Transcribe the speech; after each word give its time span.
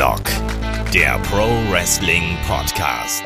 Headlock, 0.00 0.24
der 0.94 1.18
Pro 1.18 1.44
Wrestling 1.70 2.34
Podcast. 2.48 3.22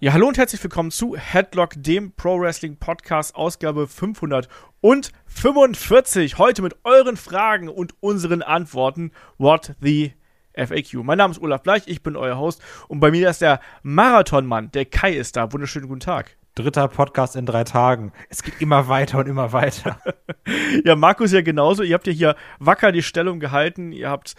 Ja, 0.00 0.14
hallo 0.14 0.28
und 0.28 0.38
herzlich 0.38 0.62
willkommen 0.62 0.90
zu 0.90 1.14
Headlock, 1.14 1.74
dem 1.76 2.14
Pro 2.14 2.40
Wrestling 2.40 2.78
Podcast, 2.78 3.34
Ausgabe 3.34 3.86
545. 3.86 6.38
Heute 6.38 6.62
mit 6.62 6.76
euren 6.84 7.18
Fragen 7.18 7.68
und 7.68 7.92
unseren 8.00 8.40
Antworten. 8.40 9.12
What 9.36 9.74
the 9.82 10.14
FAQ. 10.54 11.04
Mein 11.04 11.18
Name 11.18 11.32
ist 11.32 11.42
Olaf 11.42 11.62
Bleich, 11.62 11.82
ich 11.84 12.02
bin 12.02 12.16
euer 12.16 12.38
Host 12.38 12.62
und 12.88 13.00
bei 13.00 13.10
mir 13.10 13.28
ist 13.28 13.42
der 13.42 13.60
Marathonmann, 13.82 14.70
der 14.70 14.86
Kai 14.86 15.12
ist 15.12 15.36
da. 15.36 15.52
Wunderschönen 15.52 15.86
guten 15.86 16.00
Tag. 16.00 16.34
Dritter 16.54 16.88
Podcast 16.88 17.36
in 17.36 17.44
drei 17.44 17.64
Tagen. 17.64 18.14
Es 18.30 18.42
geht 18.42 18.62
immer 18.62 18.88
weiter 18.88 19.18
und 19.18 19.28
immer 19.28 19.52
weiter. 19.52 20.00
ja, 20.86 20.96
Markus 20.96 21.30
ja 21.30 21.42
genauso. 21.42 21.82
Ihr 21.82 21.92
habt 21.92 22.06
ja 22.06 22.14
hier 22.14 22.36
wacker 22.58 22.90
die 22.90 23.02
Stellung 23.02 23.38
gehalten. 23.38 23.92
Ihr 23.92 24.08
habt 24.08 24.34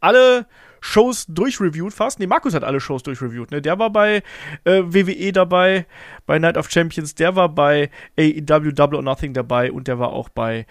alle 0.00 0.46
Shows 0.80 1.26
durchreviewt 1.28 1.92
fast. 1.92 2.18
Nee, 2.18 2.26
Markus 2.26 2.54
hat 2.54 2.64
alle 2.64 2.80
Shows 2.80 3.02
durchreviewt. 3.02 3.50
Ne? 3.50 3.62
Der 3.62 3.78
war 3.78 3.90
bei 3.90 4.22
äh, 4.64 4.82
WWE 4.84 5.32
dabei, 5.32 5.86
bei 6.26 6.38
Night 6.38 6.56
of 6.56 6.70
Champions, 6.70 7.14
der 7.14 7.36
war 7.36 7.48
bei 7.48 7.90
AEW 8.18 8.72
Double 8.72 8.96
or 8.96 9.02
Nothing 9.02 9.32
dabei 9.32 9.72
und 9.72 9.88
der 9.88 9.98
war 9.98 10.12
auch 10.12 10.28
bei 10.28 10.66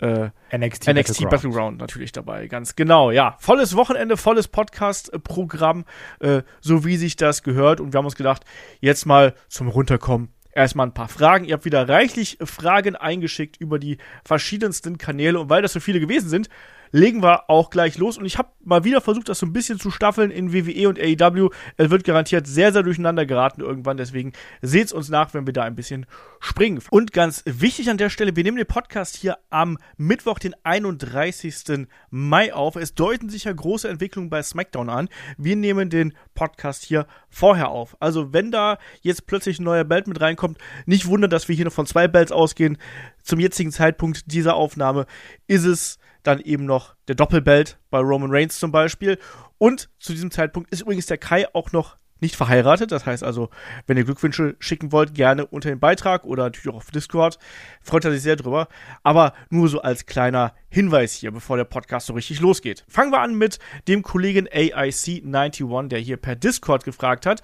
äh, 0.00 0.30
NXT, 0.56 0.88
NXT 0.88 0.94
Battleground. 0.94 1.30
Battleground. 1.30 1.80
natürlich 1.80 2.12
dabei, 2.12 2.46
ganz 2.46 2.76
genau. 2.76 3.10
Ja, 3.10 3.36
volles 3.40 3.74
Wochenende, 3.76 4.16
volles 4.16 4.48
Podcast-Programm, 4.48 5.84
äh, 6.20 6.42
so 6.60 6.84
wie 6.84 6.96
sich 6.96 7.16
das 7.16 7.42
gehört. 7.42 7.80
Und 7.80 7.92
wir 7.92 7.98
haben 7.98 8.04
uns 8.04 8.16
gedacht, 8.16 8.44
jetzt 8.80 9.06
mal 9.06 9.34
zum 9.48 9.68
Runterkommen 9.68 10.28
erstmal 10.52 10.86
ein 10.86 10.94
paar 10.94 11.08
Fragen. 11.08 11.44
Ihr 11.44 11.54
habt 11.54 11.64
wieder 11.64 11.88
reichlich 11.88 12.38
Fragen 12.42 12.96
eingeschickt 12.96 13.56
über 13.58 13.78
die 13.78 13.98
verschiedensten 14.24 14.98
Kanäle. 14.98 15.38
Und 15.40 15.50
weil 15.50 15.62
das 15.62 15.72
so 15.72 15.80
viele 15.80 16.00
gewesen 16.00 16.28
sind, 16.28 16.48
legen 16.90 17.22
wir 17.22 17.48
auch 17.50 17.70
gleich 17.70 17.98
los. 17.98 18.18
Und 18.18 18.24
ich 18.24 18.38
habe 18.38 18.50
mal 18.64 18.84
wieder 18.84 19.00
versucht, 19.00 19.28
das 19.28 19.38
so 19.38 19.46
ein 19.46 19.52
bisschen 19.52 19.78
zu 19.78 19.90
staffeln 19.90 20.30
in 20.30 20.52
WWE 20.52 20.88
und 20.88 20.98
AEW. 20.98 21.50
Es 21.76 21.90
wird 21.90 22.04
garantiert 22.04 22.46
sehr, 22.46 22.72
sehr 22.72 22.82
durcheinander 22.82 23.26
geraten 23.26 23.60
irgendwann. 23.60 23.96
Deswegen 23.96 24.32
seht's 24.62 24.92
uns 24.92 25.08
nach, 25.08 25.34
wenn 25.34 25.46
wir 25.46 25.52
da 25.52 25.64
ein 25.64 25.74
bisschen 25.74 26.06
springen. 26.40 26.82
Und 26.90 27.12
ganz 27.12 27.42
wichtig 27.46 27.90
an 27.90 27.98
der 27.98 28.10
Stelle, 28.10 28.36
wir 28.36 28.44
nehmen 28.44 28.56
den 28.56 28.66
Podcast 28.66 29.16
hier 29.16 29.38
am 29.50 29.78
Mittwoch, 29.96 30.38
den 30.38 30.54
31. 30.62 31.86
Mai 32.10 32.52
auf. 32.52 32.76
Es 32.76 32.94
deuten 32.94 33.28
sich 33.28 33.44
ja 33.44 33.52
große 33.52 33.88
Entwicklungen 33.88 34.30
bei 34.30 34.42
SmackDown 34.42 34.90
an. 34.90 35.08
Wir 35.36 35.56
nehmen 35.56 35.90
den 35.90 36.14
Podcast 36.34 36.84
hier 36.84 37.06
vorher 37.28 37.68
auf. 37.68 37.96
Also 38.00 38.32
wenn 38.32 38.50
da 38.50 38.78
jetzt 39.00 39.26
plötzlich 39.26 39.58
ein 39.58 39.64
neuer 39.64 39.84
Belt 39.84 40.06
mit 40.06 40.20
reinkommt, 40.20 40.58
nicht 40.86 41.06
wundern, 41.06 41.30
dass 41.30 41.48
wir 41.48 41.56
hier 41.56 41.64
noch 41.64 41.72
von 41.72 41.86
zwei 41.86 42.08
Belts 42.08 42.32
ausgehen. 42.32 42.78
Zum 43.22 43.40
jetzigen 43.40 43.72
Zeitpunkt 43.72 44.32
dieser 44.32 44.54
Aufnahme 44.54 45.06
ist 45.46 45.64
es 45.64 45.98
dann 46.28 46.40
eben 46.40 46.64
noch 46.64 46.94
der 47.08 47.14
Doppelbelt 47.14 47.78
bei 47.90 47.98
Roman 47.98 48.30
Reigns 48.30 48.58
zum 48.58 48.70
Beispiel. 48.70 49.18
Und 49.58 49.88
zu 49.98 50.12
diesem 50.12 50.30
Zeitpunkt 50.30 50.70
ist 50.70 50.82
übrigens 50.82 51.06
der 51.06 51.18
Kai 51.18 51.46
auch 51.54 51.72
noch 51.72 51.96
nicht 52.20 52.36
verheiratet. 52.36 52.92
Das 52.92 53.06
heißt 53.06 53.22
also, 53.22 53.50
wenn 53.86 53.96
ihr 53.96 54.04
Glückwünsche 54.04 54.56
schicken 54.58 54.92
wollt, 54.92 55.14
gerne 55.14 55.46
unter 55.46 55.68
den 55.68 55.80
Beitrag 55.80 56.24
oder 56.24 56.44
natürlich 56.44 56.68
auch 56.68 56.78
auf 56.78 56.90
Discord. 56.90 57.38
Freut 57.82 58.04
er 58.04 58.12
sich 58.12 58.22
sehr 58.22 58.36
drüber. 58.36 58.68
Aber 59.02 59.32
nur 59.50 59.68
so 59.68 59.80
als 59.80 60.06
kleiner 60.06 60.54
Hinweis 60.68 61.14
hier, 61.14 61.30
bevor 61.30 61.56
der 61.56 61.64
Podcast 61.64 62.06
so 62.06 62.12
richtig 62.12 62.40
losgeht. 62.40 62.84
Fangen 62.88 63.12
wir 63.12 63.20
an 63.20 63.34
mit 63.34 63.58
dem 63.86 64.02
Kollegen 64.02 64.48
AIC91, 64.48 65.88
der 65.88 65.98
hier 65.98 66.16
per 66.16 66.36
Discord 66.36 66.84
gefragt 66.84 67.26
hat, 67.26 67.42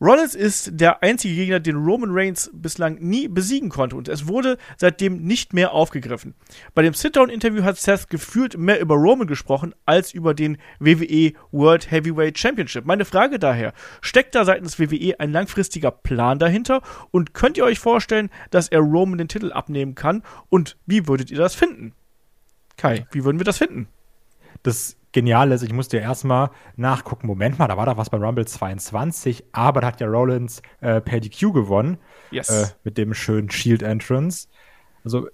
Rollins 0.00 0.34
ist 0.34 0.70
der 0.74 1.02
einzige 1.02 1.34
Gegner, 1.34 1.60
den 1.60 1.76
Roman 1.76 2.10
Reigns 2.12 2.50
bislang 2.52 2.96
nie 3.00 3.28
besiegen 3.28 3.68
konnte 3.68 3.96
und 3.96 4.08
es 4.08 4.28
wurde 4.28 4.58
seitdem 4.76 5.22
nicht 5.22 5.52
mehr 5.52 5.72
aufgegriffen. 5.72 6.34
Bei 6.74 6.82
dem 6.82 6.94
Sit-Down-Interview 6.94 7.62
hat 7.62 7.78
Seth 7.78 8.10
gefühlt 8.10 8.58
mehr 8.58 8.80
über 8.80 8.94
Roman 8.94 9.26
gesprochen 9.26 9.74
als 9.86 10.12
über 10.12 10.34
den 10.34 10.58
WWE 10.80 11.32
World 11.50 11.90
Heavyweight 11.90 12.38
Championship. 12.38 12.84
Meine 12.84 13.04
Frage 13.04 13.38
daher, 13.38 13.72
steckt 14.00 14.34
da 14.34 14.44
seitens 14.44 14.78
WWE 14.78 15.18
ein 15.18 15.32
langfristiger 15.32 15.90
Plan 15.90 16.38
dahinter 16.38 16.82
und 17.10 17.32
könnt 17.32 17.56
ihr 17.56 17.64
euch 17.64 17.78
vorstellen, 17.78 18.30
dass 18.50 18.68
er 18.68 18.80
Roman 18.80 19.18
den 19.18 19.28
Titel 19.28 19.52
abnehmen 19.52 19.94
kann 19.94 20.22
und 20.50 20.76
wie 20.86 21.08
würdet 21.08 21.30
ihr 21.30 21.38
das 21.38 21.54
finden? 21.54 21.94
Kai, 22.76 23.06
wie 23.10 23.24
würden 23.24 23.40
wir 23.40 23.44
das 23.44 23.58
finden? 23.58 23.88
Das 24.62 24.96
genial 25.16 25.50
ist, 25.50 25.62
ich 25.62 25.72
musste 25.72 25.96
ja 25.96 26.02
erstmal 26.02 26.50
nachgucken, 26.76 27.26
Moment 27.26 27.58
mal, 27.58 27.68
da 27.68 27.78
war 27.78 27.86
doch 27.86 27.96
was 27.96 28.10
bei 28.10 28.18
Rumble 28.18 28.46
22, 28.46 29.44
aber 29.50 29.80
da 29.80 29.86
hat 29.86 29.98
ja 29.98 30.06
Rollins 30.06 30.60
äh, 30.82 31.00
per 31.00 31.20
DQ 31.20 31.54
gewonnen. 31.54 31.96
Yes. 32.30 32.50
Äh, 32.50 32.66
mit 32.84 32.98
dem 32.98 33.14
schönen 33.14 33.50
Shield 33.50 33.82
Entrance. 33.82 34.46
Also, 35.04 35.28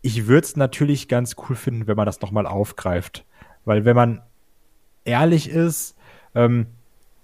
ich 0.00 0.28
würde 0.28 0.46
es 0.46 0.56
natürlich 0.56 1.08
ganz 1.08 1.36
cool 1.36 1.56
finden, 1.56 1.86
wenn 1.86 1.96
man 1.96 2.06
das 2.06 2.22
nochmal 2.22 2.46
aufgreift. 2.46 3.26
Weil, 3.66 3.84
wenn 3.84 3.94
man 3.94 4.22
ehrlich 5.04 5.50
ist, 5.50 5.94
ähm, 6.34 6.68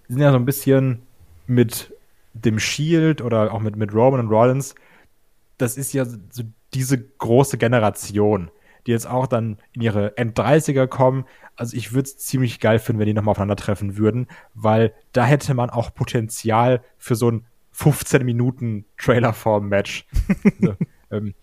sind 0.06 0.20
ja 0.20 0.30
so 0.30 0.36
ein 0.36 0.44
bisschen 0.44 1.00
mit 1.46 1.90
dem 2.34 2.58
Shield 2.58 3.22
oder 3.22 3.50
auch 3.50 3.60
mit, 3.60 3.76
mit 3.76 3.94
Roman 3.94 4.20
und 4.20 4.28
Rollins, 4.28 4.74
das 5.56 5.78
ist 5.78 5.94
ja 5.94 6.04
so 6.04 6.42
diese 6.74 6.98
große 6.98 7.56
Generation, 7.56 8.50
die 8.86 8.90
jetzt 8.90 9.06
auch 9.06 9.26
dann 9.26 9.58
in 9.72 9.82
ihre 9.82 10.16
End-30er 10.16 10.86
kommen, 10.86 11.24
also 11.56 11.76
ich 11.76 11.92
würde 11.92 12.08
es 12.08 12.18
ziemlich 12.18 12.60
geil 12.60 12.78
finden, 12.78 13.00
wenn 13.00 13.06
die 13.06 13.14
nochmal 13.14 13.32
aufeinandertreffen 13.32 13.96
würden, 13.96 14.26
weil 14.54 14.92
da 15.12 15.24
hätte 15.24 15.54
man 15.54 15.70
auch 15.70 15.94
Potenzial 15.94 16.82
für 16.98 17.14
so 17.14 17.30
ein 17.30 17.46
15 17.72 18.24
Minuten 18.24 18.86
Trailerform-Match. 18.98 20.06
also, 20.44 20.76
ähm, 21.10 21.34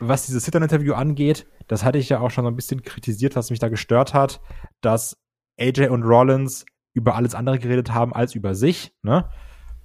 was 0.00 0.26
dieses 0.26 0.44
Sit-Down-Interview 0.44 0.94
angeht, 0.94 1.46
das 1.66 1.84
hatte 1.84 1.98
ich 1.98 2.08
ja 2.08 2.20
auch 2.20 2.30
schon 2.30 2.44
so 2.44 2.50
ein 2.50 2.56
bisschen 2.56 2.82
kritisiert, 2.82 3.36
was 3.36 3.50
mich 3.50 3.58
da 3.58 3.68
gestört 3.68 4.14
hat, 4.14 4.40
dass 4.80 5.16
AJ 5.58 5.88
und 5.88 6.02
Rollins 6.02 6.64
über 6.94 7.14
alles 7.14 7.34
andere 7.34 7.58
geredet 7.58 7.92
haben 7.92 8.12
als 8.12 8.34
über 8.34 8.54
sich. 8.54 8.92
Ne? 9.02 9.28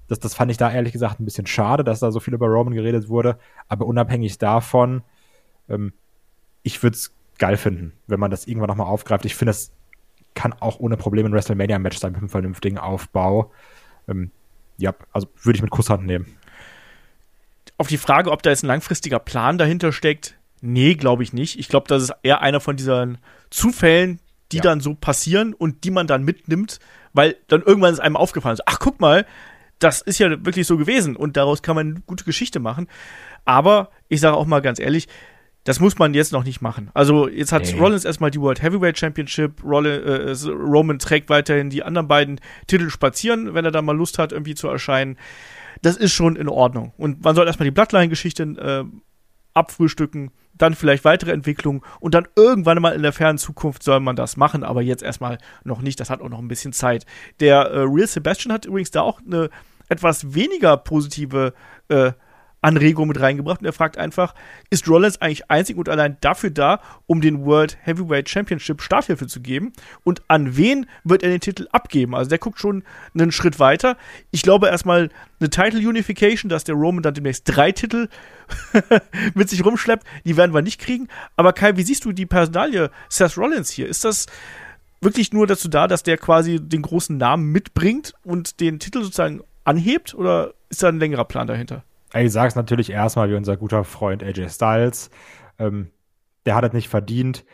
Das, 0.07 0.19
das 0.19 0.35
fand 0.35 0.52
ich 0.52 0.57
da 0.57 0.72
ehrlich 0.72 0.94
gesagt 0.94 1.19
ein 1.19 1.25
bisschen 1.25 1.47
schade, 1.47 1.84
dass 1.84 2.00
da 2.00 2.12
so 2.12 2.19
viel 2.19 2.34
über 2.34 2.47
Roman 2.47 2.73
geredet 2.73 3.09
wurde. 3.09 3.38
Aber 3.68 3.85
unabhängig 3.85 4.38
davon, 4.38 5.03
ähm, 5.69 5.94
ich 6.63 6.81
würde 6.81 6.96
es 6.96 7.13
geil 7.38 7.57
finden, 7.57 7.94
wenn 8.07 8.19
man 8.19 8.31
das 8.31 8.47
irgendwann 8.47 8.69
nochmal 8.69 8.88
aufgreift. 8.88 9.25
Ich 9.25 9.35
finde, 9.35 9.50
das 9.50 9.72
kann 10.34 10.53
auch 10.53 10.79
ohne 10.79 10.97
Probleme 10.97 11.29
ein 11.29 11.34
WrestleMania-Match 11.34 11.97
sein 11.97 12.13
mit 12.13 12.22
einem 12.22 12.29
vernünftigen 12.29 12.78
Aufbau. 12.78 13.51
Ähm, 14.07 14.31
ja, 14.78 14.94
also 15.12 15.28
würde 15.41 15.57
ich 15.57 15.62
mit 15.62 15.72
Kusshand 15.72 16.06
nehmen. 16.06 16.38
Auf 17.78 17.88
die 17.88 17.97
Frage, 17.97 18.31
ob 18.31 18.44
da 18.44 18.50
jetzt 18.50 18.63
ein 18.63 18.68
langfristiger 18.68 19.19
Plan 19.19 19.57
dahinter 19.57 19.91
steckt, 19.91 20.35
nee, 20.62 20.96
glaube 20.96 21.23
ich 21.23 21.34
nicht. 21.34 21.59
Ich 21.59 21.68
glaube, 21.68 21.88
das 21.88 22.03
ist 22.03 22.13
eher 22.23 22.41
einer 22.41 22.59
von 22.59 22.75
diesen 22.75 23.18
Zufällen, 23.50 24.19
die 24.52 24.57
ja. 24.57 24.63
dann 24.63 24.79
so 24.79 24.94
passieren 24.94 25.53
und 25.53 25.84
die 25.84 25.91
man 25.91 26.07
dann 26.07 26.23
mitnimmt, 26.23 26.79
weil 27.13 27.35
dann 27.47 27.62
irgendwann 27.62 27.94
ist 27.94 28.00
einem 28.00 28.16
aufgefallen, 28.16 28.56
so, 28.56 28.63
ach 28.66 28.79
guck 28.79 29.00
mal, 29.00 29.25
das 29.79 30.02
ist 30.02 30.19
ja 30.19 30.29
wirklich 30.46 30.66
so 30.66 30.78
gewesen 30.78 31.16
und 31.16 31.35
daraus 31.35 31.62
kann 31.62 31.75
man 31.75 31.88
eine 31.88 32.02
gute 32.06 32.23
Geschichte 32.23 32.59
machen. 32.59 32.88
Aber 33.46 33.90
ich 34.07 34.22
sage 34.22 34.38
auch 34.38 34.46
mal 34.46 34.62
ganz 34.62 34.79
ehrlich, 34.79 35.07
das 35.63 35.79
muss 35.79 35.97
man 35.97 36.13
jetzt 36.13 36.34
noch 36.34 36.44
nicht 36.44 36.62
machen. 36.62 36.90
Also 36.94 37.29
jetzt 37.29 37.51
hat 37.51 37.63
nee. 37.63 37.79
Rollins 37.79 38.06
erstmal 38.06 38.31
die 38.31 38.41
World 38.41 38.62
Heavyweight 38.62 38.97
Championship, 38.97 39.63
Rollins, 39.63 40.46
äh, 40.46 40.50
Roman 40.51 41.00
trägt 41.00 41.29
weiterhin 41.29 41.69
die 41.69 41.84
anderen 41.84 42.07
beiden 42.07 42.41
Titel 42.68 42.90
spazieren, 42.90 43.53
wenn 43.53 43.66
er 43.66 43.72
da 43.72 43.81
mal 43.81 43.96
Lust 43.96 44.19
hat, 44.19 44.31
irgendwie 44.31 44.56
zu 44.56 44.68
erscheinen. 44.68 45.18
Das 45.81 45.96
ist 45.96 46.13
schon 46.13 46.35
in 46.35 46.50
Ordnung. 46.50 46.94
Und 46.97 47.23
man 47.23 47.35
soll 47.35 47.47
erstmal 47.47 47.66
die 47.66 47.72
Bloodline-Geschichte 47.72 48.44
äh, 48.44 48.84
abfrühstücken, 49.53 50.31
dann 50.56 50.75
vielleicht 50.75 51.06
weitere 51.06 51.31
Entwicklungen 51.31 51.81
und 52.00 52.13
dann 52.13 52.28
irgendwann 52.35 52.81
mal 52.81 52.94
in 52.94 53.02
der 53.02 53.13
fernen 53.13 53.38
Zukunft 53.38 53.84
soll 53.84 54.00
man 54.00 54.16
das 54.16 54.38
machen, 54.38 54.63
aber 54.63 54.81
jetzt 54.81 55.02
erstmal 55.02 55.38
noch 55.63 55.81
nicht. 55.81 56.00
Das 56.00 56.09
hat 56.09 56.22
auch 56.22 56.29
noch 56.29 56.40
ein 56.40 56.47
bisschen 56.47 56.73
Zeit. 56.73 57.06
Der 57.40 57.62
äh, 57.62 57.79
Real 57.79 58.07
Sebastian 58.07 58.53
hat 58.53 58.66
übrigens 58.66 58.91
da 58.91 59.02
auch 59.02 59.19
eine 59.25 59.50
etwas 59.90 60.34
weniger 60.34 60.78
positive 60.78 61.53
äh, 61.88 62.12
Anregung 62.63 63.07
mit 63.07 63.19
reingebracht 63.19 63.59
und 63.59 63.66
er 63.66 63.73
fragt 63.73 63.97
einfach, 63.97 64.34
ist 64.70 64.87
Rollins 64.87 65.22
eigentlich 65.22 65.52
einzig 65.52 65.78
und 65.78 65.90
allein 65.90 66.17
dafür 66.22 66.49
da, 66.49 66.79
um 67.05 67.22
den 67.22 67.46
World 67.46 67.78
Heavyweight 67.82 68.29
Championship 68.29 68.82
Starthilfe 68.82 69.28
zu 69.28 69.41
geben? 69.41 69.73
Und 70.03 70.22
an 70.28 70.55
wen 70.55 70.87
wird 71.03 71.23
er 71.23 71.29
den 71.29 71.41
Titel 71.41 71.67
abgeben? 71.72 72.16
Also 72.16 72.29
der 72.29 72.40
guckt 72.40 72.59
schon 72.59 72.84
einen 73.14 73.32
Schritt 73.32 73.59
weiter. 73.59 73.97
Ich 74.32 74.41
glaube 74.41 74.67
erstmal 74.67 75.09
eine 75.40 75.49
Title 75.49 75.87
Unification, 75.87 76.49
dass 76.49 76.64
der 76.64 76.76
Roman 76.76 77.03
dann 77.03 77.14
demnächst 77.14 77.43
drei 77.46 77.72
Titel 77.72 78.08
mit 79.34 79.49
sich 79.49 79.64
rumschleppt, 79.66 80.05
die 80.26 80.37
werden 80.37 80.53
wir 80.53 80.61
nicht 80.61 80.79
kriegen. 80.79 81.09
Aber 81.35 81.53
Kai, 81.53 81.76
wie 81.76 81.84
siehst 81.84 82.05
du 82.05 82.14
die 82.14 82.26
Personalie 82.26 82.90
Seth 83.09 83.37
Rollins 83.37 83.70
hier? 83.70 83.87
Ist 83.87 84.05
das 84.05 84.28
wirklich 85.02 85.34
nur 85.34 85.47
dazu 85.47 85.67
da, 85.67 85.87
dass 85.87 86.03
der 86.03 86.17
quasi 86.17 86.59
den 86.61 86.82
großen 86.82 87.17
Namen 87.17 87.52
mitbringt 87.52 88.14
und 88.23 88.59
den 88.61 88.79
Titel 88.79 89.03
sozusagen 89.03 89.41
anhebt? 89.66 90.14
Oder 90.14 90.53
ist 90.70 90.82
da 90.82 90.87
ein 90.87 90.99
längerer 90.99 91.26
Plan 91.26 91.47
dahinter? 91.47 91.84
Ich 92.15 92.31
sage 92.31 92.47
es 92.49 92.55
natürlich 92.55 92.91
erstmal 92.91 93.29
wie 93.29 93.35
unser 93.35 93.57
guter 93.57 93.83
Freund 93.83 94.23
AJ 94.23 94.49
Styles. 94.49 95.09
Ähm, 95.57 95.91
der 96.45 96.55
hat 96.55 96.63
es 96.63 96.73
nicht 96.73 96.89
verdient. 96.89 97.45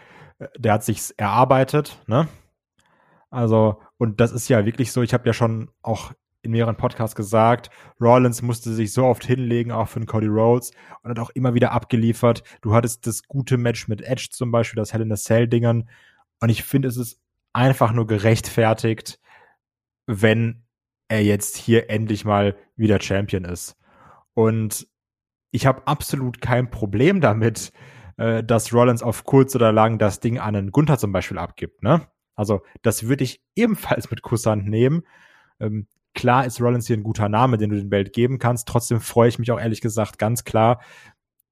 Der 0.57 0.73
hat 0.73 0.83
sich's 0.83 1.11
erarbeitet, 1.11 1.97
ne? 2.07 2.27
Also, 3.29 3.81
und 3.97 4.19
das 4.19 4.31
ist 4.31 4.50
ja 4.50 4.65
wirklich 4.65 4.91
so, 4.91 5.01
ich 5.01 5.13
habe 5.13 5.27
ja 5.27 5.33
schon 5.33 5.69
auch 5.81 6.13
in 6.41 6.51
mehreren 6.51 6.77
Podcasts 6.77 7.15
gesagt, 7.15 7.69
Rollins 8.00 8.41
musste 8.41 8.73
sich 8.73 8.94
so 8.94 9.06
oft 9.06 9.25
hinlegen, 9.25 9.71
auch 9.71 9.89
für 9.89 10.00
den 10.00 10.07
Cody 10.07 10.27
Rhodes, 10.27 10.71
und 11.03 11.11
hat 11.11 11.19
auch 11.19 11.29
immer 11.31 11.53
wieder 11.53 11.73
abgeliefert. 11.73 12.44
Du 12.61 12.73
hattest 12.73 13.06
das 13.06 13.23
gute 13.23 13.57
Match 13.57 13.88
mit 13.88 14.01
Edge 14.01 14.29
zum 14.31 14.51
Beispiel, 14.51 14.79
das 14.79 14.94
Hell 14.94 15.01
in 15.01 15.11
a 15.11 15.15
Cell-Dingern. 15.15 15.89
Und 16.39 16.50
ich 16.50 16.63
finde, 16.63 16.88
es 16.88 16.97
ist 16.97 17.19
einfach 17.53 17.91
nur 17.91 18.07
gerechtfertigt, 18.07 19.19
wenn 20.07 20.63
er 21.09 21.23
jetzt 21.23 21.57
hier 21.57 21.89
endlich 21.89 22.23
mal 22.23 22.56
wieder 22.75 23.01
Champion 23.01 23.44
ist. 23.44 23.75
Und 24.39 24.88
ich 25.51 25.65
habe 25.65 25.86
absolut 25.86 26.39
kein 26.39 26.69
Problem 26.69 27.19
damit, 27.19 27.74
äh, 28.15 28.41
dass 28.41 28.74
Rollins 28.74 29.03
auf 29.03 29.25
kurz 29.25 29.53
oder 29.53 29.74
lang 29.74 29.97
das 29.97 30.21
Ding 30.21 30.39
an 30.39 30.56
einen 30.56 30.71
Gunther 30.71 30.97
zum 30.97 31.12
Beispiel 31.12 31.38
abgibt. 31.38 31.83
Ne? 31.83 32.07
Also 32.36 32.62
das 32.81 33.09
würde 33.09 33.25
ich 33.25 33.44
ebenfalls 33.57 34.09
mit 34.09 34.21
Kusshand 34.21 34.65
nehmen. 34.65 35.01
Ähm, 35.59 35.88
klar 36.13 36.45
ist 36.45 36.62
Rollins 36.62 36.88
hier 36.88 36.95
ein 36.95 37.03
guter 37.03 37.27
Name, 37.27 37.57
den 37.57 37.69
du 37.69 37.75
den 37.75 37.91
Welt 37.91 38.13
geben 38.13 38.39
kannst. 38.39 38.69
Trotzdem 38.69 39.01
freue 39.01 39.27
ich 39.27 39.39
mich 39.39 39.51
auch 39.51 39.59
ehrlich 39.59 39.81
gesagt 39.81 40.18
ganz 40.18 40.45
klar, 40.45 40.80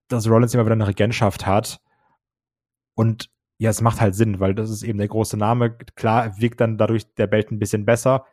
dass 0.07 0.30
Rollins 0.30 0.54
immer 0.54 0.63
wieder 0.63 0.72
eine 0.72 0.88
Regentschaft 0.88 1.45
hat. 1.45 1.81
Und 2.95 3.30
ja, 3.57 3.69
es 3.69 3.81
macht 3.81 4.00
halt 4.00 4.16
Sinn, 4.16 4.40
weil 4.40 4.56
das 4.56 4.69
ist 4.69 4.83
eben 4.83 4.98
der 4.98 5.10
große 5.10 5.36
Name. 5.36 5.75
Klar 5.95 6.40
wirkt 6.40 6.62
dann 6.62 6.78
dadurch 6.78 7.13
der 7.16 7.28
Belt 7.28 7.51
ein 7.51 7.60
bisschen 7.60 7.83
besser. 7.83 8.25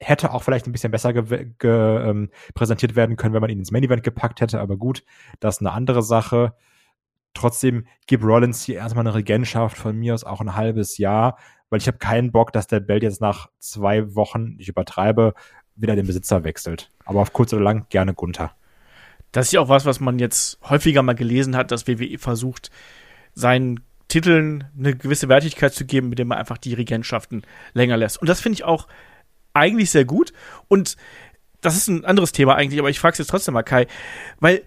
Hätte 0.00 0.32
auch 0.32 0.42
vielleicht 0.42 0.66
ein 0.66 0.72
bisschen 0.72 0.92
besser 0.92 1.12
ge 1.12 1.50
ge 1.58 2.08
ähm, 2.08 2.30
präsentiert 2.54 2.94
werden 2.94 3.16
können, 3.16 3.34
wenn 3.34 3.40
man 3.40 3.50
ihn 3.50 3.58
ins 3.58 3.72
Main 3.72 3.82
Event 3.82 4.02
gepackt 4.02 4.40
hätte, 4.40 4.60
aber 4.60 4.76
gut, 4.76 5.04
das 5.40 5.56
ist 5.56 5.60
eine 5.60 5.72
andere 5.72 6.02
Sache. 6.02 6.54
Trotzdem 7.34 7.86
gibt 8.06 8.24
Rollins 8.24 8.62
hier 8.62 8.76
erstmal 8.76 9.06
eine 9.06 9.14
Regentschaft 9.14 9.76
von 9.76 9.96
mir 9.96 10.14
aus 10.14 10.24
auch 10.24 10.40
ein 10.40 10.56
halbes 10.56 10.98
Jahr, 10.98 11.36
weil 11.70 11.80
ich 11.80 11.86
habe 11.86 11.98
keinen 11.98 12.32
Bock, 12.32 12.52
dass 12.52 12.66
der 12.66 12.80
Belt 12.80 13.02
jetzt 13.02 13.20
nach 13.20 13.48
zwei 13.58 14.14
Wochen, 14.14 14.56
ich 14.58 14.68
übertreibe, 14.68 15.34
wieder 15.76 15.96
den 15.96 16.06
Besitzer 16.06 16.44
wechselt. 16.44 16.90
Aber 17.04 17.20
auf 17.20 17.32
kurz 17.32 17.52
oder 17.52 17.62
lang 17.62 17.86
gerne 17.88 18.14
Gunther. 18.14 18.52
Das 19.32 19.46
ist 19.46 19.52
ja 19.52 19.60
auch 19.60 19.68
was, 19.68 19.84
was 19.84 20.00
man 20.00 20.18
jetzt 20.18 20.58
häufiger 20.62 21.02
mal 21.02 21.14
gelesen 21.14 21.56
hat, 21.56 21.70
dass 21.70 21.86
WWE 21.86 22.18
versucht, 22.18 22.70
seinen 23.34 23.80
Titeln 24.08 24.64
eine 24.76 24.96
gewisse 24.96 25.28
Wertigkeit 25.28 25.74
zu 25.74 25.84
geben, 25.84 26.08
mit 26.08 26.18
dem 26.18 26.28
man 26.28 26.38
einfach 26.38 26.58
die 26.58 26.74
Regentschaften 26.74 27.42
länger 27.74 27.98
lässt. 27.98 28.20
Und 28.20 28.28
das 28.28 28.40
finde 28.40 28.54
ich 28.54 28.64
auch 28.64 28.88
eigentlich 29.54 29.90
sehr 29.90 30.04
gut. 30.04 30.32
Und 30.68 30.96
das 31.60 31.76
ist 31.76 31.88
ein 31.88 32.04
anderes 32.04 32.32
Thema 32.32 32.54
eigentlich, 32.54 32.78
aber 32.78 32.90
ich 32.90 33.00
frage 33.00 33.12
es 33.12 33.18
jetzt 33.18 33.30
trotzdem 33.30 33.54
mal, 33.54 33.62
Kai, 33.62 33.86
weil 34.40 34.62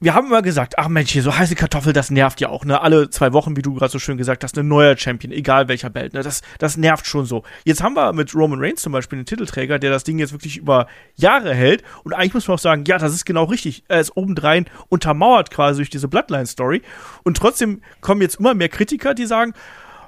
wir 0.00 0.14
haben 0.14 0.28
immer 0.28 0.42
gesagt, 0.42 0.78
ach 0.78 0.86
Mensch, 0.86 1.10
hier 1.10 1.24
so 1.24 1.36
heiße 1.36 1.56
Kartoffel, 1.56 1.92
das 1.92 2.10
nervt 2.10 2.40
ja 2.40 2.50
auch, 2.50 2.64
ne? 2.64 2.80
Alle 2.80 3.10
zwei 3.10 3.32
Wochen, 3.32 3.56
wie 3.56 3.62
du 3.62 3.74
gerade 3.74 3.90
so 3.90 3.98
schön 3.98 4.16
gesagt 4.16 4.44
hast, 4.44 4.56
ein 4.56 4.68
neuer 4.68 4.96
Champion, 4.96 5.32
egal 5.32 5.66
welcher 5.66 5.90
Belt, 5.90 6.14
ne? 6.14 6.22
Das, 6.22 6.42
das 6.58 6.76
nervt 6.76 7.04
schon 7.06 7.26
so. 7.26 7.42
Jetzt 7.64 7.82
haben 7.82 7.94
wir 7.94 8.12
mit 8.12 8.32
Roman 8.32 8.60
Reigns 8.60 8.82
zum 8.82 8.92
Beispiel 8.92 9.18
einen 9.18 9.26
Titelträger, 9.26 9.80
der 9.80 9.90
das 9.90 10.04
Ding 10.04 10.20
jetzt 10.20 10.32
wirklich 10.32 10.56
über 10.56 10.86
Jahre 11.16 11.52
hält. 11.52 11.82
Und 12.04 12.12
eigentlich 12.12 12.34
muss 12.34 12.46
man 12.46 12.54
auch 12.54 12.60
sagen, 12.60 12.84
ja, 12.86 12.98
das 12.98 13.12
ist 13.12 13.24
genau 13.24 13.44
richtig. 13.44 13.82
Er 13.88 13.98
ist 13.98 14.16
obendrein 14.16 14.66
untermauert 14.88 15.50
quasi 15.50 15.78
durch 15.78 15.90
diese 15.90 16.06
Bloodline-Story. 16.06 16.82
Und 17.24 17.36
trotzdem 17.36 17.82
kommen 18.00 18.22
jetzt 18.22 18.36
immer 18.36 18.54
mehr 18.54 18.68
Kritiker, 18.68 19.14
die 19.14 19.26
sagen, 19.26 19.52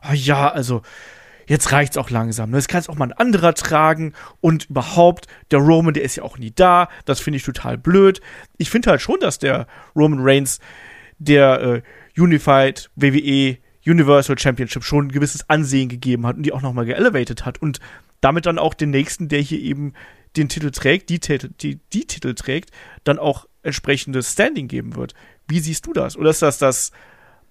oh 0.08 0.14
ja, 0.14 0.52
also, 0.52 0.82
jetzt 1.50 1.72
reicht's 1.72 1.96
auch 1.96 2.10
langsam. 2.10 2.52
Das 2.52 2.64
ne? 2.64 2.68
kann 2.70 2.80
jetzt 2.80 2.88
auch 2.88 2.94
mal 2.94 3.06
ein 3.06 3.12
anderer 3.12 3.54
tragen 3.54 4.12
und 4.40 4.70
überhaupt, 4.70 5.26
der 5.50 5.58
Roman, 5.58 5.92
der 5.92 6.04
ist 6.04 6.14
ja 6.14 6.22
auch 6.22 6.38
nie 6.38 6.52
da. 6.54 6.88
Das 7.06 7.18
finde 7.18 7.38
ich 7.38 7.42
total 7.42 7.76
blöd. 7.76 8.20
Ich 8.56 8.70
finde 8.70 8.90
halt 8.90 9.00
schon, 9.00 9.18
dass 9.18 9.40
der 9.40 9.66
Roman 9.96 10.20
Reigns 10.22 10.60
der 11.18 11.60
äh, 11.60 11.82
Unified 12.16 12.88
WWE 12.94 13.58
Universal 13.84 14.38
Championship 14.38 14.84
schon 14.84 15.06
ein 15.06 15.12
gewisses 15.12 15.50
Ansehen 15.50 15.88
gegeben 15.88 16.24
hat 16.24 16.36
und 16.36 16.44
die 16.44 16.52
auch 16.52 16.62
nochmal 16.62 16.84
geelevated 16.84 17.44
hat 17.44 17.60
und 17.60 17.80
damit 18.20 18.46
dann 18.46 18.58
auch 18.58 18.74
den 18.74 18.90
nächsten, 18.90 19.26
der 19.26 19.40
hier 19.40 19.58
eben 19.58 19.94
den 20.36 20.48
Titel 20.48 20.70
trägt, 20.70 21.10
die, 21.10 21.18
die, 21.18 21.80
die 21.92 22.06
Titel 22.06 22.34
trägt, 22.34 22.70
dann 23.02 23.18
auch 23.18 23.46
entsprechendes 23.64 24.32
Standing 24.32 24.68
geben 24.68 24.94
wird. 24.94 25.14
Wie 25.48 25.58
siehst 25.58 25.84
du 25.86 25.94
das? 25.94 26.16
Oder 26.16 26.30
ist 26.30 26.42
das 26.42 26.58
das 26.58 26.92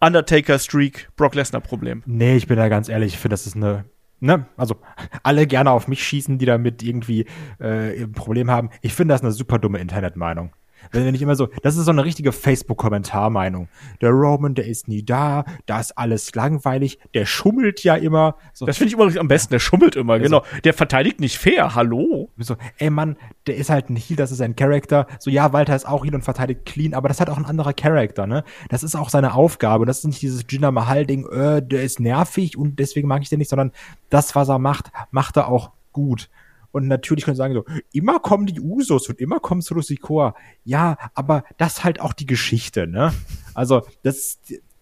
Undertaker-Streak, 0.01 1.09
Brock 1.15 1.35
Lesnar-Problem. 1.35 2.03
Nee, 2.05 2.37
ich 2.37 2.47
bin 2.47 2.57
da 2.57 2.69
ganz 2.69 2.89
ehrlich, 2.89 3.13
ich 3.13 3.19
finde, 3.19 3.33
das 3.33 3.47
ist 3.47 3.55
eine 3.55 3.85
Ne, 4.21 4.45
also 4.57 4.75
alle 5.23 5.47
gerne 5.47 5.71
auf 5.71 5.87
mich 5.87 6.03
schießen, 6.03 6.37
die 6.39 6.45
damit 6.45 6.83
irgendwie 6.83 7.25
äh, 7.59 8.03
ein 8.03 8.11
Problem 8.11 8.51
haben. 8.51 8.69
Ich 8.81 8.93
finde 8.93 9.13
das 9.13 9.21
eine 9.21 9.31
super 9.31 9.59
dumme 9.59 9.79
Internetmeinung. 9.79 10.51
Wenn 10.91 11.13
ich 11.13 11.21
immer 11.21 11.35
so, 11.35 11.49
das 11.61 11.77
ist 11.77 11.85
so 11.85 11.91
eine 11.91 12.03
richtige 12.03 12.31
Facebook-Kommentarmeinung. 12.31 13.67
Der 14.01 14.09
Roman, 14.09 14.55
der 14.55 14.67
ist 14.67 14.87
nie 14.87 15.03
da, 15.03 15.45
da 15.65 15.79
ist 15.79 15.97
alles 15.97 16.33
langweilig, 16.35 16.99
der 17.13 17.25
schummelt 17.25 17.83
ja 17.83 17.95
immer. 17.95 18.35
So. 18.53 18.65
Das 18.65 18.77
finde 18.77 18.93
ich 18.93 18.99
immer 18.99 19.19
am 19.19 19.27
besten, 19.27 19.51
der 19.51 19.59
schummelt 19.59 19.95
immer, 19.95 20.13
also, 20.13 20.23
genau. 20.23 20.43
Der 20.63 20.73
verteidigt 20.73 21.19
nicht 21.19 21.37
fair, 21.37 21.75
hallo. 21.75 22.29
So, 22.37 22.55
ey 22.77 22.89
Mann, 22.89 23.17
der 23.47 23.57
ist 23.57 23.69
halt 23.69 23.89
ein 23.89 23.95
Heal, 23.95 24.17
das 24.17 24.31
ist 24.31 24.41
ein 24.41 24.55
Charakter. 24.55 25.07
So, 25.19 25.29
ja, 25.29 25.53
Walter 25.53 25.75
ist 25.75 25.87
auch 25.87 26.05
Heal 26.05 26.15
und 26.15 26.23
verteidigt 26.23 26.65
clean, 26.65 26.93
aber 26.93 27.07
das 27.07 27.19
hat 27.19 27.29
auch 27.29 27.37
ein 27.37 27.45
anderer 27.45 27.73
Charakter, 27.73 28.25
ne? 28.25 28.43
Das 28.69 28.83
ist 28.83 28.95
auch 28.95 29.09
seine 29.09 29.33
Aufgabe. 29.33 29.85
Das 29.85 29.99
ist 29.99 30.05
nicht 30.05 30.21
dieses 30.21 30.45
Jinder 30.49 30.71
Mahal-Ding, 30.71 31.27
äh, 31.27 31.61
der 31.61 31.83
ist 31.83 31.99
nervig 31.99 32.57
und 32.57 32.79
deswegen 32.79 33.07
mag 33.07 33.21
ich 33.21 33.29
den 33.29 33.39
nicht, 33.39 33.49
sondern 33.49 33.71
das, 34.09 34.35
was 34.35 34.49
er 34.49 34.59
macht, 34.59 34.91
macht 35.11 35.37
er 35.37 35.47
auch 35.47 35.71
gut. 35.91 36.29
Und 36.71 36.87
natürlich 36.87 37.25
können 37.25 37.35
sie 37.35 37.39
sagen 37.39 37.53
so, 37.53 37.65
immer 37.91 38.19
kommen 38.19 38.45
die 38.45 38.59
Usos 38.59 39.09
und 39.09 39.19
immer 39.19 39.39
kommt 39.39 39.63
Solo 39.63 39.81
Sikoa. 39.81 40.35
Ja, 40.63 40.97
aber 41.15 41.43
das 41.57 41.83
halt 41.83 41.99
auch 41.99 42.13
die 42.13 42.25
Geschichte, 42.25 42.87
ne? 42.87 43.13
Also, 43.53 43.81
das, 44.03 44.39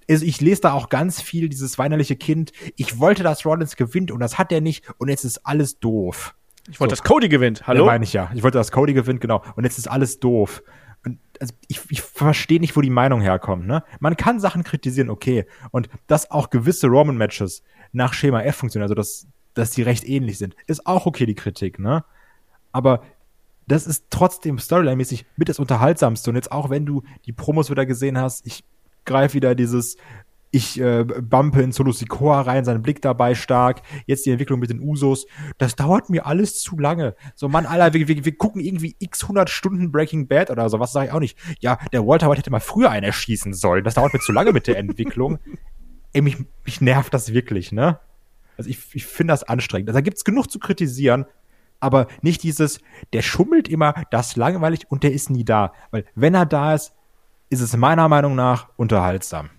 also 0.10 0.25
ich 0.25 0.42
lese 0.42 0.62
da 0.62 0.74
auch 0.74 0.89
ganz 0.89 1.22
viel 1.22 1.50
dieses 1.50 1.78
weinerliche 1.78 2.16
Kind. 2.16 2.51
Ich 2.75 3.00
wollte, 3.00 3.24
dass 3.24 3.45
Rollins 3.45 3.75
gewinnt 3.75 4.12
und 4.12 4.19
das 4.19 4.38
hat 4.38 4.51
er 4.51 4.62
nicht 4.62 4.86
und 4.98 5.10
jetzt 5.10 5.24
ist 5.24 5.45
alles 5.45 5.80
doof. 5.80 6.36
Ich 6.69 6.80
wollte, 6.80 6.95
so. 6.95 7.01
dass 7.01 7.07
Cody 7.07 7.30
gewinnt. 7.30 7.66
Hallo? 7.66 7.81
Ja, 7.81 7.86
meine 7.86 8.04
ich 8.04 8.13
ja. 8.13 8.30
Ich 8.34 8.44
wollte, 8.44 8.57
dass 8.57 8.72
Cody 8.72 8.94
gewinnt, 8.94 9.22
genau. 9.22 9.44
Und 9.56 9.63
jetzt 9.63 9.78
ist 9.78 9.88
alles 9.88 10.19
doof. 10.19 10.62
Und 11.06 11.19
also 11.39 11.54
ich, 11.68 11.80
ich 11.89 12.01
verstehe 12.01 12.60
nicht, 12.60 12.75
wo 12.75 12.81
die 12.81 12.89
Meinung 12.89 13.22
herkommt. 13.22 13.66
Ne? 13.66 13.84
Man 14.00 14.18
kann 14.18 14.39
Sachen 14.39 14.63
kritisieren, 14.63 15.10
okay. 15.10 15.45
Und 15.72 15.88
dass 16.07 16.30
auch 16.30 16.50
gewisse 16.50 16.88
Roman-Matches 16.88 17.63
nach 17.94 18.13
Schema 18.13 18.42
F 18.42 18.57
funktionieren, 18.57 18.84
also 18.84 18.95
dass 18.95 19.28
dass 19.57 19.71
die 19.71 19.81
recht 19.81 20.07
ähnlich 20.07 20.38
sind. 20.38 20.56
Ist 20.68 20.86
auch 20.86 21.06
okay, 21.06 21.25
die 21.25 21.36
Kritik, 21.36 21.80
ne? 21.80 22.04
Aber 22.71 23.01
das 23.68 23.86
ist 23.86 24.06
trotzdem 24.09 24.57
storyline-mäßig 24.57 25.25
mit 25.36 25.50
das 25.50 25.59
Unterhaltsamste. 25.59 26.30
Und 26.30 26.36
jetzt 26.36 26.51
auch, 26.51 26.69
wenn 26.69 26.86
du 26.86 27.04
die 27.25 27.33
Promos 27.33 27.69
wieder 27.69 27.86
gesehen 27.86 28.18
hast, 28.18 28.45
ich 28.45 28.63
greife 29.06 29.33
wieder 29.33 29.56
dieses, 29.56 29.98
ich 30.51 30.80
äh, 30.80 31.04
bumpe 31.04 31.62
in 31.62 31.71
Solo 31.71 31.92
Sikoa 31.92 32.42
rein, 32.42 32.63
sein 32.63 32.81
Blick 32.81 33.01
dabei 33.01 33.36
stark, 33.36 33.81
jetzt 34.06 34.25
die 34.25 34.31
Entwicklung 34.31 34.59
mit 34.59 34.69
den 34.69 34.80
Usos, 34.80 35.27
das 35.57 35.75
dauert 35.75 36.10
mir 36.10 36.25
alles 36.25 36.62
zu 36.62 36.77
lange. 36.77 37.15
So, 37.36 37.50
Mann, 37.50 37.65
Alter, 37.65 37.94
wir, 37.94 38.07
wir, 38.07 38.24
wir 38.24 38.38
gucken 38.38 38.62
irgendwie 38.62 38.95
x 39.00 39.24
100 39.24 39.50
Stunden 39.50 39.92
Breaking 39.92 40.27
Bad 40.27 40.50
oder 40.50 40.69
so, 40.69 40.80
was 40.80 40.94
sage 40.94 41.07
ich 41.07 41.12
auch 41.12 41.19
nicht. 41.19 41.38
Ja, 41.60 41.77
der 41.92 42.06
Walter 42.07 42.30
White 42.30 42.39
hätte 42.39 42.51
mal 42.51 42.60
früher 42.60 42.89
einen 42.89 43.06
erschießen 43.06 43.53
sollen, 43.53 43.84
das 43.84 43.96
dauert 43.96 44.13
mir 44.13 44.20
zu 44.20 44.31
lange 44.31 44.53
mit 44.53 44.67
der 44.67 44.77
Entwicklung. 44.77 45.39
Ey, 46.13 46.22
mich, 46.22 46.38
mich 46.65 46.79
nervt 46.79 47.13
das 47.13 47.34
wirklich, 47.34 47.72
ne? 47.72 48.00
Also 48.57 48.69
ich, 48.69 48.79
ich 48.93 49.05
finde 49.05 49.33
das 49.33 49.43
anstrengend. 49.43 49.89
Also 49.89 49.97
da 49.97 50.01
gibt's 50.01 50.23
genug 50.23 50.51
zu 50.51 50.59
kritisieren, 50.59 51.25
aber 51.79 52.07
nicht 52.21 52.43
dieses, 52.43 52.79
der 53.13 53.21
schummelt 53.21 53.67
immer, 53.67 53.93
das 54.11 54.29
ist 54.29 54.35
langweilig 54.37 54.89
und 54.89 55.03
der 55.03 55.13
ist 55.13 55.29
nie 55.29 55.45
da. 55.45 55.73
Weil 55.91 56.05
wenn 56.15 56.33
er 56.33 56.45
da 56.45 56.73
ist, 56.73 56.93
ist 57.49 57.61
es 57.61 57.77
meiner 57.77 58.09
Meinung 58.09 58.35
nach 58.35 58.69
unterhaltsam. 58.77 59.49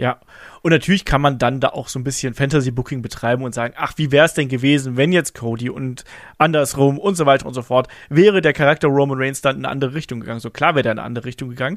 Ja, 0.00 0.18
und 0.62 0.70
natürlich 0.70 1.04
kann 1.04 1.20
man 1.20 1.36
dann 1.36 1.60
da 1.60 1.68
auch 1.68 1.88
so 1.88 1.98
ein 1.98 2.04
bisschen 2.04 2.32
Fantasy-Booking 2.32 3.02
betreiben 3.02 3.44
und 3.44 3.54
sagen, 3.54 3.74
ach, 3.76 3.92
wie 3.96 4.10
wäre 4.10 4.24
es 4.24 4.32
denn 4.32 4.48
gewesen, 4.48 4.96
wenn 4.96 5.12
jetzt 5.12 5.34
Cody 5.34 5.68
und 5.68 6.04
andersrum 6.38 6.98
und 6.98 7.16
so 7.16 7.26
weiter 7.26 7.44
und 7.44 7.52
so 7.52 7.60
fort, 7.60 7.86
wäre 8.08 8.40
der 8.40 8.54
Charakter 8.54 8.88
Roman 8.88 9.18
Reigns 9.18 9.42
dann 9.42 9.58
in 9.58 9.66
eine 9.66 9.72
andere 9.72 9.92
Richtung 9.92 10.20
gegangen. 10.20 10.40
So 10.40 10.48
klar 10.48 10.74
wäre 10.74 10.84
der 10.84 10.92
in 10.92 10.98
eine 10.98 11.06
andere 11.06 11.26
Richtung 11.26 11.50
gegangen, 11.50 11.76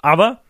aber 0.00 0.40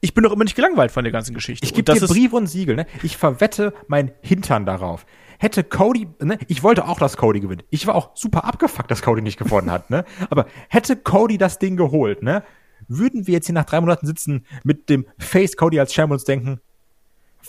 ich 0.00 0.14
bin 0.14 0.24
doch 0.24 0.32
immer 0.32 0.44
nicht 0.44 0.56
gelangweilt 0.56 0.90
von 0.90 1.04
der 1.04 1.12
ganzen 1.12 1.34
Geschichte. 1.34 1.64
Ich 1.64 1.74
gebe 1.74 1.92
dir 1.92 2.06
Brief 2.06 2.32
und 2.32 2.46
Siegel, 2.46 2.76
ne? 2.76 2.86
Ich 3.02 3.16
verwette 3.16 3.72
mein 3.86 4.12
Hintern 4.20 4.66
darauf. 4.66 5.06
Hätte 5.38 5.64
Cody, 5.64 6.08
ne? 6.20 6.38
Ich 6.48 6.62
wollte 6.62 6.86
auch, 6.86 6.98
dass 6.98 7.16
Cody 7.16 7.40
gewinnt. 7.40 7.64
Ich 7.70 7.86
war 7.86 7.94
auch 7.94 8.10
super 8.14 8.44
abgefuckt, 8.44 8.90
dass 8.90 9.02
Cody 9.02 9.22
nicht 9.22 9.38
gewonnen 9.38 9.70
hat, 9.70 9.90
ne? 9.90 10.04
Aber 10.30 10.46
hätte 10.68 10.96
Cody 10.96 11.38
das 11.38 11.58
Ding 11.58 11.76
geholt, 11.76 12.22
ne? 12.22 12.42
Würden 12.86 13.26
wir 13.26 13.34
jetzt 13.34 13.46
hier 13.46 13.54
nach 13.54 13.64
drei 13.64 13.80
Monaten 13.80 14.06
sitzen 14.06 14.46
mit 14.64 14.88
dem 14.88 15.06
Face 15.18 15.56
Cody 15.56 15.80
als 15.80 15.92
Champ 15.92 16.10
und 16.10 16.14
uns 16.14 16.24
denken, 16.24 16.60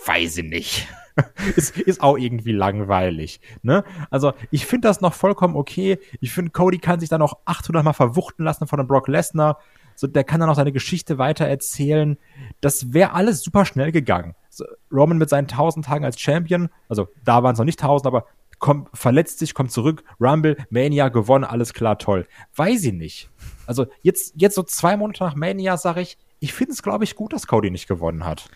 weiß 0.05 0.37
ich 0.37 0.45
nicht. 0.45 0.87
ist, 1.55 1.77
ist 1.77 2.01
auch 2.01 2.17
irgendwie 2.17 2.51
langweilig. 2.51 3.41
Ne? 3.61 3.83
Also 4.09 4.33
ich 4.51 4.65
finde 4.65 4.87
das 4.87 5.01
noch 5.01 5.13
vollkommen 5.13 5.55
okay. 5.55 5.99
Ich 6.19 6.31
finde, 6.31 6.51
Cody 6.51 6.79
kann 6.79 6.99
sich 6.99 7.09
dann 7.09 7.21
auch 7.21 7.37
800 7.45 7.83
Mal 7.83 7.93
verwuchten 7.93 8.43
lassen 8.43 8.67
von 8.67 8.79
einem 8.79 8.87
Brock 8.87 9.07
Lesnar. 9.07 9.59
So, 9.99 10.07
der 10.07 10.23
kann 10.23 10.39
dann 10.39 10.49
auch 10.49 10.55
seine 10.55 10.71
Geschichte 10.71 11.17
weiter 11.17 11.45
erzählen. 11.45 12.17
Das 12.61 12.93
wäre 12.93 13.11
alles 13.11 13.41
super 13.41 13.65
schnell 13.65 13.91
gegangen. 13.91 14.33
So, 14.49 14.63
Roman 14.89 15.17
mit 15.17 15.27
seinen 15.27 15.49
1000 15.49 15.85
Tagen 15.85 16.05
als 16.05 16.17
Champion, 16.17 16.69
also 16.87 17.09
da 17.25 17.43
waren 17.43 17.51
es 17.51 17.59
noch 17.59 17.65
nicht 17.65 17.81
1000, 17.81 18.07
aber 18.07 18.25
kommt, 18.59 18.87
verletzt 18.93 19.39
sich, 19.39 19.53
kommt 19.53 19.73
zurück, 19.73 20.05
Rumble, 20.17 20.55
Mania 20.69 21.09
gewonnen, 21.09 21.43
alles 21.43 21.73
klar, 21.73 21.97
toll. 21.97 22.27
Weiß 22.55 22.85
ich 22.85 22.93
nicht. 22.93 23.29
Also 23.65 23.87
jetzt, 24.01 24.35
jetzt 24.37 24.55
so 24.55 24.63
zwei 24.63 24.95
Monate 24.95 25.21
nach 25.21 25.35
Mania 25.35 25.75
sage 25.75 25.99
ich, 25.99 26.17
ich 26.39 26.53
finde 26.53 26.71
es, 26.71 26.81
glaube 26.81 27.03
ich, 27.03 27.17
gut, 27.17 27.33
dass 27.33 27.45
Cody 27.45 27.69
nicht 27.69 27.89
gewonnen 27.89 28.23
hat. 28.23 28.49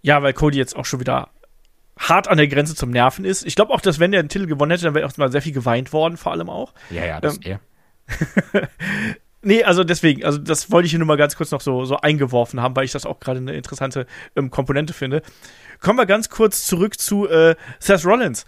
Ja, 0.00 0.24
weil 0.24 0.32
Cody 0.32 0.58
jetzt 0.58 0.74
auch 0.74 0.86
schon 0.86 0.98
wieder 0.98 1.28
hart 1.96 2.26
an 2.26 2.36
der 2.36 2.48
Grenze 2.48 2.74
zum 2.74 2.90
Nerven 2.90 3.24
ist. 3.24 3.46
Ich 3.46 3.54
glaube 3.54 3.72
auch, 3.72 3.80
dass 3.80 4.00
wenn 4.00 4.10
der 4.10 4.24
den 4.24 4.28
Titel 4.28 4.46
gewonnen 4.46 4.72
hätte, 4.72 4.86
dann 4.86 4.94
wäre 4.96 5.06
auch 5.06 5.16
mal 5.18 5.30
sehr 5.30 5.42
viel 5.42 5.52
geweint 5.52 5.92
worden, 5.92 6.16
vor 6.16 6.32
allem 6.32 6.50
auch. 6.50 6.74
Ja, 6.90 7.04
ja, 7.04 7.20
das 7.20 7.36
ähm, 7.36 7.42
eher. 7.44 7.60
Nee, 9.44 9.64
also 9.64 9.82
deswegen, 9.82 10.24
also 10.24 10.38
das 10.38 10.70
wollte 10.70 10.86
ich 10.86 10.92
hier 10.92 11.00
nur 11.00 11.08
mal 11.08 11.16
ganz 11.16 11.36
kurz 11.36 11.50
noch 11.50 11.60
so, 11.60 11.84
so 11.84 11.96
eingeworfen 11.96 12.60
haben, 12.60 12.76
weil 12.76 12.84
ich 12.84 12.92
das 12.92 13.06
auch 13.06 13.18
gerade 13.18 13.38
eine 13.38 13.54
interessante 13.54 14.06
ähm, 14.36 14.50
Komponente 14.50 14.92
finde. 14.92 15.22
Kommen 15.80 15.98
wir 15.98 16.06
ganz 16.06 16.28
kurz 16.28 16.64
zurück 16.64 16.98
zu 16.98 17.28
äh, 17.28 17.56
Seth 17.80 18.06
Rollins. 18.06 18.46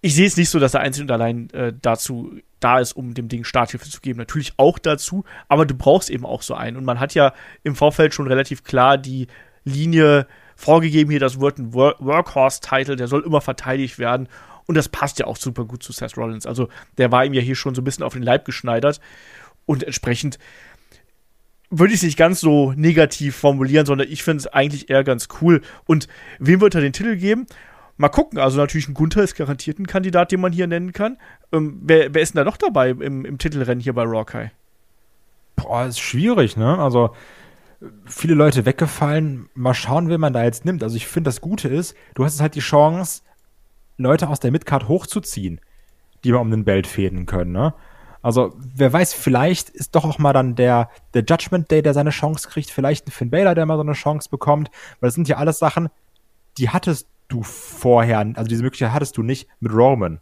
Ich 0.00 0.16
sehe 0.16 0.26
es 0.26 0.36
nicht 0.36 0.50
so, 0.50 0.58
dass 0.58 0.74
er 0.74 0.80
einzig 0.80 1.02
und 1.02 1.10
allein 1.12 1.48
äh, 1.50 1.72
dazu 1.80 2.32
da 2.58 2.80
ist, 2.80 2.92
um 2.92 3.14
dem 3.14 3.28
Ding 3.28 3.44
Starthilfe 3.44 3.88
zu 3.88 4.00
geben. 4.00 4.18
Natürlich 4.18 4.52
auch 4.56 4.80
dazu, 4.80 5.24
aber 5.48 5.64
du 5.64 5.74
brauchst 5.74 6.10
eben 6.10 6.26
auch 6.26 6.42
so 6.42 6.54
einen. 6.54 6.76
Und 6.76 6.84
man 6.84 6.98
hat 6.98 7.14
ja 7.14 7.32
im 7.62 7.76
Vorfeld 7.76 8.12
schon 8.12 8.26
relativ 8.26 8.64
klar 8.64 8.98
die 8.98 9.28
Linie 9.64 10.26
vorgegeben, 10.56 11.10
hier 11.10 11.20
das 11.20 11.40
wird 11.40 11.58
ein 11.58 11.72
Workhorse-Title, 11.72 12.96
der 12.96 13.08
soll 13.08 13.22
immer 13.22 13.40
verteidigt 13.40 13.98
werden. 13.98 14.28
Und 14.66 14.74
das 14.74 14.88
passt 14.88 15.18
ja 15.20 15.26
auch 15.26 15.36
super 15.36 15.64
gut 15.64 15.82
zu 15.82 15.92
Seth 15.92 16.16
Rollins. 16.16 16.46
Also 16.46 16.68
der 16.98 17.12
war 17.12 17.24
ihm 17.24 17.34
ja 17.34 17.42
hier 17.42 17.54
schon 17.54 17.74
so 17.74 17.82
ein 17.82 17.84
bisschen 17.84 18.04
auf 18.04 18.14
den 18.14 18.22
Leib 18.22 18.44
geschneidert. 18.44 19.00
Und 19.66 19.82
entsprechend 19.82 20.38
würde 21.70 21.92
ich 21.92 22.00
es 22.00 22.04
nicht 22.04 22.16
ganz 22.16 22.40
so 22.40 22.72
negativ 22.72 23.36
formulieren, 23.36 23.86
sondern 23.86 24.08
ich 24.08 24.22
finde 24.22 24.40
es 24.40 24.46
eigentlich 24.46 24.88
eher 24.88 25.04
ganz 25.04 25.28
cool. 25.40 25.62
Und 25.84 26.08
wem 26.38 26.60
wird 26.60 26.74
er 26.74 26.80
den 26.80 26.92
Titel 26.92 27.16
geben? 27.16 27.46
Mal 27.96 28.08
gucken. 28.08 28.38
Also 28.38 28.58
natürlich 28.58 28.88
ein 28.88 28.94
Gunther 28.94 29.22
ist 29.22 29.34
garantiert 29.34 29.78
ein 29.78 29.86
Kandidat, 29.86 30.30
den 30.30 30.40
man 30.40 30.52
hier 30.52 30.66
nennen 30.66 30.92
kann. 30.92 31.18
Ähm, 31.52 31.80
wer, 31.82 32.14
wer, 32.14 32.22
ist 32.22 32.34
denn 32.34 32.38
da 32.38 32.44
noch 32.44 32.56
dabei 32.56 32.90
im, 32.90 33.24
im 33.24 33.38
Titelrennen 33.38 33.82
hier 33.82 33.94
bei 33.94 34.04
Rockeye? 34.04 34.50
Boah, 35.56 35.86
ist 35.86 35.98
schwierig, 35.98 36.56
ne? 36.56 36.78
Also 36.78 37.14
viele 38.04 38.34
Leute 38.34 38.66
weggefallen. 38.66 39.48
Mal 39.54 39.74
schauen, 39.74 40.08
wen 40.08 40.20
man 40.20 40.32
da 40.32 40.44
jetzt 40.44 40.64
nimmt. 40.64 40.82
Also 40.82 40.96
ich 40.96 41.06
finde, 41.06 41.28
das 41.28 41.40
Gute 41.40 41.68
ist, 41.68 41.96
du 42.14 42.24
hast 42.24 42.40
halt 42.40 42.54
die 42.54 42.60
Chance, 42.60 43.22
Leute 43.96 44.28
aus 44.28 44.40
der 44.40 44.52
Midcard 44.52 44.88
hochzuziehen, 44.88 45.60
die 46.22 46.32
mal 46.32 46.38
um 46.38 46.50
den 46.50 46.64
Belt 46.64 46.86
fäden 46.86 47.26
können, 47.26 47.52
ne? 47.52 47.74
Also, 48.22 48.54
wer 48.56 48.92
weiß, 48.92 49.14
vielleicht 49.14 49.70
ist 49.70 49.94
doch 49.94 50.04
auch 50.04 50.18
mal 50.18 50.32
dann 50.32 50.54
der, 50.54 50.90
der 51.14 51.24
Judgment 51.28 51.70
Day, 51.70 51.82
der 51.82 51.94
seine 51.94 52.10
Chance 52.10 52.48
kriegt, 52.48 52.70
vielleicht 52.70 53.06
ein 53.06 53.12
Finn 53.12 53.30
Baylor, 53.30 53.54
der 53.54 53.66
mal 53.66 53.76
so 53.76 53.82
eine 53.82 53.92
Chance 53.92 54.28
bekommt, 54.30 54.70
weil 55.00 55.08
das 55.08 55.14
sind 55.14 55.28
ja 55.28 55.36
alles 55.36 55.58
Sachen, 55.58 55.88
die 56.58 56.70
hattest 56.70 57.08
du 57.28 57.42
vorher, 57.42 58.18
also 58.18 58.44
diese 58.44 58.62
Möglichkeit 58.62 58.92
hattest 58.92 59.16
du 59.16 59.22
nicht 59.22 59.48
mit 59.60 59.72
Roman. 59.72 60.20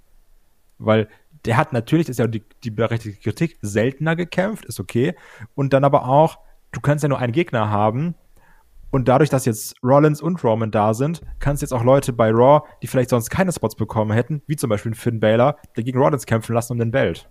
Weil 0.79 1.09
der 1.45 1.57
hat 1.57 1.73
natürlich, 1.73 2.07
das 2.07 2.15
ist 2.15 2.19
ja 2.19 2.27
die, 2.27 2.43
die 2.63 2.71
berechtigte 2.71 3.21
Kritik, 3.21 3.59
seltener 3.61 4.17
gekämpft, 4.17 4.65
ist 4.65 4.81
okay. 4.81 5.15
Und 5.55 5.73
dann 5.73 5.85
aber 5.85 6.09
auch, 6.09 6.39
du 6.73 6.81
kannst 6.81 7.03
ja 7.03 7.09
nur 7.09 7.19
einen 7.19 7.33
Gegner 7.33 7.71
haben. 7.71 8.15
Und 8.91 9.09
dadurch, 9.09 9.29
dass 9.29 9.45
jetzt 9.45 9.75
Rollins 9.83 10.23
und 10.23 10.43
Roman 10.45 10.71
da 10.71 10.95
sind, 10.95 11.21
kannst 11.41 11.63
jetzt 11.63 11.73
auch 11.73 11.83
Leute 11.83 12.13
bei 12.13 12.31
Raw, 12.31 12.67
die 12.81 12.87
vielleicht 12.87 13.11
sonst 13.11 13.29
keine 13.29 13.53
Spots 13.53 13.75
bekommen 13.75 14.13
hätten, 14.13 14.43
wie 14.47 14.57
zum 14.57 14.71
Beispiel 14.71 14.95
Finn 14.95 15.21
Baylor, 15.21 15.57
der 15.77 15.85
gegen 15.85 15.99
Rollins 15.99 16.27
kämpfen 16.27 16.55
lassen 16.55 16.73
um 16.75 16.79
den 16.79 16.93
Belt. 16.93 17.29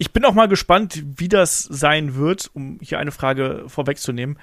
Ich 0.00 0.14
bin 0.14 0.24
auch 0.24 0.32
mal 0.32 0.48
gespannt, 0.48 1.04
wie 1.04 1.28
das 1.28 1.58
sein 1.58 2.14
wird, 2.14 2.50
um 2.54 2.78
hier 2.80 2.98
eine 2.98 3.12
Frage 3.12 3.64
vorwegzunehmen, 3.66 4.38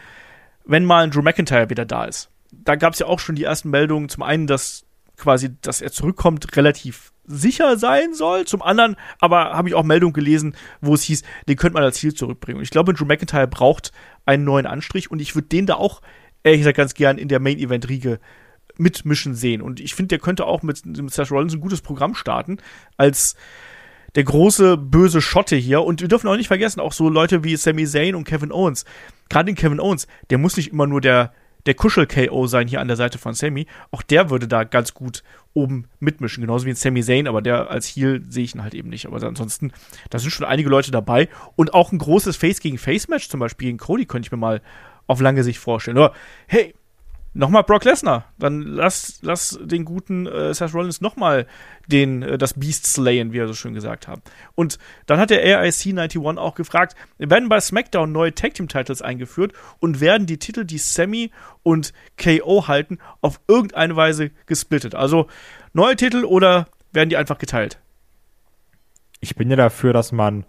wenn 0.66 0.86
mal 0.86 1.04
ein 1.04 1.10
Drew 1.10 1.24
McIntyre 1.24 1.72
wieder 1.72 1.84
da 1.84 2.06
ist. 2.06 2.30
Da 2.52 2.76
gab 2.76 2.94
es 2.94 3.00
ja 3.00 3.08
auch 3.08 3.18
schon 3.18 3.34
die 3.34 3.46
ersten 3.46 3.72
Meldungen. 3.72 4.08
Zum 4.08 4.22
einen, 4.22 4.46
dass 4.46 4.86
quasi, 5.16 5.50
dass 5.62 5.82
er 5.82 5.92
zurückkommt, 5.92 6.56
relativ 6.58 7.12
sicher 7.26 7.80
sein 7.80 8.14
soll. 8.14 8.46
Zum 8.46 8.62
anderen 8.62 8.98
aber 9.18 9.54
habe 9.54 9.68
ich 9.68 9.74
auch 9.74 9.82
Meldungen 9.82 10.14
gelesen, 10.14 10.56
wo 10.80 10.94
es 10.94 11.02
hieß, 11.02 11.24
den 11.50 11.56
könnte 11.56 11.74
man 11.74 11.84
als 11.84 11.98
Ziel 11.98 12.14
zurückbringen. 12.14 12.60
Und 12.60 12.64
ich 12.64 12.70
glaube, 12.70 12.94
Drew 12.94 13.06
McIntyre 13.06 13.48
braucht 13.48 13.92
einen 14.28 14.44
neuen 14.44 14.68
Anstrich 14.68 15.10
und 15.10 15.20
ich 15.20 15.34
würde 15.34 15.48
den 15.48 15.66
da 15.66 15.74
auch, 15.74 16.04
ehrlich 16.44 16.60
gesagt, 16.60 16.78
ganz 16.78 16.94
gern 16.94 17.18
in 17.18 17.30
der 17.30 17.40
Main-Event-Riege 17.40 18.20
mitmischen 18.78 19.34
sehen. 19.34 19.64
Und 19.64 19.80
ich 19.80 19.96
finde, 19.96 20.10
der 20.10 20.20
könnte 20.20 20.46
auch 20.46 20.62
mit, 20.62 20.86
mit 20.86 21.12
Seth 21.12 21.32
Rollins 21.32 21.56
ein 21.56 21.62
gutes 21.62 21.82
Programm 21.82 22.14
starten, 22.14 22.58
als 22.96 23.36
der 24.18 24.24
große 24.24 24.78
böse 24.78 25.22
Schotte 25.22 25.56
hier. 25.56 25.84
Und 25.84 26.02
wir 26.02 26.08
dürfen 26.08 26.28
auch 26.28 26.36
nicht 26.36 26.48
vergessen, 26.48 26.80
auch 26.80 26.92
so 26.92 27.08
Leute 27.08 27.44
wie 27.44 27.56
Sami 27.56 27.86
Zayn 27.86 28.16
und 28.16 28.24
Kevin 28.24 28.52
Owens. 28.52 28.84
Gerade 29.30 29.46
den 29.46 29.56
Kevin 29.56 29.80
Owens, 29.80 30.08
der 30.32 30.40
muss 30.40 30.58
nicht 30.58 30.72
immer 30.72 30.88
nur 30.88 31.02
der, 31.02 31.34
der 31.68 31.76
Kuschel-KO 31.76 32.48
sein 32.48 32.68
hier 32.68 32.82
an 32.82 32.88
der 32.88 32.98
Seite 32.98 33.20
von 33.20 33.36
Sammy. 33.36 33.68
Auch 33.92 34.02
der 34.02 34.32
würde 34.32 34.48
da 34.48 34.64
ganz 34.64 34.96
gut 34.96 35.22
oben 35.54 35.86
mitmischen. 36.00 36.42
Genauso 36.42 36.66
wie 36.66 36.74
Sami 36.74 37.04
Zayn, 37.04 37.28
aber 37.28 37.44
der 37.44 37.70
als 37.70 37.96
Heal 37.96 38.24
sehe 38.28 38.44
ich 38.44 38.56
ihn 38.56 38.64
halt 38.64 38.74
eben 38.74 38.90
nicht. 38.90 39.06
Aber 39.06 39.22
ansonsten, 39.22 39.72
da 40.10 40.18
sind 40.18 40.32
schon 40.32 40.48
einige 40.48 40.70
Leute 40.70 40.90
dabei. 40.90 41.30
Und 41.56 41.76
auch 41.76 41.92
ein 41.92 42.00
großes 42.00 42.38
Face 42.38 42.60
gegen 42.60 42.80
Face-Match 42.80 43.30
zum 43.30 43.40
Beispiel 43.40 43.68
gegen 43.68 43.78
Cody 43.78 44.08
könnte 44.08 44.26
ich 44.26 44.32
mir 44.32 44.40
mal 44.40 44.64
auf 45.06 45.22
lange 45.22 45.44
Sicht 45.44 45.60
vorstellen. 45.60 45.98
Oder, 45.98 46.14
hey, 46.48 46.74
nochmal 47.38 47.64
Brock 47.64 47.86
Lesnar. 47.86 48.26
Dann 48.38 48.62
lass, 48.62 49.20
lass 49.22 49.58
den 49.62 49.86
guten 49.86 50.26
äh, 50.26 50.54
Seth 50.54 50.74
Rollins 50.74 51.02
nochmal 51.02 51.46
den, 51.88 52.24
äh, 52.24 52.38
das 52.38 52.56
Beast 52.56 52.88
slayen, 52.88 53.32
wie 53.32 53.40
er 53.40 53.48
so 53.48 53.54
schön 53.54 53.74
gesagt 53.74 54.08
hat. 54.08 54.20
Und 54.56 54.80
dann 55.06 55.20
hat 55.20 55.30
der 55.30 55.42
AIC 55.42 55.88
91 55.88 56.20
auch 56.38 56.56
gefragt, 56.56 56.96
werden 57.18 57.50
bei 57.50 57.60
SmackDown 57.60 58.12
neue 58.12 58.34
Tag 58.34 58.56
Team 58.56 58.68
Titles 58.68 59.02
eingeführt 59.02 59.54
und 59.80 60.02
werden 60.02 60.28
die 60.28 60.40
Titel, 60.40 60.66
die 60.66 60.80
Sammy 60.80 61.32
und 61.64 61.94
KO 62.22 62.68
halten, 62.68 62.98
auf 63.22 63.40
irgendeine 63.48 63.96
Weise 63.96 64.32
gesplittet? 64.46 64.96
Also 64.96 65.28
neue 65.74 65.96
Titel 65.96 66.26
oder 66.26 66.68
werden 66.92 67.10
die 67.10 67.18
einfach 67.18 67.38
geteilt? 67.38 67.80
Ich 69.20 69.36
bin 69.36 69.50
ja 69.50 69.56
dafür, 69.56 69.94
dass 69.94 70.12
man 70.12 70.46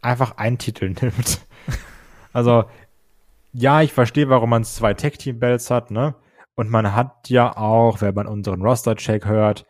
einfach 0.00 0.36
einen 0.36 0.58
Titel 0.58 0.94
nimmt. 1.00 1.40
Also 2.32 2.66
ja, 3.52 3.82
ich 3.82 3.92
verstehe, 3.92 4.28
warum 4.28 4.50
man 4.50 4.64
zwei 4.64 4.94
Tag-Team-Belts 4.94 5.70
hat, 5.70 5.90
ne? 5.90 6.14
Und 6.54 6.70
man 6.70 6.94
hat 6.94 7.28
ja 7.30 7.56
auch, 7.56 8.00
wenn 8.00 8.14
man 8.14 8.26
unseren 8.26 8.62
Roster-Check 8.62 9.24
hört, 9.24 9.66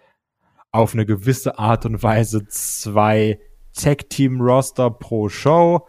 auf 0.72 0.94
eine 0.94 1.06
gewisse 1.06 1.58
Art 1.58 1.86
und 1.86 2.02
Weise 2.02 2.46
zwei 2.48 3.38
Tag-Team-Roster 3.74 4.90
pro 4.90 5.28
Show. 5.28 5.86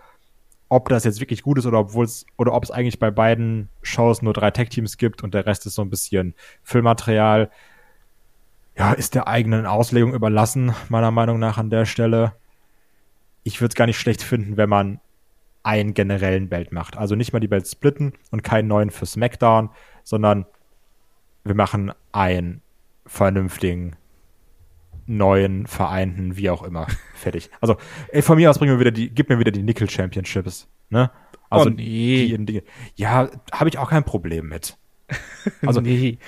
Ob 0.69 0.89
das 0.89 1.03
jetzt 1.03 1.19
wirklich 1.19 1.43
gut 1.43 1.57
ist 1.57 1.65
oder 1.65 1.79
obwohl 1.79 2.05
es, 2.05 2.25
oder 2.37 2.53
ob 2.53 2.63
es 2.63 2.71
eigentlich 2.71 2.99
bei 2.99 3.11
beiden 3.11 3.69
Shows 3.81 4.21
nur 4.21 4.33
drei 4.33 4.51
Tag-Teams 4.51 4.97
gibt 4.97 5.23
und 5.23 5.33
der 5.33 5.45
Rest 5.45 5.65
ist 5.65 5.75
so 5.75 5.81
ein 5.81 5.89
bisschen 5.89 6.33
Füllmaterial. 6.63 7.51
Ja, 8.77 8.93
ist 8.93 9.15
der 9.15 9.27
eigenen 9.27 9.65
Auslegung 9.65 10.13
überlassen, 10.13 10.73
meiner 10.87 11.11
Meinung 11.11 11.39
nach 11.39 11.57
an 11.57 11.69
der 11.69 11.85
Stelle. 11.85 12.33
Ich 13.43 13.59
würde 13.59 13.71
es 13.71 13.75
gar 13.75 13.85
nicht 13.85 13.99
schlecht 13.99 14.21
finden, 14.21 14.55
wenn 14.55 14.69
man 14.69 15.01
einen 15.63 15.93
generellen 15.93 16.49
Belt 16.49 16.71
macht. 16.71 16.97
Also 16.97 17.15
nicht 17.15 17.33
mal 17.33 17.39
die 17.39 17.47
Belt 17.47 17.67
splitten 17.67 18.13
und 18.31 18.43
keinen 18.43 18.67
neuen 18.67 18.89
für 18.89 19.05
SmackDown, 19.05 19.69
sondern 20.03 20.45
wir 21.43 21.55
machen 21.55 21.91
einen 22.11 22.61
vernünftigen 23.05 23.95
neuen 25.07 25.67
vereinten, 25.67 26.37
wie 26.37 26.49
auch 26.49 26.63
immer, 26.63 26.87
fertig. 27.15 27.49
Also, 27.59 27.77
ey, 28.09 28.21
von 28.21 28.37
mir 28.37 28.49
aus 28.49 28.59
bringen 28.59 28.73
wir 28.73 28.79
wieder 28.79 28.91
die, 28.91 29.09
gib 29.09 29.29
mir 29.29 29.39
wieder 29.39 29.51
die 29.51 29.63
Nickel 29.63 29.89
Championships, 29.89 30.67
ne? 30.89 31.11
Also, 31.49 31.69
oh 31.69 31.73
nee. 31.73 32.27
die, 32.37 32.45
die, 32.45 32.63
ja, 32.95 33.29
habe 33.51 33.69
ich 33.69 33.77
auch 33.77 33.89
kein 33.89 34.03
Problem 34.03 34.47
mit. 34.47 34.77
Also, 35.65 35.81
nee. 35.81 36.19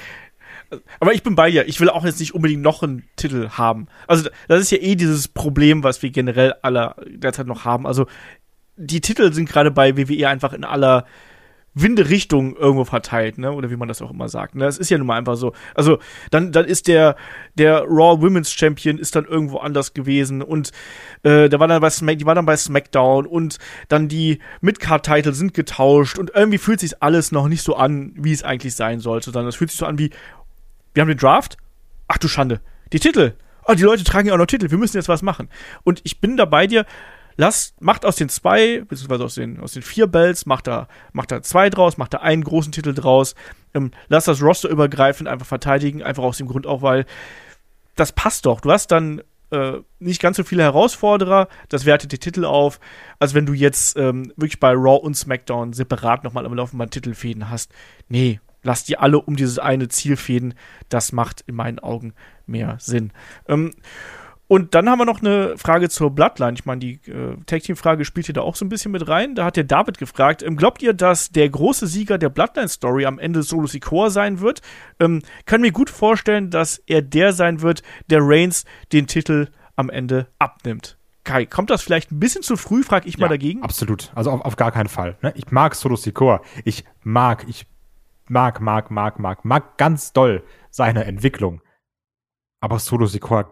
Aber 1.00 1.14
ich 1.14 1.22
bin 1.22 1.36
bei 1.36 1.52
dir. 1.52 1.68
Ich 1.68 1.80
will 1.80 1.90
auch 1.90 2.04
jetzt 2.04 2.20
nicht 2.20 2.34
unbedingt 2.34 2.64
noch 2.64 2.82
einen 2.82 3.04
Titel 3.16 3.50
haben. 3.50 3.88
Also, 4.08 4.28
das 4.48 4.60
ist 4.60 4.72
ja 4.72 4.80
eh 4.80 4.96
dieses 4.96 5.28
Problem, 5.28 5.84
was 5.84 6.02
wir 6.02 6.10
generell 6.10 6.56
alle 6.64 6.96
derzeit 7.08 7.46
noch 7.46 7.64
haben. 7.64 7.86
Also, 7.86 8.08
die 8.76 9.02
Titel 9.02 9.32
sind 9.34 9.50
gerade 9.50 9.72
bei 9.72 9.98
WWE 9.98 10.28
einfach 10.28 10.54
in 10.54 10.64
aller 10.64 11.06
Winderichtung 11.76 12.56
irgendwo 12.56 12.86
verteilt, 12.86 13.38
ne? 13.38 13.52
Oder 13.52 13.72
wie 13.72 13.76
man 13.76 13.88
das 13.88 14.02
auch 14.02 14.12
immer 14.12 14.30
sagt. 14.30 14.56
Ne? 14.56 14.66
Das 14.66 14.78
ist 14.78 14.92
ja 14.92 14.98
nun 14.98 15.08
mal 15.08 15.18
einfach 15.18 15.36
so. 15.36 15.54
Also, 15.74 15.98
dann, 16.30 16.52
dann 16.52 16.66
ist 16.66 16.88
der, 16.88 17.16
der 17.56 17.84
Raw 17.84 18.22
Women's 18.22 18.52
Champion 18.52 19.00
ist 19.00 19.16
dann 19.16 19.26
irgendwo 19.26 19.58
anders 19.58 19.94
gewesen 19.94 20.42
und 20.42 20.72
äh, 21.24 21.50
der 21.50 21.60
war 21.60 21.68
dann 21.68 21.82
bei 21.82 21.90
Smack, 21.90 22.20
die 22.20 22.26
war 22.26 22.36
dann 22.36 22.46
bei 22.46 22.56
SmackDown 22.56 23.26
und 23.26 23.58
dann 23.88 24.08
die 24.08 24.40
Midcard-Titel 24.62 25.34
sind 25.34 25.54
getauscht 25.54 26.20
und 26.20 26.32
irgendwie 26.36 26.60
fühlt 26.60 26.80
sich 26.80 27.02
alles 27.02 27.32
noch 27.32 27.48
nicht 27.48 27.64
so 27.64 27.76
an, 27.76 28.14
wie 28.16 28.34
es 28.34 28.44
eigentlich 28.44 28.76
sein 28.76 29.00
sollte. 29.00 29.32
Sondern 29.32 29.48
es 29.48 29.56
fühlt 29.56 29.72
sich 29.72 29.80
so 29.80 29.88
an 29.88 29.98
wie, 29.98 30.12
wir 30.94 31.02
haben 31.02 31.08
den 31.08 31.18
Draft? 31.18 31.58
Ach 32.08 32.20
du 32.20 32.28
Schande. 32.28 32.62
Die 32.92 33.00
Titel. 33.00 33.34
Oh, 33.66 33.74
die 33.74 33.84
Leute 33.84 34.04
tragen 34.04 34.28
ja 34.28 34.34
auch 34.34 34.38
noch 34.38 34.46
Titel. 34.46 34.70
Wir 34.70 34.78
müssen 34.78 34.98
jetzt 34.98 35.10
was 35.10 35.24
machen. 35.24 35.50
Und 35.84 36.02
ich 36.04 36.20
bin 36.20 36.38
da 36.38 36.46
bei 36.46 36.68
dir 36.68 36.86
lasst, 37.36 37.82
macht 37.82 38.06
aus 38.06 38.16
den 38.16 38.30
zwei, 38.30 38.82
beziehungsweise 38.88 39.24
aus 39.24 39.36
den, 39.36 39.60
aus 39.60 39.74
den 39.74 39.82
vier 39.82 40.08
Bells, 40.08 40.46
macht 40.46 40.68
da, 40.68 40.88
macht 41.12 41.32
da 41.32 41.42
zwei 41.42 41.70
draus, 41.70 41.98
macht 41.98 42.14
da 42.14 42.20
einen 42.20 42.44
großen 42.44 42.72
Titel 42.72 42.94
draus, 42.94 43.36
ähm, 43.74 43.92
lasst 44.08 44.28
das 44.28 44.42
Roster 44.42 44.70
übergreifend 44.70 45.30
einfach 45.30 45.46
verteidigen, 45.46 46.04
einfach 46.04 46.24
aus 46.24 46.38
dem 46.38 46.48
Grund 46.48 46.68
auch, 46.68 46.82
weil 46.82 47.06
das 47.96 48.12
passt 48.12 48.46
doch. 48.46 48.62
Du 48.62 48.72
hast 48.72 48.88
dann 48.88 49.22
äh, 49.52 49.80
nicht 50.00 50.22
ganz 50.22 50.38
so 50.38 50.44
viele 50.44 50.64
Herausforderer, 50.64 51.48
das 51.70 51.86
wertet 51.86 52.12
die 52.12 52.18
Titel 52.18 52.46
auf, 52.46 52.80
als 53.20 53.34
wenn 53.34 53.46
du 53.46 53.54
jetzt 53.54 53.98
ähm, 53.98 54.34
wirklich 54.36 54.60
bei 54.60 54.72
Raw 54.72 55.00
und 55.04 55.16
SmackDown 55.16 55.74
separat 55.74 56.24
nochmal 56.24 56.46
am 56.46 56.54
Laufenden 56.54 56.90
Titelfäden 56.90 57.50
hast. 57.50 57.72
Nee, 58.10 58.40
lass 58.64 58.84
die 58.84 58.98
alle 58.98 59.20
um 59.20 59.36
dieses 59.36 59.60
eine 59.60 59.90
Ziel 59.90 60.18
fäden, 60.18 60.56
das 60.90 61.12
macht 61.12 61.42
in 61.42 61.56
meinen 61.56 61.80
Augen 61.80 62.14
mehr 62.46 62.78
Sinn. 62.80 63.12
Ähm, 63.48 63.74
und 64.48 64.76
dann 64.76 64.90
haben 64.90 65.00
wir 65.00 65.06
noch 65.06 65.22
eine 65.22 65.58
Frage 65.58 65.90
zur 65.90 66.12
Bloodline. 66.12 66.54
Ich 66.54 66.66
meine, 66.66 66.80
die 66.80 66.94
äh, 67.10 67.38
Tag-Team-Frage 67.46 68.06
spielt 68.06 68.26
hier 68.26 68.34
da 68.34 68.42
auch 68.42 68.56
so 68.56 68.66
ein 68.66 68.70
bisschen 68.70 68.92
mit 68.92 69.08
rein. 69.08 69.36
Da 69.36 69.46
hat 69.46 69.56
der 69.56 69.64
David 69.64 69.98
gefragt, 69.98 70.44
ähm, 70.44 70.58
glaubt 70.58 70.82
ihr, 70.82 70.94
dass 70.94 71.30
der 71.30 71.50
große 71.50 71.88
Sieger 71.88 72.18
der 72.18 72.30
Bloodline-Story 72.30 73.06
am 73.06 73.20
Ende 73.20 73.42
Solo 73.44 73.68
Sikoa 73.68 74.10
sein 74.10 74.42
wird? 74.42 74.62
Ähm, 75.00 75.22
kann 75.46 75.62
mir 75.62 75.72
gut 75.72 75.90
vorstellen, 75.90 76.50
dass 76.50 76.78
er 76.86 77.02
der 77.02 77.34
sein 77.34 77.62
wird, 77.62 77.84
der 78.10 78.20
Reigns 78.22 78.66
den 78.92 79.08
Titel 79.08 79.48
am 79.76 79.90
Ende 79.90 80.28
abnimmt. 80.40 80.98
Kai, 81.24 81.46
kommt 81.46 81.70
das 81.70 81.82
vielleicht 81.82 82.12
ein 82.12 82.20
bisschen 82.20 82.44
zu 82.44 82.58
früh, 82.58 82.84
frag 82.84 83.06
ich 83.06 83.16
ja, 83.16 83.22
mal 83.22 83.30
dagegen? 83.30 83.64
Absolut. 83.64 84.12
Also 84.14 84.30
auf, 84.30 84.42
auf 84.42 84.56
gar 84.58 84.72
keinen 84.72 84.90
Fall. 84.90 85.18
Ne? 85.22 85.32
Ich 85.36 85.52
mag 85.52 85.74
Solo 85.74 85.96
Sikoa. 85.96 86.42
Ich 86.66 86.84
mag, 87.02 87.46
ich 87.48 87.66
mag, 88.28 88.60
mag, 88.60 88.92
mag, 88.92 89.20
mag, 89.20 89.46
mag 89.46 89.78
ganz 89.78 90.12
doll 90.12 90.44
seine 90.70 91.06
Entwicklung. 91.06 91.62
Aber 92.60 92.80
Solo 92.80 93.06
Sikoa, 93.06 93.52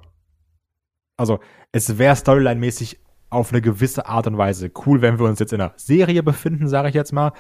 also 1.22 1.40
es 1.72 1.98
wäre 1.98 2.16
storyline-mäßig 2.16 2.98
auf 3.30 3.52
eine 3.52 3.62
gewisse 3.62 4.08
Art 4.08 4.28
und 4.28 4.38
Weise 4.38 4.70
cool, 4.86 5.02
wenn 5.02 5.18
wir 5.18 5.26
uns 5.26 5.40
jetzt 5.40 5.54
in 5.54 5.62
einer 5.62 5.74
Serie 5.78 6.22
befinden, 6.22 6.68
sage 6.68 6.90
ich 6.90 6.96
jetzt 6.96 7.14
mal. 7.14 7.32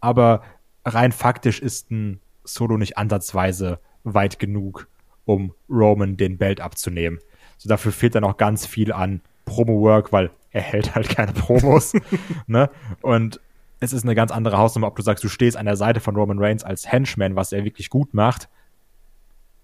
Aber 0.00 0.42
rein 0.84 1.12
faktisch 1.12 1.60
ist 1.60 1.90
ein 1.90 2.20
Solo 2.44 2.76
nicht 2.76 2.98
ansatzweise 2.98 3.78
weit 4.04 4.38
genug, 4.38 4.88
um 5.24 5.54
Roman 5.68 6.16
den 6.16 6.36
Belt 6.36 6.60
abzunehmen. 6.60 7.20
So 7.56 7.68
dafür 7.68 7.92
fehlt 7.92 8.14
dann 8.14 8.24
auch 8.24 8.36
ganz 8.36 8.66
viel 8.66 8.92
an 8.92 9.22
Promo-Work, 9.46 10.12
weil 10.12 10.30
er 10.50 10.62
hält 10.62 10.94
halt 10.94 11.08
keine 11.08 11.32
Promos. 11.32 11.92
ne? 12.46 12.70
Und 13.00 13.40
es 13.80 13.92
ist 13.92 14.04
eine 14.04 14.14
ganz 14.14 14.30
andere 14.30 14.58
Hausnummer, 14.58 14.88
ob 14.88 14.96
du 14.96 15.02
sagst, 15.02 15.24
du 15.24 15.28
stehst 15.28 15.56
an 15.56 15.66
der 15.66 15.76
Seite 15.76 16.00
von 16.00 16.16
Roman 16.16 16.38
Reigns 16.38 16.64
als 16.64 16.90
Henchman, 16.90 17.36
was 17.36 17.52
er 17.52 17.64
wirklich 17.64 17.88
gut 17.88 18.12
macht, 18.12 18.48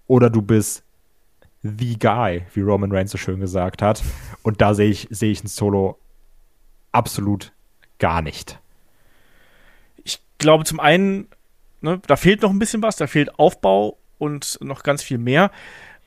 oder 0.07 0.29
du 0.29 0.41
bist 0.41 0.83
the 1.77 1.97
guy, 1.97 2.45
wie 2.53 2.61
Roman 2.61 2.91
Reigns 2.91 3.11
so 3.11 3.17
schön 3.17 3.39
gesagt 3.39 3.81
hat. 3.81 4.03
Und 4.43 4.61
da 4.61 4.73
sehe 4.73 4.89
ich, 4.89 5.07
sehe 5.09 5.31
ich 5.31 5.43
ein 5.43 5.47
Solo 5.47 5.99
absolut 6.91 7.53
gar 7.99 8.21
nicht. 8.21 8.59
Ich 10.03 10.21
glaube, 10.37 10.63
zum 10.63 10.79
einen, 10.79 11.27
ne, 11.81 11.99
da 12.05 12.15
fehlt 12.15 12.41
noch 12.41 12.51
ein 12.51 12.59
bisschen 12.59 12.81
was, 12.81 12.95
da 12.95 13.07
fehlt 13.07 13.39
Aufbau 13.39 13.97
und 14.17 14.57
noch 14.61 14.83
ganz 14.83 15.03
viel 15.03 15.17
mehr. 15.17 15.51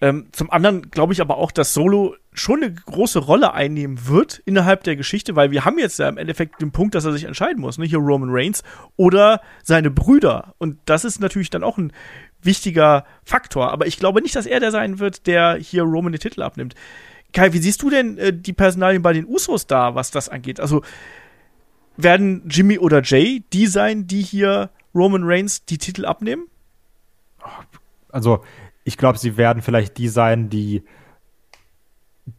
Ähm, 0.03 0.29
zum 0.33 0.51
anderen 0.51 0.91
glaube 0.91 1.13
ich 1.13 1.21
aber 1.21 1.37
auch, 1.37 1.53
dass 1.53 1.75
Solo 1.75 2.17
schon 2.33 2.63
eine 2.63 2.73
große 2.73 3.19
Rolle 3.19 3.53
einnehmen 3.53 4.07
wird 4.07 4.41
innerhalb 4.47 4.83
der 4.85 4.97
Geschichte, 4.97 5.37
weil 5.37 5.51
wir 5.51 5.65
haben 5.65 5.79
jetzt 5.79 5.99
ja 5.99 6.09
im 6.09 6.17
Endeffekt 6.17 6.61
den 6.63 6.73
Punkt, 6.73 6.95
dass 6.95 7.05
er 7.05 7.13
sich 7.13 7.25
entscheiden 7.25 7.61
muss, 7.61 7.77
ne? 7.77 7.85
Hier 7.85 7.99
Roman 7.99 8.31
Reigns 8.31 8.63
oder 8.97 9.43
seine 9.63 9.91
Brüder. 9.91 10.55
Und 10.59 10.79
das 10.87 11.05
ist 11.05 11.21
natürlich 11.21 11.51
dann 11.51 11.65
auch 11.65 11.77
ein 11.77 11.93
wichtiger 12.43 13.05
Faktor. 13.25 13.71
Aber 13.71 13.87
ich 13.87 13.99
glaube 13.99 14.23
nicht, 14.23 14.37
dass 14.37 14.47
er 14.47 14.61
der 14.61 14.71
sein 14.71 14.99
wird, 14.99 15.27
der 15.27 15.57
hier 15.57 15.83
Roman 15.83 16.13
den 16.13 16.21
Titel 16.21 16.43
abnimmt. 16.43 16.75
Kai, 17.33 17.53
wie 17.53 17.59
siehst 17.59 17.83
du 17.83 17.91
denn 17.91 18.19
äh, 18.19 18.33
die 18.33 18.53
Personalien 18.53 19.03
bei 19.03 19.13
den 19.13 19.27
Usos 19.27 19.67
da, 19.67 19.95
was 19.95 20.11
das 20.11 20.29
angeht? 20.29 20.61
Also 20.61 20.83
werden 21.97 22.43
Jimmy 22.49 22.79
oder 22.79 23.03
Jay 23.03 23.45
die 23.53 23.67
sein, 23.67 24.07
die 24.07 24.23
hier 24.23 24.71
Roman 24.95 25.23
Reigns 25.25 25.65
die 25.65 25.79
Titel 25.79 26.05
abnehmen? 26.05 26.47
Also 28.09 28.43
ich 28.85 28.97
glaube, 28.97 29.19
sie 29.19 29.37
werden 29.37 29.63
vielleicht 29.63 29.99
die 29.99 30.09
sein, 30.09 30.49
die 30.49 30.83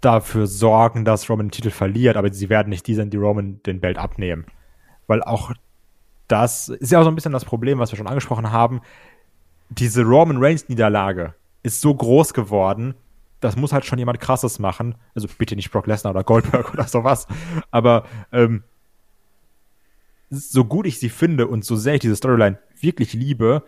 dafür 0.02 0.48
sorgen, 0.48 1.06
dass 1.06 1.30
Roman 1.30 1.48
den 1.48 1.52
Titel 1.52 1.70
verliert, 1.70 2.18
aber 2.18 2.32
sie 2.34 2.50
werden 2.50 2.70
nicht 2.70 2.88
die 2.88 2.96
sein, 2.96 3.10
die 3.10 3.18
Roman 3.18 3.62
den 3.64 3.80
Belt 3.80 3.98
abnehmen. 3.98 4.46
Weil 5.08 5.24
auch 5.24 5.54
das 6.28 6.70
ist 6.70 6.92
ja 6.92 7.00
auch 7.00 7.04
so 7.04 7.12
ein 7.12 7.16
bisschen 7.16 7.34
das 7.34 7.46
Problem, 7.46 7.80
was 7.80 7.92
wir 7.92 7.98
schon 7.98 8.08
angesprochen 8.08 8.52
haben. 8.52 8.82
Diese 9.72 10.04
Roman 10.04 10.44
Reigns 10.44 10.68
Niederlage 10.68 11.34
ist 11.64 11.80
so 11.80 11.96
groß 11.96 12.34
geworden, 12.34 12.96
das 13.40 13.56
muss 13.56 13.74
halt 13.74 13.86
schon 13.86 14.00
jemand 14.00 14.20
krasses 14.20 14.60
machen. 14.60 14.96
Also 15.16 15.28
bitte 15.38 15.56
nicht 15.56 15.72
Brock 15.72 15.88
Lesnar 15.88 16.12
oder 16.14 16.24
Goldberg 16.24 16.72
oder 16.74 16.88
sowas. 16.88 17.26
Aber 17.72 18.06
ähm, 18.32 18.64
so 20.30 20.66
gut 20.66 20.86
ich 20.86 21.00
sie 21.00 21.10
finde 21.10 21.48
und 21.48 21.66
so 21.66 21.76
sehr 21.76 21.96
ich 21.96 22.02
diese 22.02 22.16
Storyline 22.16 22.60
wirklich 22.80 23.14
liebe, 23.14 23.64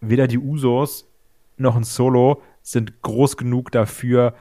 weder 0.00 0.26
die 0.26 0.38
Usos 0.38 1.08
noch 1.56 1.76
ein 1.76 1.84
Solo 1.84 2.42
sind 2.62 3.02
groß 3.02 3.36
genug 3.36 3.70
dafür, 3.72 4.34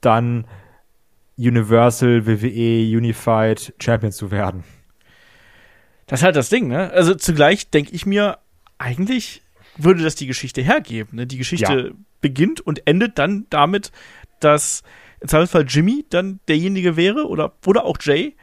dann 0.00 0.46
Universal, 1.38 2.26
WWE, 2.26 2.96
Unified 2.96 3.74
Champion 3.78 4.12
zu 4.12 4.30
werden. 4.30 4.64
Das 6.06 6.20
ist 6.20 6.24
halt 6.24 6.36
das 6.36 6.48
Ding, 6.48 6.68
ne? 6.68 6.90
Also 6.92 7.14
zugleich 7.14 7.70
denke 7.70 7.92
ich 7.92 8.06
mir, 8.06 8.38
eigentlich 8.78 9.42
würde 9.78 10.02
das 10.02 10.14
die 10.14 10.26
Geschichte 10.26 10.62
hergeben. 10.62 11.16
Ne? 11.16 11.26
Die 11.26 11.38
Geschichte 11.38 11.88
ja. 11.88 11.94
beginnt 12.20 12.60
und 12.60 12.86
endet 12.86 13.18
dann 13.18 13.46
damit, 13.50 13.92
dass 14.40 14.82
im 15.20 15.28
Zweifelsfall 15.28 15.64
Jimmy 15.66 16.04
dann 16.08 16.40
derjenige 16.48 16.96
wäre 16.96 17.26
oder, 17.26 17.54
oder 17.66 17.84
auch 17.84 17.98
Jay, 18.00 18.34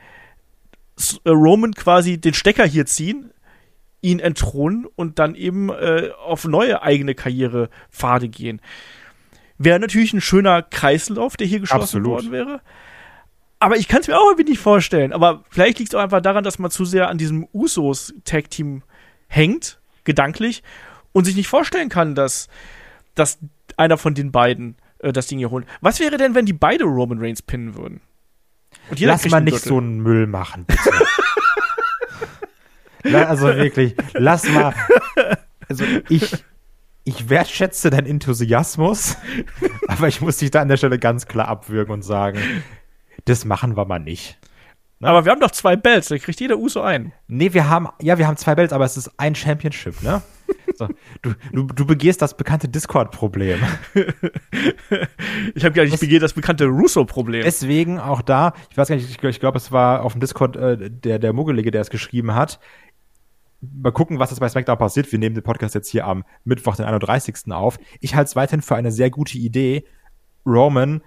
äh, 1.23 1.29
Roman 1.29 1.73
quasi 1.73 2.19
den 2.19 2.33
Stecker 2.33 2.65
hier 2.65 2.85
ziehen, 2.85 3.31
ihn 4.01 4.19
entthronen 4.19 4.85
und 4.95 5.19
dann 5.19 5.35
eben 5.35 5.69
äh, 5.69 6.09
auf 6.23 6.45
neue 6.45 6.81
eigene 6.81 7.15
Karrierepfade 7.15 8.27
gehen. 8.27 8.61
Wäre 9.57 9.79
natürlich 9.79 10.13
ein 10.13 10.21
schöner 10.21 10.61
Kreislauf, 10.61 11.37
der 11.37 11.47
hier 11.47 11.59
geschlossen 11.59 11.99
Absolut. 11.99 12.07
worden 12.07 12.31
wäre. 12.31 12.61
Aber 13.59 13.77
ich 13.77 13.87
kann 13.87 14.01
es 14.01 14.07
mir 14.07 14.17
auch 14.17 14.25
irgendwie 14.25 14.51
nicht 14.51 14.59
vorstellen. 14.59 15.13
Aber 15.13 15.45
vielleicht 15.49 15.79
liegt 15.79 15.93
es 15.93 15.95
auch 15.95 16.03
einfach 16.03 16.21
daran, 16.21 16.43
dass 16.43 16.59
man 16.59 16.69
zu 16.69 16.83
sehr 16.83 17.07
an 17.07 17.17
diesem 17.17 17.47
Usos-Tag-Team 17.53 18.83
hängt, 19.27 19.79
gedanklich, 20.03 20.63
und 21.13 21.25
sich 21.25 21.35
nicht 21.35 21.47
vorstellen 21.47 21.89
kann, 21.89 22.15
dass, 22.15 22.49
dass 23.15 23.39
einer 23.77 23.97
von 23.97 24.13
den 24.13 24.31
beiden 24.31 24.75
äh, 24.99 25.13
das 25.13 25.27
Ding 25.27 25.37
hier 25.37 25.51
holt. 25.51 25.65
Was 25.81 25.99
wäre 25.99 26.17
denn, 26.17 26.35
wenn 26.35 26.45
die 26.45 26.53
beide 26.53 26.83
Roman 26.83 27.19
Reigns 27.19 27.41
pinnen 27.41 27.75
würden? 27.75 28.01
Lass 28.97 29.29
mal 29.29 29.41
nicht 29.41 29.59
so 29.59 29.77
einen 29.77 29.99
Müll 29.99 30.27
machen, 30.27 30.65
bitte. 30.65 30.91
also 33.27 33.47
wirklich, 33.47 33.95
lass 34.13 34.49
mal. 34.49 34.73
Also 35.69 35.85
ich, 36.09 36.43
ich 37.03 37.29
wertschätze 37.29 37.89
deinen 37.89 38.07
Enthusiasmus, 38.07 39.17
aber 39.87 40.07
ich 40.07 40.21
muss 40.21 40.37
dich 40.37 40.51
da 40.51 40.61
an 40.61 40.67
der 40.67 40.77
Stelle 40.77 40.99
ganz 40.99 41.27
klar 41.27 41.47
abwürgen 41.47 41.93
und 41.93 42.01
sagen, 42.01 42.39
das 43.25 43.45
machen 43.45 43.77
wir 43.77 43.85
mal 43.85 43.99
nicht. 43.99 44.37
Ne? 44.99 45.07
Aber 45.07 45.25
wir 45.25 45.31
haben 45.31 45.41
doch 45.41 45.51
zwei 45.51 45.75
Belts, 45.75 46.07
da 46.07 46.17
kriegt 46.17 46.39
jeder 46.39 46.57
Uso 46.57 46.81
ein. 46.81 47.13
Nee, 47.27 47.53
wir 47.53 47.69
haben, 47.69 47.89
ja, 48.01 48.17
wir 48.17 48.27
haben 48.27 48.37
zwei 48.37 48.55
Belts, 48.55 48.73
aber 48.73 48.85
es 48.85 48.97
ist 48.97 49.11
ein 49.17 49.35
Championship, 49.35 50.01
ne? 50.01 50.21
So, 50.75 50.87
du, 51.21 51.33
du, 51.51 51.63
du 51.63 51.85
begehst 51.85 52.21
das 52.21 52.35
bekannte 52.35 52.67
Discord-Problem. 52.67 53.59
ich 55.55 55.63
habe 55.63 55.73
gar 55.73 55.83
nicht, 55.83 55.93
ich 55.93 55.99
begehe 55.99 56.19
das 56.19 56.33
bekannte 56.33 56.65
Russo-Problem. 56.65 57.43
Deswegen 57.43 57.99
auch 57.99 58.21
da, 58.21 58.53
ich 58.69 58.77
weiß 58.77 58.87
gar 58.87 58.95
nicht, 58.95 59.09
ich, 59.09 59.23
ich 59.23 59.39
glaube, 59.39 59.57
es 59.57 59.71
war 59.71 60.03
auf 60.03 60.13
dem 60.13 60.21
Discord 60.21 60.55
äh, 60.55 60.89
der, 60.89 61.19
der 61.19 61.33
Muggelige, 61.33 61.71
der 61.71 61.81
es 61.81 61.89
geschrieben 61.89 62.33
hat. 62.33 62.59
Mal 63.61 63.91
gucken, 63.91 64.19
was 64.19 64.29
jetzt 64.31 64.39
bei 64.39 64.49
SmackDown 64.49 64.77
passiert. 64.77 65.11
Wir 65.11 65.19
nehmen 65.19 65.35
den 65.35 65.43
Podcast 65.43 65.75
jetzt 65.75 65.89
hier 65.89 66.05
am 66.05 66.23
Mittwoch, 66.43 66.75
den 66.75 66.85
31. 66.85 67.51
auf. 67.51 67.77
Ich 68.01 68.15
halte 68.15 68.29
es 68.29 68.35
weiterhin 68.35 68.61
für 68.61 68.75
eine 68.75 68.91
sehr 68.91 69.09
gute 69.09 69.37
Idee, 69.37 69.85
Roman 70.45 71.01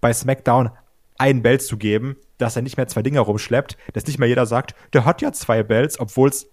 bei 0.00 0.12
SmackDown 0.12 0.70
einen 1.18 1.42
Belt 1.42 1.62
zu 1.62 1.76
geben, 1.76 2.16
dass 2.38 2.56
er 2.56 2.62
nicht 2.62 2.76
mehr 2.76 2.88
zwei 2.88 3.02
Dinger 3.02 3.20
rumschleppt, 3.20 3.76
dass 3.92 4.06
nicht 4.06 4.18
mehr 4.18 4.28
jeder 4.28 4.46
sagt, 4.46 4.74
der 4.92 5.04
hat 5.04 5.22
ja 5.22 5.32
zwei 5.32 5.62
Belts, 5.62 6.00
obwohl 6.00 6.28
es 6.28 6.50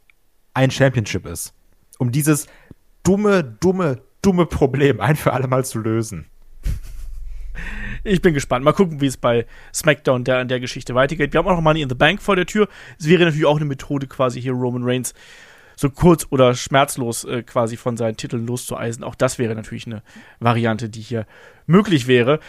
ein 0.54 0.70
Championship 0.70 1.26
ist 1.26 1.56
um 2.02 2.12
dieses 2.12 2.48
dumme, 3.04 3.44
dumme, 3.44 4.02
dumme 4.24 4.48
Problem 4.48 5.00
ein 5.00 5.16
für 5.16 5.34
alle 5.34 5.48
Mal 5.48 5.64
zu 5.64 5.78
lösen. 5.78 6.26
Ich 8.04 8.24
bin 8.24 8.34
gespannt. 8.34 8.66
Mal 8.66 8.74
gucken, 8.74 9.02
wie 9.02 9.06
es 9.06 9.18
bei 9.18 9.46
SmackDown 9.72 10.24
der, 10.24 10.40
an 10.40 10.48
der 10.48 10.60
Geschichte 10.60 10.96
weitergeht. 10.96 11.32
Wir 11.32 11.38
haben 11.38 11.48
auch 11.48 11.56
noch 11.56 11.62
Money 11.62 11.84
in 11.84 11.90
the 11.90 11.96
Bank 11.96 12.20
vor 12.20 12.36
der 12.36 12.48
Tür. 12.48 12.68
Es 12.98 13.08
wäre 13.08 13.26
natürlich 13.26 13.46
auch 13.46 13.58
eine 13.58 13.66
Methode, 13.66 14.08
quasi 14.08 14.42
hier 14.42 14.54
Roman 14.54 14.82
Reigns 14.84 15.14
so 15.76 15.92
kurz 15.92 16.26
oder 16.32 16.56
schmerzlos 16.56 17.24
äh, 17.24 17.44
quasi 17.44 17.78
von 17.78 17.98
seinen 17.98 18.18
Titeln 18.18 18.48
loszueisen. 18.48 19.04
Auch 19.04 19.14
das 19.14 19.38
wäre 19.38 19.54
natürlich 19.54 19.86
eine 19.86 20.02
Variante, 20.40 20.90
die 20.90 21.02
hier 21.02 21.28
möglich 21.68 22.08
wäre 22.08 22.40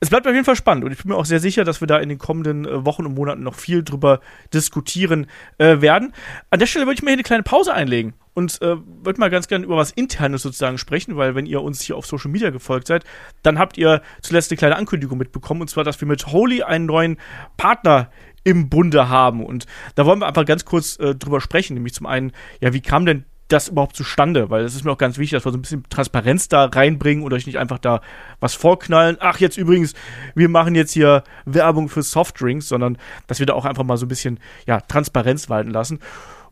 es 0.00 0.10
bleibt 0.10 0.26
auf 0.26 0.32
jeden 0.32 0.44
Fall 0.44 0.56
spannend 0.56 0.84
und 0.84 0.92
ich 0.92 0.98
bin 0.98 1.10
mir 1.10 1.16
auch 1.16 1.24
sehr 1.24 1.40
sicher, 1.40 1.64
dass 1.64 1.80
wir 1.80 1.86
da 1.86 1.98
in 1.98 2.08
den 2.08 2.18
kommenden 2.18 2.66
äh, 2.66 2.84
Wochen 2.84 3.06
und 3.06 3.14
Monaten 3.14 3.42
noch 3.42 3.54
viel 3.54 3.82
drüber 3.82 4.20
diskutieren 4.52 5.26
äh, 5.58 5.80
werden. 5.80 6.12
An 6.50 6.58
der 6.58 6.66
Stelle 6.66 6.86
würde 6.86 6.96
ich 6.96 7.02
mir 7.02 7.10
hier 7.10 7.16
eine 7.16 7.22
kleine 7.22 7.42
Pause 7.42 7.72
einlegen 7.72 8.14
und 8.34 8.60
äh, 8.60 8.76
würde 9.02 9.18
mal 9.18 9.30
ganz 9.30 9.48
gerne 9.48 9.64
über 9.64 9.76
was 9.76 9.92
Internes 9.92 10.42
sozusagen 10.42 10.76
sprechen, 10.76 11.16
weil 11.16 11.34
wenn 11.34 11.46
ihr 11.46 11.62
uns 11.62 11.80
hier 11.80 11.96
auf 11.96 12.06
Social 12.06 12.30
Media 12.30 12.50
gefolgt 12.50 12.88
seid, 12.88 13.04
dann 13.42 13.58
habt 13.58 13.78
ihr 13.78 14.02
zuletzt 14.20 14.50
eine 14.50 14.58
kleine 14.58 14.76
Ankündigung 14.76 15.16
mitbekommen 15.16 15.62
und 15.62 15.68
zwar, 15.68 15.84
dass 15.84 16.00
wir 16.00 16.08
mit 16.08 16.26
Holy 16.26 16.62
einen 16.62 16.86
neuen 16.86 17.16
Partner 17.56 18.10
im 18.44 18.68
Bunde 18.68 19.08
haben 19.08 19.44
und 19.44 19.66
da 19.94 20.04
wollen 20.04 20.20
wir 20.20 20.26
einfach 20.26 20.44
ganz 20.44 20.66
kurz 20.66 20.98
äh, 20.98 21.14
drüber 21.14 21.40
sprechen, 21.40 21.74
nämlich 21.74 21.94
zum 21.94 22.06
einen, 22.06 22.32
ja, 22.60 22.74
wie 22.74 22.82
kam 22.82 23.06
denn 23.06 23.24
das 23.48 23.68
überhaupt 23.68 23.96
zustande? 23.96 24.50
Weil 24.50 24.64
es 24.64 24.74
ist 24.74 24.84
mir 24.84 24.92
auch 24.92 24.98
ganz 24.98 25.18
wichtig, 25.18 25.36
dass 25.36 25.44
wir 25.44 25.52
so 25.52 25.58
ein 25.58 25.62
bisschen 25.62 25.84
Transparenz 25.88 26.48
da 26.48 26.64
reinbringen 26.64 27.24
und 27.24 27.32
euch 27.32 27.46
nicht 27.46 27.58
einfach 27.58 27.78
da 27.78 28.00
was 28.40 28.54
vorknallen. 28.54 29.16
Ach, 29.20 29.38
jetzt 29.38 29.56
übrigens, 29.56 29.94
wir 30.34 30.48
machen 30.48 30.74
jetzt 30.74 30.92
hier 30.92 31.24
Werbung 31.44 31.88
für 31.88 32.02
Softdrinks, 32.02 32.68
sondern 32.68 32.98
dass 33.26 33.38
wir 33.38 33.46
da 33.46 33.54
auch 33.54 33.64
einfach 33.64 33.84
mal 33.84 33.96
so 33.96 34.06
ein 34.06 34.08
bisschen 34.08 34.40
ja, 34.66 34.80
Transparenz 34.80 35.48
walten 35.48 35.70
lassen. 35.70 36.00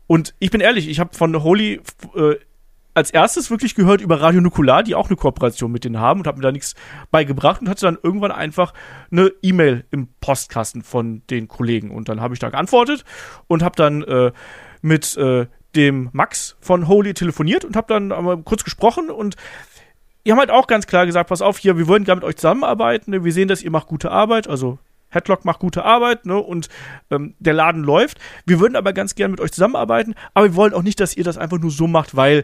Und 0.07 0.35
ich 0.39 0.51
bin 0.51 0.61
ehrlich, 0.61 0.87
ich 0.87 0.99
habe 0.99 1.15
von 1.15 1.43
Holy 1.43 1.81
äh, 2.15 2.35
als 2.95 3.11
erstes 3.11 3.51
wirklich 3.51 3.75
gehört 3.75 4.01
über 4.01 4.21
Radio 4.21 4.41
Nukular, 4.41 4.81
die 4.81 4.95
auch 4.95 5.07
eine 5.07 5.17
Kooperation 5.17 5.71
mit 5.71 5.83
denen 5.83 5.99
haben 5.99 6.21
und 6.21 6.27
habe 6.27 6.37
mir 6.37 6.43
da 6.43 6.51
nichts 6.51 6.75
beigebracht 7.11 7.61
und 7.61 7.67
hatte 7.67 7.85
dann 7.85 7.97
irgendwann 8.01 8.31
einfach 8.31 8.73
eine 9.11 9.31
E-Mail 9.41 9.85
im 9.91 10.07
Postkasten 10.21 10.81
von 10.81 11.21
den 11.29 11.49
Kollegen 11.49 11.91
und 11.91 12.07
dann 12.07 12.21
habe 12.21 12.33
ich 12.33 12.39
da 12.39 12.49
geantwortet 12.49 13.03
und 13.47 13.63
habe 13.63 13.75
dann 13.75 14.01
äh, 14.03 14.31
mit 14.81 15.17
äh, 15.17 15.47
dem 15.75 16.09
Max 16.13 16.55
von 16.61 16.87
Holy 16.87 17.13
telefoniert 17.13 17.65
und 17.65 17.75
habe 17.75 17.87
dann 17.87 18.11
einmal 18.11 18.37
kurz 18.37 18.63
gesprochen 18.63 19.09
und 19.09 19.35
die 20.25 20.31
haben 20.31 20.39
halt 20.39 20.49
auch 20.49 20.67
ganz 20.67 20.87
klar 20.87 21.05
gesagt, 21.05 21.29
pass 21.29 21.41
auf, 21.41 21.57
hier, 21.59 21.77
wir 21.77 21.87
wollen 21.87 22.03
gerne 22.03 22.21
mit 22.21 22.27
euch 22.27 22.37
zusammenarbeiten, 22.37 23.23
wir 23.23 23.33
sehen, 23.33 23.47
dass 23.47 23.61
ihr 23.61 23.71
macht 23.71 23.87
gute 23.87 24.09
Arbeit, 24.09 24.47
also 24.47 24.79
Headlock 25.09 25.45
macht 25.45 25.59
gute 25.59 25.83
Arbeit 25.85 26.25
ne, 26.25 26.37
und 26.37 26.67
ähm, 27.11 27.35
der 27.39 27.53
Laden 27.53 27.83
läuft. 27.83 28.19
Wir 28.45 28.59
würden 28.59 28.75
aber 28.75 28.91
ganz 28.91 29.15
gern 29.15 29.31
mit 29.31 29.39
euch 29.39 29.51
zusammenarbeiten, 29.51 30.15
aber 30.33 30.47
wir 30.47 30.55
wollen 30.55 30.73
auch 30.73 30.81
nicht, 30.81 30.99
dass 30.99 31.15
ihr 31.15 31.23
das 31.23 31.37
einfach 31.37 31.59
nur 31.59 31.71
so 31.71 31.87
macht, 31.87 32.15
weil 32.15 32.43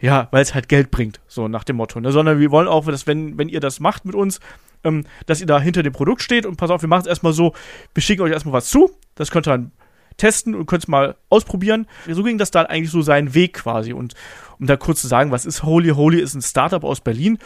ja, 0.00 0.28
weil 0.30 0.40
es 0.40 0.54
halt 0.54 0.68
Geld 0.68 0.90
bringt, 0.90 1.20
so 1.26 1.46
nach 1.46 1.62
dem 1.62 1.76
Motto, 1.76 2.00
ne? 2.00 2.10
sondern 2.10 2.40
wir 2.40 2.50
wollen 2.50 2.68
auch, 2.68 2.86
dass 2.86 3.06
wenn, 3.06 3.36
wenn 3.36 3.50
ihr 3.50 3.60
das 3.60 3.80
macht 3.80 4.06
mit 4.06 4.14
uns, 4.14 4.40
ähm, 4.82 5.04
dass 5.26 5.42
ihr 5.42 5.46
da 5.46 5.60
hinter 5.60 5.82
dem 5.82 5.92
Produkt 5.92 6.22
steht 6.22 6.46
und 6.46 6.56
pass 6.56 6.70
auf, 6.70 6.80
wir 6.80 6.88
machen 6.88 7.02
es 7.02 7.06
erstmal 7.06 7.34
so, 7.34 7.52
wir 7.92 8.02
schicken 8.02 8.22
euch 8.22 8.32
erstmal 8.32 8.54
was 8.54 8.70
zu, 8.70 8.90
das 9.14 9.30
könnt 9.30 9.46
ihr 9.46 9.52
dann 9.52 9.72
testen 10.20 10.54
und 10.54 10.66
könnt 10.66 10.84
es 10.84 10.88
mal 10.88 11.16
ausprobieren. 11.28 11.86
So 12.08 12.22
ging 12.22 12.38
das 12.38 12.50
dann 12.50 12.66
eigentlich 12.66 12.90
so 12.90 13.02
seinen 13.02 13.34
Weg 13.34 13.54
quasi 13.54 13.92
und 13.92 14.14
um 14.58 14.66
da 14.66 14.76
kurz 14.76 15.00
zu 15.00 15.08
sagen, 15.08 15.30
was 15.30 15.46
ist 15.46 15.62
Holy? 15.62 15.90
Holy 15.90 16.20
ist 16.20 16.34
ein 16.34 16.42
Startup 16.42 16.84
aus 16.84 17.00
Berlin 17.00 17.38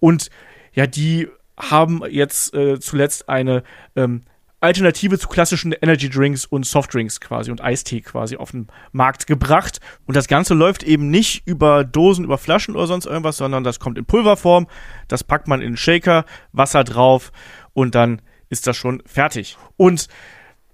und 0.00 0.30
ja, 0.72 0.86
die 0.86 1.28
haben 1.58 2.02
jetzt 2.08 2.54
äh, 2.54 2.80
zuletzt 2.80 3.28
eine 3.28 3.62
ähm, 3.94 4.22
Alternative 4.60 5.18
zu 5.18 5.28
klassischen 5.28 5.72
Energy 5.72 6.08
Drinks 6.08 6.46
und 6.46 6.64
Softdrinks 6.64 7.20
quasi 7.20 7.50
und 7.50 7.60
Eistee 7.60 8.00
quasi 8.00 8.36
auf 8.36 8.52
den 8.52 8.68
Markt 8.92 9.26
gebracht. 9.26 9.80
Und 10.06 10.16
das 10.16 10.28
Ganze 10.28 10.54
läuft 10.54 10.84
eben 10.84 11.10
nicht 11.10 11.46
über 11.46 11.82
Dosen, 11.82 12.24
über 12.24 12.38
Flaschen 12.38 12.76
oder 12.76 12.86
sonst 12.86 13.06
irgendwas, 13.06 13.36
sondern 13.36 13.64
das 13.64 13.80
kommt 13.80 13.98
in 13.98 14.04
Pulverform. 14.04 14.68
Das 15.08 15.24
packt 15.24 15.48
man 15.48 15.60
in 15.60 15.66
einen 15.66 15.76
Shaker, 15.76 16.24
Wasser 16.52 16.84
drauf 16.84 17.32
und 17.72 17.96
dann 17.96 18.22
ist 18.50 18.68
das 18.68 18.76
schon 18.76 19.02
fertig. 19.04 19.56
Und 19.76 20.06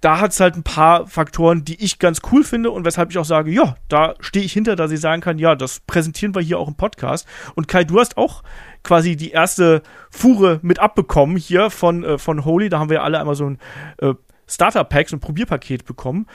da 0.01 0.19
hat 0.19 0.31
es 0.31 0.39
halt 0.39 0.55
ein 0.55 0.63
paar 0.63 1.07
Faktoren, 1.07 1.65
die 1.65 1.83
ich 1.83 1.99
ganz 1.99 2.21
cool 2.31 2.43
finde 2.43 2.71
und 2.71 2.85
weshalb 2.85 3.11
ich 3.11 3.17
auch 3.17 3.25
sage, 3.25 3.51
ja, 3.51 3.75
da 3.89 4.15
stehe 4.19 4.45
ich 4.45 4.53
hinter, 4.53 4.75
dass 4.75 4.91
ich 4.91 5.01
sagen 5.01 5.21
kann, 5.21 5.37
ja, 5.37 5.55
das 5.55 5.81
präsentieren 5.81 6.33
wir 6.33 6.41
hier 6.41 6.57
auch 6.57 6.67
im 6.67 6.75
Podcast. 6.75 7.27
Und 7.55 7.67
Kai, 7.67 7.83
du 7.83 7.99
hast 7.99 8.17
auch 8.17 8.43
quasi 8.83 9.17
die 9.17 9.31
erste 9.31 9.81
Fuhre 10.09 10.59
mit 10.61 10.79
abbekommen 10.79 11.35
hier 11.35 11.69
von, 11.69 12.03
äh, 12.03 12.17
von 12.17 12.45
Holy. 12.45 12.69
Da 12.69 12.79
haben 12.79 12.89
wir 12.89 13.03
alle 13.03 13.19
einmal 13.19 13.35
so 13.35 13.49
ein 13.49 13.59
äh, 13.97 14.13
Starter-Pack, 14.47 15.09
so 15.09 15.17
ein 15.17 15.19
Probierpaket 15.19 15.85
bekommen. 15.85 16.27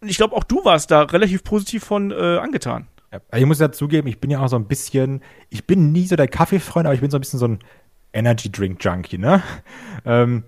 Und 0.00 0.08
ich 0.08 0.16
glaube, 0.16 0.34
auch 0.34 0.44
du 0.44 0.64
warst 0.64 0.90
da 0.90 1.02
relativ 1.02 1.44
positiv 1.44 1.84
von 1.84 2.10
äh, 2.10 2.38
angetan. 2.38 2.88
Ja, 3.12 3.38
ich 3.38 3.46
muss 3.46 3.60
ja 3.60 3.70
zugeben, 3.70 4.08
ich 4.08 4.18
bin 4.20 4.30
ja 4.30 4.40
auch 4.40 4.48
so 4.48 4.56
ein 4.56 4.66
bisschen, 4.66 5.22
ich 5.48 5.64
bin 5.64 5.92
nie 5.92 6.08
so 6.08 6.16
der 6.16 6.26
Kaffeefreund, 6.26 6.86
aber 6.86 6.94
ich 6.94 7.00
bin 7.00 7.10
so 7.10 7.18
ein 7.18 7.20
bisschen 7.20 7.38
so 7.38 7.46
ein 7.46 7.60
Energy 8.12 8.50
Drink 8.50 8.84
Junkie, 8.84 9.18
ne? 9.18 9.42
ähm, 10.04 10.42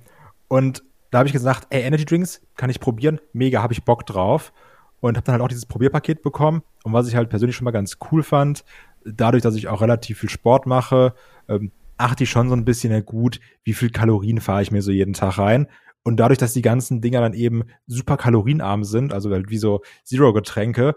und 0.49 0.83
da 1.11 1.19
habe 1.19 1.29
ich 1.29 1.33
gesagt, 1.33 1.67
ey, 1.71 1.83
Energy 1.83 2.05
Drinks 2.05 2.43
kann 2.57 2.71
ich 2.71 2.81
probieren, 2.81 3.21
mega, 3.33 3.63
habe 3.63 3.73
ich 3.73 3.85
Bock 3.85 4.07
drauf. 4.07 4.53
Und 5.01 5.17
habe 5.17 5.25
dann 5.25 5.35
halt 5.35 5.43
auch 5.43 5.49
dieses 5.49 5.67
Probierpaket 5.67 6.23
bekommen. 6.23 6.63
Und 6.83 6.93
was 6.93 7.07
ich 7.07 7.17
halt 7.17 7.29
persönlich 7.29 7.55
schon 7.55 7.67
mal 7.67 7.71
ganz 7.71 7.99
cool 8.11 8.23
fand, 8.23 8.65
dadurch, 9.05 9.43
dass 9.43 9.55
ich 9.55 9.69
auch 9.69 9.83
relativ 9.83 10.21
viel 10.21 10.31
Sport 10.31 10.67
mache, 10.67 11.15
ähm, 11.49 11.71
achte 11.99 12.25
ich 12.25 12.31
schon 12.31 12.49
so 12.49 12.57
ein 12.57 12.65
bisschen 12.65 13.05
gut, 13.05 13.41
wie 13.63 13.75
viel 13.75 13.91
Kalorien 13.91 14.41
fahre 14.41 14.63
ich 14.63 14.71
mir 14.71 14.83
so 14.83 14.91
jeden 14.91 15.13
Tag 15.13 15.39
rein. 15.39 15.69
Und 16.03 16.19
dadurch, 16.19 16.39
dass 16.39 16.53
die 16.53 16.63
ganzen 16.63 17.01
Dinger 17.01 17.21
dann 17.21 17.35
eben 17.35 17.65
super 17.87 18.17
kalorienarm 18.17 18.85
sind, 18.85 19.13
also 19.13 19.31
halt 19.31 19.51
wie 19.51 19.59
so 19.59 19.83
Zero-Getränke, 20.05 20.95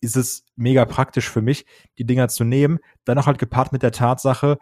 ist 0.00 0.16
es 0.16 0.44
mega 0.56 0.84
praktisch 0.84 1.28
für 1.28 1.42
mich, 1.42 1.66
die 1.98 2.04
Dinger 2.04 2.28
zu 2.28 2.44
nehmen. 2.44 2.78
Dann 3.04 3.18
auch 3.18 3.26
halt 3.26 3.38
gepaart 3.38 3.72
mit 3.72 3.82
der 3.82 3.92
Tatsache, 3.92 4.58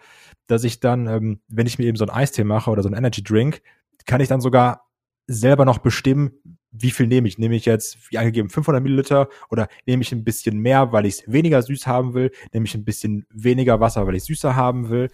dass 0.46 0.64
ich 0.64 0.80
dann, 0.80 1.06
ähm, 1.06 1.40
wenn 1.48 1.66
ich 1.66 1.78
mir 1.78 1.86
eben 1.86 1.96
so 1.96 2.04
einen 2.04 2.16
Eistee 2.16 2.44
mache 2.44 2.70
oder 2.70 2.82
so 2.82 2.88
einen 2.88 2.96
Energy 2.96 3.22
Drink, 3.22 3.62
kann 4.06 4.20
ich 4.20 4.28
dann 4.28 4.40
sogar 4.40 4.84
selber 5.26 5.64
noch 5.64 5.78
bestimmen, 5.78 6.32
wie 6.70 6.90
viel 6.90 7.06
nehme 7.06 7.28
ich. 7.28 7.38
Nehme 7.38 7.54
ich 7.54 7.64
jetzt, 7.64 8.10
wie 8.10 8.18
angegeben, 8.18 8.50
500 8.50 8.82
Milliliter 8.82 9.28
oder 9.48 9.68
nehme 9.86 10.02
ich 10.02 10.12
ein 10.12 10.24
bisschen 10.24 10.58
mehr, 10.58 10.92
weil 10.92 11.06
ich 11.06 11.20
es 11.20 11.32
weniger 11.32 11.62
süß 11.62 11.86
haben 11.86 12.14
will? 12.14 12.30
Nehme 12.52 12.66
ich 12.66 12.74
ein 12.74 12.84
bisschen 12.84 13.26
weniger 13.30 13.80
Wasser, 13.80 14.06
weil 14.06 14.16
ich 14.16 14.24
süßer 14.24 14.56
haben 14.56 14.88
will? 14.88 15.08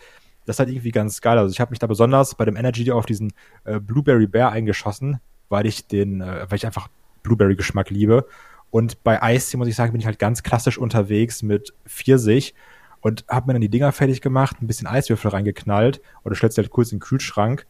Das 0.46 0.56
ist 0.56 0.60
halt 0.60 0.70
irgendwie 0.70 0.90
ganz 0.90 1.20
geil. 1.20 1.38
Also 1.38 1.52
ich 1.52 1.60
habe 1.60 1.70
mich 1.70 1.78
da 1.78 1.86
besonders 1.86 2.34
bei 2.34 2.44
dem 2.44 2.56
Energy 2.56 2.90
auf 2.90 3.06
diesen 3.06 3.32
äh, 3.64 3.78
Blueberry 3.78 4.26
Bear 4.26 4.52
eingeschossen, 4.52 5.20
weil 5.48 5.66
ich 5.66 5.86
den, 5.86 6.22
äh, 6.22 6.46
weil 6.48 6.56
ich 6.56 6.66
einfach 6.66 6.88
Blueberry-Geschmack 7.22 7.90
liebe. 7.90 8.26
Und 8.70 9.02
bei 9.04 9.22
Eistee, 9.22 9.58
muss 9.58 9.68
ich 9.68 9.76
sagen, 9.76 9.92
bin 9.92 10.00
ich 10.00 10.06
halt 10.06 10.18
ganz 10.18 10.42
klassisch 10.42 10.78
unterwegs 10.78 11.42
mit 11.42 11.74
Pfirsich 11.86 12.54
und 13.00 13.24
habe 13.28 13.48
mir 13.48 13.52
dann 13.54 13.62
die 13.62 13.68
Dinger 13.68 13.92
fertig 13.92 14.20
gemacht, 14.22 14.56
ein 14.60 14.66
bisschen 14.66 14.86
Eiswürfel 14.86 15.30
reingeknallt 15.30 16.00
oder 16.24 16.34
stellst 16.34 16.56
halt 16.56 16.70
kurz 16.70 16.92
in 16.92 16.96
den 16.96 17.02
Kühlschrank 17.02 17.66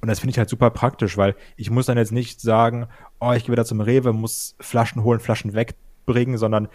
und 0.00 0.08
das 0.08 0.20
finde 0.20 0.32
ich 0.32 0.38
halt 0.38 0.48
super 0.48 0.70
praktisch, 0.70 1.16
weil 1.16 1.34
ich 1.56 1.70
muss 1.70 1.86
dann 1.86 1.98
jetzt 1.98 2.12
nicht 2.12 2.40
sagen, 2.40 2.86
oh, 3.20 3.32
ich 3.32 3.44
gehe 3.44 3.52
wieder 3.52 3.64
zum 3.64 3.80
Rewe, 3.80 4.12
muss 4.12 4.54
Flaschen 4.60 5.02
holen, 5.02 5.20
Flaschen 5.20 5.54
wegbringen, 5.54 6.38
sondern 6.38 6.68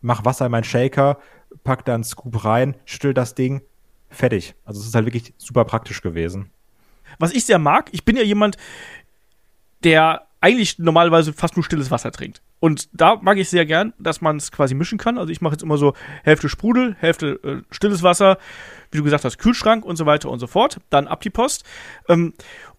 mach 0.00 0.24
Wasser 0.24 0.46
in 0.46 0.52
meinen 0.52 0.64
Shaker, 0.64 1.18
pack 1.64 1.84
da 1.84 1.94
einen 1.94 2.04
Scoop 2.04 2.44
rein, 2.44 2.76
still 2.84 3.14
das 3.14 3.34
Ding, 3.34 3.62
fertig. 4.08 4.54
Also 4.64 4.80
es 4.80 4.86
ist 4.86 4.94
halt 4.94 5.06
wirklich 5.06 5.34
super 5.38 5.64
praktisch 5.64 6.00
gewesen. 6.02 6.50
Was 7.18 7.32
ich 7.32 7.44
sehr 7.44 7.58
mag, 7.58 7.88
ich 7.92 8.04
bin 8.04 8.16
ja 8.16 8.22
jemand, 8.22 8.56
der 9.82 10.26
eigentlich 10.40 10.78
normalerweise 10.78 11.32
fast 11.32 11.56
nur 11.56 11.64
stilles 11.64 11.90
Wasser 11.90 12.12
trinkt. 12.12 12.42
Und 12.64 12.88
da 12.94 13.16
mag 13.20 13.36
ich 13.36 13.50
sehr 13.50 13.66
gern, 13.66 13.92
dass 13.98 14.22
man 14.22 14.38
es 14.38 14.50
quasi 14.50 14.74
mischen 14.74 14.96
kann. 14.96 15.18
Also 15.18 15.30
ich 15.30 15.42
mache 15.42 15.52
jetzt 15.52 15.62
immer 15.62 15.76
so 15.76 15.92
Hälfte 16.22 16.48
Sprudel, 16.48 16.96
Hälfte 16.98 17.38
äh, 17.44 17.62
stilles 17.70 18.02
Wasser, 18.02 18.38
wie 18.90 18.96
du 18.96 19.04
gesagt 19.04 19.26
hast, 19.26 19.36
Kühlschrank 19.36 19.84
und 19.84 19.96
so 19.96 20.06
weiter 20.06 20.30
und 20.30 20.38
so 20.38 20.46
fort. 20.46 20.80
Dann 20.88 21.06
ab 21.06 21.20
die 21.20 21.28
Post. 21.28 21.64
Ähm, 22.08 22.32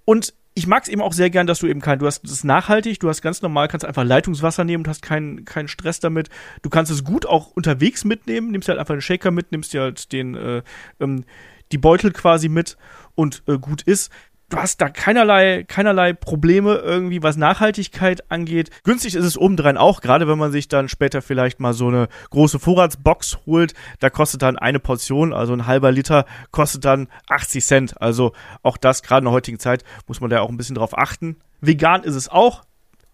und 0.04 0.34
ich 0.56 0.65
mag 0.65 0.82
es 0.82 0.89
eben 0.89 1.04
auch 1.04 1.13
sehr 1.13 1.30
gern, 1.30 1.45
dass 1.45 1.60
du 1.60 1.67
eben 1.67 1.82
kein, 1.82 2.00
du 2.00 2.08
hast 2.08 2.26
es 2.26 2.43
nachhaltig, 2.43 3.00
du 3.00 3.10
hast 3.10 3.21
ganz 3.21 3.43
normal, 3.43 3.67
kannst 3.67 3.86
einfach 3.86 4.04
Leitungswasser 4.04 4.63
nehmen 4.63 4.86
und 4.86 4.88
hast 4.88 5.04
keinen 5.04 5.45
keinen 5.45 5.67
Stress 5.67 6.00
damit. 6.00 6.30
Du 6.63 6.71
kannst 6.71 6.91
es 6.91 7.04
gut 7.04 7.28
auch 7.28 7.52
unterwegs 7.52 8.06
mitnehmen, 8.06 8.50
nimmst 8.50 8.67
halt 8.67 8.80
einfach 8.80 8.95
einen 8.95 9.02
Shaker 9.02 9.30
mit, 9.30 9.52
nimmst 9.52 9.71
dir 9.71 9.82
halt 9.82 10.12
den 10.12 10.34
äh, 10.34 10.63
ähm, 11.00 11.26
die 11.71 11.78
Beutel 11.78 12.12
quasi 12.12 12.50
mit 12.50 12.76
und 13.13 13.43
äh, 13.45 13.60
gut 13.60 13.84
ist 13.84 14.12
du 14.49 14.58
hast 14.58 14.81
da 14.81 14.89
keinerlei, 14.89 15.63
keinerlei 15.63 16.13
Probleme 16.13 16.75
irgendwie, 16.75 17.23
was 17.23 17.38
Nachhaltigkeit 17.38 18.29
angeht. 18.31 18.69
Günstig 18.84 19.15
ist 19.15 19.25
es 19.25 19.38
obendrein 19.38 19.77
auch, 19.77 20.01
gerade 20.01 20.27
wenn 20.27 20.38
man 20.38 20.51
sich 20.51 20.67
dann 20.67 20.89
später 20.89 21.21
vielleicht 21.21 21.60
mal 21.60 21.73
so 21.73 21.88
eine 21.88 22.08
große 22.29 22.60
Vorratsbox 22.60 23.39
holt. 23.45 23.73
Da 23.99 24.10
kostet 24.10 24.41
dann 24.41 24.58
eine 24.58 24.79
Portion, 24.79 25.34
also 25.34 25.53
ein 25.53 25.65
halber 25.65 25.91
Liter, 25.91 26.25
kostet 26.51 26.86
dann 26.86 27.08
80 27.29 27.65
Cent. 27.65 28.01
Also 28.01 28.34
auch 28.62 28.77
das, 28.77 29.03
gerade 29.03 29.19
in 29.19 29.25
der 29.25 29.34
heutigen 29.34 29.60
Zeit, 29.60 29.84
muss 30.08 30.21
man 30.21 30.29
da 30.29 30.41
auch 30.41 30.49
ein 30.49 30.58
bisschen 30.58 30.75
drauf 30.75 30.97
achten. 30.97 31.38
Vegan 31.62 32.03
ist 32.03 32.15
es 32.15 32.29
auch. 32.29 32.63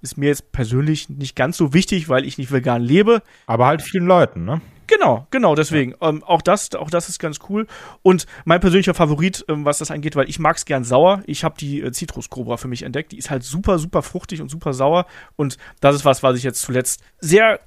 Ist 0.01 0.17
mir 0.17 0.27
jetzt 0.27 0.51
persönlich 0.51 1.09
nicht 1.09 1.35
ganz 1.35 1.57
so 1.57 1.73
wichtig, 1.73 2.09
weil 2.09 2.25
ich 2.25 2.39
nicht 2.39 2.51
vegan 2.51 2.81
lebe. 2.81 3.21
Aber 3.45 3.67
halt 3.67 3.83
vielen 3.83 4.07
Leuten, 4.07 4.45
ne? 4.45 4.59
Genau, 4.91 5.25
genau, 5.31 5.55
deswegen. 5.55 5.91
Ja. 6.01 6.09
Ähm, 6.09 6.23
auch, 6.23 6.41
das, 6.41 6.75
auch 6.75 6.89
das 6.89 7.07
ist 7.07 7.17
ganz 7.17 7.39
cool. 7.47 7.65
Und 8.03 8.25
mein 8.43 8.59
persönlicher 8.59 8.93
Favorit, 8.93 9.45
ähm, 9.47 9.63
was 9.63 9.77
das 9.77 9.89
angeht, 9.89 10.17
weil 10.17 10.29
ich 10.29 10.37
mag 10.37 10.57
es 10.57 10.65
gern 10.65 10.83
sauer. 10.83 11.23
Ich 11.27 11.45
habe 11.45 11.55
die 11.57 11.81
äh, 11.81 11.93
Citrus 11.93 12.29
Cobra 12.29 12.57
für 12.57 12.67
mich 12.67 12.83
entdeckt. 12.83 13.13
Die 13.13 13.17
ist 13.17 13.29
halt 13.29 13.43
super, 13.43 13.79
super 13.79 14.01
fruchtig 14.01 14.41
und 14.41 14.49
super 14.49 14.73
sauer. 14.73 15.05
Und 15.37 15.57
das 15.79 15.95
ist 15.95 16.03
was, 16.03 16.23
was 16.23 16.35
ich 16.35 16.43
jetzt 16.43 16.61
zuletzt 16.61 17.01
sehr 17.19 17.61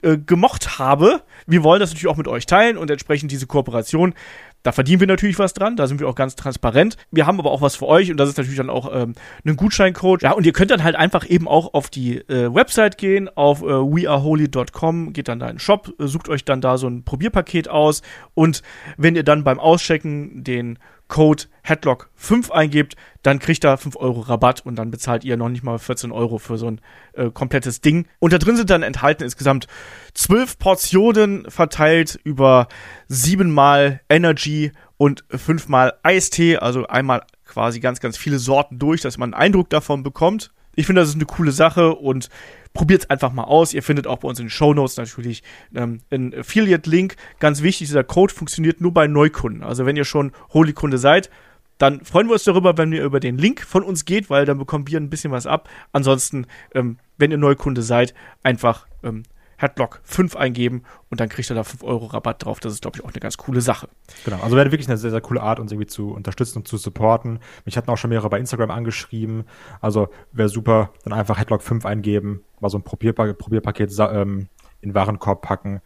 äh, 0.00 0.16
gemocht 0.16 0.78
habe. 0.78 1.22
Wir 1.46 1.62
wollen 1.62 1.80
das 1.80 1.90
natürlich 1.90 2.08
auch 2.08 2.16
mit 2.16 2.26
euch 2.26 2.46
teilen 2.46 2.78
und 2.78 2.90
entsprechend 2.90 3.30
diese 3.30 3.46
Kooperation 3.46 4.14
da 4.62 4.72
verdienen 4.72 5.00
wir 5.00 5.06
natürlich 5.06 5.38
was 5.38 5.54
dran, 5.54 5.76
da 5.76 5.86
sind 5.86 6.00
wir 6.00 6.08
auch 6.08 6.14
ganz 6.14 6.36
transparent. 6.36 6.96
Wir 7.10 7.26
haben 7.26 7.38
aber 7.38 7.50
auch 7.50 7.60
was 7.60 7.76
für 7.76 7.86
euch 7.86 8.10
und 8.10 8.16
das 8.16 8.28
ist 8.28 8.38
natürlich 8.38 8.56
dann 8.56 8.70
auch 8.70 8.90
ähm, 8.92 9.14
ein 9.44 9.56
Gutscheincode. 9.56 10.22
Ja, 10.22 10.32
und 10.32 10.46
ihr 10.46 10.52
könnt 10.52 10.70
dann 10.70 10.84
halt 10.84 10.96
einfach 10.96 11.28
eben 11.28 11.48
auch 11.48 11.74
auf 11.74 11.90
die 11.90 12.18
äh, 12.18 12.52
Website 12.54 12.98
gehen, 12.98 13.28
auf 13.28 13.62
äh, 13.62 13.66
weareholy.com, 13.66 15.12
geht 15.12 15.28
dann 15.28 15.40
da 15.40 15.48
in 15.48 15.54
den 15.54 15.58
Shop, 15.58 15.92
äh, 15.98 16.06
sucht 16.06 16.28
euch 16.28 16.44
dann 16.44 16.60
da 16.60 16.78
so 16.78 16.88
ein 16.88 17.04
Probierpaket 17.04 17.68
aus 17.68 18.02
und 18.34 18.62
wenn 18.96 19.16
ihr 19.16 19.24
dann 19.24 19.44
beim 19.44 19.58
Auschecken 19.58 20.44
den 20.44 20.78
Code 21.12 21.44
Headlock5 21.62 22.50
eingebt, 22.52 22.96
dann 23.22 23.38
kriegt 23.38 23.64
er 23.64 23.76
5 23.76 23.96
Euro 23.96 24.20
Rabatt 24.20 24.64
und 24.64 24.76
dann 24.76 24.90
bezahlt 24.90 25.24
ihr 25.24 25.36
noch 25.36 25.50
nicht 25.50 25.62
mal 25.62 25.78
14 25.78 26.10
Euro 26.10 26.38
für 26.38 26.56
so 26.56 26.68
ein 26.68 26.80
äh, 27.12 27.28
komplettes 27.30 27.82
Ding. 27.82 28.08
Und 28.18 28.32
da 28.32 28.38
drin 28.38 28.56
sind 28.56 28.70
dann 28.70 28.82
enthalten 28.82 29.22
insgesamt 29.22 29.66
12 30.14 30.58
Portionen 30.58 31.50
verteilt 31.50 32.18
über 32.24 32.66
7 33.08 33.50
mal 33.50 34.00
Energy 34.08 34.72
und 34.96 35.22
5 35.28 35.68
mal 35.68 35.92
Eistee, 36.02 36.56
also 36.56 36.86
einmal 36.86 37.26
quasi 37.44 37.80
ganz, 37.80 38.00
ganz 38.00 38.16
viele 38.16 38.38
Sorten 38.38 38.78
durch, 38.78 39.02
dass 39.02 39.18
man 39.18 39.34
einen 39.34 39.42
Eindruck 39.42 39.68
davon 39.68 40.02
bekommt. 40.02 40.50
Ich 40.74 40.86
finde, 40.86 41.02
das 41.02 41.10
ist 41.10 41.16
eine 41.16 41.26
coole 41.26 41.52
Sache 41.52 41.94
und 41.94 42.28
probiert 42.72 43.02
es 43.02 43.10
einfach 43.10 43.32
mal 43.32 43.44
aus. 43.44 43.74
Ihr 43.74 43.82
findet 43.82 44.06
auch 44.06 44.18
bei 44.18 44.28
uns 44.28 44.38
in 44.38 44.46
den 44.46 44.50
Show 44.50 44.72
Notes 44.72 44.96
natürlich 44.96 45.42
ähm, 45.74 46.00
einen 46.10 46.34
Affiliate-Link. 46.34 47.16
Ganz 47.38 47.62
wichtig, 47.62 47.88
dieser 47.88 48.04
Code 48.04 48.32
funktioniert 48.32 48.80
nur 48.80 48.92
bei 48.92 49.06
Neukunden. 49.06 49.62
Also 49.62 49.84
wenn 49.84 49.96
ihr 49.96 50.04
schon 50.04 50.32
Holy-Kunde 50.52 50.98
seid, 50.98 51.30
dann 51.78 52.04
freuen 52.04 52.28
wir 52.28 52.34
uns 52.34 52.44
darüber, 52.44 52.78
wenn 52.78 52.92
ihr 52.92 53.02
über 53.02 53.20
den 53.20 53.38
Link 53.38 53.60
von 53.60 53.82
uns 53.82 54.04
geht, 54.04 54.30
weil 54.30 54.46
dann 54.46 54.58
bekommen 54.58 54.86
wir 54.86 55.00
ein 55.00 55.10
bisschen 55.10 55.32
was 55.32 55.46
ab. 55.46 55.68
Ansonsten, 55.92 56.46
ähm, 56.74 56.98
wenn 57.18 57.30
ihr 57.30 57.38
Neukunde 57.38 57.82
seid, 57.82 58.14
einfach 58.42 58.86
ähm, 59.02 59.24
Headlock 59.62 60.00
5 60.02 60.36
eingeben 60.36 60.82
und 61.08 61.20
dann 61.20 61.28
kriegt 61.28 61.48
ihr 61.48 61.54
da 61.54 61.62
5 61.62 61.84
Euro 61.84 62.06
Rabatt 62.06 62.44
drauf. 62.44 62.60
Das 62.60 62.72
ist, 62.72 62.82
glaube 62.82 62.96
ich, 62.96 63.04
auch 63.04 63.10
eine 63.10 63.20
ganz 63.20 63.36
coole 63.36 63.60
Sache. 63.60 63.88
Genau, 64.24 64.40
also 64.42 64.56
wäre 64.56 64.70
wirklich 64.72 64.88
eine 64.88 64.98
sehr, 64.98 65.10
sehr 65.12 65.20
coole 65.20 65.40
Art, 65.40 65.60
uns 65.60 65.70
irgendwie 65.70 65.86
zu 65.86 66.10
unterstützen 66.10 66.58
und 66.58 66.68
zu 66.68 66.76
supporten. 66.76 67.38
Mich 67.64 67.76
hatten 67.76 67.90
auch 67.90 67.96
schon 67.96 68.10
mehrere 68.10 68.28
bei 68.28 68.38
Instagram 68.38 68.70
angeschrieben. 68.70 69.44
Also 69.80 70.08
wäre 70.32 70.48
super, 70.48 70.90
dann 71.04 71.12
einfach 71.12 71.38
Headlock 71.38 71.62
5 71.62 71.86
eingeben, 71.86 72.42
mal 72.60 72.68
so 72.68 72.78
ein 72.78 72.82
Probierpaket, 72.82 73.38
Probierpaket 73.38 73.96
ähm, 74.00 74.48
in 74.80 74.94
Warenkorb 74.94 75.42
packen. 75.42 75.80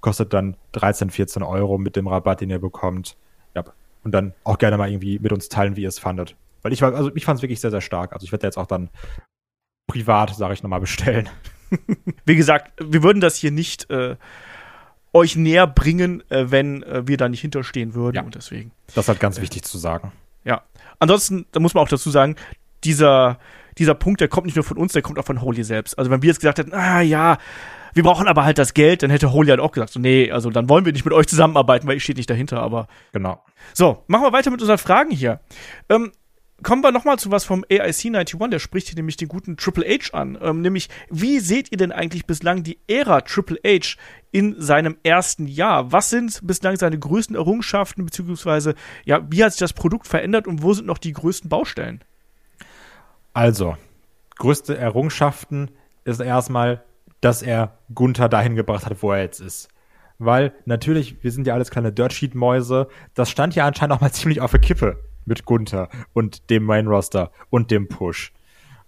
Kostet 0.00 0.32
dann 0.32 0.56
13, 0.72 1.10
14 1.10 1.42
Euro 1.42 1.78
mit 1.78 1.94
dem 1.94 2.08
Rabatt, 2.08 2.40
den 2.40 2.50
ihr 2.50 2.58
bekommt. 2.58 3.16
Ja, 3.54 3.64
und 4.02 4.12
dann 4.12 4.34
auch 4.44 4.58
gerne 4.58 4.76
mal 4.76 4.90
irgendwie 4.90 5.18
mit 5.18 5.32
uns 5.32 5.48
teilen, 5.48 5.76
wie 5.76 5.82
ihr 5.82 5.88
es 5.88 5.98
fandet. 5.98 6.36
Weil 6.62 6.72
ich 6.72 6.82
war, 6.82 6.94
also 6.94 7.14
ich 7.14 7.24
fand 7.24 7.38
es 7.38 7.42
wirklich 7.42 7.60
sehr, 7.60 7.70
sehr 7.70 7.80
stark. 7.80 8.12
Also 8.12 8.24
ich 8.24 8.32
werde 8.32 8.46
jetzt 8.46 8.58
auch 8.58 8.66
dann 8.66 8.90
privat, 9.86 10.34
sage 10.34 10.54
ich 10.54 10.62
nochmal, 10.62 10.80
bestellen. 10.80 11.28
Wie 12.24 12.36
gesagt, 12.36 12.72
wir 12.80 13.02
würden 13.02 13.20
das 13.20 13.36
hier 13.36 13.50
nicht 13.50 13.90
äh, 13.90 14.16
euch 15.12 15.36
näher 15.36 15.66
bringen, 15.66 16.22
äh, 16.30 16.50
wenn 16.50 16.82
äh, 16.82 17.06
wir 17.06 17.16
da 17.16 17.28
nicht 17.28 17.40
hinterstehen 17.40 17.94
würden. 17.94 18.16
Ja. 18.16 18.22
Und 18.22 18.34
deswegen. 18.34 18.72
Das 18.94 19.04
ist 19.04 19.08
halt 19.08 19.20
ganz 19.20 19.40
wichtig 19.40 19.64
zu 19.64 19.78
sagen. 19.78 20.12
Ja. 20.44 20.62
Ansonsten, 20.98 21.46
da 21.52 21.60
muss 21.60 21.74
man 21.74 21.84
auch 21.84 21.88
dazu 21.88 22.10
sagen, 22.10 22.36
dieser, 22.84 23.38
dieser 23.78 23.94
Punkt, 23.94 24.20
der 24.20 24.28
kommt 24.28 24.46
nicht 24.46 24.56
nur 24.56 24.64
von 24.64 24.76
uns, 24.76 24.92
der 24.92 25.02
kommt 25.02 25.18
auch 25.18 25.24
von 25.24 25.40
Holy 25.40 25.64
selbst. 25.64 25.98
Also 25.98 26.10
wenn 26.10 26.22
wir 26.22 26.28
jetzt 26.28 26.40
gesagt 26.40 26.58
hätten, 26.58 26.72
ah 26.72 27.00
ja, 27.00 27.38
wir 27.92 28.02
brauchen 28.02 28.28
aber 28.28 28.44
halt 28.44 28.58
das 28.58 28.74
Geld, 28.74 29.02
dann 29.02 29.10
hätte 29.10 29.32
Holy 29.32 29.48
halt 29.48 29.60
auch 29.60 29.72
gesagt, 29.72 29.92
so, 29.92 30.00
nee, 30.00 30.30
also 30.30 30.50
dann 30.50 30.68
wollen 30.68 30.84
wir 30.84 30.92
nicht 30.92 31.04
mit 31.04 31.14
euch 31.14 31.26
zusammenarbeiten, 31.26 31.88
weil 31.88 31.96
ich 31.96 32.04
stehe 32.04 32.16
nicht 32.16 32.30
dahinter, 32.30 32.62
aber. 32.62 32.86
Genau. 33.12 33.42
So, 33.74 34.04
machen 34.06 34.22
wir 34.22 34.32
weiter 34.32 34.50
mit 34.50 34.60
unseren 34.60 34.78
Fragen 34.78 35.10
hier. 35.10 35.40
Ähm, 35.88 36.12
kommen 36.62 36.82
wir 36.82 36.92
nochmal 36.92 37.18
zu 37.18 37.30
was 37.30 37.44
vom 37.44 37.64
AIC 37.70 38.06
91, 38.06 38.38
der 38.50 38.58
spricht 38.58 38.88
hier 38.88 38.96
nämlich 38.96 39.16
den 39.16 39.28
guten 39.28 39.56
Triple 39.56 39.84
H 39.86 40.16
an. 40.16 40.38
Ähm, 40.40 40.60
nämlich, 40.60 40.88
wie 41.08 41.40
seht 41.40 41.70
ihr 41.72 41.78
denn 41.78 41.92
eigentlich 41.92 42.26
bislang 42.26 42.62
die 42.62 42.78
Ära 42.86 43.20
Triple 43.22 43.58
H 43.64 43.96
in 44.30 44.60
seinem 44.60 44.96
ersten 45.02 45.46
Jahr? 45.46 45.92
Was 45.92 46.10
sind 46.10 46.40
bislang 46.46 46.76
seine 46.76 46.98
größten 46.98 47.36
Errungenschaften, 47.36 48.04
beziehungsweise, 48.04 48.74
ja, 49.04 49.20
wie 49.30 49.42
hat 49.44 49.52
sich 49.52 49.60
das 49.60 49.72
Produkt 49.72 50.06
verändert 50.06 50.46
und 50.46 50.62
wo 50.62 50.72
sind 50.72 50.86
noch 50.86 50.98
die 50.98 51.12
größten 51.12 51.48
Baustellen? 51.48 52.02
Also, 53.32 53.76
größte 54.38 54.76
Errungenschaften 54.76 55.70
ist 56.04 56.20
erstmal, 56.20 56.84
dass 57.20 57.42
er 57.42 57.78
Gunther 57.94 58.28
dahin 58.28 58.56
gebracht 58.56 58.86
hat, 58.86 59.02
wo 59.02 59.12
er 59.12 59.22
jetzt 59.22 59.40
ist. 59.40 59.68
Weil 60.18 60.52
natürlich, 60.66 61.22
wir 61.22 61.32
sind 61.32 61.46
ja 61.46 61.54
alles 61.54 61.70
kleine 61.70 61.92
Dirtsheet-Mäuse, 61.92 62.88
das 63.14 63.30
stand 63.30 63.54
ja 63.54 63.66
anscheinend 63.66 63.94
auch 63.96 64.00
mal 64.00 64.12
ziemlich 64.12 64.40
auf 64.40 64.50
der 64.50 64.60
Kippe 64.60 65.09
mit 65.30 65.46
Gunther 65.46 65.88
und 66.12 66.50
dem 66.50 66.64
Main 66.64 66.86
Roster 66.86 67.30
und 67.48 67.70
dem 67.70 67.88
Push. 67.88 68.32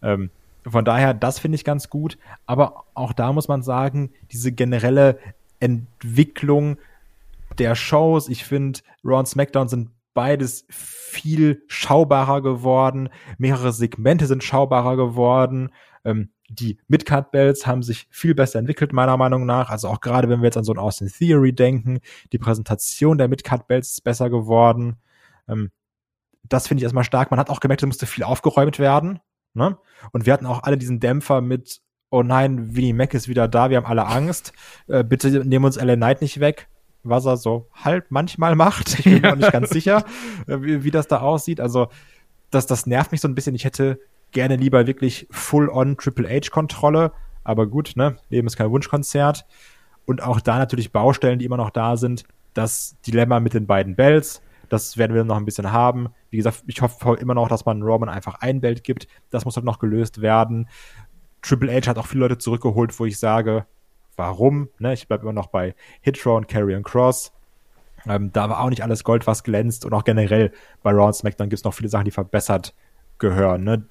Ähm, 0.03 0.31
von 0.67 0.85
daher, 0.85 1.15
das 1.15 1.39
finde 1.39 1.57
ich 1.57 1.65
ganz 1.65 1.89
gut. 1.89 2.19
Aber 2.45 2.85
auch 2.93 3.15
da 3.15 3.33
muss 3.33 3.49
man 3.49 3.63
sagen, 3.63 4.11
diese 4.31 4.53
generelle 4.53 5.19
Entwicklung 5.61 6.77
der 7.59 7.75
Shows, 7.75 8.29
ich 8.29 8.45
finde, 8.45 8.81
Raw 9.05 9.21
und 9.21 9.29
SmackDown 9.29 9.69
sind 9.69 9.91
beides 10.15 10.67
viel 10.69 11.63
schaubarer 11.69 12.43
geworden. 12.43 13.09
Mehrere 13.39 13.73
Segmente 13.73 14.27
sind 14.27 14.45
schaubarer 14.45 14.97
geworden. 14.97 15.71
Ähm, 16.05 16.31
die 16.49 16.79
Midcard-Bells 16.89 17.67
haben 17.67 17.83
sich 17.83 18.07
viel 18.11 18.35
besser 18.35 18.59
entwickelt, 18.59 18.93
meiner 18.93 19.17
Meinung 19.17 19.47
nach. 19.47 19.71
Also 19.71 19.89
auch 19.89 20.01
gerade, 20.01 20.29
wenn 20.29 20.41
wir 20.41 20.47
jetzt 20.47 20.59
an 20.59 20.65
so 20.65 20.73
ein 20.73 20.79
Austin 20.79 21.09
Theory 21.09 21.53
denken, 21.53 22.01
die 22.33 22.39
Präsentation 22.39 23.19
der 23.19 23.29
Midcard-Bells 23.29 23.91
ist 23.93 24.05
besser 24.05 24.29
geworden. 24.29 24.97
Ähm, 25.49 25.71
das 26.49 26.69
finde 26.69 26.81
ich 26.81 26.85
erstmal 26.85 27.05
stark. 27.05 27.31
Man 27.31 27.41
hat 27.41 27.51
auch 27.51 27.61
gemerkt, 27.61 27.83
es 27.83 27.87
musste 27.87 28.07
viel 28.07 28.25
aufgeräumt 28.25 28.79
werden. 28.79 29.21
Ne? 29.55 29.77
Und 30.13 30.27
wir 30.27 30.33
hatten 30.33 30.47
auch 30.47 30.63
alle 30.63 30.79
diesen 30.79 31.01
Dämpfer 31.01 31.41
mit, 31.41 31.81
oh 32.11 32.23
nein, 32.23 32.75
Winnie 32.75 32.93
Mac 32.93 33.15
ist 33.15 33.29
wieder 33.29 33.49
da, 33.49 33.71
wir 33.71 33.77
haben 33.77 33.87
alle 33.87 34.07
Angst. 34.07 34.53
Äh, 34.89 35.05
bitte 35.05 35.45
nehmen 35.47 35.65
uns 35.65 35.81
LA 35.81 35.97
Knight 35.97 36.23
nicht 36.23 36.41
weg. 36.41 36.69
Was 37.05 37.27
er 37.27 37.37
so 37.37 37.69
halb 37.73 38.07
manchmal 38.11 38.55
macht. 38.55 38.99
Ich 38.99 39.05
bin 39.05 39.21
mir 39.21 39.31
noch 39.31 39.37
nicht 39.37 39.53
ganz 39.53 39.71
sicher, 39.71 40.05
äh, 40.47 40.61
wie, 40.61 40.85
wie 40.85 40.91
das 40.91 41.09
da 41.09 41.21
aussieht. 41.21 41.61
Also, 41.61 41.89
das, 42.51 42.67
das 42.67 42.87
nervt 42.87 43.13
mich 43.13 43.21
so 43.21 43.29
ein 43.29 43.35
bisschen. 43.35 43.55
Ich 43.55 43.65
hätte 43.65 43.99
gerne 44.31 44.57
lieber 44.57 44.87
wirklich 44.87 45.27
full-on 45.31 45.97
Triple 45.97 46.29
H-Kontrolle. 46.29 47.13
Aber 47.45 47.67
gut, 47.67 47.95
ne? 47.97 48.17
Leben 48.29 48.47
ist 48.47 48.57
kein 48.57 48.71
Wunschkonzert. 48.71 49.47
Und 50.05 50.23
auch 50.23 50.41
da 50.41 50.59
natürlich 50.59 50.93
Baustellen, 50.93 51.41
die 51.41 51.45
immer 51.45 51.57
noch 51.57 51.71
da 51.71 51.97
sind. 51.97 52.25
Das 52.55 52.97
Dilemma 53.05 53.41
mit 53.41 53.55
den 53.55 53.67
beiden 53.67 53.97
Bells 53.97 54.43
das 54.73 54.97
werden 54.97 55.15
wir 55.15 55.23
noch 55.23 55.37
ein 55.37 55.45
bisschen 55.45 55.71
haben. 55.71 56.09
Wie 56.31 56.39
gesagt, 56.39 56.65
ich 56.67 56.81
hoffe 56.81 57.17
immer 57.17 57.35
noch, 57.35 57.49
dass 57.49 57.67
man 57.67 57.83
Roman 57.83 58.09
einfach 58.09 58.37
ein 58.41 58.63
Belt 58.63 58.85
gibt. 58.85 59.07
Das 59.29 59.45
muss 59.45 59.57
halt 59.57 59.67
noch 59.67 59.79
gelöst 59.79 60.23
werden. 60.23 60.67
Triple 61.43 61.71
H 61.71 61.89
hat 61.89 61.99
auch 61.99 62.07
viele 62.07 62.21
Leute 62.21 62.39
zurückgeholt, 62.39 62.99
wo 62.99 63.05
ich 63.05 63.19
sage, 63.19 63.67
warum? 64.17 64.71
Ne? 64.79 64.95
Ich 64.95 65.09
bleibe 65.09 65.25
immer 65.25 65.35
noch 65.35 65.49
bei 65.49 65.75
Hitro 66.01 66.39
und 66.39 66.49
Carrion 66.49 66.83
Cross. 66.83 67.33
Ähm, 68.07 68.33
da 68.33 68.49
war 68.49 68.61
auch 68.61 68.71
nicht 68.71 68.83
alles 68.83 69.05
Gold, 69.05 69.27
was 69.27 69.45
glänzt. 69.45 69.85
Und 69.85 69.93
auch 69.93 70.05
generell 70.05 70.53
bei 70.83 70.93
Raw 70.93 71.09
und 71.09 71.15
SmackDown 71.15 71.51
gibt 71.51 71.59
es 71.59 71.65
noch 71.65 71.75
viele 71.75 71.91
Sachen, 71.91 72.07
die 72.07 72.11
verbessert 72.11 72.75
gehören. 73.19 73.65
Ne? 73.65 73.85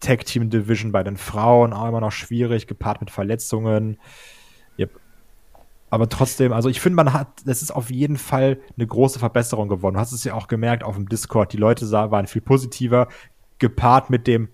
Tag 0.00 0.24
Team 0.24 0.50
Division 0.50 0.90
bei 0.90 1.04
den 1.04 1.16
Frauen 1.16 1.72
auch 1.72 1.86
immer 1.88 2.00
noch 2.00 2.12
schwierig, 2.12 2.66
gepaart 2.66 3.00
mit 3.00 3.12
Verletzungen. 3.12 3.98
Aber 5.88 6.08
trotzdem, 6.08 6.52
also 6.52 6.68
ich 6.68 6.80
finde, 6.80 6.96
man 6.96 7.12
hat, 7.12 7.28
es 7.46 7.62
ist 7.62 7.70
auf 7.70 7.90
jeden 7.90 8.16
Fall 8.16 8.58
eine 8.76 8.86
große 8.86 9.18
Verbesserung 9.18 9.68
geworden. 9.68 9.94
Du 9.94 10.00
hast 10.00 10.12
es 10.12 10.24
ja 10.24 10.34
auch 10.34 10.48
gemerkt 10.48 10.82
auf 10.82 10.96
dem 10.96 11.08
Discord. 11.08 11.52
Die 11.52 11.58
Leute 11.58 11.86
sah, 11.86 12.10
waren 12.10 12.26
viel 12.26 12.42
positiver, 12.42 13.08
gepaart 13.58 14.10
mit 14.10 14.26
dem 14.26 14.48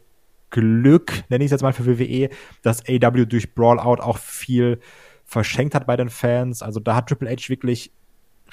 Glück, 0.51 1.25
nenne 1.31 1.45
ich 1.45 1.49
es 1.49 1.53
jetzt 1.53 1.63
mal 1.63 1.73
für 1.73 1.87
WWE, 1.87 2.29
dass 2.63 2.87
AW 2.87 3.25
durch 3.25 3.55
Brawlout 3.55 4.03
auch 4.03 4.19
viel 4.19 4.79
verschenkt 5.25 5.75
hat 5.75 5.87
bei 5.87 5.97
den 5.97 6.11
Fans. 6.11 6.63
Also 6.63 6.79
da 6.79 6.95
hat 6.95 7.09
Triple 7.09 7.31
H 7.31 7.49
wirklich 7.49 7.91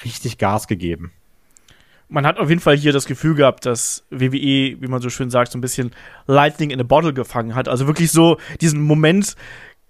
richtig 0.03 0.37
Gas 0.37 0.67
gegeben. 0.67 1.11
Man 2.07 2.25
hat 2.25 2.39
auf 2.39 2.49
jeden 2.49 2.61
Fall 2.61 2.75
hier 2.75 2.93
das 2.93 3.05
Gefühl 3.05 3.35
gehabt, 3.35 3.65
dass 3.65 4.07
WWE, 4.09 4.77
wie 4.81 4.87
man 4.87 5.01
so 5.01 5.09
schön 5.09 5.29
sagt, 5.29 5.51
so 5.51 5.57
ein 5.59 5.61
bisschen 5.61 5.91
Lightning 6.25 6.71
in 6.71 6.79
a 6.79 6.83
Bottle 6.83 7.13
gefangen 7.13 7.53
hat. 7.53 7.67
Also 7.67 7.85
wirklich 7.85 8.11
so 8.11 8.37
diesen 8.61 8.81
Moment, 8.81 9.35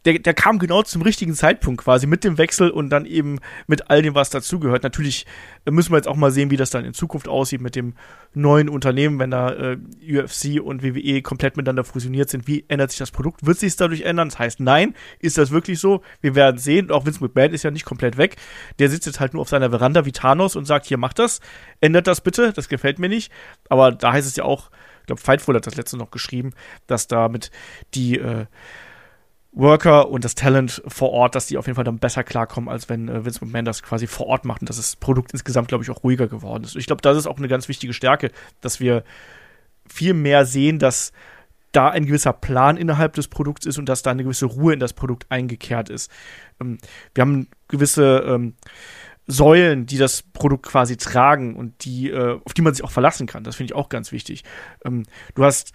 der, 0.10 0.20
der 0.20 0.34
kam 0.34 0.60
genau 0.60 0.82
zum 0.82 1.02
richtigen 1.02 1.34
Zeitpunkt 1.34 1.84
quasi 1.84 2.08
mit 2.08 2.24
dem 2.24 2.38
Wechsel 2.38 2.72
und 2.72 2.90
dann 2.90 3.06
eben 3.06 3.40
mit 3.68 3.90
all 3.90 4.02
dem, 4.02 4.16
was 4.16 4.30
dazugehört. 4.30 4.84
Natürlich 4.84 5.26
müssen 5.70 5.92
wir 5.92 5.98
jetzt 5.98 6.08
auch 6.08 6.16
mal 6.16 6.32
sehen, 6.32 6.50
wie 6.50 6.58
das 6.58 6.72
dann 6.72 6.86
in 6.86 6.94
Zukunft 6.94 7.28
aussieht 7.28 7.62
mit 7.62 7.76
dem 7.76 7.94
neuen 8.34 8.70
Unternehmen, 8.70 9.20
wenn 9.20 9.32
da 9.32 9.52
äh, 9.52 9.78
UFC 10.02 10.62
und 10.62 10.84
WWE 10.84 11.22
komplett 11.22 11.58
miteinander 11.58 11.84
fusioniert 11.84 12.30
sind. 12.30 12.48
Wie 12.48 12.66
ändert 12.68 12.92
sich 12.92 13.00
das 13.00 13.12
Produkt? 13.12 13.46
Wird 13.46 13.60
sich 13.60 13.68
es 13.68 13.76
dadurch 13.76 14.02
ändern? 14.02 14.30
Das 14.30 14.40
heißt, 14.40 14.60
nein, 14.60 14.96
ist 15.20 15.38
das 15.38 15.52
wirklich 15.52 15.80
so? 15.80 16.02
Wir 16.22 16.34
werden 16.34 16.58
sehen. 16.58 16.90
Auch 16.90 17.06
Vince 17.06 17.24
McMahon 17.24 17.54
ist 17.54 17.64
ja 17.64 17.72
nicht 17.72 17.86
komplett 17.86 18.18
weg. 18.18 18.38
Der 18.80 18.90
sitzt 18.90 19.06
jetzt 19.06 19.20
halt 19.20 19.34
nur 19.34 19.42
auf 19.42 19.50
seiner 19.50 19.70
Veranda 19.70 20.06
wie 20.06 20.12
Thanos 20.12 20.56
und 20.56 20.66
sagt, 20.66 20.88
hier, 20.88 20.98
macht 20.98 21.20
das, 21.20 21.40
ändert 21.82 22.08
das 22.08 22.22
bitte, 22.22 22.52
das 22.54 22.68
gefällt 22.68 22.98
mir 22.98 23.10
nicht. 23.10 23.32
Aber 23.70 23.92
da 23.92 24.14
heißt 24.14 24.28
es 24.28 24.36
ja 24.36 24.44
auch, 24.44 24.72
ich 25.02 25.06
glaube, 25.08 25.22
Fightful 25.22 25.56
hat 25.56 25.68
das 25.68 25.76
letzte 25.76 25.98
noch 25.98 26.12
geschrieben, 26.12 26.52
dass 26.88 27.08
damit 27.08 27.52
die 27.94 28.18
äh, 28.18 28.46
Worker 29.52 30.10
und 30.10 30.24
das 30.24 30.36
Talent 30.36 30.82
vor 30.88 31.12
Ort, 31.12 31.36
dass 31.36 31.48
die 31.48 31.58
auf 31.58 31.66
jeden 31.66 31.76
Fall 31.76 31.84
dann 31.84 31.98
besser 31.98 32.24
klarkommen, 32.24 32.70
als 32.70 32.88
wenn 32.88 33.10
äh, 33.10 33.26
Vince 33.26 33.44
McMahon 33.44 33.66
das 33.66 33.82
quasi 33.82 34.06
vor 34.06 34.28
Ort 34.28 34.46
macht 34.46 34.62
und 34.62 34.70
dass 34.70 34.78
das 34.78 34.96
Produkt 34.96 35.34
insgesamt, 35.34 35.70
glaube 35.70 35.84
ich, 35.84 35.90
auch 35.90 36.04
ruhiger 36.04 36.28
geworden 36.28 36.64
ist. 36.64 36.76
Ich 36.76 36.86
glaube, 36.86 37.02
das 37.02 37.18
ist 37.18 37.28
auch 37.28 37.38
eine 37.38 37.48
ganz 37.48 37.68
wichtige 37.68 37.94
Stärke, 37.94 38.32
dass 38.62 38.80
wir 38.80 39.04
viel 39.88 40.14
mehr 40.14 40.46
sehen, 40.46 40.78
dass 40.78 41.12
da 41.72 41.90
ein 41.90 42.06
gewisser 42.06 42.34
Plan 42.34 42.78
innerhalb 42.78 43.14
des 43.14 43.28
Produkts 43.28 43.66
ist 43.66 43.78
und 43.78 43.88
dass 43.88 44.02
da 44.02 44.12
eine 44.12 44.24
gewisse 44.24 44.46
Ruhe 44.46 44.74
in 44.74 44.80
das 44.80 44.94
Produkt 44.94 45.26
eingekehrt 45.30 45.90
ist. 45.90 46.12
Ähm, 46.62 46.78
wir 47.14 47.22
haben 47.22 47.48
gewisse 47.68 48.24
ähm, 48.28 48.56
Säulen, 49.28 49.86
die 49.86 49.98
das 49.98 50.24
Produkt 50.24 50.66
quasi 50.66 50.98
tragen 50.98 51.56
und 51.56 51.86
die, 51.86 52.10
äh, 52.10 52.40
auf 52.44 52.54
die 52.54 52.62
man 52.62 52.74
sich 52.74 52.84
auch 52.84 52.92
verlassen 52.92 53.28
kann. 53.28 53.44
Das 53.44 53.56
finde 53.56 53.72
ich 53.72 53.76
auch 53.76 53.90
ganz 53.90 54.12
wichtig. 54.12 54.44
Ähm, 54.84 55.04
du 55.36 55.44
hast 55.44 55.74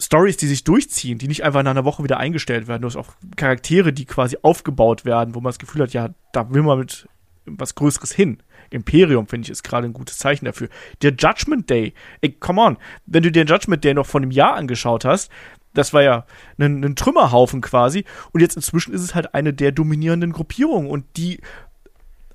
Stories, 0.00 0.38
die 0.38 0.46
sich 0.46 0.64
durchziehen, 0.64 1.18
die 1.18 1.28
nicht 1.28 1.44
einfach 1.44 1.62
nach 1.62 1.72
einer 1.72 1.84
Woche 1.84 2.02
wieder 2.02 2.18
eingestellt 2.18 2.68
werden. 2.68 2.82
Du 2.82 2.88
hast 2.88 2.96
auch 2.96 3.12
Charaktere, 3.36 3.92
die 3.92 4.06
quasi 4.06 4.38
aufgebaut 4.42 5.04
werden, 5.04 5.34
wo 5.34 5.40
man 5.40 5.50
das 5.50 5.58
Gefühl 5.58 5.82
hat, 5.82 5.92
ja, 5.92 6.10
da 6.32 6.52
will 6.52 6.62
man 6.62 6.78
mit 6.78 7.06
was 7.44 7.74
Größeres 7.74 8.12
hin. 8.12 8.42
Imperium, 8.70 9.26
finde 9.26 9.46
ich, 9.46 9.50
ist 9.50 9.62
gerade 9.62 9.86
ein 9.86 9.92
gutes 9.92 10.18
Zeichen 10.18 10.44
dafür. 10.44 10.68
Der 11.02 11.12
Judgment 11.12 11.68
Day, 11.68 11.92
ey, 12.20 12.32
come 12.32 12.60
on, 12.60 12.78
wenn 13.06 13.22
du 13.22 13.32
dir 13.32 13.44
den 13.44 13.52
Judgment 13.52 13.84
Day 13.84 13.94
noch 13.94 14.06
vor 14.06 14.20
einem 14.20 14.30
Jahr 14.30 14.54
angeschaut 14.54 15.04
hast, 15.04 15.30
das 15.74 15.92
war 15.92 16.02
ja 16.02 16.26
ein, 16.58 16.84
ein 16.84 16.96
Trümmerhaufen 16.96 17.60
quasi. 17.60 18.04
Und 18.32 18.40
jetzt 18.40 18.56
inzwischen 18.56 18.92
ist 18.94 19.02
es 19.02 19.14
halt 19.14 19.34
eine 19.34 19.52
der 19.52 19.72
dominierenden 19.72 20.32
Gruppierungen 20.32 20.90
und 20.90 21.04
die 21.16 21.40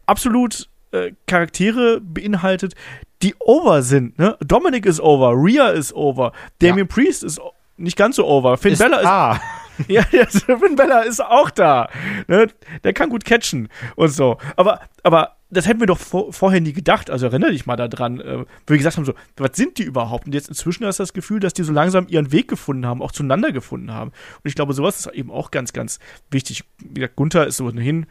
absolut 0.06 0.70
äh, 0.96 1.14
Charaktere 1.28 2.02
beinhaltet, 2.02 2.74
die 3.22 3.36
over 3.40 3.82
sind. 3.82 4.18
Ne? 4.18 4.38
Dominic 4.40 4.86
ist 4.86 5.00
over, 5.00 5.32
Rhea 5.36 5.70
ist 5.70 5.94
over, 5.94 6.32
Damien 6.60 6.88
ja. 6.88 6.94
Priest 6.94 7.24
ist 7.24 7.40
nicht 7.78 7.98
ganz 7.98 8.16
so 8.16 8.26
over. 8.26 8.58
Finn 8.58 8.74
ist 8.74 8.80
Bella 8.80 9.00
ist. 9.00 9.06
Ah. 9.06 9.42
ja, 9.88 10.04
Finn 10.04 10.76
Bella 10.76 11.02
ist 11.02 11.22
auch 11.22 11.50
da. 11.50 11.90
Ne? 12.28 12.48
Der 12.84 12.94
kann 12.94 13.10
gut 13.10 13.26
catchen 13.26 13.68
und 13.96 14.10
so. 14.10 14.38
Aber, 14.56 14.80
aber 15.04 15.36
das 15.50 15.68
hätten 15.68 15.80
wir 15.80 15.88
doch 15.88 16.00
vor, 16.00 16.32
vorher 16.34 16.62
nie 16.62 16.74
gedacht. 16.74 17.10
Also 17.10 17.28
erinnere 17.28 17.52
dich 17.52 17.66
mal 17.66 17.76
daran, 17.76 18.20
äh, 18.20 18.40
wo 18.40 18.46
wir 18.68 18.78
gesagt 18.78 18.98
haben, 18.98 19.06
so, 19.06 19.14
was 19.38 19.52
sind 19.54 19.78
die 19.78 19.84
überhaupt? 19.84 20.26
Und 20.26 20.34
jetzt 20.34 20.50
inzwischen 20.50 20.86
hast 20.86 21.00
du 21.00 21.04
das 21.04 21.14
Gefühl, 21.14 21.40
dass 21.40 21.54
die 21.54 21.64
so 21.64 21.74
langsam 21.74 22.08
ihren 22.08 22.32
Weg 22.32 22.48
gefunden 22.48 22.86
haben, 22.86 23.02
auch 23.02 23.12
zueinander 23.12 23.52
gefunden 23.52 23.92
haben. 23.92 24.12
Und 24.12 24.46
ich 24.50 24.56
glaube, 24.56 24.74
sowas 24.74 25.00
ist 25.00 25.08
eben 25.14 25.32
auch 25.32 25.52
ganz, 25.52 25.74
ganz 25.74 26.00
wichtig. 26.32 26.64
Wie 26.80 26.96
gesagt, 26.96 27.16
Gunther 27.16 27.48
ist 27.48 27.58
so 27.58 27.70
hin. 27.72 28.08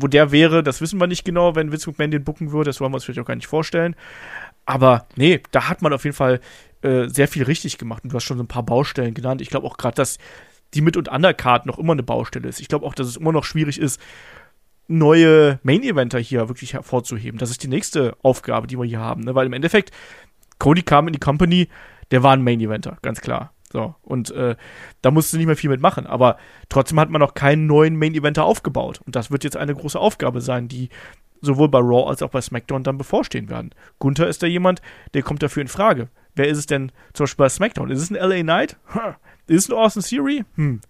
Wo 0.00 0.06
der 0.06 0.30
wäre, 0.30 0.62
das 0.62 0.80
wissen 0.80 1.00
wir 1.00 1.06
nicht 1.06 1.24
genau, 1.24 1.56
wenn 1.56 1.72
Vince 1.72 1.90
McMahon 1.90 2.10
den 2.10 2.24
bucken 2.24 2.52
würde. 2.52 2.68
Das 2.68 2.80
wollen 2.80 2.92
wir 2.92 2.96
uns 2.96 3.04
vielleicht 3.04 3.20
auch 3.20 3.26
gar 3.26 3.34
nicht 3.34 3.48
vorstellen. 3.48 3.96
Aber 4.64 5.06
nee, 5.16 5.40
da 5.50 5.68
hat 5.68 5.82
man 5.82 5.92
auf 5.92 6.04
jeden 6.04 6.16
Fall 6.16 6.40
äh, 6.82 7.08
sehr 7.08 7.26
viel 7.26 7.42
richtig 7.42 7.78
gemacht. 7.78 8.04
Und 8.04 8.12
du 8.12 8.16
hast 8.16 8.24
schon 8.24 8.36
so 8.36 8.44
ein 8.44 8.48
paar 8.48 8.62
Baustellen 8.62 9.14
genannt. 9.14 9.40
Ich 9.40 9.50
glaube 9.50 9.66
auch 9.66 9.76
gerade, 9.76 9.96
dass 9.96 10.18
die 10.74 10.82
Mit- 10.82 10.96
und 10.96 11.08
Undercard 11.08 11.66
noch 11.66 11.78
immer 11.78 11.94
eine 11.94 12.02
Baustelle 12.02 12.48
ist. 12.48 12.60
Ich 12.60 12.68
glaube 12.68 12.86
auch, 12.86 12.94
dass 12.94 13.08
es 13.08 13.16
immer 13.16 13.32
noch 13.32 13.44
schwierig 13.44 13.80
ist, 13.80 14.00
neue 14.86 15.58
Main-Eventer 15.62 16.18
hier 16.18 16.48
wirklich 16.48 16.74
hervorzuheben. 16.74 17.38
Das 17.38 17.50
ist 17.50 17.62
die 17.62 17.68
nächste 17.68 18.16
Aufgabe, 18.22 18.66
die 18.66 18.78
wir 18.78 18.84
hier 18.84 19.00
haben. 19.00 19.22
Ne? 19.22 19.34
Weil 19.34 19.46
im 19.46 19.52
Endeffekt, 19.52 19.90
Cody 20.58 20.82
kam 20.82 21.06
in 21.06 21.12
die 21.12 21.20
Company, 21.20 21.68
der 22.10 22.22
war 22.22 22.32
ein 22.32 22.42
Main 22.42 22.60
Eventer, 22.60 22.98
ganz 23.02 23.20
klar. 23.20 23.52
So, 23.70 23.94
und 24.02 24.30
äh, 24.30 24.56
da 25.02 25.10
musst 25.10 25.32
du 25.32 25.36
nicht 25.36 25.46
mehr 25.46 25.56
viel 25.56 25.70
mitmachen. 25.70 26.06
Aber 26.06 26.38
trotzdem 26.68 26.98
hat 26.98 27.10
man 27.10 27.20
noch 27.20 27.34
keinen 27.34 27.66
neuen 27.66 27.96
Main 27.96 28.14
Eventer 28.14 28.44
aufgebaut. 28.44 29.00
Und 29.04 29.14
das 29.14 29.30
wird 29.30 29.44
jetzt 29.44 29.56
eine 29.56 29.74
große 29.74 29.98
Aufgabe 29.98 30.40
sein, 30.40 30.68
die 30.68 30.88
sowohl 31.40 31.68
bei 31.68 31.78
Raw 31.78 32.08
als 32.08 32.22
auch 32.22 32.30
bei 32.30 32.40
SmackDown 32.40 32.82
dann 32.82 32.98
bevorstehen 32.98 33.48
werden. 33.48 33.74
Gunther 33.98 34.26
ist 34.26 34.42
da 34.42 34.46
jemand, 34.46 34.82
der 35.14 35.22
kommt 35.22 35.42
dafür 35.42 35.62
in 35.62 35.68
Frage. 35.68 36.08
Wer 36.34 36.48
ist 36.48 36.58
es 36.58 36.66
denn 36.66 36.92
zum 37.12 37.24
Beispiel 37.24 37.44
bei 37.44 37.48
SmackDown? 37.48 37.90
Ist 37.90 38.02
es 38.02 38.10
ein 38.10 38.16
LA 38.16 38.42
Knight? 38.42 38.76
Ist 39.46 39.64
es 39.64 39.70
ein 39.70 39.76
Austin 39.76 40.02
Theory? 40.02 40.44
Hm. 40.54 40.80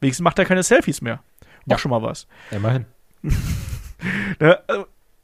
Wenigstens 0.00 0.24
macht 0.24 0.38
er 0.38 0.44
keine 0.44 0.62
Selfies 0.62 1.00
mehr. 1.00 1.22
Auch 1.66 1.72
ja. 1.72 1.78
schon 1.78 1.90
mal 1.90 2.02
was. 2.02 2.26
Immerhin. 2.50 2.86
ne, 4.40 4.58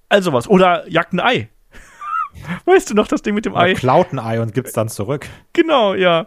also 0.09 0.33
was. 0.33 0.48
Oder 0.48 0.88
jagt 0.88 1.12
ein 1.12 1.20
Ei. 1.20 1.48
Weißt 2.64 2.90
du 2.90 2.94
noch 2.94 3.09
das 3.09 3.22
Ding 3.22 3.35
mit 3.35 3.46
dem 3.46 3.57
Ei? 3.57 3.74
Klaut 3.74 4.12
ein 4.12 4.18
Ei 4.18 4.40
und 4.40 4.55
gibt's 4.55 4.72
dann 4.72 4.88
zurück. 4.88 5.27
Genau, 5.53 5.94
ja. 5.94 6.27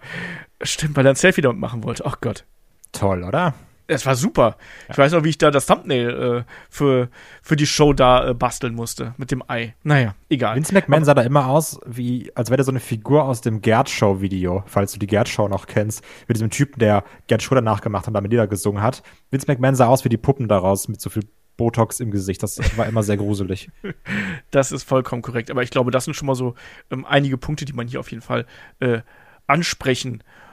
Stimmt, 0.62 0.96
weil 0.96 1.06
er 1.06 1.14
ein 1.14 1.16
Selfie 1.16 1.42
damit 1.42 1.60
machen 1.60 1.84
wollte. 1.84 2.06
Ach 2.06 2.20
Gott. 2.22 2.46
Toll, 2.92 3.24
oder? 3.24 3.54
Es 3.88 4.06
war 4.06 4.16
super. 4.16 4.58
Ja. 4.88 4.92
Ich 4.92 4.98
weiß 4.98 5.14
noch, 5.14 5.24
wie 5.24 5.30
ich 5.30 5.38
da 5.38 5.50
das 5.50 5.66
Thumbnail 5.66 6.10
äh, 6.10 6.52
für, 6.70 7.10
für 7.42 7.56
die 7.56 7.66
Show 7.66 7.94
da 7.94 8.30
äh, 8.30 8.34
basteln 8.34 8.76
musste 8.76 9.14
mit 9.18 9.32
dem 9.32 9.42
Ei. 9.48 9.76
Naja, 9.84 10.14
egal. 10.30 10.58
Vince 10.58 10.74
McMahon 10.74 11.06
sah 11.06 11.14
da 11.14 11.22
immer 11.22 11.48
aus, 11.48 11.80
wie, 11.86 12.30
als 12.36 12.50
wäre 12.50 12.58
der 12.58 12.66
so 12.66 12.72
eine 12.72 12.82
Figur 12.82 13.24
aus 13.24 13.40
dem 13.40 13.62
Gerd-Show-Video, 13.62 14.64
falls 14.68 14.92
du 14.92 15.00
die 15.00 15.08
Gerd-Show 15.08 15.48
noch 15.48 15.68
kennst, 15.68 16.04
mit 16.28 16.36
diesem 16.36 16.50
Typen, 16.50 16.80
der 16.80 17.06
Gerd 17.28 17.42
Schröder 17.42 17.62
nachgemacht 17.62 18.04
hat 18.04 18.10
und 18.10 18.14
damit 18.16 18.32
Lieder 18.32 18.48
gesungen 18.48 18.84
hat. 18.84 19.04
Vince 19.32 19.48
McMahon 19.48 19.76
sah 19.76 19.88
aus 19.88 20.04
wie 20.04 20.10
die 20.10 20.18
Puppen 20.18 20.50
daraus 20.50 20.90
mit 20.90 21.00
so 21.00 21.10
viel 21.10 21.24
Botox 21.56 22.02
im 22.02 22.12
Gesicht. 22.12 22.44
Das 22.44 22.60
war 22.78 22.88
immer 22.88 23.04
sehr 23.04 23.18
gruselig. 23.18 23.72
das 24.52 24.74
ist 24.74 24.84
vollkommen 24.84 25.22
korrekt. 25.22 25.50
Aber 25.50 25.64
ich 25.64 25.72
glaube, 25.72 25.92
das 25.92 26.04
sind 26.04 26.14
schon 26.14 26.28
mal 26.28 26.36
so 26.36 26.56
ähm, 26.92 27.06
einige 27.06 27.38
Punkte, 27.38 27.64
die 27.64 27.74
man 27.74 27.88
hier 27.88 28.02
auf 28.02 28.12
jeden 28.12 28.22
Fall 28.22 28.46
äh, 28.80 29.00
ansprechen 29.48 30.18
muss. 30.18 30.47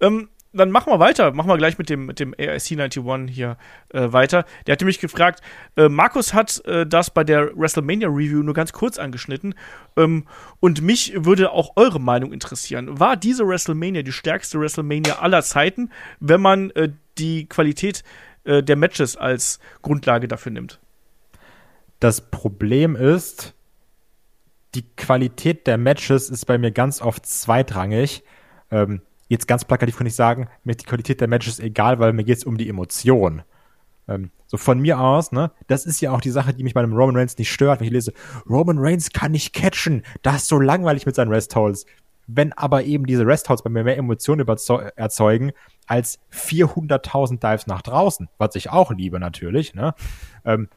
Ähm, 0.00 0.28
dann 0.56 0.70
machen 0.70 0.92
wir 0.92 0.98
weiter. 0.98 1.32
Machen 1.32 1.48
wir 1.48 1.58
gleich 1.58 1.78
mit 1.78 1.90
dem, 1.90 2.06
mit 2.06 2.18
dem 2.18 2.34
AIC 2.36 2.72
91 2.72 3.34
hier 3.34 3.56
äh, 3.90 4.12
weiter. 4.12 4.44
Der 4.66 4.72
hat 4.72 4.82
mich 4.82 5.00
gefragt, 5.00 5.40
äh, 5.76 5.88
Markus 5.88 6.32
hat 6.32 6.64
äh, 6.64 6.86
das 6.86 7.10
bei 7.10 7.24
der 7.24 7.56
WrestleMania 7.56 8.08
Review 8.08 8.42
nur 8.42 8.54
ganz 8.54 8.72
kurz 8.72 8.98
angeschnitten. 8.98 9.54
Ähm, 9.96 10.24
und 10.60 10.80
mich 10.82 11.12
würde 11.14 11.50
auch 11.50 11.76
eure 11.76 12.00
Meinung 12.00 12.32
interessieren. 12.32 12.98
War 12.98 13.16
diese 13.16 13.46
WrestleMania 13.46 14.02
die 14.02 14.12
stärkste 14.12 14.58
WrestleMania 14.58 15.18
aller 15.18 15.42
Zeiten, 15.42 15.90
wenn 16.20 16.40
man 16.40 16.70
äh, 16.70 16.90
die 17.18 17.46
Qualität 17.46 18.02
äh, 18.44 18.62
der 18.62 18.76
Matches 18.76 19.16
als 19.16 19.60
Grundlage 19.82 20.28
dafür 20.28 20.52
nimmt? 20.52 20.80
Das 22.00 22.30
Problem 22.30 22.96
ist, 22.96 23.54
die 24.74 24.84
Qualität 24.96 25.66
der 25.66 25.78
Matches 25.78 26.28
ist 26.30 26.44
bei 26.46 26.58
mir 26.58 26.70
ganz 26.70 27.00
oft 27.00 27.24
zweitrangig. 27.26 28.22
Ähm, 28.70 29.00
jetzt 29.28 29.48
ganz 29.48 29.64
plakativ 29.64 29.96
kann 29.96 30.06
ich 30.06 30.14
sagen, 30.14 30.48
mir 30.64 30.72
ist 30.72 30.82
die 30.82 30.86
Qualität 30.86 31.20
der 31.20 31.28
Matches 31.28 31.58
egal, 31.60 31.98
weil 31.98 32.12
mir 32.12 32.24
geht 32.24 32.38
es 32.38 32.44
um 32.44 32.56
die 32.56 32.68
Emotion. 32.68 33.42
Ähm, 34.08 34.30
so 34.46 34.56
von 34.56 34.78
mir 34.78 35.00
aus, 35.00 35.32
ne, 35.32 35.50
das 35.66 35.86
ist 35.86 36.00
ja 36.00 36.12
auch 36.12 36.20
die 36.20 36.30
Sache, 36.30 36.54
die 36.54 36.62
mich 36.62 36.74
bei 36.74 36.80
einem 36.80 36.92
Roman 36.92 37.16
Reigns 37.16 37.36
nicht 37.38 37.52
stört, 37.52 37.80
wenn 37.80 37.86
ich 37.86 37.92
lese, 37.92 38.12
Roman 38.48 38.78
Reigns 38.78 39.10
kann 39.10 39.32
nicht 39.32 39.52
catchen, 39.52 40.02
das 40.22 40.42
ist 40.42 40.48
so 40.48 40.60
langweilig 40.60 41.06
mit 41.06 41.14
seinen 41.14 41.32
Restholds. 41.32 41.86
Wenn 42.28 42.52
aber 42.52 42.84
eben 42.84 43.06
diese 43.06 43.26
Restholds 43.26 43.62
bei 43.62 43.70
mir 43.70 43.84
mehr 43.84 43.96
Emotionen 43.96 44.46
erzeugen 44.96 45.52
als 45.86 46.18
400.000 46.32 47.38
Dives 47.38 47.66
nach 47.68 47.82
draußen, 47.82 48.28
was 48.38 48.56
ich 48.56 48.70
auch 48.70 48.92
liebe 48.92 49.20
natürlich, 49.20 49.74
ne, 49.74 49.94
ähm, 50.44 50.68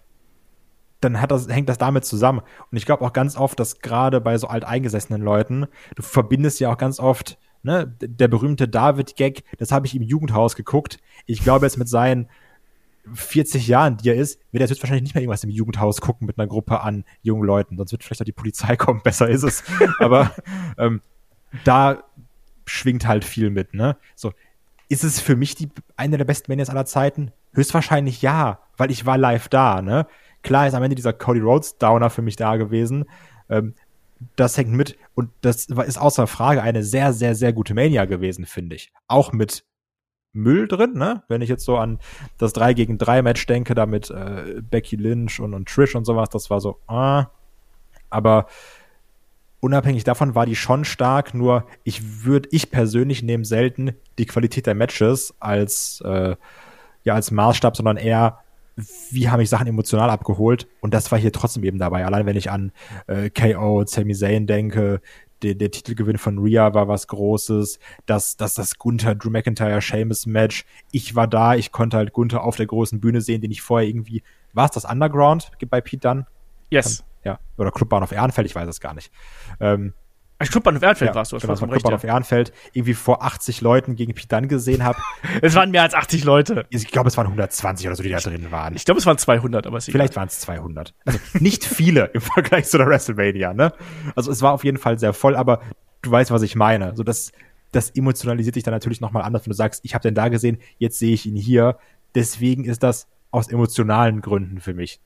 dann 1.01 1.21
hat 1.21 1.31
das, 1.31 1.47
hängt 1.47 1.69
das 1.69 1.77
damit 1.77 2.05
zusammen. 2.05 2.41
Und 2.71 2.77
ich 2.77 2.85
glaube 2.85 3.05
auch 3.05 3.13
ganz 3.13 3.37
oft, 3.37 3.59
dass 3.59 3.79
gerade 3.79 4.21
bei 4.21 4.37
so 4.37 4.47
alteingesessenen 4.47 5.21
Leuten, 5.21 5.67
du 5.95 6.03
verbindest 6.03 6.59
ja 6.59 6.71
auch 6.71 6.77
ganz 6.77 6.99
oft 6.99 7.37
ne, 7.63 7.95
der 8.01 8.27
berühmte 8.27 8.67
David-Gag, 8.67 9.43
das 9.57 9.71
habe 9.71 9.87
ich 9.87 9.95
im 9.95 10.01
Jugendhaus 10.01 10.55
geguckt. 10.55 10.99
Ich 11.25 11.43
glaube 11.43 11.65
jetzt 11.65 11.77
mit 11.77 11.89
seinen 11.89 12.29
40 13.13 13.67
Jahren, 13.67 13.97
die 13.97 14.09
er 14.09 14.15
ist, 14.15 14.39
wird 14.51 14.61
er 14.61 14.67
jetzt 14.67 14.81
wahrscheinlich 14.81 15.03
nicht 15.03 15.15
mehr 15.15 15.21
irgendwas 15.21 15.43
im 15.43 15.49
Jugendhaus 15.49 16.01
gucken 16.01 16.27
mit 16.27 16.37
einer 16.37 16.47
Gruppe 16.47 16.81
an 16.81 17.05
jungen 17.21 17.43
Leuten. 17.43 17.77
Sonst 17.77 17.91
wird 17.91 18.03
vielleicht 18.03 18.21
auch 18.21 18.25
die 18.25 18.31
Polizei 18.31 18.75
kommen, 18.77 19.01
besser 19.03 19.29
ist 19.29 19.43
es. 19.43 19.63
Aber 19.99 20.33
ähm, 20.77 21.01
da 21.63 22.03
schwingt 22.65 23.07
halt 23.07 23.25
viel 23.25 23.49
mit, 23.49 23.73
ne? 23.73 23.97
So, 24.15 24.33
ist 24.89 25.03
es 25.03 25.19
für 25.19 25.35
mich 25.35 25.55
die 25.55 25.69
eine 25.95 26.17
der 26.17 26.25
besten 26.25 26.51
Manias 26.51 26.69
aller 26.69 26.85
Zeiten? 26.85 27.31
Höchstwahrscheinlich 27.53 28.21
ja, 28.21 28.59
weil 28.77 28.91
ich 28.91 29.05
war 29.05 29.17
live 29.17 29.49
da, 29.49 29.81
ne? 29.81 30.05
Klar 30.43 30.67
ist 30.67 30.73
am 30.73 30.83
Ende 30.83 30.95
dieser 30.95 31.13
Cody 31.13 31.39
Rhodes 31.39 31.77
Downer 31.77 32.09
für 32.09 32.21
mich 32.21 32.35
da 32.35 32.55
gewesen. 32.55 33.05
Ähm, 33.49 33.73
das 34.35 34.57
hängt 34.57 34.71
mit 34.71 34.97
und 35.13 35.29
das 35.41 35.65
ist 35.65 35.97
außer 35.97 36.27
Frage 36.27 36.61
eine 36.61 36.83
sehr, 36.83 37.13
sehr, 37.13 37.35
sehr 37.35 37.53
gute 37.53 37.73
Mania 37.73 38.05
gewesen, 38.05 38.45
finde 38.45 38.75
ich. 38.75 38.91
Auch 39.07 39.31
mit 39.31 39.65
Müll 40.33 40.67
drin, 40.67 40.93
ne? 40.93 41.23
Wenn 41.27 41.41
ich 41.41 41.49
jetzt 41.49 41.65
so 41.65 41.77
an 41.77 41.99
das 42.37 42.53
3 42.53 42.73
gegen 42.73 42.97
3 42.97 43.21
Match 43.21 43.45
denke, 43.45 43.73
da 43.75 43.85
mit 43.85 44.09
äh, 44.11 44.61
Becky 44.61 44.95
Lynch 44.95 45.39
und, 45.39 45.53
und 45.53 45.67
Trish 45.67 45.95
und 45.95 46.05
sowas, 46.05 46.29
das 46.29 46.49
war 46.49 46.61
so, 46.61 46.79
ah. 46.87 47.27
Aber 48.09 48.47
unabhängig 49.59 50.03
davon 50.03 50.35
war 50.35 50.45
die 50.45 50.55
schon 50.55 50.85
stark, 50.85 51.33
nur 51.33 51.65
ich 51.83 52.23
würde, 52.23 52.49
ich 52.51 52.71
persönlich 52.71 53.23
nehme 53.23 53.45
selten 53.45 53.93
die 54.17 54.25
Qualität 54.25 54.67
der 54.67 54.75
Matches 54.75 55.33
als, 55.39 56.01
äh, 56.05 56.35
ja, 57.03 57.13
als 57.13 57.31
Maßstab, 57.31 57.75
sondern 57.75 57.97
eher 57.97 58.39
wie 59.11 59.29
haben 59.29 59.39
mich 59.39 59.49
Sachen 59.49 59.67
emotional 59.67 60.09
abgeholt 60.09 60.67
und 60.81 60.93
das 60.93 61.11
war 61.11 61.19
hier 61.19 61.31
trotzdem 61.31 61.63
eben 61.63 61.77
dabei. 61.77 62.05
Allein 62.05 62.25
wenn 62.25 62.37
ich 62.37 62.51
an 62.51 62.71
äh, 63.07 63.29
KO, 63.29 63.83
Sami 63.85 64.13
Zayn 64.13 64.47
denke, 64.47 65.01
der, 65.41 65.55
der 65.55 65.71
Titelgewinn 65.71 66.17
von 66.17 66.37
Rhea 66.39 66.73
war 66.73 66.87
was 66.87 67.07
Großes, 67.07 67.79
das, 68.05 68.37
das, 68.37 68.55
das 68.55 68.77
Gunther, 68.77 69.15
Drew 69.15 69.29
McIntyre, 69.29 69.81
Sheamus 69.81 70.25
Match. 70.25 70.65
Ich 70.91 71.15
war 71.15 71.27
da, 71.27 71.55
ich 71.55 71.71
konnte 71.71 71.97
halt 71.97 72.13
Gunther 72.13 72.43
auf 72.43 72.57
der 72.57 72.65
großen 72.65 72.99
Bühne 72.99 73.21
sehen, 73.21 73.41
den 73.41 73.51
ich 73.51 73.61
vorher 73.61 73.87
irgendwie, 73.87 74.23
war 74.53 74.65
es 74.65 74.71
das 74.71 74.85
Underground 74.85 75.51
bei 75.69 75.81
Pete 75.81 76.07
Dunn? 76.07 76.25
Yes. 76.69 77.03
Ja, 77.23 77.39
oder 77.57 77.71
Clubbahn 77.71 78.03
auf 78.03 78.11
Ehrenfeld, 78.11 78.47
ich 78.47 78.55
weiß 78.55 78.67
es 78.67 78.79
gar 78.79 78.93
nicht. 78.93 79.11
Ähm, 79.59 79.93
Clubbahn 80.47 80.81
Ehrenfeld 80.81 81.09
ja, 81.09 81.15
warst 81.15 81.31
du, 81.31 81.35
das 81.35 81.41
genau, 81.41 81.55
vollkommen 81.55 81.73
recht. 81.73 81.85
Clubbahn 81.85 82.07
ja. 82.07 82.13
Ehrenfeld 82.13 82.53
irgendwie 82.71 82.93
vor 82.93 83.23
80 83.23 83.59
Leuten 83.59 83.95
gegen 83.95 84.13
Pidan 84.13 84.47
gesehen 84.47 84.83
habe. 84.83 84.97
es 85.41 85.53
waren 85.55 85.71
mehr 85.71 85.83
als 85.83 85.93
80 85.93 86.23
Leute. 86.23 86.65
Ich 86.69 86.87
glaube, 86.87 87.09
es 87.09 87.17
waren 87.17 87.27
120 87.27 87.87
oder 87.87 87.95
so, 87.95 88.03
die 88.03 88.09
da 88.09 88.19
drin 88.19 88.49
waren. 88.49 88.75
Ich 88.75 88.85
glaube, 88.85 88.99
es 88.99 89.05
waren 89.05 89.17
200, 89.17 89.67
aber 89.67 89.81
Vielleicht 89.81 90.15
waren 90.15 90.29
es 90.29 90.39
200. 90.39 90.93
Also 91.05 91.19
nicht 91.39 91.65
viele 91.65 92.05
im 92.13 92.21
Vergleich 92.21 92.67
zu 92.67 92.77
der 92.77 92.87
WrestleMania, 92.87 93.53
ne? 93.53 93.73
Also 94.15 94.31
es 94.31 94.41
war 94.41 94.53
auf 94.53 94.63
jeden 94.63 94.77
Fall 94.77 94.97
sehr 94.97 95.13
voll, 95.13 95.35
aber 95.35 95.61
du 96.01 96.11
weißt, 96.11 96.31
was 96.31 96.41
ich 96.41 96.55
meine. 96.55 96.95
So 96.95 97.03
das, 97.03 97.33
das 97.71 97.89
emotionalisiert 97.91 98.55
dich 98.55 98.63
dann 98.63 98.73
natürlich 98.73 99.01
nochmal 99.01 99.23
anders, 99.23 99.45
wenn 99.45 99.51
du 99.51 99.57
sagst, 99.57 99.83
ich 99.83 99.93
habe 99.93 100.03
den 100.03 100.15
da 100.15 100.29
gesehen, 100.29 100.57
jetzt 100.77 100.99
sehe 100.99 101.13
ich 101.13 101.25
ihn 101.25 101.35
hier. 101.35 101.77
Deswegen 102.15 102.63
ist 102.63 102.81
das 102.81 103.07
aus 103.31 103.49
emotionalen 103.49 104.21
Gründen 104.21 104.59
für 104.61 104.73
mich 104.73 104.99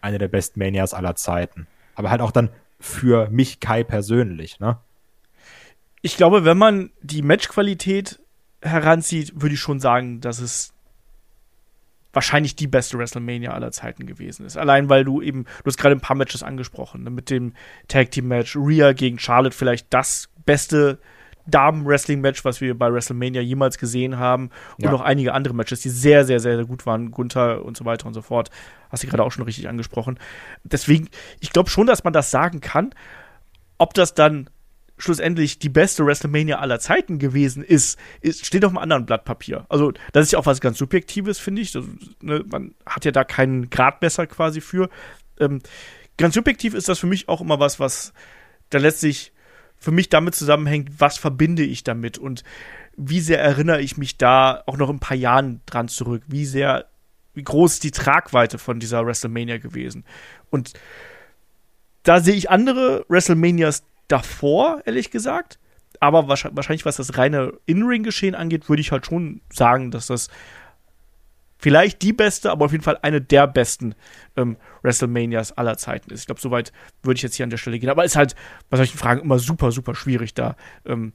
eine 0.00 0.18
der 0.18 0.28
besten 0.28 0.58
Manias 0.58 0.94
aller 0.94 1.14
Zeiten. 1.14 1.66
Aber 1.94 2.10
halt 2.10 2.20
auch 2.20 2.30
dann 2.30 2.48
für 2.80 3.28
mich 3.30 3.60
Kai 3.60 3.84
persönlich, 3.84 4.58
ne? 4.58 4.78
Ich 6.02 6.16
glaube, 6.16 6.46
wenn 6.46 6.56
man 6.56 6.90
die 7.02 7.20
Matchqualität 7.20 8.20
heranzieht, 8.62 9.32
würde 9.40 9.54
ich 9.54 9.60
schon 9.60 9.80
sagen, 9.80 10.20
dass 10.20 10.40
es 10.40 10.72
wahrscheinlich 12.12 12.56
die 12.56 12.66
beste 12.66 12.98
WrestleMania 12.98 13.52
aller 13.52 13.70
Zeiten 13.70 14.06
gewesen 14.06 14.46
ist. 14.46 14.56
Allein 14.56 14.88
weil 14.88 15.04
du 15.04 15.20
eben, 15.22 15.44
du 15.44 15.66
hast 15.66 15.76
gerade 15.76 15.94
ein 15.94 16.00
paar 16.00 16.16
Matches 16.16 16.42
angesprochen, 16.42 17.04
ne? 17.04 17.10
mit 17.10 17.30
dem 17.30 17.52
Tag 17.86 18.10
Team 18.10 18.28
Match, 18.28 18.56
Rhea 18.56 18.92
gegen 18.92 19.18
Charlotte 19.18 19.56
vielleicht 19.56 19.92
das 19.92 20.28
beste 20.44 20.98
Damen-Wrestling-Match, 21.46 22.44
was 22.44 22.60
wir 22.60 22.76
bei 22.78 22.92
WrestleMania 22.92 23.40
jemals 23.42 23.78
gesehen 23.78 24.18
haben. 24.18 24.50
Und 24.78 24.84
ja. 24.84 24.90
noch 24.90 25.00
einige 25.00 25.34
andere 25.34 25.54
Matches, 25.54 25.80
die 25.80 25.88
sehr, 25.88 26.24
sehr, 26.24 26.40
sehr, 26.40 26.56
sehr 26.56 26.64
gut 26.64 26.86
waren. 26.86 27.10
Gunther 27.10 27.64
und 27.64 27.76
so 27.76 27.84
weiter 27.84 28.06
und 28.06 28.14
so 28.14 28.22
fort. 28.22 28.50
Hast 28.90 29.02
du 29.02 29.06
gerade 29.08 29.22
auch 29.22 29.32
schon 29.32 29.44
richtig 29.44 29.68
angesprochen. 29.68 30.18
Deswegen, 30.64 31.08
ich 31.40 31.52
glaube 31.52 31.70
schon, 31.70 31.86
dass 31.86 32.04
man 32.04 32.12
das 32.12 32.30
sagen 32.30 32.60
kann. 32.60 32.90
Ob 33.78 33.94
das 33.94 34.14
dann 34.14 34.50
schlussendlich 34.98 35.58
die 35.58 35.68
beste 35.68 36.04
WrestleMania 36.04 36.58
aller 36.58 36.78
Zeiten 36.78 37.18
gewesen 37.18 37.62
ist, 37.62 37.98
ist 38.20 38.44
steht 38.44 38.64
auf 38.64 38.70
einem 38.70 38.78
anderen 38.78 39.06
Blatt 39.06 39.24
Papier. 39.24 39.64
Also, 39.68 39.92
das 40.12 40.26
ist 40.26 40.32
ja 40.32 40.38
auch 40.38 40.46
was 40.46 40.60
ganz 40.60 40.78
Subjektives, 40.78 41.38
finde 41.38 41.62
ich. 41.62 41.72
Das, 41.72 41.84
ne, 42.20 42.44
man 42.50 42.74
hat 42.86 43.04
ja 43.04 43.10
da 43.10 43.24
keinen 43.24 43.70
Gradmesser 43.70 44.26
quasi 44.26 44.60
für. 44.60 44.90
Ähm, 45.38 45.60
ganz 46.18 46.34
subjektiv 46.34 46.74
ist 46.74 46.88
das 46.88 46.98
für 46.98 47.06
mich 47.06 47.28
auch 47.28 47.40
immer 47.40 47.58
was, 47.60 47.80
was 47.80 48.12
da 48.68 48.78
letztlich 48.78 49.32
für 49.76 49.90
mich 49.90 50.10
damit 50.10 50.34
zusammenhängt, 50.34 51.00
was 51.00 51.16
verbinde 51.16 51.62
ich 51.62 51.82
damit 51.82 52.18
und 52.18 52.44
wie 52.96 53.20
sehr 53.20 53.40
erinnere 53.40 53.80
ich 53.80 53.96
mich 53.96 54.18
da 54.18 54.62
auch 54.66 54.76
noch 54.76 54.90
ein 54.90 55.00
paar 55.00 55.16
Jahren 55.16 55.62
dran 55.64 55.88
zurück, 55.88 56.22
wie 56.26 56.44
sehr, 56.44 56.89
wie 57.40 57.44
groß 57.44 57.72
ist 57.72 57.84
die 57.84 57.90
Tragweite 57.90 58.58
von 58.58 58.80
dieser 58.80 59.06
WrestleMania 59.06 59.56
gewesen. 59.56 60.04
Und 60.50 60.74
da 62.02 62.20
sehe 62.20 62.34
ich 62.34 62.50
andere 62.50 63.06
WrestleManias 63.08 63.82
davor, 64.08 64.82
ehrlich 64.84 65.10
gesagt. 65.10 65.58
Aber 66.00 66.28
wahrscheinlich, 66.28 66.84
was 66.84 66.96
das 66.96 67.16
reine 67.16 67.54
In-Ring-Geschehen 67.64 68.34
angeht, 68.34 68.68
würde 68.68 68.80
ich 68.80 68.92
halt 68.92 69.06
schon 69.06 69.40
sagen, 69.50 69.90
dass 69.90 70.06
das 70.08 70.28
vielleicht 71.58 72.02
die 72.02 72.12
beste, 72.12 72.50
aber 72.50 72.66
auf 72.66 72.72
jeden 72.72 72.84
Fall 72.84 72.98
eine 73.00 73.22
der 73.22 73.46
besten 73.46 73.94
ähm, 74.36 74.58
WrestleManias 74.82 75.52
aller 75.52 75.78
Zeiten 75.78 76.10
ist. 76.10 76.20
Ich 76.20 76.26
glaube, 76.26 76.42
soweit 76.42 76.72
würde 77.02 77.16
ich 77.16 77.22
jetzt 77.22 77.36
hier 77.36 77.44
an 77.44 77.50
der 77.50 77.56
Stelle 77.56 77.78
gehen. 77.78 77.88
Aber 77.88 78.04
ist 78.04 78.16
halt 78.16 78.34
bei 78.68 78.76
solchen 78.76 78.98
Fragen 78.98 79.22
immer 79.22 79.38
super, 79.38 79.72
super 79.72 79.94
schwierig, 79.94 80.34
da 80.34 80.56
ähm, 80.84 81.14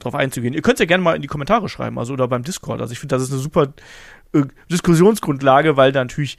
drauf 0.00 0.14
einzugehen. 0.14 0.54
Ihr 0.54 0.62
könnt 0.62 0.74
es 0.74 0.80
ja 0.80 0.86
gerne 0.86 1.02
mal 1.02 1.16
in 1.16 1.22
die 1.22 1.28
Kommentare 1.28 1.68
schreiben, 1.68 1.98
also 1.98 2.12
oder 2.12 2.28
beim 2.28 2.42
Discord. 2.42 2.80
Also 2.80 2.92
ich 2.92 2.98
finde, 2.98 3.14
das 3.14 3.22
ist 3.22 3.32
eine 3.32 3.40
super 3.40 3.72
äh, 4.32 4.42
Diskussionsgrundlage, 4.70 5.76
weil 5.76 5.92
da 5.92 6.02
natürlich 6.02 6.38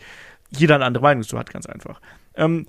jeder 0.49 0.76
eine 0.76 0.86
andere 0.86 1.03
Meinung 1.03 1.24
zu 1.24 1.38
hat, 1.38 1.51
ganz 1.51 1.66
einfach. 1.66 2.01
Ähm, 2.36 2.66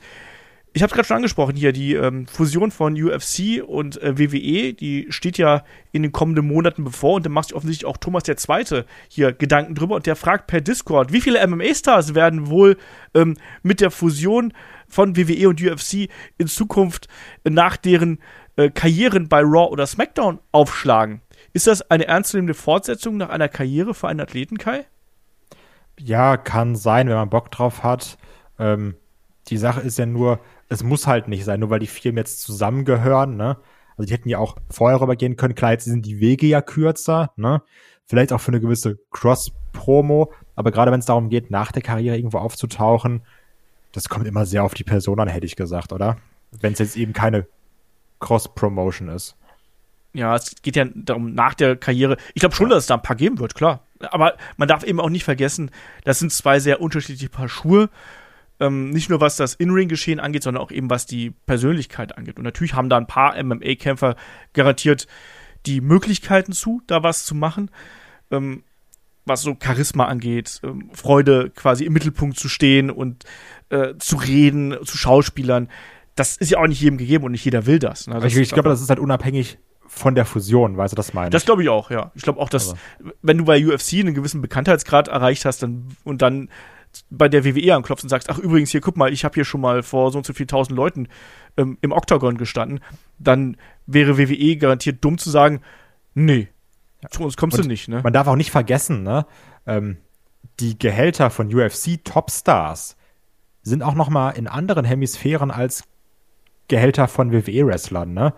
ich 0.75 0.83
habe 0.83 0.91
es 0.91 0.95
gerade 0.95 1.07
schon 1.07 1.17
angesprochen 1.17 1.55
hier, 1.55 1.73
die 1.73 1.93
ähm, 1.93 2.27
Fusion 2.27 2.71
von 2.71 2.95
UFC 2.95 3.63
und 3.63 4.01
äh, 4.01 4.19
WWE, 4.19 4.73
die 4.73 5.07
steht 5.11 5.37
ja 5.37 5.65
in 5.93 6.03
den 6.03 6.13
kommenden 6.13 6.47
Monaten 6.47 6.85
bevor 6.85 7.15
und 7.17 7.27
da 7.27 7.31
macht 7.31 7.49
sich 7.49 7.55
offensichtlich 7.55 7.87
auch 7.87 7.99
Thomas 7.99 8.23
der 8.23 8.39
Zweite 8.39 8.87
hier 9.09 9.33
Gedanken 9.33 9.75
drüber 9.75 9.97
und 9.97 10.07
der 10.07 10.17
fragt 10.17 10.47
per 10.47 10.63
Discord, 10.63 11.13
wie 11.13 11.21
viele 11.21 11.47
MMA-Stars 11.47 12.15
werden 12.15 12.49
wohl 12.49 12.79
ähm, 13.13 13.37
mit 13.63 13.83
der 13.83 13.91
Fusion 13.91 14.55
von 14.89 15.15
WWE 15.17 15.51
und 15.51 15.61
UFC 15.61 16.09
in 16.39 16.47
Zukunft 16.47 17.09
nach 17.45 17.77
deren 17.77 18.19
äh, 18.57 18.71
Karrieren 18.71 19.29
bei 19.29 19.41
Raw 19.41 19.71
oder 19.71 19.87
SmackDown 19.87 20.39
aufschlagen. 20.53 21.23
Ist 21.53 21.67
das 21.67 21.91
eine 21.91 22.07
ernstzunehmende 22.07 22.55
Fortsetzung 22.55 23.17
nach 23.17 23.29
einer 23.29 23.49
Karriere 23.49 23.95
für 23.95 24.09
einen 24.09 24.21
Athleten, 24.21 24.59
Kai? 24.59 24.87
Ja, 25.99 26.37
kann 26.37 26.77
sein, 26.77 27.09
wenn 27.09 27.17
man 27.17 27.31
Bock 27.31 27.51
drauf 27.51 27.83
hat. 27.83 28.17
Ähm, 28.59 28.95
die 29.49 29.59
Sache 29.59 29.81
ist 29.81 29.99
ja 29.99 30.07
nur, 30.07 30.41
es 30.69 30.83
muss 30.83 31.07
halt 31.07 31.29
nicht 31.29 31.45
sein, 31.45 31.61
nur 31.61 31.71
weil 31.71 31.81
die 31.81 31.87
Firmen 31.87 32.19
jetzt 32.19 32.43
zusammengehören, 32.43 33.37
ne? 33.37 33.59
Also 33.97 34.07
die 34.07 34.15
hätten 34.15 34.29
ja 34.29 34.39
auch 34.39 34.57
vorher 34.71 35.01
rübergehen 35.01 35.37
können. 35.37 35.55
Klar, 35.55 35.73
jetzt 35.73 35.85
sind 35.85 36.07
die 36.07 36.21
Wege 36.21 36.47
ja 36.47 36.63
kürzer, 36.63 37.33
ne? 37.37 37.63
Vielleicht 38.07 38.33
auch 38.33 38.41
für 38.41 38.51
eine 38.51 38.61
gewisse 38.61 38.99
Cross-Promo, 39.11 40.33
aber 40.57 40.71
gerade 40.71 40.91
wenn 40.91 41.01
es 41.01 41.07
darum 41.07 41.29
geht, 41.29 41.51
nach 41.51 41.73
der 41.73 41.83
Karriere 41.83 42.17
irgendwo 42.17 42.39
aufzutauchen, 42.39 43.23
das 43.93 44.09
kommt 44.09 44.27
immer 44.27 44.47
sehr 44.47 44.65
auf 44.65 44.75
die 44.75 44.85
Person 44.85 45.21
an, 45.21 45.29
hätte 45.29 45.47
ich 45.47 45.57
gesagt, 45.57 45.93
oder? 45.93 46.17
Wenn 46.51 46.73
es 46.73 46.79
jetzt 46.79 46.97
eben 46.97 47.13
keine 47.13 47.47
Cross-Promotion 48.23 49.09
ist. 49.09 49.37
Ja, 50.15 50.37
es 50.37 50.55
geht 50.63 50.77
ja 50.77 50.87
darum, 50.95 51.35
nach 51.35 51.55
der 51.55 51.77
Karriere. 51.77 52.17
Ich 52.35 52.41
glaube 52.41 52.55
schon, 52.55 52.69
ja. 52.69 52.75
dass 52.75 52.85
es 52.85 52.87
da 52.87 52.95
ein 52.95 53.03
paar 53.03 53.17
geben 53.17 53.39
wird, 53.39 53.55
klar. 53.55 53.81
Aber 54.01 54.37
man 54.57 54.69
darf 54.69 54.85
eben 54.85 55.01
auch 55.01 55.09
nicht 55.11 55.25
vergessen, 55.25 55.71
das 56.05 56.19
sind 56.19 56.33
zwei 56.33 56.59
sehr 56.59 56.81
unterschiedliche 56.81 57.29
Paar 57.29 57.49
Schuhe. 57.49 57.89
Ähm, 58.61 58.91
nicht 58.91 59.09
nur 59.09 59.21
was 59.21 59.37
das 59.37 59.55
In-Ring-Geschehen 59.55 60.21
angeht, 60.21 60.43
sondern 60.43 60.63
auch 60.63 60.71
eben 60.71 60.91
was 60.91 61.07
die 61.07 61.31
Persönlichkeit 61.47 62.17
angeht. 62.17 62.37
Und 62.37 62.45
natürlich 62.45 62.75
haben 62.75 62.89
da 62.89 62.97
ein 62.97 63.07
paar 63.07 63.43
MMA-Kämpfer 63.43 64.17
garantiert 64.53 65.07
die 65.67 65.81
Möglichkeiten 65.81 66.53
zu, 66.53 66.83
da 66.87 67.03
was 67.03 67.25
zu 67.25 67.35
machen. 67.35 67.71
Ähm, 68.31 68.65
was 69.25 69.43
so 69.43 69.57
Charisma 69.61 70.07
angeht, 70.07 70.61
ähm, 70.65 70.91
Freude 70.93 71.51
quasi 71.55 71.85
im 71.85 71.93
Mittelpunkt 71.93 72.39
zu 72.39 72.49
stehen 72.49 72.91
und 72.91 73.25
äh, 73.71 73.95
zu 73.99 74.17
reden, 74.17 74.77
zu 74.85 74.99
Schauspielern. 74.99 75.69
Das 76.15 76.37
ist 76.37 76.51
ja 76.51 76.59
auch 76.59 76.67
nicht 76.67 76.81
jedem 76.81 76.99
gegeben 76.99 77.25
und 77.25 77.33
nicht 77.33 77.45
jeder 77.45 77.67
will 77.67 77.79
das. 77.79 78.07
Ne? 78.07 78.15
das 78.21 78.33
ich, 78.33 78.39
ich 78.39 78.51
glaube, 78.51 78.69
das 78.69 78.81
ist 78.81 78.89
halt 78.91 79.01
unabhängig 79.01 79.59
von 79.87 80.15
der 80.15 80.25
Fusion, 80.25 80.77
weißt 80.77 80.93
du, 80.93 80.97
das 80.97 81.13
meine 81.13 81.29
ich. 81.29 81.33
Das 81.33 81.45
glaube 81.45 81.63
ich 81.63 81.69
auch, 81.69 81.91
ja. 81.91 82.13
Ich 82.15 82.23
glaube 82.23 82.41
auch, 82.41 82.49
dass, 82.49 82.71
Aber. 82.71 83.13
wenn 83.21 83.39
du 83.39 83.45
bei 83.45 83.65
UFC 83.65 83.95
einen 83.95 84.15
gewissen 84.15 84.41
Bekanntheitsgrad 84.41 85.09
erreicht 85.09 85.45
hast 85.45 85.63
dann, 85.63 85.89
und 86.05 86.23
dann 86.23 86.49
bei 87.11 87.29
der 87.29 87.45
WWE 87.45 87.75
anklopfst 87.75 88.05
und 88.05 88.09
sagst, 88.09 88.31
ach 88.31 88.39
übrigens, 88.39 88.71
hier, 88.71 88.81
guck 88.81 88.97
mal, 88.97 89.13
ich 89.13 89.25
habe 89.25 89.35
hier 89.35 89.45
schon 89.45 89.61
mal 89.61 89.83
vor 89.83 90.11
so 90.11 90.19
und 90.19 90.27
so 90.27 90.33
viel 90.33 90.47
tausend 90.47 90.77
Leuten 90.77 91.09
ähm, 91.57 91.79
im 91.81 91.93
Oktagon 91.93 92.37
gestanden, 92.37 92.81
dann 93.19 93.57
wäre 93.87 94.19
WWE 94.19 94.57
garantiert 94.57 95.05
dumm 95.05 95.19
zu 95.19 95.31
sagen, 95.31 95.61
nee, 96.15 96.49
zu 97.11 97.23
uns 97.23 97.37
kommst 97.37 97.59
und 97.59 97.65
du 97.65 97.69
nicht, 97.69 97.89
ne? 97.89 98.01
Man 98.03 98.13
darf 98.13 98.27
auch 98.27 98.37
nicht 98.37 98.51
vergessen, 98.51 99.03
ne, 99.03 99.27
ähm, 99.67 99.99
die 100.61 100.79
Gehälter 100.79 101.31
von 101.31 101.53
UFC-Topstars 101.53 102.97
sind 103.63 103.83
auch 103.83 103.95
noch 103.95 104.09
mal 104.09 104.31
in 104.31 104.49
anderen 104.49 104.85
Hemisphären 104.85 105.51
als 105.51 105.85
Gehälter 106.73 107.07
von 107.07 107.33
WWE-Wrestlern, 107.33 108.15
ne? 108.15 108.33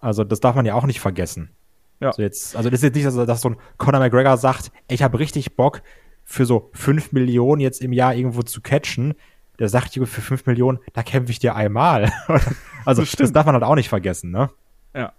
Also 0.00 0.22
das 0.22 0.38
darf 0.38 0.54
man 0.54 0.64
ja 0.64 0.74
auch 0.74 0.86
nicht 0.86 1.00
vergessen. 1.00 1.50
Ja. 1.98 2.08
Also, 2.08 2.22
jetzt, 2.22 2.54
also 2.54 2.70
das 2.70 2.78
ist 2.78 2.84
jetzt 2.84 2.94
nicht, 2.94 3.06
dass, 3.06 3.16
dass 3.16 3.40
so 3.40 3.48
ein 3.48 3.56
Conor 3.76 3.98
McGregor 3.98 4.36
sagt, 4.36 4.70
ich 4.86 5.02
habe 5.02 5.18
richtig 5.18 5.56
Bock, 5.56 5.82
für 6.24 6.46
so 6.46 6.70
5 6.74 7.10
Millionen 7.10 7.60
jetzt 7.60 7.82
im 7.82 7.92
Jahr 7.92 8.14
irgendwo 8.14 8.42
zu 8.42 8.60
catchen. 8.60 9.14
Der 9.58 9.68
sagt, 9.68 9.94
für 9.94 10.06
5 10.06 10.46
Millionen, 10.46 10.78
da 10.92 11.02
kämpfe 11.02 11.32
ich 11.32 11.40
dir 11.40 11.56
einmal. 11.56 12.12
also 12.84 13.02
das, 13.02 13.12
das, 13.12 13.32
darf 13.32 13.46
man 13.46 13.54
halt 13.54 13.64
auch 13.64 13.74
nicht 13.74 13.88
vergessen, 13.88 14.30
ne? 14.30 14.50
Ja, 14.94 15.12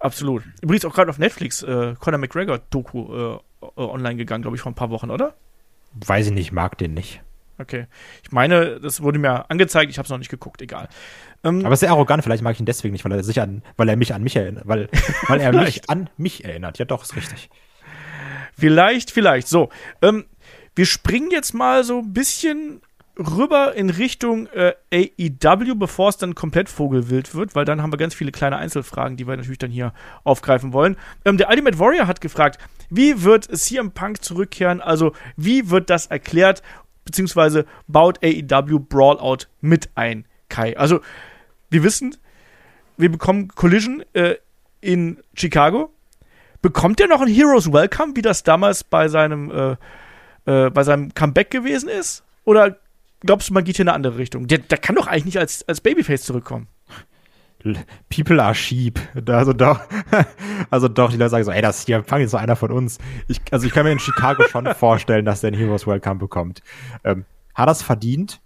absolut. 0.00 0.42
Übrigens 0.62 0.84
auch 0.86 0.94
gerade 0.94 1.10
auf 1.10 1.18
Netflix 1.18 1.62
äh, 1.62 1.94
Conor 2.00 2.18
McGregor 2.18 2.58
Doku 2.70 3.14
äh, 3.14 3.38
online 3.76 4.16
gegangen, 4.16 4.42
glaube 4.42 4.56
ich, 4.56 4.62
vor 4.62 4.72
ein 4.72 4.76
paar 4.76 4.90
Wochen, 4.90 5.10
oder? 5.10 5.34
Weiß 5.94 6.26
ich 6.26 6.32
nicht, 6.32 6.50
mag 6.50 6.78
den 6.78 6.94
nicht. 6.94 7.22
Okay. 7.58 7.86
Ich 8.22 8.32
meine, 8.32 8.80
das 8.80 9.02
wurde 9.02 9.18
mir 9.18 9.50
angezeigt, 9.50 9.90
ich 9.90 9.98
habe 9.98 10.06
es 10.06 10.10
noch 10.10 10.18
nicht 10.18 10.30
geguckt, 10.30 10.60
egal. 10.62 10.88
Ähm, 11.44 11.64
Aber 11.64 11.76
sehr 11.76 11.90
arrogant, 11.90 12.22
vielleicht 12.22 12.42
mag 12.42 12.54
ich 12.54 12.60
ihn 12.60 12.66
deswegen 12.66 12.92
nicht, 12.92 13.04
weil 13.04 13.12
er 13.12 13.24
sich 13.24 13.40
an, 13.40 13.62
weil 13.76 13.88
er 13.88 13.96
mich 13.96 14.14
an 14.14 14.22
mich 14.22 14.36
erinnert, 14.36 14.66
weil, 14.66 14.88
weil 15.28 15.40
er 15.40 15.52
mich 15.52 15.88
an 15.88 16.10
mich 16.16 16.44
erinnert. 16.44 16.78
Ja, 16.78 16.84
doch, 16.84 17.02
ist 17.02 17.16
richtig. 17.16 17.50
Vielleicht, 18.58 19.10
vielleicht. 19.10 19.48
So, 19.48 19.70
ähm, 20.02 20.24
wir 20.74 20.86
springen 20.86 21.30
jetzt 21.30 21.54
mal 21.54 21.84
so 21.84 21.98
ein 22.00 22.12
bisschen 22.12 22.82
rüber 23.18 23.74
in 23.74 23.88
Richtung 23.88 24.46
äh, 24.48 24.74
AEW, 24.92 25.74
bevor 25.74 26.10
es 26.10 26.18
dann 26.18 26.34
komplett 26.34 26.68
vogelwild 26.68 27.34
wird, 27.34 27.54
weil 27.54 27.64
dann 27.64 27.80
haben 27.80 27.92
wir 27.92 27.96
ganz 27.96 28.14
viele 28.14 28.30
kleine 28.30 28.56
Einzelfragen, 28.56 29.16
die 29.16 29.26
wir 29.26 29.36
natürlich 29.36 29.58
dann 29.58 29.70
hier 29.70 29.94
aufgreifen 30.24 30.72
wollen. 30.72 30.96
Ähm, 31.24 31.38
der 31.38 31.48
Ultimate 31.48 31.78
Warrior 31.78 32.06
hat 32.06 32.20
gefragt, 32.20 32.58
wie 32.90 33.22
wird 33.22 33.44
CM 33.44 33.92
Punk 33.92 34.22
zurückkehren? 34.22 34.80
Also, 34.80 35.12
wie 35.36 35.70
wird 35.70 35.90
das 35.90 36.06
erklärt? 36.06 36.62
Beziehungsweise 37.06 37.64
baut 37.86 38.18
AEW 38.22 38.80
Brawlout 38.80 39.46
mit 39.62 39.88
ein, 39.94 40.26
Kai? 40.50 40.76
Also, 40.76 41.00
wir 41.70 41.82
wissen, 41.82 42.16
wir 42.98 43.10
bekommen 43.10 43.48
Collision 43.48 44.04
äh, 44.12 44.34
in 44.80 45.18
Chicago. 45.34 45.90
Bekommt 46.60 47.00
er 47.00 47.06
noch 47.06 47.20
ein 47.20 47.28
Heroes 47.28 47.72
Welcome, 47.72 48.16
wie 48.16 48.22
das 48.22 48.42
damals 48.42 48.84
bei 48.84 49.08
seinem, 49.08 49.50
äh, 49.50 49.76
äh, 50.66 50.70
bei 50.70 50.82
seinem 50.82 51.14
Comeback 51.14 51.50
gewesen 51.50 51.88
ist? 51.88 52.24
Oder 52.44 52.76
glaubst 53.20 53.48
du, 53.48 53.54
man 53.54 53.64
geht 53.64 53.76
hier 53.76 53.84
in 53.84 53.88
eine 53.88 53.94
andere 53.94 54.18
Richtung? 54.18 54.48
Der, 54.48 54.58
der 54.58 54.78
kann 54.78 54.96
doch 54.96 55.06
eigentlich 55.06 55.26
nicht 55.26 55.38
als, 55.38 55.66
als 55.68 55.80
Babyface 55.80 56.24
zurückkommen. 56.24 56.66
People 58.08 58.42
are 58.42 58.54
sheep. 58.54 58.98
Also 59.28 59.52
doch, 59.52 59.80
also 60.70 60.88
doch, 60.88 61.10
die 61.10 61.16
Leute 61.16 61.30
sagen 61.30 61.44
so, 61.44 61.50
ey, 61.50 61.62
das 61.62 61.84
hier 61.86 62.04
Fang 62.04 62.20
ist 62.20 62.30
so 62.30 62.36
einer 62.36 62.56
von 62.56 62.70
uns. 62.70 62.98
Ich, 63.28 63.40
also 63.50 63.66
ich 63.66 63.72
kann 63.72 63.84
mir 63.84 63.92
in 63.92 63.98
Chicago 63.98 64.44
schon 64.44 64.66
vorstellen, 64.74 65.24
dass 65.24 65.40
der 65.40 65.52
ein 65.52 65.54
Heroes 65.54 65.86
Welcome 65.86 66.16
bekommt. 66.16 66.62
Ähm, 67.04 67.24
hat 67.54 67.68
das 67.68 67.82
verdient? 67.82 68.40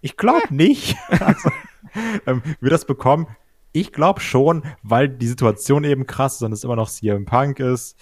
Ich 0.00 0.16
glaube 0.16 0.54
nicht. 0.54 0.96
also, 1.08 1.50
ähm, 2.26 2.42
wird 2.60 2.72
das 2.72 2.84
bekommen? 2.84 3.26
Ich 3.72 3.92
glaube 3.92 4.20
schon, 4.20 4.62
weil 4.82 5.08
die 5.08 5.28
Situation 5.28 5.84
eben 5.84 6.06
krass 6.06 6.36
ist 6.36 6.42
und 6.42 6.52
es 6.52 6.64
immer 6.64 6.76
noch 6.76 6.88
CM 6.88 7.24
Punk 7.24 7.60
ist. 7.60 7.96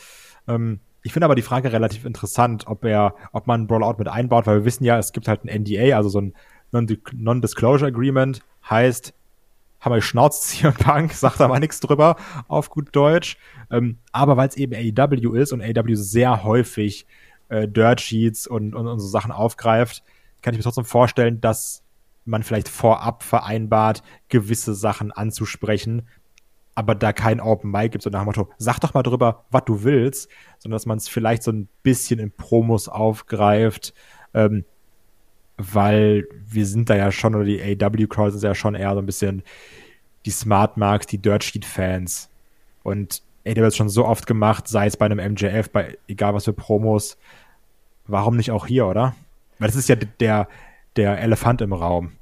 Ähm, 0.46 0.80
ich 1.02 1.12
finde 1.12 1.26
aber 1.26 1.34
die 1.34 1.42
Frage 1.42 1.72
relativ 1.72 2.04
interessant, 2.04 2.66
ob 2.66 2.84
er, 2.84 3.14
ob 3.32 3.46
man 3.46 3.66
Brawlout 3.66 3.96
mit 3.98 4.08
einbaut, 4.08 4.46
weil 4.46 4.58
wir 4.58 4.64
wissen 4.64 4.84
ja, 4.84 4.98
es 4.98 5.12
gibt 5.12 5.28
halt 5.28 5.44
ein 5.44 5.62
NDA, 5.62 5.96
also 5.96 6.08
so 6.08 6.20
ein 6.20 6.34
Non-Disclosure 6.70 7.88
Agreement, 7.88 8.42
heißt, 8.68 9.14
haben 9.80 9.94
wir 9.94 10.02
schnauzt 10.02 10.48
CM 10.48 10.74
Punk, 10.74 11.12
sagt 11.14 11.40
aber 11.40 11.58
nichts 11.60 11.80
drüber, 11.80 12.16
auf 12.48 12.70
gut 12.70 12.88
Deutsch. 12.94 13.36
Ähm, 13.70 13.98
aber 14.12 14.36
weil 14.36 14.48
es 14.48 14.56
eben 14.56 14.74
AEW 14.74 15.34
ist 15.34 15.52
und 15.52 15.62
AEW 15.62 15.94
sehr 15.94 16.44
häufig 16.44 17.06
äh, 17.48 17.68
Dirt 17.68 18.00
Sheets 18.00 18.46
und, 18.46 18.74
und, 18.74 18.86
und 18.86 18.98
so 18.98 19.06
Sachen 19.06 19.32
aufgreift, 19.32 20.02
kann 20.42 20.54
ich 20.54 20.58
mir 20.58 20.64
trotzdem 20.64 20.84
vorstellen, 20.84 21.40
dass 21.40 21.82
man 22.24 22.42
vielleicht 22.42 22.68
vorab 22.68 23.22
vereinbart, 23.22 24.02
gewisse 24.28 24.74
Sachen 24.74 25.12
anzusprechen, 25.12 26.06
aber 26.74 26.94
da 26.94 27.12
kein 27.12 27.40
Open 27.40 27.70
Mic 27.70 27.90
gibt, 27.90 28.04
so 28.04 28.10
nach 28.10 28.20
dem 28.20 28.26
Motto, 28.26 28.50
sag 28.58 28.78
doch 28.78 28.94
mal 28.94 29.02
drüber, 29.02 29.46
was 29.50 29.64
du 29.64 29.82
willst, 29.82 30.30
sondern 30.58 30.76
dass 30.76 30.86
man 30.86 30.98
es 30.98 31.08
vielleicht 31.08 31.42
so 31.42 31.50
ein 31.50 31.68
bisschen 31.82 32.20
in 32.20 32.30
Promos 32.30 32.88
aufgreift, 32.88 33.94
ähm, 34.34 34.64
weil 35.58 36.26
wir 36.48 36.64
sind 36.64 36.88
da 36.88 36.96
ja 36.96 37.12
schon, 37.12 37.34
oder 37.34 37.44
die 37.44 37.60
AW-Crowd 37.60 38.34
ist 38.34 38.42
ja 38.42 38.54
schon 38.54 38.74
eher 38.74 38.94
so 38.94 39.00
ein 39.00 39.06
bisschen 39.06 39.42
die 40.24 40.30
Smart 40.30 40.76
Marks, 40.76 41.06
die 41.06 41.18
Dirt 41.18 41.44
Sheet 41.44 41.64
Fans. 41.64 42.30
Und 42.82 43.22
AW 43.46 43.60
hat 43.60 43.68
es 43.68 43.76
schon 43.76 43.88
so 43.88 44.06
oft 44.06 44.26
gemacht, 44.26 44.68
sei 44.68 44.86
es 44.86 44.96
bei 44.96 45.06
einem 45.06 45.32
MJF, 45.32 45.70
bei 45.70 45.98
egal 46.06 46.34
was 46.34 46.44
für 46.44 46.52
Promos. 46.52 47.18
Warum 48.06 48.36
nicht 48.36 48.50
auch 48.50 48.66
hier, 48.66 48.86
oder? 48.86 49.14
Weil 49.58 49.68
das 49.68 49.76
ist 49.76 49.88
ja 49.88 49.96
der, 49.96 50.48
der 50.96 51.20
Elefant 51.20 51.60
im 51.60 51.72
Raum. 51.72 52.12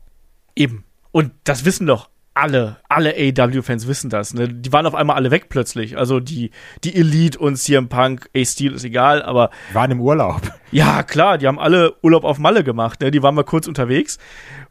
Eben. 0.55 0.85
Und 1.13 1.33
das 1.45 1.65
wissen 1.65 1.87
doch 1.87 2.09
alle, 2.37 2.77
alle 2.89 3.15
AW-Fans 3.15 3.87
wissen 3.89 4.11
das. 4.11 4.35
Ne? 4.35 4.49
Die 4.49 4.73
waren 4.73 4.87
auf 4.87 4.95
einmal 4.95 5.17
alle 5.17 5.31
weg 5.31 5.49
plötzlich. 5.49 5.97
Also 5.97 6.21
die, 6.21 6.51
die 6.85 6.95
Elite 6.95 7.39
und 7.39 7.57
CM 7.57 7.89
Punk, 7.89 8.29
A-Steel 8.37 8.75
ist 8.75 8.85
egal, 8.85 9.23
aber. 9.23 9.51
Waren 9.73 9.93
im 9.93 10.01
Urlaub. 10.01 10.43
Ja, 10.73 11.05
klar, 11.05 11.39
die 11.39 11.47
haben 11.47 11.61
alle 11.61 11.95
Urlaub 12.03 12.25
auf 12.25 12.39
Malle 12.39 12.65
gemacht. 12.65 13.01
Ne? 13.01 13.13
Die 13.13 13.23
waren 13.23 13.37
mal 13.37 13.45
kurz 13.45 13.69
unterwegs 13.69 14.19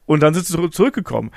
und 0.06 0.22
dann 0.22 0.34
sind 0.34 0.46
sie 0.46 0.70
zurückgekommen. 0.70 1.32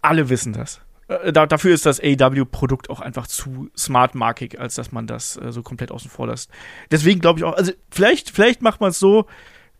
Alle 0.00 0.28
wissen 0.30 0.52
das. 0.52 0.80
äh, 1.08 1.32
da, 1.32 1.46
dafür 1.46 1.74
ist 1.74 1.84
das 1.84 2.00
AW-Produkt 2.00 2.88
auch 2.88 3.00
einfach 3.00 3.26
zu 3.26 3.68
smart-markig, 3.76 4.60
als 4.60 4.76
dass 4.76 4.92
man 4.92 5.08
das 5.08 5.36
äh, 5.36 5.50
so 5.50 5.62
komplett 5.62 5.90
außen 5.90 6.10
vor 6.10 6.28
lässt. 6.28 6.48
Deswegen 6.92 7.20
glaube 7.20 7.40
ich 7.40 7.44
auch, 7.44 7.54
also 7.56 7.72
vielleicht, 7.90 8.30
vielleicht 8.30 8.62
macht 8.62 8.80
man 8.80 8.90
es 8.90 9.00
so, 9.00 9.26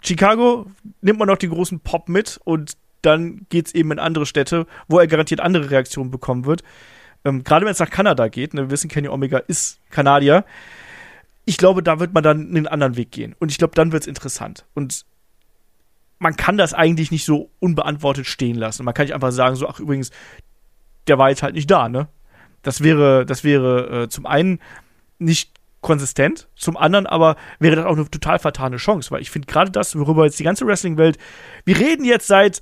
Chicago 0.02 0.66
nimmt 1.00 1.20
man 1.20 1.28
noch 1.28 1.38
den 1.38 1.50
großen 1.50 1.80
Pop 1.80 2.08
mit 2.08 2.40
und 2.44 2.76
dann 3.02 3.46
geht 3.48 3.66
es 3.66 3.74
eben 3.74 3.92
in 3.92 3.98
andere 3.98 4.26
Städte, 4.26 4.66
wo 4.88 4.98
er 4.98 5.06
garantiert 5.06 5.40
andere 5.40 5.70
Reaktionen 5.70 6.10
bekommen 6.10 6.44
wird. 6.44 6.62
Ähm, 7.24 7.44
Gerade 7.44 7.64
wenn 7.64 7.72
es 7.72 7.78
nach 7.78 7.90
Kanada 7.90 8.28
geht, 8.28 8.54
ne, 8.54 8.62
wir 8.62 8.70
wissen, 8.70 8.88
Kenny 8.88 9.08
Omega 9.08 9.38
ist 9.38 9.80
Kanadier. 9.90 10.44
Ich 11.44 11.56
glaube, 11.56 11.82
da 11.82 12.00
wird 12.00 12.14
man 12.14 12.22
dann 12.22 12.48
einen 12.48 12.66
anderen 12.66 12.96
Weg 12.96 13.10
gehen. 13.10 13.34
Und 13.38 13.50
ich 13.50 13.58
glaube, 13.58 13.74
dann 13.74 13.92
wird 13.92 14.02
es 14.02 14.06
interessant. 14.06 14.64
Und 14.74 15.04
man 16.18 16.36
kann 16.36 16.58
das 16.58 16.74
eigentlich 16.74 17.10
nicht 17.10 17.24
so 17.24 17.50
unbeantwortet 17.58 18.26
stehen 18.26 18.56
lassen. 18.56 18.84
Man 18.84 18.94
kann 18.94 19.06
nicht 19.06 19.14
einfach 19.14 19.32
sagen, 19.32 19.56
so, 19.56 19.68
ach 19.68 19.80
übrigens, 19.80 20.10
der 21.08 21.18
war 21.18 21.30
jetzt 21.30 21.42
halt 21.42 21.54
nicht 21.54 21.70
da, 21.70 21.88
ne? 21.88 22.08
Das 22.62 22.82
wäre, 22.82 23.24
das 23.24 23.42
wäre 23.42 24.02
äh, 24.02 24.08
zum 24.08 24.26
einen 24.26 24.60
nicht 25.18 25.50
konsistent, 25.80 26.48
zum 26.56 26.76
anderen 26.76 27.06
aber 27.06 27.36
wäre 27.58 27.76
das 27.76 27.86
auch 27.86 27.96
eine 27.96 28.10
total 28.10 28.38
vertane 28.38 28.76
Chance, 28.76 29.10
weil 29.10 29.22
ich 29.22 29.30
finde 29.30 29.46
gerade 29.46 29.70
das, 29.70 29.98
worüber 29.98 30.24
jetzt 30.24 30.38
die 30.38 30.44
ganze 30.44 30.66
Wrestling-Welt, 30.66 31.16
wir 31.64 31.78
reden 31.78 32.04
jetzt 32.04 32.26
seit 32.26 32.60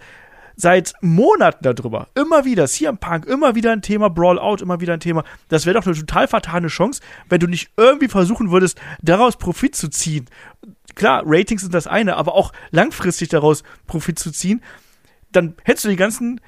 seit 0.58 0.92
Monaten 1.00 1.62
darüber. 1.62 2.08
Immer 2.14 2.44
wieder, 2.44 2.66
CM 2.66 2.98
Punk, 2.98 3.26
immer 3.26 3.54
wieder 3.54 3.72
ein 3.72 3.80
Thema, 3.80 4.10
Brawl 4.10 4.40
Out, 4.40 4.60
immer 4.60 4.80
wieder 4.80 4.92
ein 4.92 5.00
Thema. 5.00 5.22
Das 5.48 5.64
wäre 5.64 5.78
doch 5.78 5.86
eine 5.86 5.94
total 5.94 6.26
vertane 6.26 6.66
Chance, 6.66 7.00
wenn 7.28 7.38
du 7.38 7.46
nicht 7.46 7.70
irgendwie 7.76 8.08
versuchen 8.08 8.50
würdest, 8.50 8.78
daraus 9.00 9.36
Profit 9.36 9.76
zu 9.76 9.88
ziehen. 9.88 10.26
Klar, 10.96 11.22
Ratings 11.24 11.62
sind 11.62 11.74
das 11.74 11.86
eine, 11.86 12.16
aber 12.16 12.34
auch 12.34 12.52
langfristig 12.72 13.28
daraus 13.28 13.62
Profit 13.86 14.18
zu 14.18 14.32
ziehen. 14.32 14.60
Dann 15.30 15.54
hättest 15.62 15.84
du 15.84 15.90
die 15.90 15.96
ganzen 15.96 16.40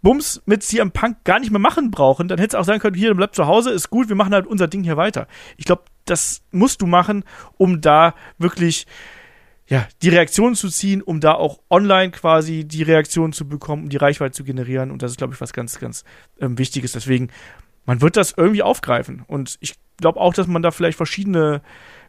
Bums 0.00 0.40
mit 0.46 0.62
CM 0.62 0.92
Punk 0.92 1.24
gar 1.24 1.38
nicht 1.38 1.50
mehr 1.50 1.60
machen 1.60 1.90
brauchen, 1.90 2.28
dann 2.28 2.38
hättest 2.38 2.54
du 2.54 2.58
auch 2.60 2.64
sagen 2.64 2.80
können, 2.80 2.96
hier, 2.96 3.14
bleib 3.14 3.34
zu 3.34 3.46
Hause, 3.46 3.70
ist 3.70 3.90
gut, 3.90 4.08
wir 4.08 4.16
machen 4.16 4.32
halt 4.32 4.46
unser 4.46 4.68
Ding 4.68 4.84
hier 4.84 4.96
weiter. 4.96 5.26
Ich 5.58 5.66
glaube, 5.66 5.82
das 6.06 6.40
musst 6.50 6.80
du 6.80 6.86
machen, 6.86 7.24
um 7.58 7.82
da 7.82 8.14
wirklich 8.38 8.86
ja, 9.68 9.86
die 10.00 10.08
Reaktion 10.08 10.54
zu 10.54 10.68
ziehen, 10.70 11.02
um 11.02 11.20
da 11.20 11.34
auch 11.34 11.60
online 11.68 12.10
quasi 12.10 12.64
die 12.64 12.82
Reaktion 12.82 13.32
zu 13.34 13.46
bekommen, 13.46 13.84
um 13.84 13.88
die 13.90 13.98
Reichweite 13.98 14.32
zu 14.32 14.42
generieren. 14.42 14.90
Und 14.90 15.02
das 15.02 15.12
ist, 15.12 15.18
glaube 15.18 15.34
ich, 15.34 15.40
was 15.40 15.52
ganz, 15.52 15.78
ganz 15.78 16.04
ähm, 16.40 16.56
Wichtiges. 16.56 16.92
Deswegen, 16.92 17.28
man 17.84 18.00
wird 18.00 18.16
das 18.16 18.32
irgendwie 18.36 18.62
aufgreifen. 18.62 19.24
Und 19.26 19.58
ich 19.60 19.74
glaube 19.98 20.20
auch, 20.20 20.32
dass 20.32 20.46
man 20.46 20.62
da 20.62 20.70
vielleicht 20.70 20.96
verschiedene 20.96 21.60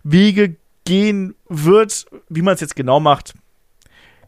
Wege 0.04 0.56
gehen 0.86 1.36
wird, 1.50 2.06
wie 2.30 2.42
man 2.42 2.54
es 2.54 2.62
jetzt 2.62 2.78
genau 2.78 3.02
macht. 3.02 3.34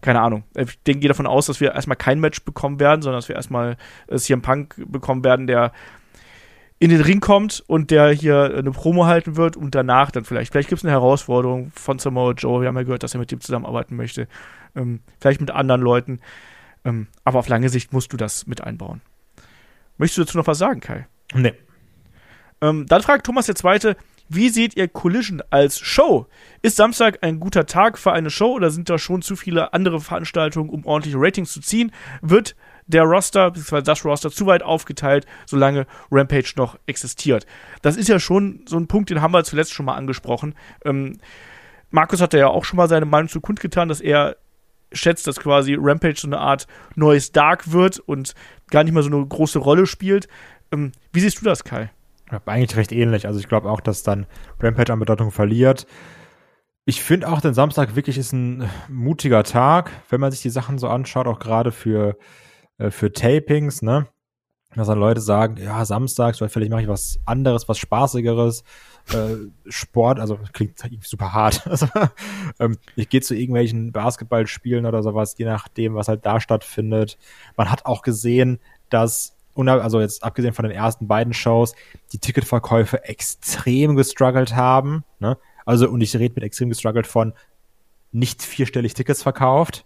Keine 0.02 0.20
Ahnung. 0.20 0.44
Ich 0.58 0.82
denke, 0.84 1.00
gehe 1.00 1.08
davon 1.08 1.28
aus, 1.28 1.46
dass 1.46 1.62
wir 1.62 1.74
erstmal 1.74 1.96
kein 1.96 2.20
Match 2.20 2.44
bekommen 2.44 2.82
werden, 2.82 3.02
sondern 3.02 3.20
dass 3.20 3.30
wir 3.30 3.36
erstmal 3.36 3.78
äh, 4.08 4.18
CM 4.18 4.42
Punk 4.42 4.76
bekommen 4.88 5.24
werden, 5.24 5.48
der 5.48 5.72
in 6.82 6.90
den 6.90 7.02
Ring 7.02 7.20
kommt 7.20 7.64
und 7.68 7.92
der 7.92 8.10
hier 8.10 8.56
eine 8.58 8.72
Promo 8.72 9.06
halten 9.06 9.36
wird 9.36 9.56
und 9.56 9.76
danach 9.76 10.10
dann 10.10 10.26
vielleicht, 10.26 10.52
vielleicht 10.52 10.68
gibt 10.68 10.80
es 10.80 10.84
eine 10.84 10.92
Herausforderung 10.92 11.72
von 11.76 12.00
Samoa 12.00 12.32
Joe, 12.32 12.62
wir 12.62 12.68
haben 12.68 12.76
ja 12.76 12.82
gehört, 12.82 13.04
dass 13.04 13.14
er 13.14 13.20
mit 13.20 13.30
dem 13.30 13.40
zusammenarbeiten 13.40 13.96
möchte, 13.96 14.28
ähm, 14.76 15.02
vielleicht 15.20 15.42
mit 15.42 15.52
anderen 15.52 15.80
Leuten, 15.82 16.22
ähm, 16.84 17.06
aber 17.24 17.38
auf 17.38 17.48
lange 17.50 17.70
Sicht 17.70 17.94
musst 17.94 18.12
du 18.14 18.18
das 18.18 18.48
mit 18.48 18.64
einbauen. 18.64 19.02
Möchtest 20.00 20.18
du 20.18 20.24
dazu 20.24 20.40
noch 20.40 20.48
was 20.48 20.58
sagen, 20.58 20.80
Kai? 20.80 21.06
Nee. 21.36 21.54
Ähm, 22.62 22.88
dann 22.88 23.04
fragt 23.04 23.28
Thomas 23.28 23.46
der 23.46 23.54
Zweite, 23.54 23.96
wie 24.28 24.50
seht 24.50 24.76
ihr 24.76 24.88
Collision 24.88 25.44
als 25.52 25.78
Show? 25.78 26.26
Ist 26.64 26.78
Samstag 26.78 27.20
ein 27.22 27.40
guter 27.40 27.68
Tag 27.68 28.00
für 28.00 28.12
eine 28.12 28.32
Show 28.32 28.54
oder 28.54 28.72
sind 28.72 28.90
da 28.90 28.98
schon 28.98 29.22
zu 29.22 29.36
viele 29.36 29.74
andere 29.74 30.00
Veranstaltungen, 30.00 30.72
um 30.72 30.84
ordentliche 30.88 31.18
Ratings 31.20 31.54
zu 31.54 31.62
ziehen? 31.62 31.92
Wird 32.24 32.56
der 32.92 33.04
Roster, 33.04 33.52
beziehungsweise 33.52 33.84
das 33.84 34.06
Roster, 34.06 34.32
zu 34.32 34.46
weit 34.46 34.64
aufgeteilt, 34.64 35.26
solange 35.46 35.88
Rampage 36.12 36.54
noch 36.56 36.78
existiert. 36.86 37.46
Das 37.82 37.98
ist 37.98 38.10
ja 38.10 38.20
schon 38.20 38.66
so 38.68 38.78
ein 38.78 38.88
Punkt, 38.88 39.10
den 39.10 39.22
haben 39.22 39.34
wir 39.34 39.44
zuletzt 39.44 39.74
schon 39.74 39.86
mal 39.86 39.96
angesprochen. 39.96 40.56
Ähm, 40.86 41.18
Markus 41.90 42.22
hatte 42.22 42.38
ja 42.38 42.48
auch 42.48 42.66
schon 42.66 42.78
mal 42.78 42.88
seine 42.88 43.06
Meinung 43.06 43.30
zu 43.30 43.42
kundgetan, 43.42 43.90
dass 43.90 44.02
er 44.02 44.38
schätzt, 44.94 45.28
dass 45.28 45.40
quasi 45.40 45.78
Rampage 45.80 46.20
so 46.20 46.28
eine 46.28 46.40
Art 46.40 46.68
neues 46.96 47.32
Dark 47.32 47.72
wird 47.72 48.00
und 48.00 48.34
gar 48.70 48.84
nicht 48.84 48.94
mehr 48.94 49.04
so 49.04 49.10
eine 49.10 49.26
große 49.26 49.60
Rolle 49.60 49.86
spielt. 49.86 50.28
Ähm, 50.72 50.92
wie 51.14 51.20
siehst 51.20 51.40
du 51.42 51.46
das, 51.46 51.64
Kai? 51.64 51.92
Eigentlich 52.46 52.78
recht 52.78 52.92
ähnlich. 52.92 53.28
Also 53.28 53.40
ich 53.40 53.48
glaube 53.48 53.70
auch, 53.70 53.82
dass 53.82 54.04
dann 54.04 54.26
Rampage 54.62 54.94
an 54.94 55.00
Bedeutung 55.00 55.32
verliert. 55.32 55.86
Ich 56.86 57.04
finde 57.04 57.28
auch, 57.28 57.42
den 57.42 57.54
Samstag 57.54 57.96
wirklich 57.96 58.18
ist 58.18 58.32
ein 58.32 58.70
mutiger 58.90 59.44
Tag, 59.44 59.92
wenn 60.10 60.22
man 60.22 60.32
sich 60.32 60.42
die 60.42 60.50
Sachen 60.50 60.78
so 60.78 60.88
anschaut, 60.88 61.28
auch 61.28 61.40
gerade 61.40 61.72
für 61.72 62.18
äh, 62.78 62.92
für 62.92 63.12
Tapings, 63.12 63.82
ne? 63.82 64.08
Dass 64.74 64.88
dann 64.88 65.00
Leute 65.00 65.20
sagen, 65.20 65.58
ja, 65.58 65.84
samstags, 65.84 66.38
vielleicht 66.38 66.72
mache 66.72 66.84
ich 66.84 66.88
was 66.88 67.20
anderes, 67.26 67.68
was 67.68 67.78
spaßigeres. 67.78 68.64
Äh, 69.12 69.36
Sport, 69.68 70.20
also 70.20 70.40
klingt 70.54 70.78
super 71.04 71.34
hart. 71.34 71.66
Also, 71.70 71.88
ähm, 72.60 72.78
ich 72.96 73.10
gehe 73.10 73.22
zu 73.22 73.36
irgendwelchen 73.36 73.92
Basketballspielen 73.92 74.86
oder 74.86 75.04
sowas, 75.04 75.36
je 75.38 75.46
nachdem, 75.46 75.96
was 75.96 76.08
halt 76.08 76.26
da 76.26 76.40
stattfindet. 76.40 77.18
Man 77.58 77.70
hat 77.70 77.86
auch 77.86 78.02
gesehen, 78.02 78.60
dass, 78.90 79.36
also 79.56 80.00
jetzt 80.00 80.24
abgesehen 80.24 80.54
von 80.54 80.64
den 80.64 80.72
ersten 80.72 81.08
beiden 81.08 81.34
Shows, 81.34 81.76
die 82.14 82.20
Ticketverkäufe 82.20 83.04
extrem 83.04 83.98
gestruggelt 83.98 84.56
haben. 84.56 85.04
Ne? 85.20 85.38
Also, 85.66 85.90
und 85.90 86.00
ich 86.00 86.16
rede 86.16 86.36
mit 86.36 86.46
extrem 86.46 86.70
gestruggelt 86.70 87.08
von 87.08 87.34
nicht 88.14 88.42
vierstellig 88.42 88.94
Tickets 88.94 89.24
verkauft, 89.24 89.86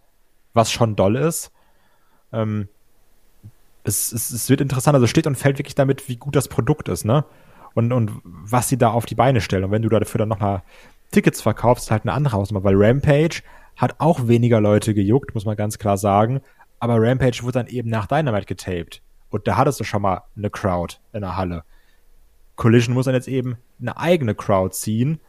was 0.54 0.72
schon 0.72 0.96
doll 0.96 1.16
ist. 1.16 1.52
Ähm, 2.32 2.70
es, 3.86 4.12
es, 4.12 4.32
es 4.32 4.50
wird 4.50 4.62
interessant, 4.62 4.96
also 4.96 5.08
steht 5.08 5.28
und 5.28 5.38
fällt 5.38 5.60
wirklich 5.60 5.76
damit, 5.76 6.10
wie 6.10 6.18
gut 6.18 6.36
das 6.36 6.48
Produkt 6.48 6.90
ist, 6.90 7.06
ne? 7.06 7.26
Und, 7.74 7.92
und 7.92 8.12
was 8.24 8.70
sie 8.70 8.78
da 8.78 8.90
auf 8.90 9.06
die 9.06 9.16
Beine 9.16 9.42
stellen. 9.42 9.66
Und 9.66 9.72
wenn 9.72 9.82
du 9.82 9.90
dafür 9.90 10.20
dann 10.20 10.30
nochmal 10.30 10.64
Tickets 11.12 11.42
verkaufst, 11.42 11.92
halt 11.92 12.04
eine 12.04 12.14
andere 12.14 12.38
Hausnummer, 12.38 12.64
weil 12.64 12.76
Rampage 12.76 13.42
hat 13.76 13.96
auch 14.00 14.28
weniger 14.28 14.62
Leute 14.62 14.94
gejuckt, 14.94 15.36
muss 15.36 15.46
man 15.46 15.58
ganz 15.58 15.78
klar 15.78 15.98
sagen. 15.98 16.42
Aber 16.80 16.96
Rampage 17.00 17.44
wurde 17.44 17.60
dann 17.60 17.68
eben 17.68 17.90
nach 17.90 18.08
Dynamite 18.08 18.46
getaped. 18.46 19.02
Und 19.30 19.48
da 19.48 19.58
hattest 19.58 19.80
du 19.80 19.84
schon 19.84 20.02
mal 20.02 20.24
eine 20.38 20.50
Crowd 20.50 20.96
in 21.12 21.22
der 21.22 21.36
Halle. 21.36 21.64
Collision 22.56 22.94
muss 22.94 23.06
dann 23.06 23.16
jetzt 23.16 23.28
eben 23.28 23.58
eine 23.82 23.98
eigene 23.98 24.34
Crowd 24.36 24.74
ziehen. 24.74 25.20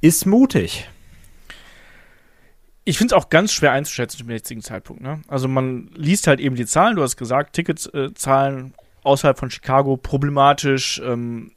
Ist 0.00 0.26
mutig 0.26 0.88
ich 2.84 2.98
finde 2.98 3.14
es 3.14 3.18
auch 3.20 3.30
ganz 3.30 3.52
schwer 3.52 3.72
einzuschätzen 3.72 4.18
zum 4.18 4.30
jetzigen 4.30 4.60
Zeitpunkt. 4.60 5.02
Ne? 5.02 5.22
Also 5.28 5.48
man 5.48 5.90
liest 5.94 6.26
halt 6.26 6.40
eben 6.40 6.54
die 6.54 6.66
Zahlen, 6.66 6.96
du 6.96 7.02
hast 7.02 7.16
gesagt, 7.16 7.54
Ticketzahlen 7.54 8.66
äh, 8.66 8.82
außerhalb 9.02 9.38
von 9.38 9.50
Chicago 9.50 9.96
problematisch. 9.96 11.00
Ähm, 11.04 11.52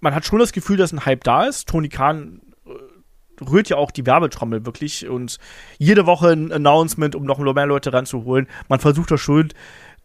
man 0.00 0.14
hat 0.14 0.26
schon 0.26 0.38
das 0.38 0.52
Gefühl, 0.52 0.76
dass 0.76 0.92
ein 0.92 1.04
Hype 1.06 1.24
da 1.24 1.44
ist. 1.44 1.68
Tony 1.68 1.88
Khan 1.88 2.42
äh, 2.66 3.44
rührt 3.44 3.70
ja 3.70 3.76
auch 3.76 3.90
die 3.90 4.04
Werbetrommel 4.04 4.66
wirklich 4.66 5.08
und 5.08 5.38
jede 5.78 6.06
Woche 6.06 6.28
ein 6.28 6.52
Announcement, 6.52 7.14
um 7.14 7.24
noch 7.24 7.38
mehr 7.38 7.66
Leute 7.66 7.92
ranzuholen. 7.92 8.46
Man 8.68 8.80
versucht 8.80 9.10
da 9.10 9.16
schon, 9.16 9.52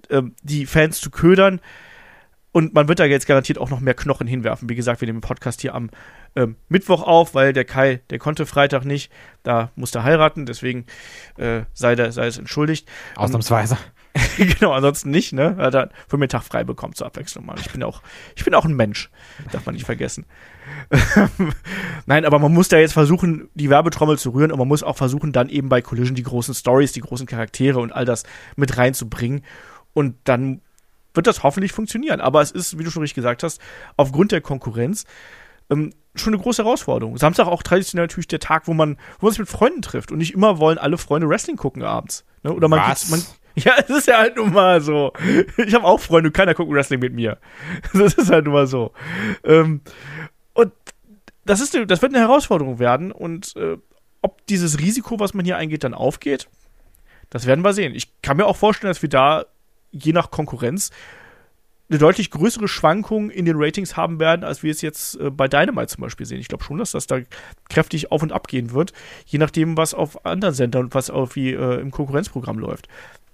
äh, 0.09 0.21
die 0.41 0.65
Fans 0.65 1.01
zu 1.01 1.11
ködern. 1.11 1.59
Und 2.53 2.73
man 2.73 2.89
wird 2.89 2.99
da 2.99 3.05
jetzt 3.05 3.27
garantiert 3.27 3.57
auch 3.57 3.69
noch 3.69 3.79
mehr 3.79 3.93
Knochen 3.93 4.27
hinwerfen. 4.27 4.69
Wie 4.69 4.75
gesagt, 4.75 4.99
wir 4.99 5.05
nehmen 5.05 5.19
den 5.19 5.27
Podcast 5.27 5.61
hier 5.61 5.73
am 5.73 5.89
ähm, 6.35 6.55
Mittwoch 6.69 7.03
auf, 7.03 7.35
weil 7.35 7.53
der 7.53 7.65
Kai, 7.65 8.01
der 8.09 8.19
konnte 8.19 8.45
Freitag 8.45 8.85
nicht. 8.85 9.11
Da 9.43 9.71
musste 9.75 9.99
er 9.99 10.03
heiraten, 10.03 10.45
deswegen 10.45 10.85
äh, 11.37 11.63
sei, 11.73 11.95
der, 11.95 12.11
sei 12.11 12.27
es 12.27 12.37
entschuldigt. 12.37 12.87
Ausnahmsweise. 13.15 13.77
genau, 14.37 14.73
ansonsten 14.73 15.09
nicht, 15.09 15.33
ne? 15.33 15.55
Er 15.57 15.65
hat 15.67 15.75
er 15.75 15.89
für 16.07 16.17
mir 16.17 16.27
Tag 16.27 16.43
frei 16.43 16.63
bekommen 16.63 16.93
zur 16.93 17.07
Abwechslung 17.07 17.45
mal. 17.45 17.55
Ich 17.59 17.71
bin 17.71 17.81
auch, 17.83 18.01
ich 18.35 18.43
bin 18.43 18.53
auch 18.53 18.65
ein 18.65 18.75
Mensch. 18.75 19.09
Darf 19.51 19.65
man 19.65 19.75
nicht 19.75 19.85
vergessen. 19.85 20.25
Nein, 22.05 22.25
aber 22.25 22.39
man 22.39 22.53
muss 22.53 22.67
da 22.67 22.77
jetzt 22.77 22.93
versuchen, 22.93 23.49
die 23.53 23.69
Werbetrommel 23.69 24.17
zu 24.17 24.31
rühren 24.31 24.51
und 24.51 24.59
man 24.59 24.67
muss 24.67 24.83
auch 24.83 24.97
versuchen, 24.97 25.31
dann 25.31 25.49
eben 25.49 25.69
bei 25.69 25.81
Collision 25.81 26.15
die 26.15 26.23
großen 26.23 26.53
Stories, 26.53 26.91
die 26.91 27.01
großen 27.01 27.25
Charaktere 27.25 27.79
und 27.79 27.91
all 27.91 28.05
das 28.05 28.23
mit 28.55 28.77
reinzubringen. 28.77 29.43
Und 29.93 30.15
dann 30.25 30.61
wird 31.13 31.27
das 31.27 31.43
hoffentlich 31.43 31.71
funktionieren. 31.71 32.21
Aber 32.21 32.41
es 32.41 32.51
ist, 32.51 32.77
wie 32.77 32.83
du 32.83 32.91
schon 32.91 33.01
richtig 33.01 33.15
gesagt 33.15 33.43
hast, 33.43 33.61
aufgrund 33.97 34.31
der 34.31 34.41
Konkurrenz 34.41 35.05
ähm, 35.69 35.93
schon 36.15 36.33
eine 36.33 36.41
große 36.41 36.63
Herausforderung. 36.63 37.17
Samstag 37.17 37.47
auch 37.47 37.63
traditionell 37.63 38.05
natürlich 38.05 38.27
der 38.27 38.39
Tag, 38.39 38.67
wo 38.67 38.73
man, 38.73 38.97
wo 39.19 39.27
man 39.27 39.31
sich 39.31 39.39
mit 39.39 39.49
Freunden 39.49 39.81
trifft 39.81 40.11
und 40.11 40.17
nicht 40.17 40.33
immer 40.33 40.59
wollen 40.59 40.77
alle 40.77 40.97
Freunde 40.97 41.29
Wrestling 41.29 41.57
gucken 41.57 41.83
abends. 41.83 42.25
Ne? 42.43 42.53
Oder 42.53 42.67
man, 42.67 42.79
Was? 42.79 43.09
man 43.09 43.23
ja, 43.55 43.73
es 43.77 43.89
ist 43.89 44.07
ja 44.07 44.17
halt 44.17 44.37
nun 44.37 44.53
mal 44.53 44.81
so. 44.81 45.13
Ich 45.57 45.73
habe 45.73 45.85
auch 45.85 45.99
Freunde, 45.99 46.31
keiner 46.31 46.53
guckt 46.53 46.71
Wrestling 46.71 46.99
mit 46.99 47.13
mir. 47.13 47.37
Das 47.93 48.13
ist 48.13 48.29
halt 48.29 48.45
nun 48.45 48.53
mal 48.53 48.67
so. 48.67 48.91
Ähm, 49.43 49.81
und 50.53 50.71
das 51.45 51.59
ist, 51.59 51.73
das 51.87 52.01
wird 52.01 52.13
eine 52.13 52.23
Herausforderung 52.23 52.79
werden 52.79 53.11
und 53.11 53.55
äh, 53.55 53.77
ob 54.21 54.45
dieses 54.45 54.79
Risiko, 54.79 55.19
was 55.19 55.33
man 55.33 55.45
hier 55.45 55.57
eingeht, 55.57 55.83
dann 55.83 55.95
aufgeht, 55.95 56.47
das 57.29 57.47
werden 57.47 57.63
wir 57.63 57.73
sehen. 57.73 57.95
Ich 57.95 58.21
kann 58.21 58.37
mir 58.37 58.45
auch 58.45 58.57
vorstellen, 58.57 58.91
dass 58.91 59.01
wir 59.01 59.09
da 59.09 59.45
je 59.91 60.13
nach 60.13 60.29
Konkurrenz 60.31 60.91
eine 61.91 61.99
deutlich 61.99 62.31
größere 62.31 62.69
Schwankung 62.69 63.29
in 63.29 63.43
den 63.43 63.57
Ratings 63.57 63.97
haben 63.97 64.19
werden, 64.19 64.45
als 64.45 64.63
wir 64.63 64.71
es 64.71 64.81
jetzt 64.81 65.19
äh, 65.19 65.29
bei 65.29 65.49
Dynamite 65.49 65.87
zum 65.87 66.01
Beispiel 66.01 66.25
sehen. 66.25 66.39
Ich 66.39 66.47
glaube 66.47 66.63
schon, 66.63 66.77
dass 66.77 66.91
das 66.91 67.05
da 67.05 67.19
kräftig 67.69 68.11
auf 68.11 68.23
und 68.23 68.31
ab 68.31 68.47
gehen 68.47 68.71
wird, 68.71 68.93
je 69.25 69.39
nachdem, 69.39 69.75
was 69.75 69.93
auf 69.93 70.25
anderen 70.25 70.55
Sendern 70.55 70.85
und 70.85 70.95
was 70.95 71.09
auf 71.09 71.35
wie 71.35 71.51
äh, 71.51 71.81
im 71.81 71.91
Konkurrenzprogramm 71.91 72.59
läuft. 72.59 72.87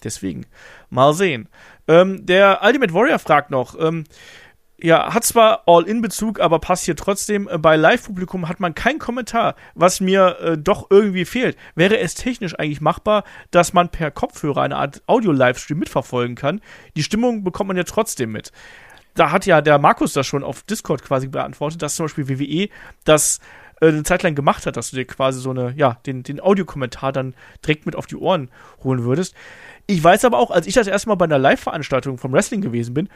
Deswegen, 0.04 0.46
mal 0.90 1.14
sehen. 1.14 1.50
Ähm, 1.88 2.26
der 2.26 2.62
Ultimate 2.64 2.94
Warrior 2.94 3.20
fragt 3.20 3.52
noch, 3.52 3.80
ähm, 3.80 4.06
ja, 4.80 5.12
hat 5.12 5.24
zwar 5.24 5.64
All-In-Bezug, 5.66 6.40
aber 6.40 6.60
passt 6.60 6.86
hier 6.86 6.96
trotzdem. 6.96 7.48
Äh, 7.48 7.58
bei 7.58 7.76
Live-Publikum 7.76 8.48
hat 8.48 8.60
man 8.60 8.76
keinen 8.76 9.00
Kommentar, 9.00 9.56
was 9.74 10.00
mir 10.02 10.38
äh, 10.40 10.58
doch 10.58 10.88
irgendwie 10.92 11.26
fehlt. 11.26 11.58
Wäre 11.76 11.98
es 11.98 12.14
technisch 12.14 12.58
eigentlich 12.58 12.82
machbar, 12.82 13.24
dass 13.50 13.74
man 13.74 13.90
per 13.90 14.12
Kopfhörer 14.12 14.62
eine 14.62 14.78
Art 14.78 15.02
Audio-Livestream 15.08 15.80
mitverfolgen 15.80 16.36
kann? 16.36 16.62
Die 16.96 17.04
Stimmung 17.04 17.44
bekommt 17.44 17.70
man 17.70 17.78
ja 17.78 17.84
trotzdem 17.84 18.32
mit. 18.32 18.52
Da 19.16 19.32
hat 19.32 19.48
ja 19.48 19.62
der 19.62 19.80
Markus 19.80 20.14
das 20.14 20.28
schon 20.28 20.44
auf 20.44 20.62
Discord 20.62 21.04
quasi 21.04 21.28
beantwortet, 21.28 21.82
dass 21.82 21.96
zum 21.96 22.06
Beispiel 22.06 22.30
WWE 22.30 22.70
das 23.04 23.40
äh, 23.82 23.88
eine 23.88 24.04
Zeit 24.04 24.22
lang 24.22 24.36
gemacht 24.36 24.68
hat, 24.68 24.78
dass 24.78 24.92
du 24.92 24.96
dir 24.96 25.06
quasi 25.06 25.40
so 25.40 25.50
eine, 25.50 25.74
ja, 25.76 25.98
den, 26.06 26.22
den 26.22 26.40
Audiokommentar 26.40 27.12
dann 27.12 27.34
direkt 27.66 27.88
mit 27.88 27.96
auf 27.96 28.06
die 28.06 28.16
Ohren 28.16 28.52
holen 28.84 29.04
würdest. 29.04 29.34
Ich 29.88 30.04
weiß 30.04 30.26
aber 30.26 30.38
auch, 30.38 30.52
als 30.52 30.68
ich 30.68 30.76
das 30.76 30.86
erste 30.86 31.10
Mal 31.10 31.16
bei 31.16 31.26
einer 31.26 31.40
Live-Veranstaltung 31.40 32.18
vom 32.18 32.34
Wrestling 32.34 32.62
gewesen 32.62 32.94
bin, 32.94 33.10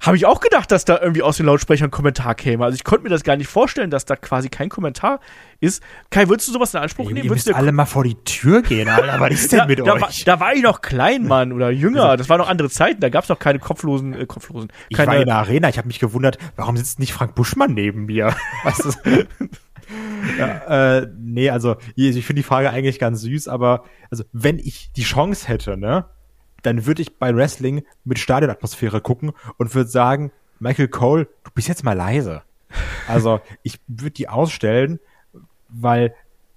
habe 0.00 0.16
ich 0.16 0.26
auch 0.26 0.40
gedacht, 0.40 0.70
dass 0.70 0.84
da 0.84 1.00
irgendwie 1.00 1.22
aus 1.22 1.38
den 1.38 1.46
Lautsprechern 1.46 1.88
ein 1.88 1.90
Kommentar 1.90 2.34
käme. 2.34 2.64
Also 2.64 2.76
ich 2.76 2.84
konnte 2.84 3.02
mir 3.02 3.08
das 3.08 3.24
gar 3.24 3.36
nicht 3.36 3.48
vorstellen, 3.48 3.90
dass 3.90 4.04
da 4.04 4.14
quasi 4.14 4.48
kein 4.48 4.68
Kommentar 4.68 5.18
ist. 5.60 5.82
Kai, 6.10 6.28
würdest 6.28 6.48
du 6.48 6.52
sowas 6.52 6.72
in 6.72 6.80
Anspruch 6.80 7.08
Ey, 7.08 7.14
nehmen? 7.14 7.24
Ihr 7.24 7.32
müsst 7.32 7.52
alle 7.52 7.72
mal 7.72 7.86
vor 7.86 8.04
die 8.04 8.14
Tür 8.24 8.62
gehen, 8.62 8.88
Alter. 8.88 9.18
Was 9.18 9.32
ist 9.32 9.52
denn 9.52 9.58
da, 9.60 9.66
mit 9.66 9.80
da 9.80 9.94
euch? 9.94 10.00
War, 10.00 10.10
da 10.24 10.40
war 10.40 10.54
ich 10.54 10.62
noch 10.62 10.82
klein, 10.82 11.26
Mann, 11.26 11.52
oder 11.52 11.70
jünger. 11.70 12.04
Also 12.04 12.16
das 12.18 12.28
waren 12.28 12.38
noch 12.38 12.48
andere 12.48 12.70
Zeiten. 12.70 13.00
Da 13.00 13.08
gab 13.08 13.24
es 13.24 13.28
noch 13.28 13.40
keine 13.40 13.58
kopflosen, 13.58 14.14
äh, 14.14 14.26
kopflosen. 14.26 14.70
ich 14.88 14.96
Keine, 14.96 15.12
war 15.12 15.16
in 15.18 15.26
der 15.26 15.36
Arena, 15.36 15.68
ich 15.68 15.78
habe 15.78 15.88
mich 15.88 15.98
gewundert, 15.98 16.38
warum 16.54 16.76
sitzt 16.76 17.00
nicht 17.00 17.12
Frank 17.12 17.34
Buschmann 17.34 17.74
neben 17.74 18.06
mir? 18.06 18.34
Weißt 18.62 18.84
du? 18.84 19.26
ja, 20.38 20.98
äh, 20.98 21.08
nee, 21.18 21.50
also 21.50 21.76
ich 21.96 22.24
finde 22.24 22.40
die 22.40 22.46
Frage 22.46 22.70
eigentlich 22.70 22.98
ganz 22.98 23.20
süß, 23.22 23.48
aber 23.48 23.84
also 24.10 24.24
wenn 24.32 24.58
ich 24.58 24.92
die 24.92 25.02
Chance 25.02 25.48
hätte, 25.48 25.76
ne, 25.76 26.06
dann 26.68 26.84
würde 26.84 27.02
ich 27.02 27.16
bei 27.16 27.34
Wrestling 27.34 27.82
mit 28.04 28.18
Stadionatmosphäre 28.18 29.00
gucken 29.00 29.32
und 29.56 29.74
würde 29.74 29.88
sagen, 29.88 30.30
Michael 30.60 30.88
Cole, 30.88 31.28
du 31.44 31.50
bist 31.54 31.68
jetzt 31.68 31.82
mal 31.82 31.94
leise. 31.94 32.42
Also 33.06 33.40
ich 33.62 33.80
würde 33.86 34.10
die 34.10 34.28
ausstellen, 34.28 35.00
weil 35.68 36.14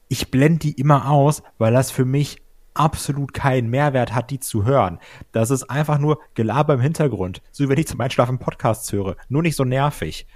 ich 0.09 0.29
blende 0.29 0.59
die 0.59 0.73
immer 0.73 1.09
aus, 1.09 1.43
weil 1.57 1.71
das 1.71 1.91
für 1.91 2.03
mich 2.03 2.41
absolut 2.73 3.33
keinen 3.33 3.69
Mehrwert 3.69 4.13
hat, 4.13 4.31
die 4.31 4.39
zu 4.39 4.65
hören. 4.65 4.99
Das 5.31 5.49
ist 5.49 5.63
einfach 5.63 5.97
nur 5.97 6.19
Gelaber 6.35 6.73
im 6.73 6.81
Hintergrund, 6.81 7.41
so 7.51 7.63
wie 7.63 7.69
wenn 7.69 7.77
ich 7.77 7.87
zum 7.87 8.01
Einschlafen 8.01 8.39
Podcasts 8.39 8.91
höre, 8.91 9.15
nur 9.29 9.41
nicht 9.41 9.55
so 9.55 9.63
nervig. 9.63 10.27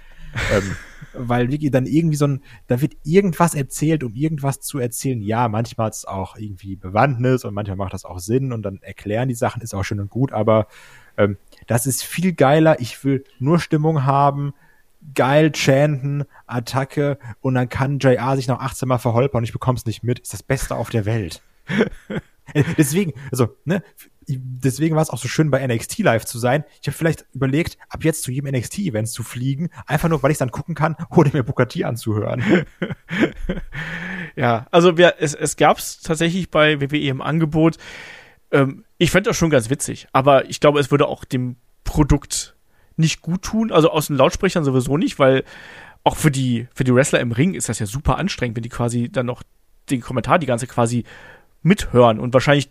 Ähm, 0.52 0.76
weil 1.12 1.50
wirklich 1.50 1.70
dann 1.70 1.86
irgendwie 1.86 2.16
so 2.16 2.26
ein, 2.26 2.42
da 2.66 2.80
wird 2.80 2.96
irgendwas 3.04 3.54
erzählt, 3.54 4.04
um 4.04 4.14
irgendwas 4.14 4.60
zu 4.60 4.78
erzählen. 4.78 5.20
Ja, 5.20 5.48
manchmal 5.48 5.86
hat 5.86 5.94
es 5.94 6.04
auch 6.04 6.36
irgendwie 6.36 6.76
Bewandtnis 6.76 7.44
und 7.44 7.54
manchmal 7.54 7.76
macht 7.76 7.94
das 7.94 8.04
auch 8.04 8.18
Sinn 8.18 8.52
und 8.52 8.62
dann 8.62 8.80
erklären 8.82 9.28
die 9.28 9.34
Sachen, 9.34 9.62
ist 9.62 9.74
auch 9.74 9.84
schön 9.84 10.00
und 10.00 10.10
gut, 10.10 10.32
aber 10.32 10.66
ähm, 11.16 11.36
das 11.66 11.86
ist 11.86 12.02
viel 12.02 12.32
geiler. 12.32 12.80
Ich 12.80 13.02
will 13.04 13.24
nur 13.38 13.58
Stimmung 13.58 14.04
haben, 14.04 14.52
geil 15.14 15.52
chanten, 15.54 16.24
Attacke 16.46 17.18
und 17.40 17.54
dann 17.54 17.68
kann 17.68 17.98
JR 17.98 18.36
sich 18.36 18.48
noch 18.48 18.60
18 18.60 18.88
Mal 18.88 18.98
verholpern 18.98 19.38
und 19.38 19.44
ich 19.44 19.52
bekomm's 19.52 19.86
nicht 19.86 20.02
mit. 20.02 20.18
Ist 20.18 20.32
das 20.32 20.42
Beste 20.42 20.74
auf 20.74 20.90
der 20.90 21.04
Welt. 21.04 21.42
Äh, 22.54 22.62
deswegen, 22.78 23.12
also, 23.32 23.56
ne, 23.64 23.82
deswegen 24.28 24.96
war 24.96 25.02
es 25.02 25.10
auch 25.10 25.18
so 25.18 25.28
schön 25.28 25.50
bei 25.50 25.64
NXT 25.66 25.98
Live 25.98 26.24
zu 26.24 26.38
sein. 26.38 26.64
Ich 26.80 26.88
habe 26.88 26.96
vielleicht 26.96 27.26
überlegt, 27.32 27.78
ab 27.88 28.04
jetzt 28.04 28.22
zu 28.22 28.32
jedem 28.32 28.54
NXT-Event 28.54 29.08
zu 29.08 29.22
fliegen, 29.22 29.70
einfach 29.86 30.08
nur, 30.08 30.22
weil 30.22 30.30
ich 30.30 30.38
dann 30.38 30.50
gucken 30.50 30.74
kann, 30.74 30.96
ohne 31.10 31.30
mir 31.32 31.44
Booker 31.44 31.66
anzuhören. 31.84 32.66
ja, 34.36 34.66
also 34.70 34.96
wir, 34.96 35.14
es, 35.18 35.34
es 35.34 35.56
gab 35.56 35.78
es 35.78 36.00
tatsächlich 36.00 36.50
bei 36.50 36.80
WWE 36.80 37.08
im 37.08 37.22
Angebot. 37.22 37.76
Ähm, 38.50 38.84
ich 38.98 39.10
fände 39.10 39.30
das 39.30 39.36
schon 39.36 39.50
ganz 39.50 39.70
witzig, 39.70 40.08
aber 40.12 40.48
ich 40.48 40.60
glaube, 40.60 40.80
es 40.80 40.90
würde 40.90 41.06
auch 41.06 41.24
dem 41.24 41.56
Produkt 41.84 42.56
nicht 42.96 43.20
gut 43.20 43.42
tun. 43.42 43.70
Also 43.70 43.90
aus 43.90 44.08
den 44.08 44.16
Lautsprechern 44.16 44.64
sowieso 44.64 44.96
nicht, 44.96 45.18
weil 45.18 45.44
auch 46.02 46.16
für 46.16 46.30
die, 46.30 46.68
für 46.74 46.84
die 46.84 46.94
Wrestler 46.94 47.20
im 47.20 47.32
Ring 47.32 47.54
ist 47.54 47.68
das 47.68 47.78
ja 47.78 47.86
super 47.86 48.18
anstrengend, 48.18 48.56
wenn 48.56 48.62
die 48.62 48.68
quasi 48.68 49.08
dann 49.10 49.26
noch 49.26 49.42
den 49.90 50.00
Kommentar 50.00 50.38
die 50.38 50.46
ganze 50.46 50.66
quasi 50.66 51.04
mithören. 51.62 52.18
Und 52.18 52.32
wahrscheinlich 52.32 52.70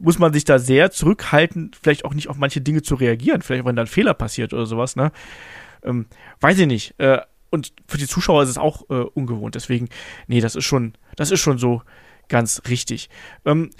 muss 0.00 0.18
man 0.18 0.32
sich 0.32 0.44
da 0.44 0.58
sehr 0.58 0.90
zurückhalten, 0.90 1.70
vielleicht 1.80 2.04
auch 2.04 2.14
nicht 2.14 2.28
auf 2.28 2.36
manche 2.36 2.60
Dinge 2.60 2.82
zu 2.82 2.94
reagieren, 2.94 3.42
vielleicht 3.42 3.64
wenn 3.64 3.76
dann 3.76 3.84
ein 3.84 3.90
Fehler 3.90 4.14
passiert 4.14 4.52
oder 4.52 4.66
sowas, 4.66 4.96
ne? 4.96 5.12
Ähm, 5.82 6.06
weiß 6.40 6.58
ich 6.58 6.66
nicht. 6.66 6.94
Äh, 6.98 7.20
und 7.50 7.72
für 7.86 7.98
die 7.98 8.06
Zuschauer 8.06 8.42
ist 8.42 8.48
es 8.48 8.58
auch 8.58 8.88
äh, 8.90 8.94
ungewohnt. 8.94 9.54
Deswegen, 9.54 9.88
nee, 10.26 10.40
das 10.40 10.56
ist 10.56 10.64
schon, 10.64 10.94
das 11.16 11.30
ist 11.30 11.40
schon 11.40 11.58
so 11.58 11.82
ganz 12.28 12.62
richtig. 12.68 13.10
Ähm, 13.44 13.70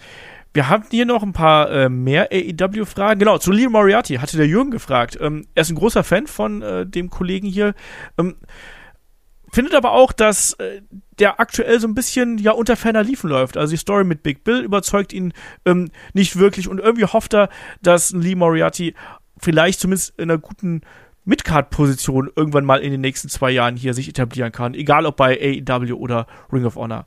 wir 0.52 0.68
haben 0.68 0.84
hier 0.90 1.06
noch 1.06 1.22
ein 1.22 1.32
paar 1.32 1.70
äh, 1.70 1.88
mehr 1.88 2.30
AEW-Fragen. 2.32 3.20
Genau, 3.20 3.38
zu 3.38 3.52
Lee 3.52 3.68
Moriarty 3.68 4.16
hatte 4.16 4.36
der 4.36 4.48
Jürgen 4.48 4.72
gefragt. 4.72 5.16
Ähm, 5.20 5.46
er 5.54 5.62
ist 5.62 5.70
ein 5.70 5.76
großer 5.76 6.02
Fan 6.02 6.26
von 6.26 6.62
äh, 6.62 6.86
dem 6.86 7.08
Kollegen 7.08 7.46
hier. 7.46 7.74
Ähm, 8.18 8.36
findet 9.52 9.74
aber 9.74 9.92
auch, 9.92 10.12
dass 10.12 10.54
äh, 10.54 10.82
der 11.20 11.38
aktuell 11.38 11.78
so 11.78 11.86
ein 11.86 11.94
bisschen 11.94 12.38
ja 12.38 12.52
unter 12.52 12.76
ferner 12.76 13.02
Liefen 13.02 13.30
läuft. 13.30 13.56
Also 13.56 13.72
die 13.72 13.76
Story 13.76 14.04
mit 14.04 14.22
Big 14.22 14.42
Bill 14.42 14.60
überzeugt 14.60 15.12
ihn 15.12 15.32
ähm, 15.64 15.90
nicht 16.14 16.36
wirklich 16.36 16.68
und 16.68 16.78
irgendwie 16.80 17.04
hofft 17.04 17.34
er, 17.34 17.50
dass 17.82 18.12
Lee 18.12 18.34
Moriarty 18.34 18.94
vielleicht 19.38 19.80
zumindest 19.80 20.18
in 20.18 20.30
einer 20.30 20.38
guten 20.38 20.82
Midcard-Position 21.24 22.30
irgendwann 22.34 22.64
mal 22.64 22.80
in 22.80 22.90
den 22.90 23.00
nächsten 23.00 23.28
zwei 23.28 23.50
Jahren 23.50 23.76
hier 23.76 23.94
sich 23.94 24.08
etablieren 24.08 24.52
kann, 24.52 24.74
egal 24.74 25.06
ob 25.06 25.16
bei 25.16 25.38
AEW 25.68 25.94
oder 25.94 26.26
Ring 26.52 26.64
of 26.64 26.76
Honor. 26.76 27.06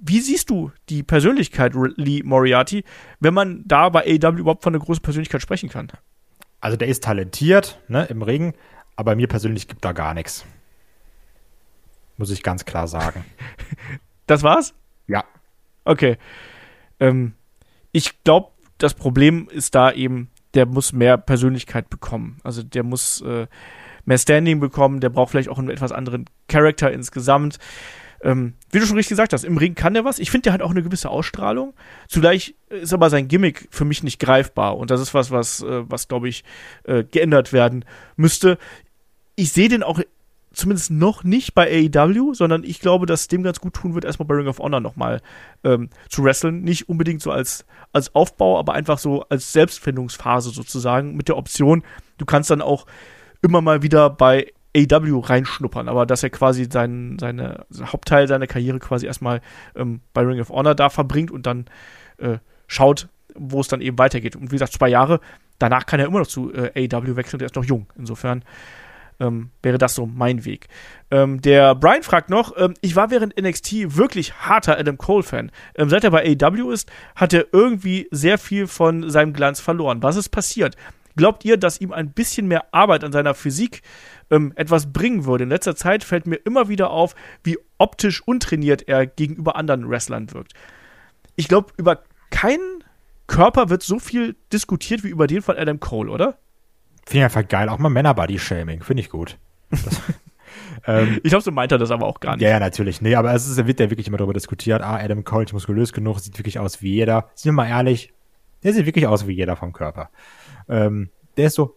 Wie 0.00 0.20
siehst 0.20 0.50
du 0.50 0.70
die 0.88 1.02
Persönlichkeit 1.02 1.72
Lee 1.96 2.22
Moriarty, 2.22 2.84
wenn 3.20 3.34
man 3.34 3.62
da 3.64 3.88
bei 3.88 4.02
AEW 4.02 4.38
überhaupt 4.38 4.62
von 4.62 4.74
einer 4.74 4.84
großen 4.84 5.02
Persönlichkeit 5.02 5.42
sprechen 5.42 5.68
kann? 5.68 5.88
Also 6.60 6.76
der 6.76 6.88
ist 6.88 7.04
talentiert, 7.04 7.80
ne, 7.88 8.04
im 8.06 8.22
Ring, 8.22 8.54
aber 8.96 9.14
mir 9.16 9.28
persönlich 9.28 9.68
gibt 9.68 9.84
da 9.84 9.92
gar 9.92 10.14
nichts. 10.14 10.44
Muss 12.18 12.30
ich 12.30 12.42
ganz 12.42 12.64
klar 12.64 12.86
sagen. 12.86 13.24
Das 14.26 14.42
war's? 14.42 14.74
Ja. 15.06 15.24
Okay. 15.86 16.18
Ähm, 17.00 17.32
ich 17.92 18.22
glaube, 18.24 18.50
das 18.76 18.92
Problem 18.92 19.48
ist 19.50 19.74
da 19.74 19.90
eben, 19.90 20.28
der 20.52 20.66
muss 20.66 20.92
mehr 20.92 21.16
Persönlichkeit 21.16 21.88
bekommen. 21.88 22.38
Also 22.44 22.62
der 22.62 22.82
muss 22.82 23.22
äh, 23.22 23.46
mehr 24.04 24.18
Standing 24.18 24.60
bekommen, 24.60 25.00
der 25.00 25.08
braucht 25.08 25.30
vielleicht 25.30 25.48
auch 25.48 25.58
einen 25.58 25.70
etwas 25.70 25.92
anderen 25.92 26.26
Charakter 26.46 26.92
insgesamt. 26.92 27.58
Ähm, 28.20 28.54
wie 28.70 28.80
du 28.80 28.86
schon 28.86 28.96
richtig 28.96 29.10
gesagt 29.10 29.32
hast, 29.32 29.44
im 29.44 29.56
Ring 29.56 29.74
kann 29.74 29.94
der 29.94 30.04
was. 30.04 30.18
Ich 30.18 30.30
finde, 30.30 30.44
der 30.44 30.52
hat 30.52 30.62
auch 30.62 30.72
eine 30.72 30.82
gewisse 30.82 31.08
Ausstrahlung. 31.08 31.74
Zugleich 32.08 32.54
ist 32.68 32.92
aber 32.92 33.10
sein 33.10 33.28
Gimmick 33.28 33.68
für 33.70 33.84
mich 33.84 34.02
nicht 34.02 34.18
greifbar. 34.18 34.76
Und 34.76 34.90
das 34.90 35.00
ist 35.00 35.14
was, 35.14 35.30
was, 35.30 35.62
äh, 35.62 35.88
was 35.88 36.08
glaube 36.08 36.28
ich, 36.28 36.44
äh, 36.84 37.04
geändert 37.04 37.52
werden 37.52 37.84
müsste. 38.16 38.58
Ich 39.36 39.52
sehe 39.52 39.68
den 39.68 39.82
auch 39.82 40.00
zumindest 40.58 40.90
noch 40.90 41.24
nicht 41.24 41.54
bei 41.54 41.88
AEW, 41.94 42.34
sondern 42.34 42.64
ich 42.64 42.80
glaube, 42.80 43.06
dass 43.06 43.22
es 43.22 43.28
dem 43.28 43.42
ganz 43.42 43.60
gut 43.60 43.74
tun 43.74 43.94
wird, 43.94 44.04
erstmal 44.04 44.26
bei 44.26 44.34
Ring 44.34 44.48
of 44.48 44.58
Honor 44.58 44.80
nochmal 44.80 45.20
ähm, 45.64 45.88
zu 46.08 46.24
wresteln. 46.24 46.62
Nicht 46.62 46.88
unbedingt 46.88 47.22
so 47.22 47.30
als, 47.30 47.64
als 47.92 48.14
Aufbau, 48.14 48.58
aber 48.58 48.74
einfach 48.74 48.98
so 48.98 49.22
als 49.28 49.52
Selbstfindungsphase 49.52 50.50
sozusagen 50.50 51.16
mit 51.16 51.28
der 51.28 51.36
Option, 51.36 51.84
du 52.18 52.26
kannst 52.26 52.50
dann 52.50 52.60
auch 52.60 52.86
immer 53.40 53.60
mal 53.60 53.82
wieder 53.82 54.10
bei 54.10 54.52
AEW 54.76 55.20
reinschnuppern, 55.20 55.88
aber 55.88 56.06
dass 56.06 56.22
er 56.22 56.30
quasi 56.30 56.68
sein, 56.70 57.16
seine, 57.20 57.64
sein 57.70 57.92
Hauptteil 57.92 58.28
seiner 58.28 58.46
Karriere 58.46 58.80
quasi 58.80 59.06
erstmal 59.06 59.40
ähm, 59.76 60.00
bei 60.12 60.22
Ring 60.22 60.40
of 60.40 60.50
Honor 60.50 60.74
da 60.74 60.90
verbringt 60.90 61.30
und 61.30 61.46
dann 61.46 61.66
äh, 62.18 62.38
schaut, 62.66 63.08
wo 63.34 63.60
es 63.60 63.68
dann 63.68 63.80
eben 63.80 63.98
weitergeht. 63.98 64.34
Und 64.34 64.50
wie 64.50 64.56
gesagt, 64.56 64.72
zwei 64.72 64.88
Jahre, 64.88 65.20
danach 65.58 65.86
kann 65.86 66.00
er 66.00 66.06
immer 66.06 66.18
noch 66.18 66.26
zu 66.26 66.52
äh, 66.52 66.88
AEW 66.90 67.16
wechseln, 67.16 67.38
der 67.38 67.46
ist 67.46 67.56
noch 67.56 67.64
jung. 67.64 67.86
Insofern 67.96 68.44
ähm, 69.20 69.50
wäre 69.62 69.78
das 69.78 69.94
so 69.94 70.06
mein 70.06 70.44
Weg. 70.44 70.68
Ähm, 71.10 71.40
der 71.40 71.74
Brian 71.74 72.02
fragt 72.02 72.30
noch, 72.30 72.56
ähm, 72.56 72.74
ich 72.80 72.96
war 72.96 73.10
während 73.10 73.40
NXT 73.40 73.96
wirklich 73.96 74.34
harter 74.34 74.78
Adam 74.78 74.98
Cole-Fan. 74.98 75.50
Ähm, 75.74 75.88
seit 75.88 76.04
er 76.04 76.10
bei 76.10 76.24
AEW 76.24 76.70
ist, 76.70 76.90
hat 77.16 77.32
er 77.32 77.46
irgendwie 77.52 78.08
sehr 78.10 78.38
viel 78.38 78.66
von 78.66 79.10
seinem 79.10 79.32
Glanz 79.32 79.60
verloren. 79.60 80.02
Was 80.02 80.16
ist 80.16 80.28
passiert? 80.28 80.76
Glaubt 81.16 81.44
ihr, 81.44 81.56
dass 81.56 81.80
ihm 81.80 81.92
ein 81.92 82.12
bisschen 82.12 82.46
mehr 82.46 82.72
Arbeit 82.72 83.02
an 83.02 83.10
seiner 83.10 83.34
Physik 83.34 83.82
ähm, 84.30 84.52
etwas 84.54 84.92
bringen 84.92 85.24
würde? 85.24 85.44
In 85.44 85.50
letzter 85.50 85.74
Zeit 85.74 86.04
fällt 86.04 86.28
mir 86.28 86.36
immer 86.36 86.68
wieder 86.68 86.90
auf, 86.90 87.16
wie 87.42 87.58
optisch 87.76 88.22
untrainiert 88.24 88.86
er 88.86 89.06
gegenüber 89.06 89.56
anderen 89.56 89.90
Wrestlern 89.90 90.32
wirkt. 90.32 90.52
Ich 91.34 91.48
glaube, 91.48 91.72
über 91.76 92.04
keinen 92.30 92.84
Körper 93.26 93.68
wird 93.68 93.82
so 93.82 93.98
viel 93.98 94.36
diskutiert 94.52 95.02
wie 95.02 95.08
über 95.08 95.26
den 95.26 95.42
von 95.42 95.56
Adam 95.56 95.80
Cole, 95.80 96.10
oder? 96.10 96.38
Finde 97.08 97.20
ich 97.20 97.24
einfach 97.24 97.48
geil. 97.48 97.70
Auch 97.70 97.78
mal 97.78 97.88
Männer-Body-Shaming. 97.88 98.82
Finde 98.82 99.00
ich 99.00 99.08
gut. 99.08 99.38
Das, 99.70 100.02
ähm, 100.86 101.20
ich 101.24 101.30
glaube, 101.30 101.42
so 101.42 101.50
meint 101.50 101.72
er 101.72 101.78
das 101.78 101.90
aber 101.90 102.06
auch 102.06 102.20
gar 102.20 102.36
nicht. 102.36 102.42
Ja, 102.42 102.50
ja, 102.50 102.60
natürlich. 102.60 103.00
Nee, 103.00 103.14
aber 103.14 103.32
es 103.32 103.48
ist, 103.48 103.66
wird 103.66 103.80
ja 103.80 103.88
wirklich 103.88 104.08
immer 104.08 104.18
darüber 104.18 104.34
diskutiert. 104.34 104.82
Ah, 104.82 104.96
Adam 104.96 105.24
Cole 105.24 105.46
ist 105.46 105.54
muskulös 105.54 105.94
genug, 105.94 106.20
sieht 106.20 106.38
wirklich 106.38 106.58
aus 106.58 106.82
wie 106.82 106.92
jeder. 106.92 107.30
Sind 107.34 107.50
wir 107.50 107.64
mal 107.64 107.68
ehrlich, 107.68 108.12
der 108.62 108.74
sieht 108.74 108.84
wirklich 108.84 109.06
aus 109.06 109.26
wie 109.26 109.32
jeder 109.32 109.56
vom 109.56 109.72
Körper. 109.72 110.10
Ähm, 110.68 111.08
der 111.38 111.46
ist 111.46 111.54
so, 111.54 111.76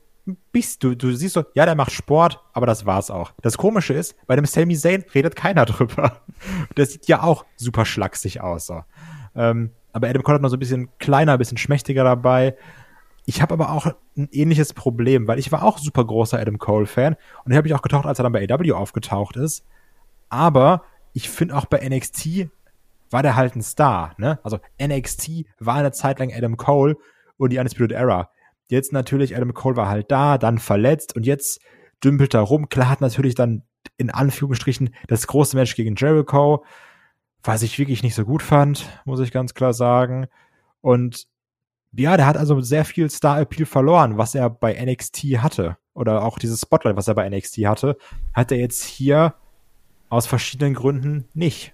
bist 0.51 0.83
du, 0.83 0.95
du 0.95 1.13
siehst 1.13 1.35
so, 1.35 1.45
ja, 1.55 1.63
der 1.65 1.75
macht 1.75 1.93
Sport, 1.93 2.41
aber 2.51 2.65
das 2.65 2.85
war's 2.85 3.09
auch. 3.09 3.31
Das 3.41 3.57
Komische 3.57 3.93
ist, 3.93 4.17
bei 4.27 4.35
dem 4.35 4.43
Sami 4.43 4.75
Zayn 4.75 5.05
redet 5.15 5.37
keiner 5.37 5.63
drüber. 5.65 6.23
Der 6.75 6.85
sieht 6.85 7.07
ja 7.07 7.23
auch 7.23 7.45
super 7.55 7.85
schlaksig 7.85 8.41
aus. 8.41 8.65
So. 8.65 8.83
Ähm, 9.33 9.71
aber 9.93 10.09
Adam 10.09 10.23
Cole 10.23 10.35
hat 10.35 10.41
noch 10.41 10.49
so 10.49 10.57
ein 10.57 10.59
bisschen 10.59 10.89
kleiner, 10.99 11.33
ein 11.33 11.39
bisschen 11.39 11.57
schmächtiger 11.57 12.03
dabei. 12.03 12.57
Ich 13.25 13.41
habe 13.41 13.53
aber 13.53 13.71
auch 13.71 13.87
ein 14.17 14.29
ähnliches 14.31 14.73
Problem, 14.73 15.27
weil 15.27 15.39
ich 15.39 15.51
war 15.51 15.63
auch 15.63 15.77
super 15.77 16.03
großer 16.03 16.39
Adam 16.39 16.57
Cole-Fan 16.57 17.15
und 17.45 17.55
habe 17.55 17.67
ich 17.67 17.73
auch 17.73 17.81
getaucht, 17.81 18.05
als 18.05 18.19
er 18.19 18.23
dann 18.23 18.33
bei 18.33 18.47
AW 18.49 18.71
aufgetaucht 18.73 19.35
ist. 19.35 19.63
Aber 20.29 20.83
ich 21.13 21.29
finde 21.29 21.55
auch 21.55 21.65
bei 21.65 21.87
NXT 21.87 22.49
war 23.11 23.21
der 23.21 23.35
halt 23.35 23.55
ein 23.55 23.61
Star, 23.61 24.13
ne? 24.17 24.39
Also 24.43 24.59
NXT 24.81 25.45
war 25.59 25.75
eine 25.75 25.91
Zeit 25.91 26.19
lang 26.19 26.33
Adam 26.33 26.57
Cole 26.57 26.97
und 27.37 27.51
die 27.51 27.57
Undisputed 27.57 27.91
Era. 27.91 28.29
Jetzt 28.69 28.93
natürlich, 28.93 29.35
Adam 29.35 29.53
Cole 29.53 29.75
war 29.75 29.89
halt 29.89 30.11
da, 30.11 30.37
dann 30.37 30.57
verletzt 30.57 31.15
und 31.15 31.25
jetzt 31.25 31.59
dümpelt 32.03 32.33
er 32.33 32.41
rum. 32.41 32.69
Klar 32.69 32.89
hat 32.89 33.01
natürlich 33.01 33.35
dann 33.35 33.63
in 33.97 34.09
Anführungsstrichen 34.09 34.95
das 35.07 35.27
große 35.27 35.57
Match 35.57 35.75
gegen 35.75 35.95
Jericho, 35.95 36.63
was 37.43 37.63
ich 37.63 37.77
wirklich 37.77 38.03
nicht 38.03 38.15
so 38.15 38.23
gut 38.23 38.41
fand, 38.41 38.87
muss 39.05 39.19
ich 39.19 39.31
ganz 39.31 39.53
klar 39.53 39.73
sagen. 39.73 40.27
Und 40.79 41.27
ja, 41.93 42.17
der 42.17 42.25
hat 42.25 42.37
also 42.37 42.61
sehr 42.61 42.85
viel 42.85 43.09
Star-Appeal 43.09 43.65
verloren, 43.65 44.17
was 44.17 44.35
er 44.35 44.49
bei 44.49 44.73
NXT 44.73 45.23
hatte. 45.39 45.77
Oder 45.93 46.23
auch 46.23 46.39
dieses 46.39 46.61
Spotlight, 46.61 46.95
was 46.95 47.07
er 47.07 47.15
bei 47.15 47.29
NXT 47.29 47.57
hatte, 47.65 47.97
hat 48.33 48.51
er 48.51 48.59
jetzt 48.59 48.83
hier 48.83 49.35
aus 50.09 50.25
verschiedenen 50.25 50.73
Gründen 50.73 51.27
nicht. 51.33 51.73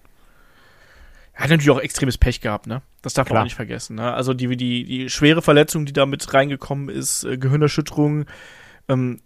Er 1.34 1.44
hat 1.44 1.50
natürlich 1.52 1.70
auch 1.70 1.80
extremes 1.80 2.18
Pech 2.18 2.42
gehabt, 2.42 2.66
ne? 2.66 2.82
Das 3.04 3.14
darf 3.14 3.28
Klar. 3.28 3.36
man 3.36 3.42
auch 3.42 3.46
nicht 3.46 3.56
vergessen. 3.56 3.96
Ne? 3.98 4.12
Also 4.12 4.34
die, 4.34 4.58
die, 4.58 4.84
die 4.86 5.10
schwere 5.10 5.44
Verletzung, 5.44 5.86
die 5.86 5.94
da 5.94 6.08
mit 6.08 6.34
reingekommen 6.34 6.90
ist, 6.90 7.26
äh, 7.26 7.38
Gehirnerschütterung, 7.38 8.26
ähm, 8.90 9.22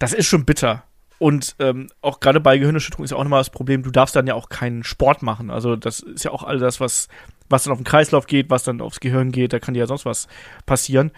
das 0.00 0.12
ist 0.12 0.26
schon 0.26 0.44
bitter. 0.44 0.84
Und 1.18 1.56
ähm, 1.58 1.88
auch 2.00 2.20
gerade 2.20 2.40
bei 2.40 2.58
Gehirnerschütterung 2.58 3.04
ist 3.04 3.10
ja 3.10 3.16
auch 3.16 3.24
nochmal 3.24 3.40
das 3.40 3.50
Problem, 3.50 3.82
du 3.82 3.90
darfst 3.90 4.14
dann 4.14 4.26
ja 4.26 4.34
auch 4.34 4.48
keinen 4.48 4.84
Sport 4.84 5.22
machen. 5.22 5.50
Also 5.50 5.74
das 5.74 6.00
ist 6.00 6.24
ja 6.24 6.30
auch 6.30 6.44
all 6.44 6.58
das, 6.58 6.80
was, 6.80 7.08
was 7.48 7.64
dann 7.64 7.72
auf 7.72 7.78
den 7.78 7.84
Kreislauf 7.84 8.26
geht, 8.26 8.50
was 8.50 8.62
dann 8.62 8.80
aufs 8.80 9.00
Gehirn 9.00 9.32
geht, 9.32 9.52
da 9.52 9.58
kann 9.58 9.74
dir 9.74 9.80
ja 9.80 9.86
sonst 9.86 10.04
was 10.04 10.28
passieren. 10.64 11.10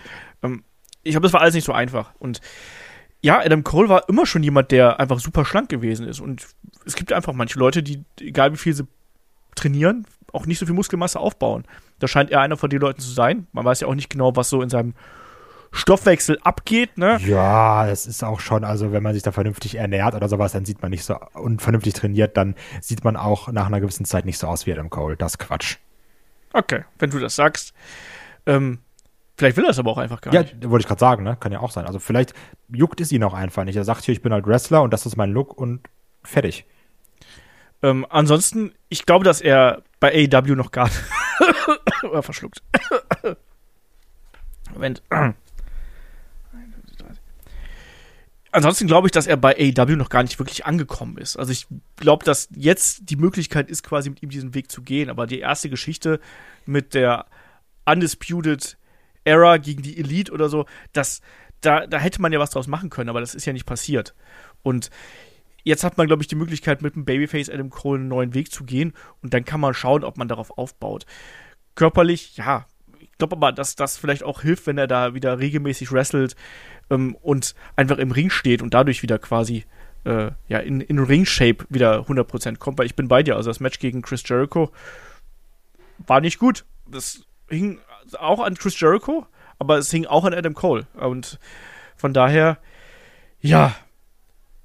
Ähm, 0.42 0.64
ich 1.02 1.12
glaube, 1.12 1.24
das 1.24 1.32
war 1.32 1.42
alles 1.42 1.54
nicht 1.54 1.64
so 1.64 1.72
einfach. 1.72 2.12
Und 2.18 2.40
ja, 3.22 3.40
Adam 3.40 3.64
Cole 3.64 3.88
war 3.88 4.08
immer 4.08 4.24
schon 4.24 4.42
jemand, 4.42 4.70
der 4.70 4.98
einfach 4.98 5.20
super 5.20 5.44
schlank 5.44 5.68
gewesen 5.68 6.06
ist. 6.06 6.20
Und 6.20 6.46
es 6.86 6.96
gibt 6.96 7.12
einfach 7.12 7.34
manche 7.34 7.58
Leute, 7.58 7.82
die, 7.82 8.04
egal 8.20 8.52
wie 8.52 8.58
viel 8.58 8.74
sie 8.74 8.86
trainieren, 9.54 10.06
auch 10.32 10.46
nicht 10.46 10.58
so 10.58 10.66
viel 10.66 10.74
Muskelmasse 10.74 11.18
aufbauen. 11.18 11.64
Da 11.98 12.08
scheint 12.08 12.30
er 12.30 12.40
einer 12.40 12.56
von 12.56 12.70
den 12.70 12.80
Leuten 12.80 13.00
zu 13.00 13.10
sein. 13.10 13.46
Man 13.52 13.64
weiß 13.64 13.80
ja 13.80 13.88
auch 13.88 13.94
nicht 13.94 14.08
genau, 14.08 14.34
was 14.36 14.48
so 14.48 14.62
in 14.62 14.70
seinem 14.70 14.94
Stoffwechsel 15.72 16.38
abgeht, 16.42 16.98
ne? 16.98 17.18
Ja, 17.24 17.86
das 17.86 18.06
ist 18.06 18.24
auch 18.24 18.40
schon, 18.40 18.64
also 18.64 18.92
wenn 18.92 19.02
man 19.02 19.14
sich 19.14 19.22
da 19.22 19.32
vernünftig 19.32 19.76
ernährt 19.76 20.14
oder 20.14 20.28
sowas, 20.28 20.52
dann 20.52 20.64
sieht 20.64 20.82
man 20.82 20.90
nicht 20.90 21.04
so 21.04 21.16
und 21.34 21.62
vernünftig 21.62 21.94
trainiert, 21.94 22.36
dann 22.36 22.56
sieht 22.80 23.04
man 23.04 23.16
auch 23.16 23.48
nach 23.48 23.66
einer 23.66 23.80
gewissen 23.80 24.04
Zeit 24.04 24.24
nicht 24.24 24.38
so 24.38 24.48
aus 24.48 24.66
wie 24.66 24.72
Adam 24.72 24.90
Cole. 24.90 25.16
Das 25.16 25.32
ist 25.32 25.38
Quatsch. 25.38 25.76
Okay, 26.52 26.84
wenn 26.98 27.10
du 27.10 27.20
das 27.20 27.36
sagst. 27.36 27.72
Ähm, 28.46 28.80
vielleicht 29.36 29.56
will 29.56 29.64
er 29.64 29.70
es 29.70 29.78
aber 29.78 29.92
auch 29.92 29.98
einfach 29.98 30.20
gar 30.20 30.34
ja, 30.34 30.42
nicht. 30.42 30.56
Ja, 30.60 30.70
wollte 30.70 30.82
ich 30.82 30.88
gerade 30.88 30.98
sagen, 30.98 31.22
ne? 31.22 31.36
Kann 31.38 31.52
ja 31.52 31.60
auch 31.60 31.70
sein. 31.70 31.86
Also 31.86 32.00
vielleicht 32.00 32.34
juckt 32.68 33.00
es 33.00 33.12
ihn 33.12 33.22
auch 33.22 33.34
einfach 33.34 33.64
nicht. 33.64 33.76
Er 33.76 33.84
sagt 33.84 34.04
hier, 34.04 34.12
ich 34.12 34.22
bin 34.22 34.32
halt 34.32 34.46
Wrestler 34.46 34.82
und 34.82 34.92
das 34.92 35.06
ist 35.06 35.16
mein 35.16 35.30
Look 35.30 35.56
und 35.56 35.80
fertig. 36.24 36.66
Ähm, 37.82 38.04
ansonsten, 38.10 38.72
ich 38.88 39.06
glaube, 39.06 39.24
dass 39.24 39.40
er 39.40 39.82
bei 40.00 40.28
AEW 40.32 40.56
noch 40.56 40.72
gar 40.72 40.86
nicht. 42.02 42.24
verschluckt. 42.24 42.62
Moment. 44.74 45.02
Ansonsten 48.52 48.88
glaube 48.88 49.06
ich, 49.06 49.12
dass 49.12 49.28
er 49.28 49.36
bei 49.36 49.54
AEW 49.56 49.96
noch 49.96 50.08
gar 50.08 50.22
nicht 50.22 50.38
wirklich 50.38 50.66
angekommen 50.66 51.18
ist. 51.18 51.36
Also 51.36 51.52
ich 51.52 51.66
glaube, 51.96 52.24
dass 52.24 52.48
jetzt 52.54 53.08
die 53.08 53.16
Möglichkeit 53.16 53.70
ist, 53.70 53.84
quasi 53.84 54.10
mit 54.10 54.22
ihm 54.22 54.30
diesen 54.30 54.54
Weg 54.54 54.72
zu 54.72 54.82
gehen. 54.82 55.08
Aber 55.08 55.26
die 55.26 55.38
erste 55.38 55.70
Geschichte 55.70 56.20
mit 56.66 56.94
der 56.94 57.26
Undisputed 57.86 58.76
Era 59.24 59.58
gegen 59.58 59.82
die 59.82 59.98
Elite 59.98 60.32
oder 60.32 60.48
so, 60.48 60.66
das, 60.92 61.20
da, 61.60 61.86
da 61.86 61.98
hätte 61.98 62.20
man 62.20 62.32
ja 62.32 62.40
was 62.40 62.50
draus 62.50 62.66
machen 62.66 62.90
können, 62.90 63.10
aber 63.10 63.20
das 63.20 63.34
ist 63.34 63.44
ja 63.44 63.52
nicht 63.52 63.66
passiert. 63.66 64.14
Und 64.62 64.90
jetzt 65.62 65.84
hat 65.84 65.98
man, 65.98 66.06
glaube 66.06 66.22
ich, 66.22 66.28
die 66.28 66.36
Möglichkeit, 66.36 66.82
mit 66.82 66.96
dem 66.96 67.04
Babyface 67.04 67.50
Adam 67.50 67.70
Cole 67.70 68.00
einen 68.00 68.08
neuen 68.08 68.34
Weg 68.34 68.50
zu 68.50 68.64
gehen 68.64 68.94
und 69.22 69.34
dann 69.34 69.44
kann 69.44 69.60
man 69.60 69.74
schauen, 69.74 70.02
ob 70.02 70.16
man 70.16 70.28
darauf 70.28 70.56
aufbaut. 70.58 71.06
Körperlich, 71.74 72.36
ja. 72.36 72.66
Ich 72.98 73.18
glaube 73.18 73.36
aber, 73.36 73.52
dass 73.52 73.76
das 73.76 73.96
vielleicht 73.96 74.22
auch 74.22 74.42
hilft, 74.42 74.66
wenn 74.66 74.78
er 74.78 74.86
da 74.86 75.14
wieder 75.14 75.38
regelmäßig 75.38 75.92
wrestelt 75.92 76.34
ähm, 76.90 77.16
und 77.22 77.54
einfach 77.76 77.98
im 77.98 78.10
Ring 78.10 78.30
steht 78.30 78.62
und 78.62 78.74
dadurch 78.74 79.02
wieder 79.02 79.18
quasi 79.18 79.64
äh, 80.04 80.30
ja, 80.48 80.58
in, 80.58 80.80
in 80.80 80.98
Ring-Shape 80.98 81.66
wieder 81.68 82.00
100% 82.00 82.56
kommt, 82.56 82.78
weil 82.78 82.86
ich 82.86 82.96
bin 82.96 83.08
bei 83.08 83.22
dir. 83.22 83.36
Also 83.36 83.50
das 83.50 83.60
Match 83.60 83.78
gegen 83.78 84.02
Chris 84.02 84.22
Jericho 84.26 84.70
war 86.06 86.20
nicht 86.20 86.38
gut. 86.38 86.64
Das 86.86 87.24
hing 87.48 87.78
auch 88.18 88.40
an 88.40 88.56
Chris 88.56 88.78
Jericho, 88.80 89.26
aber 89.58 89.78
es 89.78 89.90
hing 89.90 90.06
auch 90.06 90.24
an 90.24 90.34
Adam 90.34 90.54
Cole. 90.54 90.86
Und 90.94 91.38
von 91.96 92.12
daher, 92.12 92.58
ja, 93.40 93.74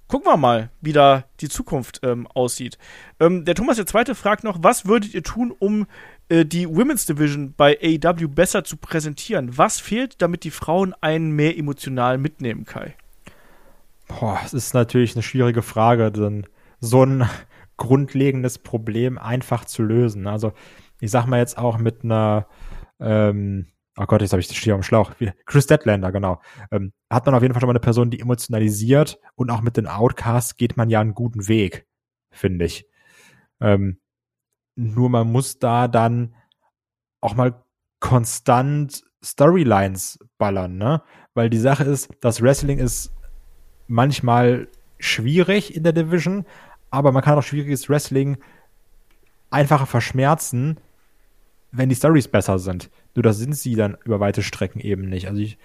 gucken 0.07 0.32
wir 0.32 0.38
mal, 0.38 0.69
wie 0.82 0.93
da 0.93 1.26
die 1.41 1.49
Zukunft 1.49 1.99
ähm, 2.03 2.28
aussieht. 2.28 2.78
Ähm, 3.19 3.45
der 3.45 3.55
Thomas 3.55 3.78
der 3.78 3.86
Zweite 3.86 4.15
fragt 4.15 4.43
noch, 4.43 4.57
was 4.61 4.86
würdet 4.86 5.13
ihr 5.13 5.23
tun, 5.23 5.53
um 5.57 5.88
äh, 6.30 6.45
die 6.45 6.67
Women's 6.67 7.05
Division 7.05 7.53
bei 7.55 7.78
AEW 7.82 8.28
besser 8.28 8.63
zu 8.63 8.78
präsentieren? 8.78 9.57
Was 9.57 9.80
fehlt, 9.80 10.21
damit 10.21 10.43
die 10.43 10.51
Frauen 10.51 10.93
einen 11.01 11.32
mehr 11.32 11.57
emotional 11.57 12.17
mitnehmen, 12.17 12.65
Kai? 12.65 12.95
Boah, 14.07 14.39
es 14.45 14.53
ist 14.53 14.73
natürlich 14.73 15.15
eine 15.15 15.23
schwierige 15.23 15.61
Frage, 15.61 16.11
denn 16.11 16.45
so 16.80 17.03
ein 17.03 17.28
grundlegendes 17.78 18.59
Problem 18.59 19.17
einfach 19.17 19.65
zu 19.65 19.84
lösen. 19.84 20.28
Also 20.28 20.53
ich 20.99 21.11
sag 21.11 21.26
mal 21.26 21.39
jetzt 21.39 21.57
auch 21.57 21.78
mit 21.78 22.03
einer 22.03 22.47
ähm, 22.99 23.67
oh 23.97 24.05
Gott, 24.05 24.21
jetzt 24.21 24.32
habe 24.32 24.41
ich 24.41 24.47
das 24.47 24.57
Stier 24.57 24.76
am 24.76 24.84
Schlauch. 24.84 25.13
Chris 25.45 25.67
Deadlander, 25.67 26.11
genau. 26.11 26.41
Ähm, 26.71 26.93
hat 27.09 27.26
man 27.26 27.36
auf 27.36 27.41
jeden 27.41 27.53
Fall 27.53 27.61
schon 27.61 27.67
mal 27.67 27.73
eine 27.73 27.80
Person, 27.80 28.09
die 28.09 28.19
emotionalisiert 28.19 29.19
und 29.36 29.49
auch 29.49 29.61
mit 29.61 29.78
den 29.78 29.88
Outcasts 29.88 30.57
geht 30.57 30.78
man 30.78 30.89
ja 30.89 31.01
einen 31.01 31.13
guten 31.13 31.47
Weg, 31.47 31.88
finde 32.32 32.65
ich. 32.65 32.88
Ähm, 33.61 33.99
nur 34.76 35.09
man 35.09 35.32
muss 35.32 35.59
da 35.59 35.88
dann 35.88 36.36
auch 37.21 37.36
mal 37.36 37.63
konstant 37.99 39.03
Storylines 39.23 40.19
ballern, 40.38 40.78
ne? 40.78 41.01
Weil 41.34 41.49
die 41.49 41.57
Sache 41.57 41.84
ist, 41.84 42.09
das 42.21 42.41
Wrestling 42.41 42.80
ist 42.80 43.11
manchmal 43.88 44.67
schwierig 44.99 45.76
in 45.76 45.84
der 45.84 45.93
Division, 45.93 46.45
aber 46.91 47.11
man 47.11 47.23
kann 47.23 47.38
auch 47.38 47.43
schwieriges 47.43 47.89
Wrestling 47.89 48.38
einfacher 49.49 49.86
verschmerzen, 49.86 50.78
wenn 51.71 51.89
die 51.89 51.95
Stories 51.95 52.28
besser 52.28 52.59
sind. 52.59 52.89
Nur 53.15 53.23
das 53.23 53.38
sind 53.38 53.55
sie 53.55 53.76
dann 53.76 53.97
über 54.05 54.19
weite 54.19 54.43
Strecken 54.43 54.80
eben 54.80 55.09
nicht. 55.09 55.28
Also 55.28 55.41
ich, 55.41 55.57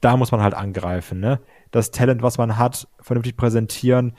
da 0.00 0.16
muss 0.16 0.32
man 0.32 0.42
halt 0.42 0.54
angreifen, 0.54 1.20
ne? 1.20 1.40
Das 1.70 1.90
Talent, 1.90 2.22
was 2.22 2.38
man 2.38 2.58
hat, 2.58 2.88
vernünftig 3.00 3.36
präsentieren, 3.36 4.14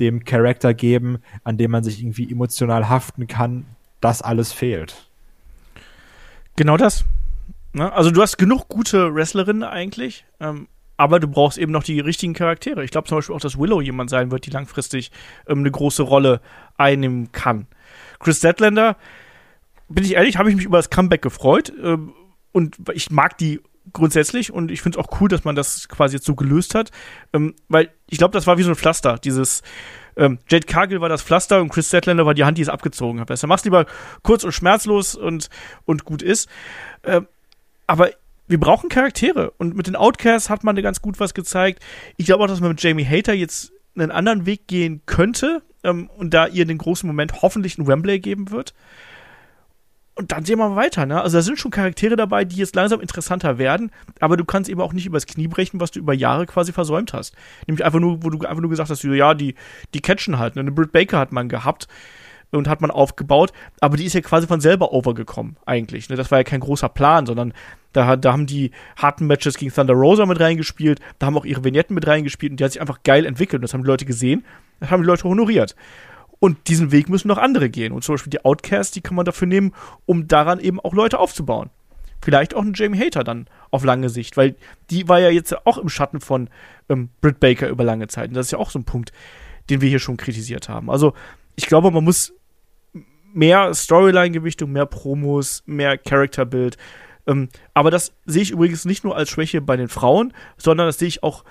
dem 0.00 0.24
Charakter 0.24 0.74
geben, 0.74 1.18
an 1.44 1.56
dem 1.56 1.70
man 1.70 1.84
sich 1.84 2.00
irgendwie 2.00 2.30
emotional 2.30 2.88
haften 2.88 3.26
kann, 3.26 3.64
das 4.00 4.22
alles 4.22 4.52
fehlt. 4.52 5.08
Genau 6.56 6.76
das. 6.76 7.04
Ne? 7.72 7.92
Also 7.92 8.10
du 8.10 8.22
hast 8.22 8.38
genug 8.38 8.68
gute 8.68 9.14
Wrestlerinnen 9.14 9.62
eigentlich, 9.62 10.24
ähm, 10.40 10.68
aber 10.96 11.20
du 11.20 11.28
brauchst 11.28 11.58
eben 11.58 11.72
noch 11.72 11.82
die 11.82 12.00
richtigen 12.00 12.32
Charaktere. 12.32 12.84
Ich 12.84 12.90
glaube 12.90 13.06
zum 13.06 13.18
Beispiel 13.18 13.34
auch, 13.34 13.40
dass 13.40 13.58
Willow 13.58 13.82
jemand 13.82 14.08
sein 14.08 14.30
wird, 14.30 14.46
die 14.46 14.50
langfristig 14.50 15.10
ähm, 15.46 15.58
eine 15.58 15.70
große 15.70 16.02
Rolle 16.02 16.40
einnehmen 16.78 17.32
kann. 17.32 17.66
Chris 18.18 18.38
Statlander, 18.38 18.96
bin 19.88 20.04
ich 20.04 20.14
ehrlich, 20.14 20.38
habe 20.38 20.48
ich 20.48 20.56
mich 20.56 20.64
über 20.64 20.78
das 20.78 20.90
Comeback 20.90 21.22
gefreut. 21.22 21.72
Ähm, 21.82 22.14
und 22.52 22.76
ich 22.94 23.10
mag 23.10 23.36
die 23.36 23.60
grundsätzlich 23.92 24.52
und 24.52 24.70
ich 24.70 24.80
finde 24.80 24.98
es 24.98 25.04
auch 25.04 25.20
cool, 25.20 25.28
dass 25.28 25.44
man 25.44 25.54
das 25.54 25.88
quasi 25.88 26.16
jetzt 26.16 26.26
so 26.26 26.34
gelöst 26.34 26.74
hat. 26.74 26.90
Ähm, 27.32 27.54
weil 27.68 27.90
ich 28.08 28.18
glaube, 28.18 28.32
das 28.32 28.46
war 28.46 28.58
wie 28.58 28.62
so 28.62 28.70
ein 28.70 28.76
Pflaster. 28.76 29.18
Dieses 29.18 29.62
ähm, 30.16 30.38
Jade 30.48 30.66
Cargill 30.66 31.00
war 31.00 31.08
das 31.08 31.22
Pflaster 31.22 31.60
und 31.60 31.68
Chris 31.68 31.88
Statlander 31.88 32.26
war 32.26 32.34
die 32.34 32.44
Hand, 32.44 32.58
die 32.58 32.62
es 32.62 32.68
abgezogen 32.68 33.20
hat. 33.20 33.28
Besser 33.28 33.46
mach's 33.46 33.64
lieber 33.64 33.86
kurz 34.22 34.44
und 34.44 34.52
schmerzlos 34.52 35.14
und, 35.14 35.48
und 35.84 36.04
gut 36.04 36.22
ist. 36.22 36.48
Ähm, 37.04 37.26
aber 37.86 38.10
wir 38.48 38.58
brauchen 38.58 38.88
Charaktere 38.88 39.50
und 39.58 39.76
mit 39.76 39.86
den 39.86 39.96
Outcasts 39.96 40.50
hat 40.50 40.64
man 40.64 40.76
ganz 40.76 41.02
gut 41.02 41.20
was 41.20 41.34
gezeigt. 41.34 41.82
Ich 42.16 42.26
glaube 42.26 42.44
auch, 42.44 42.48
dass 42.48 42.60
man 42.60 42.70
mit 42.70 42.82
Jamie 42.82 43.04
Hater 43.04 43.34
jetzt 43.34 43.72
einen 43.96 44.10
anderen 44.10 44.46
Weg 44.46 44.66
gehen 44.66 45.02
könnte 45.06 45.62
ähm, 45.82 46.08
und 46.16 46.32
da 46.32 46.46
ihr 46.46 46.64
den 46.64 46.78
großen 46.78 47.06
Moment 47.06 47.42
hoffentlich 47.42 47.78
einen 47.78 47.86
Wembley 47.88 48.20
geben 48.20 48.50
wird. 48.50 48.74
Und 50.18 50.32
dann 50.32 50.46
sehen 50.46 50.58
wir 50.58 50.74
weiter, 50.76 51.04
ne? 51.04 51.20
Also 51.20 51.36
da 51.36 51.42
sind 51.42 51.58
schon 51.58 51.70
Charaktere 51.70 52.16
dabei, 52.16 52.46
die 52.46 52.56
jetzt 52.56 52.74
langsam 52.74 53.02
interessanter 53.02 53.58
werden, 53.58 53.90
aber 54.18 54.38
du 54.38 54.46
kannst 54.46 54.70
eben 54.70 54.80
auch 54.80 54.94
nicht 54.94 55.04
übers 55.04 55.26
Knie 55.26 55.46
brechen, 55.46 55.78
was 55.78 55.90
du 55.90 55.98
über 55.98 56.14
Jahre 56.14 56.46
quasi 56.46 56.72
versäumt 56.72 57.12
hast. 57.12 57.34
Nämlich 57.66 57.84
einfach 57.84 58.00
nur, 58.00 58.24
wo 58.24 58.30
du 58.30 58.38
einfach 58.46 58.62
nur 58.62 58.70
gesagt 58.70 58.88
hast, 58.88 59.04
ja, 59.04 59.34
die, 59.34 59.54
die 59.92 60.00
catchen 60.00 60.38
halt. 60.38 60.56
Ne? 60.56 60.60
Eine 60.60 60.72
Britt 60.72 60.90
Baker 60.90 61.18
hat 61.18 61.32
man 61.32 61.50
gehabt 61.50 61.86
und 62.50 62.66
hat 62.66 62.80
man 62.80 62.90
aufgebaut, 62.90 63.52
aber 63.80 63.98
die 63.98 64.04
ist 64.04 64.14
ja 64.14 64.22
quasi 64.22 64.46
von 64.46 64.62
selber 64.62 64.92
overgekommen, 64.92 65.56
eigentlich. 65.66 66.08
Ne? 66.08 66.16
Das 66.16 66.30
war 66.30 66.38
ja 66.38 66.44
kein 66.44 66.60
großer 66.60 66.88
Plan, 66.88 67.26
sondern 67.26 67.52
da, 67.92 68.16
da 68.16 68.32
haben 68.32 68.46
die 68.46 68.70
harten 68.96 69.26
Matches 69.26 69.58
gegen 69.58 69.72
Thunder 69.72 69.94
Rosa 69.94 70.24
mit 70.24 70.40
reingespielt, 70.40 71.00
da 71.18 71.26
haben 71.26 71.36
auch 71.36 71.44
ihre 71.44 71.62
Vignetten 71.62 71.94
mit 71.94 72.06
reingespielt 72.06 72.52
und 72.52 72.60
die 72.60 72.64
hat 72.64 72.72
sich 72.72 72.80
einfach 72.80 73.02
geil 73.04 73.26
entwickelt. 73.26 73.60
Und 73.60 73.64
das 73.64 73.74
haben 73.74 73.82
die 73.82 73.88
Leute 73.88 74.06
gesehen, 74.06 74.44
das 74.80 74.90
haben 74.90 75.02
die 75.02 75.06
Leute 75.06 75.24
honoriert. 75.24 75.76
Und 76.38 76.68
diesen 76.68 76.92
Weg 76.92 77.08
müssen 77.08 77.28
noch 77.28 77.38
andere 77.38 77.70
gehen. 77.70 77.92
Und 77.92 78.04
zum 78.04 78.14
Beispiel 78.14 78.30
die 78.30 78.44
Outcasts, 78.44 78.92
die 78.92 79.00
kann 79.00 79.16
man 79.16 79.24
dafür 79.24 79.48
nehmen, 79.48 79.72
um 80.04 80.28
daran 80.28 80.60
eben 80.60 80.80
auch 80.80 80.92
Leute 80.92 81.18
aufzubauen. 81.18 81.70
Vielleicht 82.22 82.54
auch 82.54 82.62
einen 82.62 82.74
Jamie 82.74 82.98
Hater 82.98 83.24
dann 83.24 83.46
auf 83.70 83.84
lange 83.84 84.08
Sicht, 84.08 84.36
weil 84.36 84.56
die 84.90 85.08
war 85.08 85.20
ja 85.20 85.30
jetzt 85.30 85.66
auch 85.66 85.78
im 85.78 85.88
Schatten 85.88 86.20
von 86.20 86.48
ähm, 86.88 87.10
Britt 87.20 87.40
Baker 87.40 87.68
über 87.68 87.84
lange 87.84 88.08
Zeit. 88.08 88.28
Und 88.28 88.34
das 88.34 88.46
ist 88.46 88.52
ja 88.52 88.58
auch 88.58 88.70
so 88.70 88.78
ein 88.78 88.84
Punkt, 88.84 89.12
den 89.70 89.80
wir 89.80 89.88
hier 89.88 89.98
schon 89.98 90.16
kritisiert 90.16 90.68
haben. 90.68 90.90
Also 90.90 91.14
ich 91.56 91.66
glaube, 91.66 91.90
man 91.90 92.04
muss 92.04 92.32
mehr 93.32 93.72
Storyline-Gewichtung, 93.74 94.72
mehr 94.72 94.86
Promos, 94.86 95.62
mehr 95.66 95.98
Character-Build. 95.98 96.76
Ähm, 97.26 97.48
aber 97.74 97.90
das 97.90 98.12
sehe 98.24 98.42
ich 98.42 98.50
übrigens 98.50 98.84
nicht 98.84 99.04
nur 99.04 99.16
als 99.16 99.30
Schwäche 99.30 99.60
bei 99.60 99.76
den 99.76 99.88
Frauen, 99.88 100.32
sondern 100.56 100.86
das 100.86 100.98
sehe 100.98 101.08
ich 101.08 101.22
auch 101.22 101.44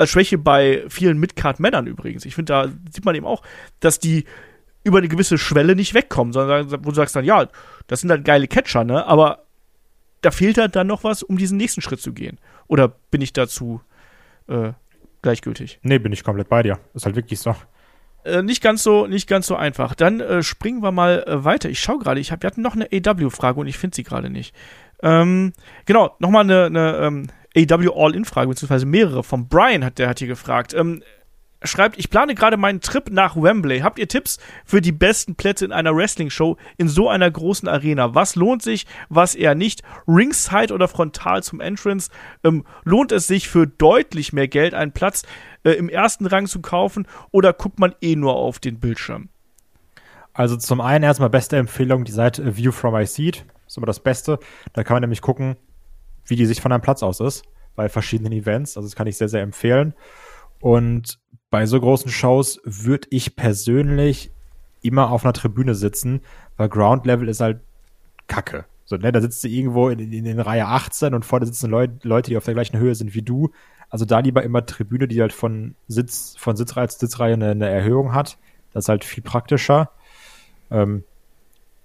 als 0.00 0.10
Schwäche 0.10 0.38
bei 0.38 0.84
vielen 0.88 1.18
Midcard-Männern 1.18 1.86
übrigens. 1.86 2.24
Ich 2.24 2.34
finde, 2.34 2.52
da 2.52 2.68
sieht 2.90 3.04
man 3.04 3.14
eben 3.14 3.26
auch, 3.26 3.42
dass 3.80 3.98
die 3.98 4.24
über 4.82 4.98
eine 4.98 5.08
gewisse 5.08 5.36
Schwelle 5.36 5.76
nicht 5.76 5.92
wegkommen, 5.92 6.32
sondern 6.32 6.70
wo 6.70 6.88
du 6.88 6.94
sagst 6.94 7.14
dann, 7.14 7.24
ja, 7.24 7.46
das 7.86 8.00
sind 8.00 8.10
halt 8.10 8.24
geile 8.24 8.48
Catcher, 8.48 8.82
ne? 8.82 9.06
Aber 9.06 9.44
da 10.22 10.30
fehlt 10.30 10.56
halt 10.56 10.74
dann 10.74 10.86
noch 10.86 11.04
was, 11.04 11.22
um 11.22 11.36
diesen 11.36 11.58
nächsten 11.58 11.82
Schritt 11.82 12.00
zu 12.00 12.14
gehen. 12.14 12.38
Oder 12.66 12.88
bin 12.88 13.20
ich 13.20 13.34
dazu 13.34 13.82
äh, 14.48 14.72
gleichgültig? 15.20 15.80
Nee, 15.82 15.98
bin 15.98 16.12
ich 16.12 16.24
komplett 16.24 16.48
bei 16.48 16.62
dir. 16.62 16.78
Ist 16.94 17.04
halt 17.04 17.16
wirklich 17.16 17.38
so. 17.40 17.54
Äh, 18.24 18.42
nicht 18.42 18.62
ganz 18.62 18.82
so, 18.82 19.06
nicht 19.06 19.28
ganz 19.28 19.46
so 19.46 19.54
einfach. 19.54 19.94
Dann 19.94 20.20
äh, 20.20 20.42
springen 20.42 20.82
wir 20.82 20.92
mal 20.92 21.24
äh, 21.26 21.44
weiter. 21.44 21.68
Ich 21.68 21.80
schaue 21.80 21.98
gerade, 21.98 22.20
ich 22.20 22.32
hab, 22.32 22.42
wir 22.42 22.46
hatten 22.46 22.62
noch 22.62 22.74
eine 22.74 22.88
AW-Frage 22.90 23.60
und 23.60 23.66
ich 23.66 23.76
finde 23.76 23.96
sie 23.96 24.02
gerade 24.02 24.30
nicht. 24.30 24.54
Ähm, 25.02 25.52
genau, 25.84 26.16
nochmal 26.20 26.44
eine, 26.44 26.64
eine 26.66 26.96
ähm, 26.98 27.26
AW 27.56 27.92
All-In-Frage, 27.94 28.48
beziehungsweise 28.48 28.86
mehrere. 28.86 29.22
Von 29.22 29.48
Brian 29.48 29.84
hat 29.84 29.98
der 29.98 30.08
hat 30.08 30.18
hier 30.18 30.28
gefragt. 30.28 30.74
Ähm, 30.74 31.02
schreibt, 31.62 31.98
ich 31.98 32.10
plane 32.10 32.34
gerade 32.34 32.56
meinen 32.56 32.80
Trip 32.80 33.10
nach 33.10 33.36
Wembley. 33.36 33.80
Habt 33.80 33.98
ihr 33.98 34.08
Tipps 34.08 34.38
für 34.64 34.80
die 34.80 34.92
besten 34.92 35.34
Plätze 35.34 35.64
in 35.64 35.72
einer 35.72 35.94
Wrestling-Show 35.94 36.56
in 36.78 36.88
so 36.88 37.08
einer 37.08 37.30
großen 37.30 37.68
Arena? 37.68 38.14
Was 38.14 38.36
lohnt 38.36 38.62
sich, 38.62 38.86
was 39.08 39.34
eher 39.34 39.54
nicht? 39.54 39.82
Ringside 40.08 40.72
oder 40.72 40.88
frontal 40.88 41.42
zum 41.42 41.60
Entrance? 41.60 42.10
Ähm, 42.44 42.64
lohnt 42.84 43.12
es 43.12 43.26
sich 43.26 43.48
für 43.48 43.66
deutlich 43.66 44.32
mehr 44.32 44.48
Geld 44.48 44.74
einen 44.74 44.92
Platz 44.92 45.24
äh, 45.64 45.72
im 45.72 45.88
ersten 45.88 46.26
Rang 46.26 46.46
zu 46.46 46.60
kaufen 46.60 47.06
oder 47.30 47.52
guckt 47.52 47.78
man 47.78 47.94
eh 48.00 48.16
nur 48.16 48.34
auf 48.34 48.58
den 48.58 48.80
Bildschirm? 48.80 49.28
Also 50.32 50.56
zum 50.56 50.80
einen 50.80 51.04
erstmal 51.04 51.30
beste 51.30 51.56
Empfehlung, 51.56 52.04
die 52.04 52.12
Seite 52.12 52.56
View 52.56 52.72
from 52.72 52.94
My 52.94 53.04
Seat. 53.04 53.44
Ist 53.66 53.76
immer 53.76 53.86
das 53.86 54.00
Beste. 54.00 54.38
Da 54.72 54.84
kann 54.84 54.94
man 54.94 55.02
nämlich 55.02 55.20
gucken, 55.20 55.56
wie 56.30 56.36
die 56.36 56.46
Sicht 56.46 56.60
von 56.60 56.72
einem 56.72 56.82
Platz 56.82 57.02
aus 57.02 57.20
ist 57.20 57.44
bei 57.76 57.88
verschiedenen 57.88 58.32
Events. 58.32 58.76
Also 58.76 58.88
das 58.88 58.96
kann 58.96 59.06
ich 59.06 59.16
sehr, 59.16 59.28
sehr 59.28 59.42
empfehlen. 59.42 59.94
Und 60.60 61.18
bei 61.50 61.66
so 61.66 61.80
großen 61.80 62.10
Shows 62.10 62.60
würde 62.64 63.08
ich 63.10 63.36
persönlich 63.36 64.32
immer 64.82 65.10
auf 65.10 65.24
einer 65.24 65.32
Tribüne 65.32 65.74
sitzen, 65.74 66.20
weil 66.56 66.68
Ground 66.68 67.06
Level 67.06 67.28
ist 67.28 67.40
halt 67.40 67.60
Kacke. 68.26 68.64
So, 68.84 68.96
ne, 68.96 69.12
da 69.12 69.20
sitzt 69.20 69.42
du 69.44 69.48
irgendwo 69.48 69.88
in, 69.88 69.98
in, 69.98 70.26
in 70.26 70.40
Reihe 70.40 70.66
18 70.66 71.14
und 71.14 71.24
vorne 71.24 71.46
sitzen 71.46 71.70
Leut, 71.70 72.04
Leute, 72.04 72.30
die 72.30 72.36
auf 72.36 72.44
der 72.44 72.54
gleichen 72.54 72.78
Höhe 72.78 72.94
sind 72.94 73.14
wie 73.14 73.22
du. 73.22 73.50
Also 73.88 74.04
da 74.04 74.20
lieber 74.20 74.42
immer 74.42 74.64
Tribüne, 74.64 75.08
die 75.08 75.20
halt 75.20 75.32
von 75.32 75.74
Sitz, 75.88 76.34
von 76.38 76.56
Sitzreihe 76.56 76.88
zu 76.88 76.98
Sitzreihe 76.98 77.34
eine, 77.34 77.50
eine 77.50 77.68
Erhöhung 77.68 78.14
hat. 78.14 78.38
Das 78.72 78.84
ist 78.84 78.88
halt 78.88 79.04
viel 79.04 79.22
praktischer. 79.22 79.90
Ähm, 80.70 81.04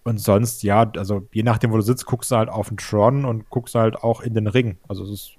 und 0.06 0.20
sonst, 0.20 0.62
ja, 0.62 0.90
also 0.96 1.28
je 1.34 1.42
nachdem, 1.42 1.72
wo 1.72 1.78
du 1.78 1.82
sitzt, 1.82 2.06
guckst 2.06 2.30
du 2.30 2.36
halt 2.36 2.48
auf 2.48 2.68
den 2.68 2.78
Tron 2.78 3.26
und 3.26 3.50
guckst 3.50 3.74
halt 3.74 3.96
auch 3.96 4.22
in 4.22 4.36
den 4.36 4.46
Ring. 4.46 4.78
Also 4.88 5.04
es 5.04 5.10
ist 5.10 5.36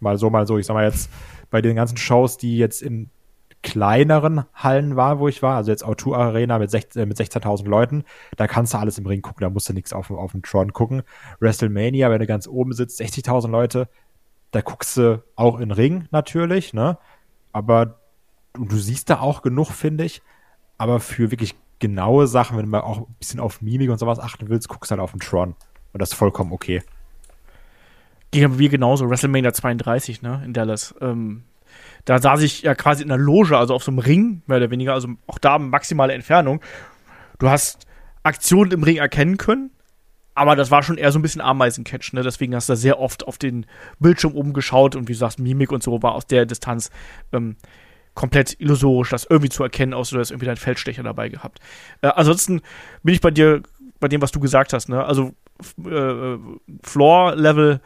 mal 0.00 0.18
so, 0.18 0.30
mal 0.30 0.48
so. 0.48 0.58
Ich 0.58 0.66
sag 0.66 0.74
mal 0.74 0.84
jetzt, 0.84 1.08
bei 1.48 1.62
den 1.62 1.76
ganzen 1.76 1.96
Shows, 1.96 2.36
die 2.36 2.58
jetzt 2.58 2.82
in 2.82 3.08
kleineren 3.62 4.46
Hallen 4.52 4.96
war, 4.96 5.20
wo 5.20 5.28
ich 5.28 5.42
war, 5.42 5.56
also 5.56 5.70
jetzt 5.70 5.84
O2 5.84 6.16
Arena 6.16 6.58
mit, 6.58 6.72
16, 6.72 7.02
äh, 7.02 7.06
mit 7.06 7.18
16.000 7.18 7.68
Leuten, 7.68 8.04
da 8.36 8.48
kannst 8.48 8.74
du 8.74 8.78
alles 8.78 8.98
im 8.98 9.06
Ring 9.06 9.22
gucken, 9.22 9.42
da 9.42 9.50
musst 9.50 9.68
du 9.68 9.74
nichts 9.74 9.92
auf, 9.92 10.10
auf 10.10 10.32
dem 10.32 10.42
Tron 10.42 10.72
gucken. 10.72 11.02
WrestleMania, 11.38 12.10
wenn 12.10 12.18
du 12.18 12.26
ganz 12.26 12.48
oben 12.48 12.72
sitzt, 12.72 13.00
60.000 13.00 13.48
Leute, 13.48 13.88
da 14.50 14.60
guckst 14.60 14.96
du 14.96 15.22
auch 15.36 15.60
in 15.60 15.70
Ring 15.70 16.08
natürlich, 16.10 16.74
ne? 16.74 16.98
Aber 17.52 18.00
du 18.54 18.76
siehst 18.76 19.08
da 19.08 19.20
auch 19.20 19.42
genug, 19.42 19.68
finde 19.68 20.02
ich. 20.02 20.20
Aber 20.78 20.98
für 20.98 21.30
wirklich 21.30 21.54
genaue 21.80 22.26
Sachen, 22.26 22.56
wenn 22.56 22.66
du 22.66 22.70
mal 22.70 22.80
auch 22.80 22.98
ein 22.98 23.16
bisschen 23.18 23.40
auf 23.40 23.60
Mimik 23.60 23.90
und 23.90 23.98
sowas 23.98 24.20
achten 24.20 24.48
willst, 24.48 24.68
guckst 24.68 24.90
halt 24.90 25.00
auf 25.00 25.10
den 25.10 25.20
Tron. 25.20 25.56
Und 25.92 26.00
das 26.00 26.10
ist 26.10 26.14
vollkommen 26.16 26.52
okay. 26.52 26.82
Gegen 28.30 28.58
wir 28.58 28.68
genauso, 28.68 29.10
WrestleMania 29.10 29.52
32, 29.52 30.22
ne, 30.22 30.42
in 30.44 30.52
Dallas. 30.52 30.94
Ähm, 31.00 31.44
da 32.04 32.20
saß 32.20 32.42
ich 32.42 32.62
ja 32.62 32.74
quasi 32.74 33.02
in 33.02 33.08
der 33.08 33.18
Loge, 33.18 33.56
also 33.56 33.74
auf 33.74 33.82
so 33.82 33.90
einem 33.90 33.98
Ring, 33.98 34.42
mehr 34.46 34.58
oder 34.58 34.70
weniger, 34.70 34.94
also 34.94 35.08
auch 35.26 35.38
da 35.38 35.58
maximale 35.58 36.12
Entfernung. 36.12 36.60
Du 37.38 37.48
hast 37.48 37.86
Aktionen 38.22 38.70
im 38.70 38.82
Ring 38.82 38.96
erkennen 38.96 39.36
können, 39.36 39.70
aber 40.34 40.56
das 40.56 40.70
war 40.70 40.82
schon 40.82 40.98
eher 40.98 41.10
so 41.12 41.18
ein 41.18 41.22
bisschen 41.22 41.40
Ameisencatch, 41.40 42.12
ne? 42.12 42.22
Deswegen 42.22 42.54
hast 42.54 42.68
du 42.68 42.72
da 42.72 42.76
sehr 42.76 43.00
oft 43.00 43.26
auf 43.26 43.38
den 43.38 43.66
Bildschirm 43.98 44.34
oben 44.34 44.52
geschaut 44.52 44.94
und 44.94 45.08
wie 45.08 45.12
du 45.12 45.18
sagst, 45.18 45.38
Mimik 45.38 45.72
und 45.72 45.82
so 45.82 46.02
war 46.02 46.14
aus 46.14 46.26
der 46.26 46.46
Distanz 46.46 46.90
ähm, 47.32 47.56
komplett 48.20 48.60
illusorisch, 48.60 49.08
das 49.08 49.24
irgendwie 49.24 49.48
zu 49.48 49.62
erkennen, 49.62 49.94
außer 49.94 50.14
du 50.14 50.20
hast 50.20 50.30
irgendwie 50.30 50.44
deinen 50.44 50.58
Feldstecher 50.58 51.02
dabei 51.02 51.30
gehabt. 51.30 51.58
Äh, 52.02 52.08
ansonsten 52.08 52.60
bin 53.02 53.14
ich 53.14 53.22
bei 53.22 53.30
dir, 53.30 53.62
bei 53.98 54.08
dem, 54.08 54.20
was 54.20 54.30
du 54.30 54.40
gesagt 54.40 54.74
hast, 54.74 54.90
ne? 54.90 55.02
Also 55.02 55.32
äh, 55.86 56.36
Floor-Level 56.82 57.80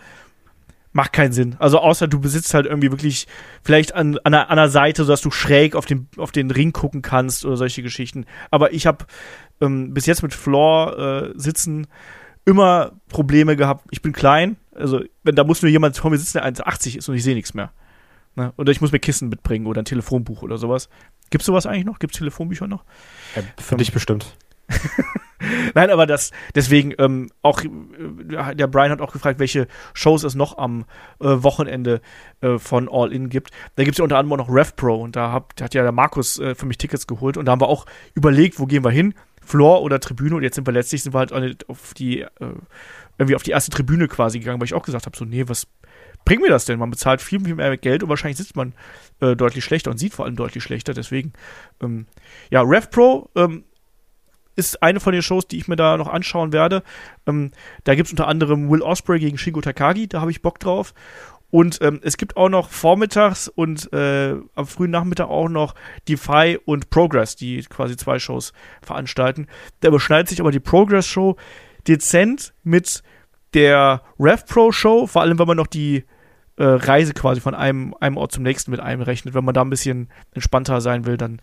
macht 0.91 1.13
keinen 1.13 1.33
Sinn. 1.33 1.55
Also 1.61 1.79
außer 1.79 2.09
du 2.09 2.19
besitzt 2.19 2.53
halt 2.53 2.67
irgendwie 2.67 2.91
wirklich 2.91 3.29
vielleicht 3.63 3.95
an, 3.95 4.19
an, 4.25 4.35
einer, 4.35 4.51
an 4.51 4.59
einer 4.59 4.69
Seite, 4.69 5.05
sodass 5.05 5.21
du 5.21 5.31
schräg 5.31 5.77
auf 5.77 5.87
den, 5.87 6.09
auf 6.17 6.33
den 6.33 6.51
Ring 6.51 6.73
gucken 6.73 7.01
kannst 7.01 7.45
oder 7.45 7.57
solche 7.57 7.85
Geschichten. 7.85 8.27
Aber 8.51 8.73
ich 8.73 8.89
habe 8.89 9.07
ähm, 9.61 9.95
bis 9.95 10.07
jetzt 10.07 10.25
mit 10.25 10.35
Floor 10.35 10.99
äh, 10.99 11.33
sitzen 11.37 11.87
immer 12.45 12.91
Probleme 13.09 13.55
gehabt. 13.55 13.87
Ich 13.93 14.03
bin 14.03 14.13
klein, 14.13 14.57
also 14.75 15.01
wenn 15.23 15.37
da 15.37 15.45
muss 15.45 15.63
nur 15.63 15.71
jemand 15.71 15.97
vor 15.97 16.11
mir 16.11 16.19
sitzen, 16.19 16.39
der 16.39 16.47
1,80 16.53 16.99
ist 16.99 17.09
und 17.09 17.15
ich 17.15 17.23
sehe 17.23 17.37
nichts 17.37 17.55
mehr. 17.55 17.71
Ne? 18.37 18.53
Oder 18.57 18.73
ich 18.73 18.81
muss 18.81 18.93
mir 18.93 18.99
Kissen 18.99 19.29
mitbringen 19.29 19.67
oder 19.67 19.83
ein 19.83 19.85
Telefonbuch 19.85 20.43
oder 20.43 20.59
sowas. 20.59 20.89
Gibt's 21.31 21.47
sowas 21.47 21.67
eigentlich 21.67 21.85
noch? 21.85 21.99
Gibt's 21.99 22.19
Telefonbücher 22.19 22.67
noch? 22.67 22.85
Ja, 23.37 23.43
für 23.59 23.77
dich 23.77 23.93
bestimmt. 23.93 24.37
Nein, 25.75 25.91
aber 25.91 26.07
das, 26.07 26.31
deswegen, 26.55 26.95
ähm, 26.99 27.29
auch, 27.43 27.61
äh, 27.63 28.55
der 28.55 28.67
Brian 28.67 28.91
hat 28.91 29.01
auch 29.01 29.13
gefragt, 29.13 29.39
welche 29.39 29.67
Shows 29.93 30.25
es 30.25 30.35
noch 30.35 30.59
am 30.59 30.85
äh, 31.21 31.27
Wochenende 31.27 32.01
äh, 32.41 32.59
von 32.59 32.89
All 32.91 33.13
In 33.13 33.29
gibt. 33.29 33.51
Da 33.77 33.85
gibt 33.85 33.95
es 33.95 33.99
ja 33.99 34.05
unter 34.05 34.17
anderem 34.17 34.41
auch 34.41 34.47
noch 34.47 34.55
RevPro 34.55 34.97
und 34.97 35.17
da, 35.17 35.33
hab, 35.33 35.55
da 35.57 35.67
hat 35.67 35.75
ja 35.75 35.83
der 35.83 35.93
Markus 35.93 36.39
äh, 36.39 36.55
für 36.55 36.67
mich 36.67 36.79
Tickets 36.79 37.07
geholt 37.07 37.37
und 37.37 37.45
da 37.45 37.53
haben 37.53 37.61
wir 37.61 37.69
auch 37.69 37.87
überlegt, 38.15 38.59
wo 38.59 38.67
gehen 38.67 38.85
wir 38.85 38.91
hin? 38.91 39.15
Floor 39.43 39.83
oder 39.83 40.01
Tribüne 40.01 40.37
und 40.37 40.43
jetzt 40.43 40.55
sind 40.55 40.67
wir 40.67 40.73
letztlich 40.73 41.03
sind 41.03 41.13
wir 41.15 41.19
halt 41.19 41.69
auf 41.69 41.93
die, 41.95 42.21
äh, 42.21 42.29
irgendwie 43.19 43.37
auf 43.37 43.43
die 43.43 43.51
erste 43.51 43.71
Tribüne 43.71 44.09
quasi 44.09 44.39
gegangen, 44.39 44.61
weil 44.61 44.67
ich 44.67 44.75
auch 44.75 44.83
gesagt 44.83 45.05
habe, 45.07 45.17
so, 45.17 45.25
nee, 45.25 45.45
was 45.47 45.67
bringt 46.25 46.43
mir 46.43 46.49
das 46.49 46.65
denn? 46.65 46.79
Man 46.79 46.91
bezahlt 46.91 47.21
viel, 47.21 47.41
viel 47.41 47.55
mehr 47.55 47.77
Geld 47.77 48.03
und 48.03 48.09
wahrscheinlich 48.09 48.39
sitzt 48.39 48.57
man 48.57 48.75
äh, 49.21 49.37
deutlich 49.37 49.65
schlechter 49.65 49.91
und 49.91 49.99
sieht 49.99 50.15
vor 50.15 50.25
allem 50.25 50.37
deutlich 50.37 50.63
schlechter. 50.63 50.95
Deswegen, 50.95 51.33
ähm, 51.83 52.07
ja, 52.51 52.63
RevPro 52.63 53.31
ähm, 53.35 53.65
ist 54.57 54.83
eine 54.83 55.01
von 55.01 55.13
den 55.13 55.23
Shows, 55.23 55.49
die 55.49 55.59
ich 55.59 55.69
mir 55.69 55.77
da 55.77 55.97
noch 55.97 56.09
anschauen 56.09 56.53
werde. 56.53 56.83
Ähm, 57.27 57.51
da 57.85 57.95
gibt 57.95 58.07
es 58.07 58.13
unter 58.13 58.29
anderem 58.29 58.71
Will 58.71 58.83
Osprey 58.83 59.19
gegen 59.19 59.39
Shingo 59.39 59.61
Takagi, 59.61 60.09
da 60.09 60.21
habe 60.21 60.31
ich 60.31 60.43
Bock 60.43 60.59
drauf. 60.61 60.95
Und 61.51 61.81
ähm, 61.83 62.01
es 62.03 62.17
gibt 62.17 62.37
auch 62.37 62.49
noch 62.49 62.71
vormittags 62.71 63.47
und 63.47 63.93
äh, 63.93 64.35
am 64.57 64.67
frühen 64.67 64.91
Nachmittag 64.91 65.29
auch 65.29 65.49
noch 65.49 65.77
Defy 66.09 66.59
und 66.65 66.91
Progress, 66.91 67.37
die 67.37 67.63
quasi 67.63 67.97
zwei 67.97 68.19
Shows 68.19 68.53
veranstalten. 68.83 69.47
Da 69.79 69.89
überschneidet 69.89 70.29
sich 70.29 70.41
aber 70.41 70.51
die 70.51 70.59
Progress-Show 70.59 71.37
dezent 71.87 72.55
mit 72.65 73.05
der 73.53 74.03
RevPro-Show, 74.19 75.07
vor 75.07 75.23
allem 75.23 75.39
wenn 75.39 75.47
man 75.47 75.57
noch 75.57 75.69
die 75.69 76.05
äh, 76.57 76.65
Reise 76.65 77.15
quasi 77.15 77.41
von 77.41 77.55
einem, 77.55 77.95
einem 78.01 78.17
Ort 78.17 78.33
zum 78.33 78.43
nächsten 78.43 78.71
mit 78.71 78.81
einem 78.81 79.03
rechnet. 79.03 79.35
Wenn 79.35 79.45
man 79.45 79.55
da 79.55 79.63
ein 79.63 79.71
bisschen 79.71 80.09
entspannter 80.33 80.81
sein 80.81 81.07
will, 81.07 81.17
dann, 81.17 81.41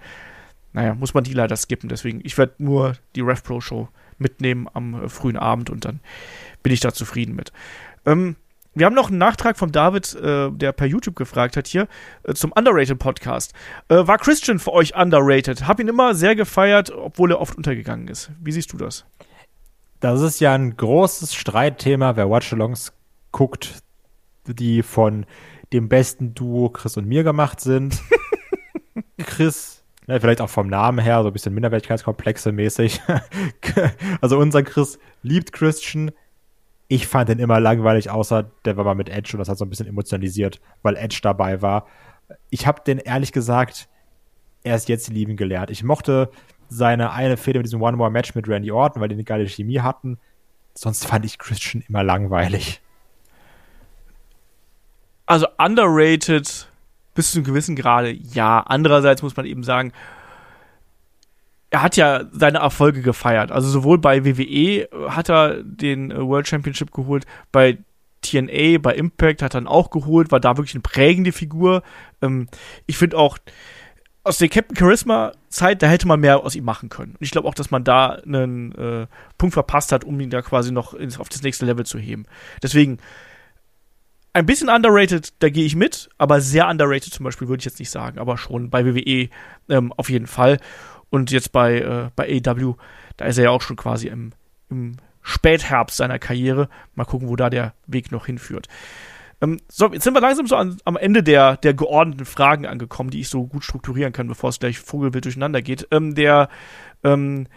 naja, 0.74 0.96
muss 0.96 1.14
man 1.14 1.24
die 1.24 1.34
leider 1.34 1.56
skippen. 1.56 1.90
Deswegen, 1.90 2.22
ich 2.24 2.38
werde 2.38 2.54
nur 2.60 2.94
die 3.16 3.22
RevPro-Show 3.22 3.90
mitnehmen 4.18 4.68
am 4.74 5.04
äh, 5.04 5.10
frühen 5.10 5.38
Abend 5.38 5.70
und 5.70 5.86
dann 5.86 6.00
bin 6.64 6.74
ich 6.74 6.80
da 6.80 6.94
zufrieden 6.94 7.36
mit. 7.36 7.52
Ähm, 8.06 8.36
wir 8.74 8.86
haben 8.86 8.96
noch 8.96 9.10
einen 9.10 9.18
Nachtrag 9.18 9.58
von 9.58 9.74
David, 9.74 10.16
äh, 10.16 10.50
der 10.50 10.72
per 10.72 10.88
YouTube 10.88 11.18
gefragt 11.18 11.58
hat 11.58 11.68
hier, 11.68 11.90
äh, 12.24 12.34
zum 12.34 12.54
Underrated 12.54 13.00
Podcast. 13.00 13.54
Äh, 13.90 14.08
war 14.08 14.18
Christian 14.18 14.60
für 14.60 14.72
euch 14.72 14.96
underrated? 14.96 15.68
Hab 15.68 15.82
ihn 15.82 15.90
immer 15.90 16.16
sehr 16.16 16.36
gefeiert, 16.36 16.90
obwohl 16.90 17.32
er 17.32 17.42
oft 17.42 17.58
untergegangen 17.58 18.08
ist. 18.08 18.32
Wie 18.40 18.54
siehst 18.54 18.72
du 18.72 18.78
das? 18.78 19.06
Das 20.00 20.22
ist 20.22 20.40
ja 20.40 20.54
ein 20.54 20.78
großes 20.78 21.36
Streitthema, 21.36 22.16
wer 22.16 22.30
Watchalongs 22.30 22.94
guckt, 23.32 23.82
die 24.48 24.84
von 24.84 25.26
dem 25.74 25.90
besten 25.90 26.34
Duo 26.34 26.70
Chris 26.70 26.98
und 26.98 27.08
mir 27.08 27.24
gemacht 27.24 27.62
sind. 27.62 28.02
Chris, 29.18 29.84
ne, 30.08 30.20
vielleicht 30.20 30.42
auch 30.42 30.50
vom 30.50 30.68
Namen 30.68 31.00
her, 31.00 31.22
so 31.22 31.28
ein 31.28 31.34
bisschen 31.34 31.54
Minderwertigkeitskomplexe 31.54 32.52
mäßig. 32.52 33.02
also 34.22 34.38
unser 34.38 34.64
Chris 34.64 35.00
liebt 35.22 35.54
Christian. 35.54 36.12
Ich 36.88 37.08
fand 37.08 37.30
den 37.30 37.40
immer 37.40 37.60
langweilig, 37.60 38.10
außer 38.10 38.52
der 38.66 38.76
war 38.76 38.84
mal 38.84 38.96
mit 38.96 39.08
Edge 39.08 39.32
und 39.34 39.40
das 39.40 39.48
hat 39.48 39.58
so 39.58 39.66
ein 39.66 39.70
bisschen 39.70 39.88
emotionalisiert, 39.88 40.60
weil 40.82 40.98
Edge 40.98 41.20
dabei 41.22 41.62
war. 41.62 41.88
Ich 42.50 42.68
habe 42.68 42.82
den 42.86 42.98
ehrlich 42.98 43.32
gesagt 43.32 43.88
erst 44.64 44.90
jetzt 44.90 45.10
lieben 45.10 45.38
gelernt. 45.38 45.72
Ich 45.72 45.84
mochte 45.84 46.30
seine 46.68 47.12
eine 47.12 47.38
Fehde 47.38 47.60
mit 47.60 47.66
diesem 47.66 47.82
One-More-Match 47.82 48.36
mit 48.36 48.48
Randy 48.48 48.72
Orton, 48.72 49.02
weil 49.02 49.10
die 49.10 49.16
eine 49.16 49.24
geile 49.24 49.48
Chemie 49.48 49.80
hatten. 49.80 50.18
Sonst 50.74 51.06
fand 51.06 51.26
ich 51.26 51.38
Christian 51.38 51.84
immer 51.88 52.04
langweilig. 52.04 52.82
Also 55.32 55.48
underrated 55.58 56.68
bis 57.16 57.32
zu 57.32 57.38
einem 57.38 57.46
gewissen 57.46 57.78
Grade, 57.78 58.12
ja. 58.12 58.60
Andererseits 58.68 59.22
muss 59.22 59.38
man 59.38 59.46
eben 59.46 59.64
sagen, 59.64 59.94
er 61.70 61.84
hat 61.84 61.96
ja 61.96 62.26
seine 62.34 62.58
Erfolge 62.58 63.02
gefeiert. 63.02 63.50
Also 63.50 63.70
sowohl 63.70 63.98
bei 63.98 64.26
WWE 64.26 64.90
hat 65.10 65.30
er 65.30 65.64
den 65.64 66.12
World 66.14 66.50
Championship 66.50 66.92
geholt, 66.92 67.26
bei 67.54 67.78
TNA, 68.24 68.80
bei 68.80 68.94
Impact 68.94 69.42
hat 69.42 69.54
er 69.54 69.62
dann 69.62 69.68
auch 69.68 69.90
geholt, 69.90 70.34
war 70.34 70.42
da 70.42 70.58
wirklich 70.58 70.76
eine 70.76 70.82
prägende 70.82 71.32
Figur. 71.32 71.82
Ähm, 72.22 72.50
ich 72.86 72.98
finde 72.98 73.18
auch, 73.18 73.38
aus 74.26 74.38
der 74.38 74.50
Captain 74.50 74.76
Charisma 74.76 75.32
Zeit, 75.48 75.82
da 75.82 75.88
hätte 75.88 76.10
man 76.10 76.20
mehr 76.20 76.44
aus 76.44 76.56
ihm 76.56 76.66
machen 76.66 76.90
können. 76.90 77.14
Und 77.14 77.22
ich 77.22 77.32
glaube 77.32 77.48
auch, 77.48 77.56
dass 77.56 77.72
man 77.72 77.86
da 77.86 78.10
einen 78.10 78.76
äh, 78.76 79.08
Punkt 79.38 79.54
verpasst 79.54 79.94
hat, 79.94 80.04
um 80.04 80.20
ihn 80.20 80.30
da 80.30 80.42
quasi 80.42 80.74
noch 80.74 80.94
ins, 80.94 81.18
auf 81.18 81.30
das 81.30 81.42
nächste 81.42 81.66
Level 81.66 81.86
zu 81.86 82.00
heben. 82.00 82.26
Deswegen 82.62 83.00
ein 84.34 84.46
bisschen 84.46 84.70
underrated, 84.70 85.34
da 85.40 85.50
gehe 85.50 85.66
ich 85.66 85.76
mit, 85.76 86.10
aber 86.18 86.42
sehr 86.42 86.68
underrated 86.68 87.14
zum 87.14 87.24
Beispiel 87.24 87.48
würde 87.48 87.62
ich 87.62 87.66
jetzt 87.66 87.80
nicht 87.80 87.90
sagen, 87.90 88.20
aber 88.20 88.38
schon 88.38 88.70
bei 88.70 88.86
WWE 88.86 89.30
ähm, 89.70 89.94
auf 89.94 90.10
jeden 90.10 90.28
Fall. 90.28 90.58
Und 91.10 91.32
jetzt 91.32 91.52
bei, 91.52 91.80
äh, 91.80 92.10
bei 92.16 92.42
AEW, 92.46 92.76
da 93.18 93.26
ist 93.26 93.38
er 93.38 93.46
ja 93.46 93.50
auch 93.50 93.62
schon 93.62 93.76
quasi 93.76 94.08
im, 94.08 94.32
im 94.70 94.98
Spätherbst 95.22 95.98
seiner 95.98 96.20
Karriere. 96.20 96.70
Mal 96.96 97.04
gucken, 97.04 97.28
wo 97.28 97.36
da 97.36 97.50
der 97.50 97.74
Weg 97.86 98.12
noch 98.12 98.26
hinführt. 98.26 98.68
Ähm, 99.42 99.60
so, 99.68 99.92
jetzt 99.92 100.04
sind 100.04 100.14
wir 100.14 100.22
langsam 100.22 100.48
so 100.48 100.56
an, 100.56 100.78
am 100.86 100.96
Ende 100.96 101.24
der, 101.24 101.58
der 101.58 101.74
geordneten 101.74 102.26
Fragen 102.26 102.66
angekommen, 102.66 103.10
die 103.10 103.22
ich 103.22 103.30
so 103.30 103.48
gut 103.48 103.66
strukturieren 103.66 104.14
kann, 104.14 104.28
bevor 104.28 104.52
es 104.52 104.60
gleich 104.60 104.80
vogelwild 104.80 105.26
durcheinander 105.26 105.62
geht. 105.62 105.88
Ähm, 105.92 106.16
der 106.16 106.48
ähm, 107.04 107.48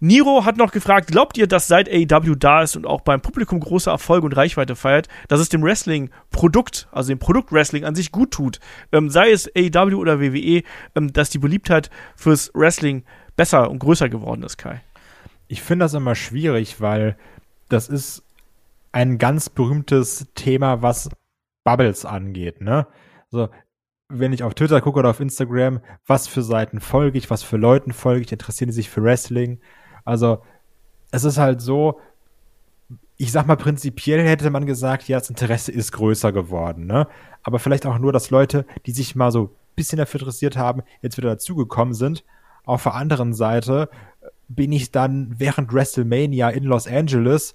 Niro 0.00 0.46
hat 0.46 0.56
noch 0.56 0.72
gefragt, 0.72 1.08
glaubt 1.08 1.36
ihr, 1.36 1.46
dass 1.46 1.68
seit 1.68 1.88
AEW 1.88 2.34
da 2.34 2.62
ist 2.62 2.74
und 2.74 2.86
auch 2.86 3.02
beim 3.02 3.20
Publikum 3.20 3.60
große 3.60 3.90
Erfolge 3.90 4.26
und 4.26 4.36
Reichweite 4.36 4.74
feiert, 4.74 5.08
dass 5.28 5.40
es 5.40 5.50
dem 5.50 5.62
Wrestling-Produkt, 5.62 6.88
also 6.90 7.08
dem 7.08 7.18
Produkt 7.18 7.52
Wrestling 7.52 7.84
an 7.84 7.94
sich 7.94 8.10
gut 8.10 8.30
tut, 8.30 8.60
ähm, 8.92 9.10
sei 9.10 9.30
es 9.30 9.50
AEW 9.54 9.96
oder 9.96 10.20
WWE, 10.20 10.62
ähm, 10.94 11.12
dass 11.12 11.30
die 11.30 11.38
Beliebtheit 11.38 11.90
fürs 12.16 12.50
Wrestling 12.54 13.04
besser 13.36 13.70
und 13.70 13.78
größer 13.78 14.08
geworden 14.08 14.42
ist, 14.42 14.56
Kai? 14.56 14.80
Ich 15.48 15.62
finde 15.62 15.84
das 15.84 15.94
immer 15.94 16.14
schwierig, 16.14 16.80
weil 16.80 17.16
das 17.68 17.88
ist 17.88 18.24
ein 18.92 19.18
ganz 19.18 19.50
berühmtes 19.50 20.28
Thema, 20.34 20.82
was 20.82 21.10
Bubbles 21.64 22.04
angeht, 22.04 22.60
ne? 22.60 22.86
So, 23.30 23.48
wenn 24.08 24.32
ich 24.32 24.42
auf 24.42 24.54
Twitter 24.54 24.80
gucke 24.80 24.98
oder 24.98 25.10
auf 25.10 25.20
Instagram, 25.20 25.80
was 26.06 26.26
für 26.26 26.42
Seiten 26.42 26.80
folge 26.80 27.18
ich, 27.18 27.30
was 27.30 27.42
für 27.42 27.56
Leuten 27.56 27.92
folge 27.92 28.22
ich, 28.22 28.32
interessieren 28.32 28.68
die 28.68 28.74
sich 28.74 28.90
für 28.90 29.02
Wrestling. 29.02 29.60
Also, 30.04 30.42
es 31.10 31.24
ist 31.24 31.38
halt 31.38 31.60
so, 31.60 32.00
ich 33.16 33.32
sag 33.32 33.46
mal, 33.46 33.56
prinzipiell 33.56 34.26
hätte 34.26 34.50
man 34.50 34.66
gesagt, 34.66 35.08
ja, 35.08 35.18
das 35.18 35.30
Interesse 35.30 35.72
ist 35.72 35.92
größer 35.92 36.32
geworden, 36.32 36.86
ne? 36.86 37.06
Aber 37.42 37.58
vielleicht 37.58 37.86
auch 37.86 37.98
nur, 37.98 38.12
dass 38.12 38.30
Leute, 38.30 38.66
die 38.86 38.92
sich 38.92 39.14
mal 39.16 39.32
so 39.32 39.44
ein 39.44 39.50
bisschen 39.76 39.98
dafür 39.98 40.20
interessiert 40.20 40.56
haben, 40.56 40.82
jetzt 41.02 41.16
wieder 41.16 41.30
dazugekommen 41.30 41.94
sind. 41.94 42.24
Auf 42.64 42.84
der 42.84 42.94
anderen 42.94 43.32
Seite 43.32 43.88
bin 44.48 44.72
ich 44.72 44.90
dann 44.90 45.34
während 45.38 45.72
WrestleMania 45.72 46.50
in 46.50 46.64
Los 46.64 46.86
Angeles, 46.86 47.54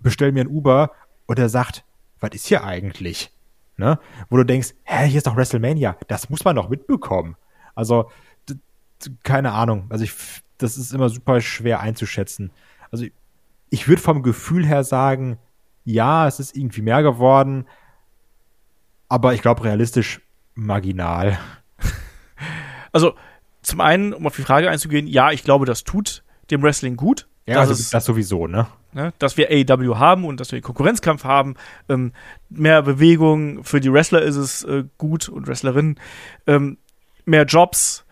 bestell 0.00 0.32
mir 0.32 0.42
ein 0.42 0.48
Uber 0.48 0.92
und 1.26 1.38
er 1.38 1.48
sagt, 1.48 1.84
was 2.20 2.30
ist 2.32 2.46
hier 2.46 2.64
eigentlich? 2.64 3.30
ne? 3.76 3.98
Wo 4.28 4.36
du 4.36 4.44
denkst, 4.44 4.74
hä, 4.84 5.06
hier 5.06 5.18
ist 5.18 5.26
doch 5.26 5.36
WrestleMania, 5.36 5.96
das 6.08 6.30
muss 6.30 6.44
man 6.44 6.56
doch 6.56 6.68
mitbekommen. 6.68 7.36
Also, 7.74 8.10
keine 9.22 9.52
Ahnung. 9.52 9.86
Also 9.90 10.04
ich, 10.04 10.14
das 10.58 10.76
ist 10.76 10.92
immer 10.92 11.08
super 11.08 11.40
schwer 11.40 11.80
einzuschätzen. 11.80 12.50
Also 12.90 13.04
ich, 13.04 13.12
ich 13.70 13.88
würde 13.88 14.02
vom 14.02 14.22
Gefühl 14.22 14.66
her 14.66 14.84
sagen, 14.84 15.38
ja, 15.84 16.26
es 16.26 16.40
ist 16.40 16.56
irgendwie 16.56 16.82
mehr 16.82 17.02
geworden, 17.02 17.66
aber 19.08 19.34
ich 19.34 19.42
glaube 19.42 19.64
realistisch 19.64 20.20
marginal. 20.54 21.38
Also 22.92 23.14
zum 23.60 23.82
einen, 23.82 24.14
um 24.14 24.26
auf 24.26 24.36
die 24.36 24.42
Frage 24.42 24.70
einzugehen, 24.70 25.06
ja, 25.06 25.30
ich 25.30 25.44
glaube, 25.44 25.66
das 25.66 25.84
tut 25.84 26.22
dem 26.50 26.62
Wrestling 26.62 26.96
gut. 26.96 27.28
Ja, 27.44 27.56
das, 27.56 27.68
also 27.68 27.90
das 27.90 28.04
sowieso, 28.06 28.46
ne? 28.46 28.68
ne? 28.92 29.12
Dass 29.18 29.36
wir 29.36 29.50
AEW 29.50 29.98
haben 29.98 30.24
und 30.24 30.40
dass 30.40 30.50
wir 30.50 30.60
Konkurrenzkampf 30.60 31.24
haben. 31.24 31.54
Ähm, 31.88 32.12
mehr 32.48 32.82
Bewegung, 32.82 33.62
für 33.62 33.80
die 33.80 33.92
Wrestler 33.92 34.22
ist 34.22 34.36
es 34.36 34.64
äh, 34.64 34.84
gut 34.98 35.28
und 35.28 35.46
Wrestlerinnen. 35.46 36.00
Ähm, 36.46 36.78
mehr 37.26 37.44
Jobs, 37.44 38.05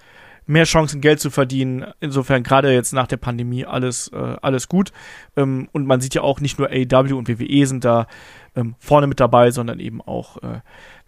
mehr 0.46 0.64
Chancen, 0.64 1.00
Geld 1.00 1.20
zu 1.20 1.30
verdienen. 1.30 1.86
Insofern 2.00 2.42
gerade 2.42 2.72
jetzt 2.72 2.92
nach 2.92 3.06
der 3.06 3.16
Pandemie 3.16 3.64
alles, 3.64 4.08
äh, 4.08 4.36
alles 4.42 4.68
gut. 4.68 4.92
Ähm, 5.36 5.68
und 5.72 5.86
man 5.86 6.00
sieht 6.00 6.14
ja 6.14 6.22
auch, 6.22 6.40
nicht 6.40 6.58
nur 6.58 6.68
AEW 6.68 7.16
und 7.16 7.28
WWE 7.28 7.66
sind 7.66 7.84
da 7.84 8.06
ähm, 8.54 8.74
vorne 8.78 9.06
mit 9.06 9.20
dabei, 9.20 9.50
sondern 9.50 9.80
eben 9.80 10.00
auch 10.00 10.42
äh, 10.42 10.60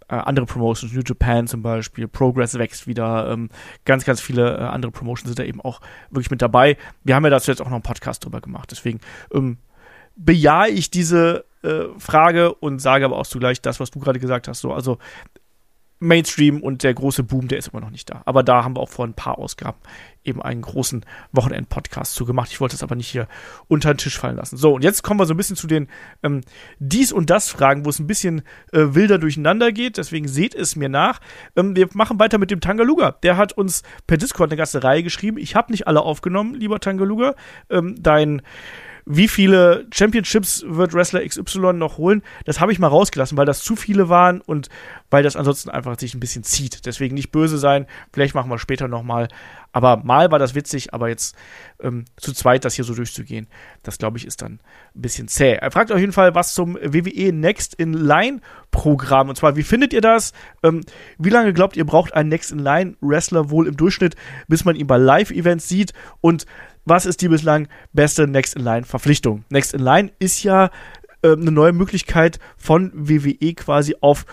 äh, 0.08 0.14
andere 0.14 0.46
Promotions, 0.46 0.92
New 0.92 1.02
Japan 1.04 1.46
zum 1.46 1.62
Beispiel, 1.62 2.08
Progress 2.08 2.58
wächst 2.58 2.86
wieder, 2.86 3.30
ähm, 3.30 3.50
ganz, 3.84 4.04
ganz 4.04 4.20
viele 4.20 4.56
äh, 4.56 4.60
andere 4.60 4.92
Promotions 4.92 5.28
sind 5.28 5.38
da 5.38 5.44
eben 5.44 5.60
auch 5.60 5.80
wirklich 6.10 6.30
mit 6.30 6.42
dabei. 6.42 6.76
Wir 7.04 7.14
haben 7.14 7.24
ja 7.24 7.30
dazu 7.30 7.50
jetzt 7.50 7.60
auch 7.60 7.66
noch 7.66 7.72
einen 7.72 7.82
Podcast 7.82 8.24
drüber 8.24 8.40
gemacht, 8.40 8.70
deswegen 8.70 9.00
ähm, 9.32 9.58
bejahe 10.16 10.68
ich 10.68 10.90
diese 10.90 11.44
äh, 11.62 11.84
Frage 11.98 12.54
und 12.54 12.80
sage 12.80 13.04
aber 13.04 13.18
auch 13.18 13.26
zugleich 13.26 13.60
das, 13.60 13.80
was 13.80 13.90
du 13.90 13.98
gerade 13.98 14.20
gesagt 14.20 14.48
hast. 14.48 14.60
So, 14.60 14.72
also 14.72 14.98
Mainstream 15.98 16.62
und 16.62 16.82
der 16.82 16.94
große 16.94 17.22
Boom, 17.22 17.48
der 17.48 17.58
ist 17.58 17.68
immer 17.68 17.80
noch 17.80 17.90
nicht 17.90 18.10
da. 18.10 18.22
Aber 18.26 18.42
da 18.42 18.62
haben 18.62 18.76
wir 18.76 18.80
auch 18.80 18.88
vor 18.88 19.06
ein 19.06 19.14
paar 19.14 19.38
Ausgaben 19.38 19.78
eben 20.26 20.42
einen 20.42 20.62
großen 20.62 21.04
Wochenend-Podcast 21.32 22.14
zu 22.14 22.24
gemacht. 22.26 22.50
Ich 22.50 22.60
wollte 22.60 22.74
es 22.74 22.82
aber 22.82 22.96
nicht 22.96 23.08
hier 23.08 23.28
unter 23.68 23.94
den 23.94 23.98
Tisch 23.98 24.18
fallen 24.18 24.36
lassen. 24.36 24.56
So, 24.56 24.74
und 24.74 24.84
jetzt 24.84 25.02
kommen 25.02 25.20
wir 25.20 25.26
so 25.26 25.34
ein 25.34 25.36
bisschen 25.36 25.56
zu 25.56 25.66
den 25.66 25.88
ähm, 26.22 26.42
Dies- 26.78 27.12
und 27.12 27.30
Das-Fragen, 27.30 27.84
wo 27.84 27.90
es 27.90 27.98
ein 27.98 28.06
bisschen 28.06 28.42
äh, 28.72 28.94
wilder 28.94 29.18
durcheinander 29.18 29.72
geht. 29.72 29.96
Deswegen 29.96 30.28
seht 30.28 30.54
es 30.54 30.76
mir 30.76 30.88
nach. 30.88 31.20
Ähm, 31.54 31.76
wir 31.76 31.88
machen 31.94 32.18
weiter 32.18 32.38
mit 32.38 32.50
dem 32.50 32.60
Tangaluga. 32.60 33.12
Der 33.22 33.36
hat 33.36 33.52
uns 33.52 33.82
per 34.06 34.16
Discord 34.16 34.50
eine 34.50 34.58
ganze 34.58 34.82
Reihe 34.82 35.02
geschrieben. 35.02 35.38
Ich 35.38 35.54
habe 35.54 35.72
nicht 35.72 35.86
alle 35.86 36.02
aufgenommen, 36.02 36.54
lieber 36.54 36.80
Tangaluga. 36.80 37.34
Ähm, 37.70 37.94
dein 37.98 38.42
wie 39.08 39.28
viele 39.28 39.86
Championships 39.92 40.64
wird 40.66 40.92
Wrestler 40.92 41.24
XY 41.24 41.74
noch 41.74 41.96
holen, 41.96 42.22
das 42.44 42.60
habe 42.60 42.72
ich 42.72 42.80
mal 42.80 42.88
rausgelassen, 42.88 43.38
weil 43.38 43.46
das 43.46 43.62
zu 43.62 43.76
viele 43.76 44.08
waren 44.08 44.40
und 44.40 44.68
weil 45.10 45.22
das 45.22 45.36
ansonsten 45.36 45.70
einfach 45.70 45.96
sich 45.98 46.14
ein 46.14 46.20
bisschen 46.20 46.42
zieht. 46.42 46.84
Deswegen 46.86 47.14
nicht 47.14 47.30
böse 47.30 47.56
sein, 47.56 47.86
vielleicht 48.12 48.34
machen 48.34 48.50
wir 48.50 48.58
später 48.58 48.88
nochmal. 48.88 49.28
Aber 49.70 49.98
mal 49.98 50.30
war 50.32 50.40
das 50.40 50.56
witzig, 50.56 50.92
aber 50.92 51.08
jetzt 51.08 51.36
ähm, 51.80 52.06
zu 52.16 52.32
zweit 52.32 52.64
das 52.64 52.74
hier 52.74 52.84
so 52.84 52.94
durchzugehen, 52.94 53.46
das 53.84 53.98
glaube 53.98 54.18
ich 54.18 54.26
ist 54.26 54.42
dann 54.42 54.58
ein 54.94 55.02
bisschen 55.02 55.28
zäh. 55.28 55.52
Er 55.52 55.70
fragt 55.70 55.92
auf 55.92 56.00
jeden 56.00 56.12
Fall 56.12 56.34
was 56.34 56.54
zum 56.54 56.74
WWE 56.74 57.32
Next 57.32 57.74
in 57.74 57.92
Line 57.92 58.40
Programm. 58.72 59.28
Und 59.28 59.36
zwar, 59.36 59.54
wie 59.54 59.62
findet 59.62 59.92
ihr 59.92 60.00
das? 60.00 60.32
Ähm, 60.64 60.80
wie 61.18 61.30
lange 61.30 61.52
glaubt 61.52 61.76
ihr, 61.76 61.84
braucht 61.84 62.12
ein 62.14 62.28
Next 62.28 62.50
in 62.50 62.58
Line 62.58 62.96
Wrestler 63.00 63.50
wohl 63.50 63.68
im 63.68 63.76
Durchschnitt, 63.76 64.16
bis 64.48 64.64
man 64.64 64.74
ihn 64.74 64.86
bei 64.88 64.96
Live-Events 64.96 65.68
sieht? 65.68 65.92
Und 66.20 66.46
was 66.86 67.04
ist 67.04 67.20
die 67.20 67.28
bislang 67.28 67.68
beste 67.92 68.26
Next-in-Line-Verpflichtung? 68.26 69.44
Next-in-Line 69.50 70.12
ist 70.18 70.42
ja 70.42 70.70
äh, 71.22 71.32
eine 71.32 71.50
neue 71.50 71.72
Möglichkeit 71.72 72.38
von 72.56 72.90
WWE 72.94 73.54
quasi 73.54 73.96
auf 74.00 74.24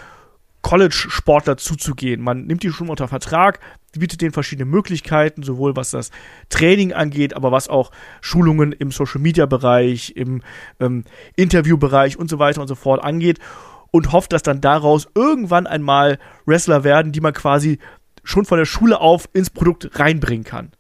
College-Sportler 0.62 1.58
zuzugehen. 1.58 2.22
Man 2.22 2.46
nimmt 2.46 2.64
die 2.64 2.72
schon 2.72 2.90
unter 2.90 3.08
Vertrag, 3.10 3.60
bietet 3.92 4.22
denen 4.22 4.32
verschiedene 4.32 4.66
Möglichkeiten, 4.66 5.44
sowohl 5.44 5.76
was 5.76 5.92
das 5.92 6.10
Training 6.50 6.94
angeht, 6.94 7.36
aber 7.36 7.52
was 7.52 7.68
auch 7.68 7.92
Schulungen 8.22 8.72
im 8.72 8.92
Social-Media-Bereich, 8.92 10.14
im 10.16 10.42
ähm, 10.80 11.04
Interview-Bereich 11.36 12.18
und 12.18 12.30
so 12.30 12.40
weiter 12.40 12.62
und 12.62 12.68
so 12.68 12.76
fort 12.76 13.04
angeht 13.04 13.40
und 13.92 14.12
hofft, 14.12 14.32
dass 14.32 14.42
dann 14.42 14.62
daraus 14.62 15.08
irgendwann 15.16 15.68
einmal 15.68 16.18
Wrestler 16.46 16.84
werden, 16.84 17.12
die 17.12 17.22
man 17.22 17.34
quasi 17.34 17.80
schon 18.24 18.46
von 18.46 18.58
der 18.58 18.66
Schule 18.66 19.02
auf 19.02 19.28
ins 19.34 19.50
Produkt 19.50 20.00
reinbringen 20.00 20.46
kann. 20.46 20.72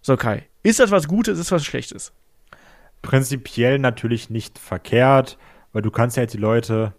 So, 0.00 0.16
Kai, 0.16 0.46
ist 0.62 0.78
das 0.78 0.90
was 0.90 1.08
Gutes, 1.08 1.38
ist 1.38 1.50
das 1.50 1.60
was 1.60 1.64
Schlechtes? 1.64 2.12
Prinzipiell 3.02 3.78
natürlich 3.78 4.30
nicht 4.30 4.58
verkehrt, 4.58 5.38
weil 5.72 5.82
du 5.82 5.90
kannst 5.90 6.16
ja 6.16 6.22
jetzt 6.22 6.34
die 6.34 6.38
Leute, 6.38 6.94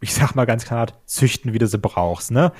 ich 0.00 0.14
sag 0.14 0.34
mal 0.34 0.44
ganz 0.44 0.64
klar, 0.64 0.88
züchten, 1.06 1.52
wie 1.52 1.58
du 1.58 1.66
sie 1.66 1.78
brauchst, 1.78 2.30
ne? 2.30 2.52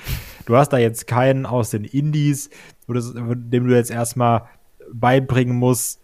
Du 0.45 0.55
hast 0.55 0.69
da 0.69 0.77
jetzt 0.77 1.07
keinen 1.07 1.45
aus 1.45 1.69
den 1.69 1.83
Indies, 1.83 2.49
dem 2.87 3.67
du 3.67 3.75
jetzt 3.75 3.91
erstmal 3.91 4.47
beibringen 4.91 5.55
musst, 5.55 6.01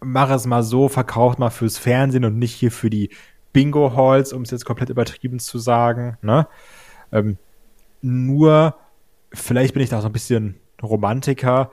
mach 0.00 0.30
es 0.30 0.46
mal 0.46 0.62
so, 0.62 0.88
verkauf 0.88 1.38
mal 1.38 1.50
fürs 1.50 1.78
Fernsehen 1.78 2.24
und 2.24 2.38
nicht 2.38 2.54
hier 2.54 2.72
für 2.72 2.90
die 2.90 3.10
Bingo-Halls, 3.52 4.32
um 4.32 4.42
es 4.42 4.50
jetzt 4.50 4.64
komplett 4.64 4.90
übertrieben 4.90 5.38
zu 5.38 5.58
sagen, 5.58 6.16
ne? 6.22 6.46
Ähm, 7.12 7.38
nur, 8.02 8.76
vielleicht 9.32 9.74
bin 9.74 9.82
ich 9.82 9.90
da 9.90 10.00
so 10.00 10.08
ein 10.08 10.12
bisschen 10.12 10.56
Romantiker, 10.82 11.70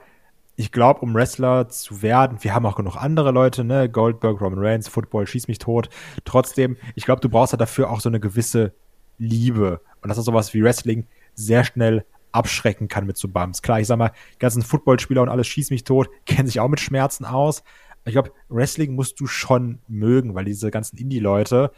ich 0.58 0.72
glaube, 0.72 1.02
um 1.02 1.14
Wrestler 1.14 1.68
zu 1.68 2.02
werden, 2.02 2.38
wir 2.40 2.52
haben 2.52 2.66
auch 2.66 2.74
genug 2.74 2.96
andere 2.96 3.30
Leute, 3.30 3.62
ne, 3.62 3.88
Goldberg, 3.88 4.40
Roman 4.40 4.58
Reigns, 4.58 4.88
Football, 4.88 5.24
schieß 5.24 5.46
mich 5.46 5.60
tot. 5.60 5.88
Trotzdem, 6.24 6.76
ich 6.96 7.04
glaube, 7.04 7.20
du 7.20 7.28
brauchst 7.28 7.52
halt 7.52 7.60
dafür 7.60 7.88
auch 7.90 8.00
so 8.00 8.08
eine 8.08 8.18
gewisse 8.18 8.72
Liebe. 9.18 9.80
Und 10.02 10.08
das 10.08 10.18
ist 10.18 10.24
sowas 10.24 10.52
wie 10.54 10.64
Wrestling 10.64 11.06
sehr 11.32 11.62
schnell 11.62 12.04
abschrecken 12.32 12.88
kann 12.88 13.06
mit 13.06 13.16
so 13.16 13.28
Bums. 13.28 13.62
Klar, 13.62 13.78
ich 13.78 13.86
sag 13.86 13.98
mal, 13.98 14.10
ganzen 14.40 14.62
Footballspieler 14.62 15.22
und 15.22 15.28
alles 15.28 15.46
schießt 15.46 15.70
mich 15.70 15.84
tot, 15.84 16.10
kennen 16.26 16.48
sich 16.48 16.58
auch 16.58 16.68
mit 16.68 16.80
Schmerzen 16.80 17.24
aus. 17.24 17.62
Ich 18.04 18.12
glaube, 18.14 18.32
Wrestling 18.48 18.96
musst 18.96 19.20
du 19.20 19.28
schon 19.28 19.78
mögen, 19.86 20.34
weil 20.34 20.44
diese 20.44 20.72
ganzen 20.72 20.96
Indie-Leute, 20.96 21.70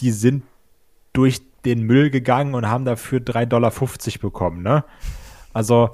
die 0.00 0.12
sind 0.12 0.42
durch 1.12 1.42
den 1.66 1.82
Müll 1.82 2.08
gegangen 2.08 2.54
und 2.54 2.66
haben 2.66 2.86
dafür 2.86 3.18
3,50 3.18 3.44
Dollar 3.44 3.72
bekommen, 4.22 4.62
ne? 4.62 4.84
Also, 5.52 5.90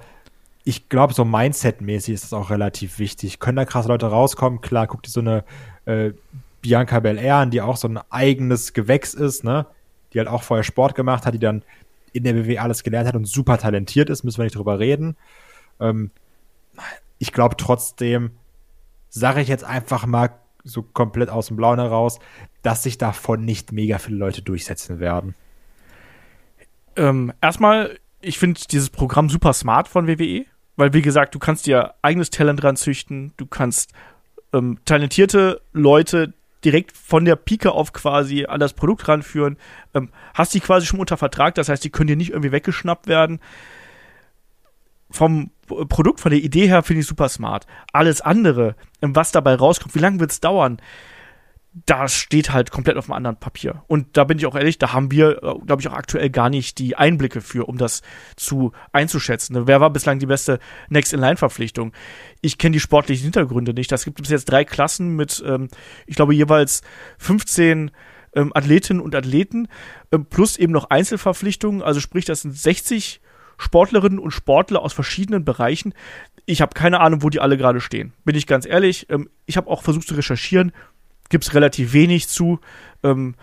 ich 0.65 0.89
glaube, 0.89 1.13
so 1.13 1.25
Mindset-mäßig 1.25 2.15
ist 2.15 2.25
das 2.25 2.33
auch 2.33 2.51
relativ 2.51 2.99
wichtig. 2.99 3.39
Können 3.39 3.57
da 3.57 3.67
krasse 3.67 3.89
Leute 3.89 4.07
rauskommen? 4.07 4.63
Klar, 4.63 4.87
guck 4.87 5.03
dir 5.03 5.11
so 5.11 5.21
eine 5.21 5.45
äh, 5.85 6.13
Bianca 6.63 7.01
Belair 7.01 7.37
an, 7.37 7.51
die 7.51 7.61
auch 7.61 7.77
so 7.77 7.87
ein 7.87 8.01
eigenes 8.11 8.73
Gewächs 8.73 9.13
ist, 9.13 9.45
ne? 9.45 9.67
Die 10.13 10.19
halt 10.19 10.29
auch 10.29 10.43
vorher 10.43 10.65
Sport 10.65 10.95
gemacht 10.95 11.27
hat, 11.27 11.35
die 11.35 11.39
dann 11.39 11.63
in 12.13 12.25
der 12.25 12.37
WWE 12.37 12.63
alles 12.63 12.83
gelernt 12.83 13.09
hat 13.09 13.17
und 13.17 13.27
super 13.27 13.59
talentiert 13.59 14.09
ist, 14.09 14.25
müssen 14.25 14.39
wir 14.39 14.45
nicht 14.45 14.57
drüber 14.57 14.79
reden. 14.79 15.17
Ähm, 15.81 16.11
ich 17.19 17.33
glaube 17.33 17.57
trotzdem, 17.57 18.31
sage 19.11 19.43
ich 19.43 19.49
jetzt 19.49 19.65
einfach 19.65 20.07
mal 20.07 20.31
so 20.63 20.83
komplett 20.83 21.29
aus 21.29 21.49
dem 21.49 21.57
Blauen 21.57 21.79
heraus, 21.79 22.21
dass 22.63 22.83
sich 22.83 22.97
davon 22.97 23.45
nicht 23.45 23.73
mega 23.73 23.99
viele 23.99 24.17
Leute 24.17 24.41
durchsetzen 24.41 24.99
werden. 24.99 25.35
Ähm, 26.97 27.33
erstmal, 27.43 27.99
ich 28.21 28.39
finde 28.39 28.61
dieses 28.71 28.89
Programm 28.89 29.29
super 29.29 29.53
smart 29.53 29.89
von 29.89 30.07
WWE, 30.07 30.47
weil 30.77 30.93
wie 30.93 31.03
gesagt, 31.03 31.35
du 31.35 31.39
kannst 31.39 31.67
dir 31.67 31.95
eigenes 32.03 32.31
Talent 32.31 32.63
ranzüchten, 32.65 33.33
du 33.37 33.47
kannst 33.47 33.93
ähm, 34.53 34.79
talentierte 34.85 35.61
Leute 35.73 36.35
direkt 36.65 36.97
von 36.97 37.25
der 37.25 37.37
Pike 37.37 37.73
auf 37.73 37.93
quasi 37.93 38.47
an 38.47 38.61
das 38.61 38.73
Produkt 38.73 39.07
ranführen, 39.07 39.59
ähm, 39.95 40.11
hast 40.33 40.55
die 40.55 40.61
quasi 40.61 40.87
schon 40.87 41.01
unter 41.01 41.17
Vertrag, 41.17 41.55
das 41.55 41.69
heißt, 41.69 41.85
die 41.85 41.91
können 41.91 42.09
dir 42.09 42.17
nicht 42.17 42.31
irgendwie 42.31 42.53
weggeschnappt 42.53 43.07
werden. 43.07 43.41
Vom 45.11 45.51
Produkt, 45.67 46.21
von 46.21 46.31
der 46.31 46.41
Idee 46.41 46.67
her 46.67 46.83
finde 46.83 47.01
ich 47.01 47.07
super 47.07 47.29
smart. 47.29 47.67
Alles 47.93 48.21
andere, 48.21 48.75
ähm, 49.03 49.15
was 49.15 49.33
dabei 49.33 49.55
rauskommt, 49.55 49.95
wie 49.95 50.01
lange 50.01 50.21
wird 50.21 50.33
es 50.33 50.41
dauern? 50.41 50.79
Das 51.87 52.15
steht 52.15 52.53
halt 52.53 52.71
komplett 52.71 52.97
auf 52.97 53.07
einem 53.07 53.15
anderen 53.15 53.37
Papier. 53.37 53.83
Und 53.89 54.17
da 54.17 54.23
bin 54.23 54.39
ich 54.39 54.47
auch 54.47 54.55
ehrlich, 54.55 54.79
da 54.79 54.93
haben 54.93 55.11
wir, 55.11 55.43
äh, 55.43 55.59
glaube 55.67 55.83
ich, 55.83 55.89
auch 55.89 55.93
aktuell 55.93 56.31
gar 56.31 56.49
nicht 56.49 56.79
die 56.79 56.95
Einblicke 56.95 57.41
für, 57.41 57.69
um 57.69 57.79
das 57.79 58.03
zu 58.37 58.73
einzuschätzen. 58.93 59.67
Wer 59.67 59.81
war 59.81 59.91
bislang 59.91 60.21
die 60.21 60.27
beste 60.27 60.61
Next-in-Line-Verpflichtung? 60.89 61.93
Ich 62.41 62.59
kenne 62.59 62.75
die 62.75 62.81
sportlichen 62.81 63.25
Hintergründe 63.25 63.75
nicht. 63.75 63.91
Das 63.91 64.05
gibt 64.05 64.21
bis 64.21 64.31
jetzt 64.31 64.45
drei 64.45 64.65
Klassen 64.65 65.17
mit, 65.17 65.43
ähm, 65.45 65.69
ich 66.07 66.15
glaube, 66.15 66.35
jeweils 66.35 66.83
15 67.19 67.91
ähm, 68.37 68.53
Athletinnen 68.55 69.03
und 69.03 69.17
Athleten, 69.17 69.67
ähm, 70.13 70.27
plus 70.27 70.57
eben 70.57 70.73
noch 70.73 70.91
Einzelverpflichtungen. 70.91 71.83
Also 71.83 71.99
sprich, 71.99 72.25
das 72.25 72.43
sind 72.43 72.57
60 72.57 73.21
Sportlerinnen 73.59 74.19
und 74.19 74.31
Sportler 74.31 74.83
aus 74.83 74.93
verschiedenen 74.93 75.45
Bereichen. 75.45 75.93
Ich 76.47 76.61
habe 76.61 76.75
keine 76.75 77.01
Ahnung, 77.01 77.23
wo 77.23 77.31
die 77.31 77.41
alle 77.41 77.57
gerade 77.57 77.81
stehen. 77.81 78.13
Bin 78.25 78.37
ich 78.37 78.47
ganz 78.47 78.65
ehrlich. 78.65 79.09
Ähm, 79.11 79.29
ich 79.47 79.57
habe 79.57 79.69
auch 79.69 79.83
versucht 79.83 80.07
zu 80.07 80.15
recherchieren 80.15 80.73
gibt 81.35 81.49
es 81.49 81.55
relativ 81.55 81.93
wenig 81.93 82.29
zu. 82.29 82.61
Ähm, 83.03 83.35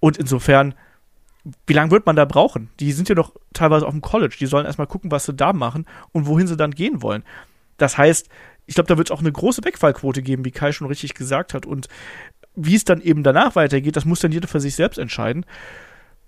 und 0.00 0.16
insofern, 0.16 0.74
wie 1.66 1.74
lange 1.74 1.90
wird 1.90 2.06
man 2.06 2.16
da 2.16 2.24
brauchen? 2.24 2.70
Die 2.80 2.90
sind 2.92 3.10
ja 3.10 3.14
doch 3.14 3.34
teilweise 3.52 3.84
auf 3.84 3.92
dem 3.92 4.00
College. 4.00 4.34
Die 4.40 4.46
sollen 4.46 4.64
erstmal 4.64 4.86
gucken, 4.86 5.10
was 5.10 5.26
sie 5.26 5.34
da 5.34 5.52
machen 5.52 5.84
und 6.12 6.26
wohin 6.26 6.46
sie 6.46 6.56
dann 6.56 6.70
gehen 6.70 7.02
wollen. 7.02 7.22
Das 7.76 7.98
heißt, 7.98 8.30
ich 8.64 8.76
glaube, 8.76 8.88
da 8.88 8.96
wird 8.96 9.08
es 9.08 9.10
auch 9.10 9.20
eine 9.20 9.30
große 9.30 9.62
Wegfallquote 9.62 10.22
geben, 10.22 10.46
wie 10.46 10.52
Kai 10.52 10.72
schon 10.72 10.86
richtig 10.86 11.12
gesagt 11.12 11.52
hat. 11.52 11.66
Und 11.66 11.88
wie 12.56 12.76
es 12.76 12.84
dann 12.84 13.02
eben 13.02 13.22
danach 13.22 13.56
weitergeht, 13.56 13.94
das 13.94 14.06
muss 14.06 14.20
dann 14.20 14.32
jeder 14.32 14.48
für 14.48 14.60
sich 14.60 14.74
selbst 14.74 14.96
entscheiden. 14.96 15.44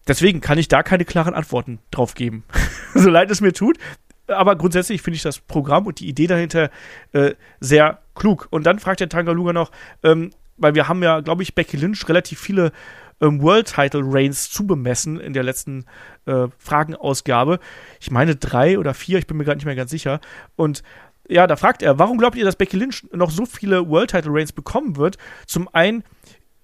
Deswegen 0.07 0.43
kann 0.43 0.59
ich 0.59 0.69
da 0.69 0.83
keine 0.83 1.07
klaren 1.07 1.33
Antworten 1.33 1.79
drauf 1.93 2.12
geben. 2.12 2.45
so 2.95 3.09
leid 3.09 3.31
es 3.31 3.41
mir 3.41 3.55
tut. 3.55 3.79
Aber 4.27 4.55
grundsätzlich 4.57 5.01
finde 5.01 5.17
ich 5.17 5.23
das 5.23 5.39
Programm 5.39 5.87
und 5.87 5.99
die 5.99 6.09
Idee 6.09 6.27
dahinter 6.27 6.71
äh, 7.12 7.33
sehr 7.61 8.03
klug. 8.14 8.49
Und 8.51 8.67
dann 8.67 8.81
fragt 8.81 9.01
der 9.01 9.09
Tangaluga 9.09 9.55
noch, 9.55 9.71
ähm, 10.03 10.31
weil 10.57 10.75
wir 10.75 10.89
haben 10.89 11.03
ja, 11.03 11.21
glaube 11.21 11.43
ich, 11.43 11.55
Becky 11.55 11.77
Lynch 11.77 12.09
relativ 12.09 12.41
viele 12.41 12.73
ähm, 13.21 13.41
World 13.43 13.73
Title 13.75 14.03
Reigns 14.05 14.51
zubemessen 14.51 15.19
in 15.21 15.33
der 15.33 15.43
letzten 15.43 15.85
äh, 16.27 16.49
Fragenausgabe. 16.59 17.59
Ich 18.01 18.11
meine 18.11 18.37
drei 18.37 18.79
oder 18.79 18.95
vier, 18.95 19.19
ich 19.19 19.27
bin 19.27 19.37
mir 19.37 19.45
gerade 19.45 19.59
nicht 19.59 19.67
mehr 19.67 19.77
ganz 19.77 19.91
sicher. 19.91 20.21
Und 20.57 20.83
ja, 21.29 21.47
da 21.47 21.57
fragt 21.57 21.83
er, 21.83 21.99
warum 21.99 22.19
glaubt 22.19 22.37
ihr, 22.37 22.45
dass 22.45 22.57
Becky 22.57 22.77
Lynch 22.77 23.05
noch 23.13 23.31
so 23.31 23.47
viele 23.47 23.89
World 23.89 24.11
Title 24.11 24.33
Reigns 24.33 24.53
bekommen 24.53 24.97
wird? 24.97 25.19
Zum 25.47 25.69
einen 25.73 26.05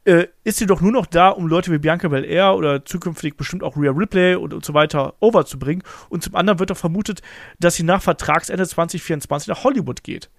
äh, 0.05 0.27
ist 0.45 0.59
sie 0.59 0.67
doch 0.67 0.81
nur 0.81 0.93
noch 0.93 1.07
da, 1.07 1.29
um 1.31 1.47
Leute 1.47 1.73
wie 1.73 1.79
Bianca 1.79 2.09
Belair 2.09 2.55
oder 2.55 2.85
zukünftig 2.85 3.37
bestimmt 3.37 3.63
auch 3.63 3.77
Rhea 3.77 3.93
Ripley 3.93 4.35
und, 4.37 4.53
und 4.53 4.65
so 4.65 4.75
weiter 4.75 5.15
overzubringen. 5.21 5.83
Und 6.09 6.23
zum 6.23 6.35
anderen 6.35 6.59
wird 6.59 6.71
doch 6.71 6.77
vermutet, 6.77 7.23
dass 7.59 7.77
sie 7.77 7.83
nach 7.83 8.03
Vertragsende 8.03 8.67
2024 8.67 9.49
nach 9.49 9.65
Hollywood 9.65 10.03
geht. 10.03 10.31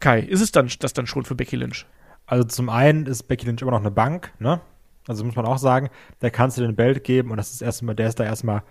Kai, 0.00 0.20
ist 0.20 0.40
es 0.40 0.50
dann 0.52 0.70
das 0.78 0.94
dann 0.94 1.06
schon 1.06 1.24
für 1.24 1.34
Becky 1.34 1.56
Lynch? 1.56 1.86
Also 2.30 2.44
zum 2.44 2.68
einen 2.68 3.06
ist 3.06 3.24
Becky 3.24 3.44
Lynch 3.44 3.60
immer 3.60 3.72
noch 3.72 3.80
eine 3.80 3.90
Bank, 3.90 4.32
ne? 4.38 4.60
Also 5.08 5.24
muss 5.24 5.34
man 5.34 5.46
auch 5.46 5.58
sagen, 5.58 5.90
da 6.20 6.30
kannst 6.30 6.56
du 6.56 6.62
den 6.62 6.76
Belt 6.76 7.02
geben 7.02 7.32
und 7.32 7.38
das 7.38 7.50
ist 7.50 7.60
erstmal, 7.60 7.96
der 7.96 8.06
ist 8.06 8.20
da 8.20 8.24
erstmal 8.24 8.62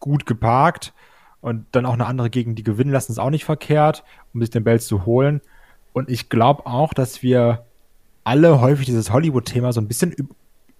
gut 0.00 0.24
geparkt 0.24 0.94
und 1.42 1.66
dann 1.72 1.84
auch 1.84 1.92
eine 1.92 2.06
andere 2.06 2.30
gegen 2.30 2.54
die 2.54 2.62
gewinnen 2.62 2.90
lassen, 2.90 3.12
ist 3.12 3.18
auch 3.18 3.28
nicht 3.28 3.44
verkehrt, 3.44 4.02
um 4.32 4.40
sich 4.40 4.48
den 4.48 4.64
Belt 4.64 4.80
zu 4.80 5.04
holen. 5.04 5.42
Und 5.92 6.08
ich 6.08 6.30
glaube 6.30 6.64
auch, 6.64 6.94
dass 6.94 7.22
wir 7.22 7.66
alle 8.22 8.62
häufig 8.62 8.86
dieses 8.86 9.12
Hollywood-Thema 9.12 9.74
so 9.74 9.82
ein 9.82 9.88
bisschen 9.88 10.14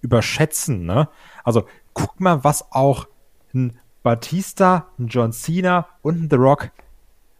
überschätzen, 0.01 0.87
ne? 0.87 1.07
Also 1.43 1.67
guck 1.93 2.19
mal, 2.19 2.43
was 2.43 2.71
auch 2.71 3.07
ein 3.53 3.77
Batista, 4.01 4.87
ein 4.97 5.05
John 5.09 5.33
Cena 5.33 5.87
und 6.01 6.19
ein 6.19 6.29
The 6.31 6.37
Rock 6.37 6.71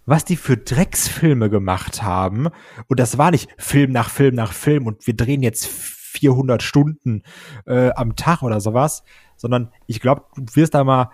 was 0.06 0.26
die 0.26 0.36
für 0.36 0.58
Drecksfilme 0.58 1.50
gemacht 1.50 2.04
haben. 2.04 2.50
Und 2.88 3.00
das 3.00 3.18
war 3.18 3.32
nicht 3.32 3.50
Film 3.58 3.92
nach 3.92 4.10
Film 4.10 4.36
nach 4.36 4.54
Film 4.54 4.88
und 4.88 5.08
wir 5.08 5.16
drehen 5.16 5.42
jetzt 5.42 5.68
400 5.68 6.64
Stunden 6.64 7.24
äh, 7.66 7.92
am 7.92 8.16
Tag 8.16 8.42
oder 8.42 8.62
sowas, 8.62 9.04
sondern 9.36 9.72
ich 9.88 10.00
glaube, 10.00 10.24
du 10.36 10.44
wirst 10.56 10.74
da 10.74 10.84
mal 10.84 11.10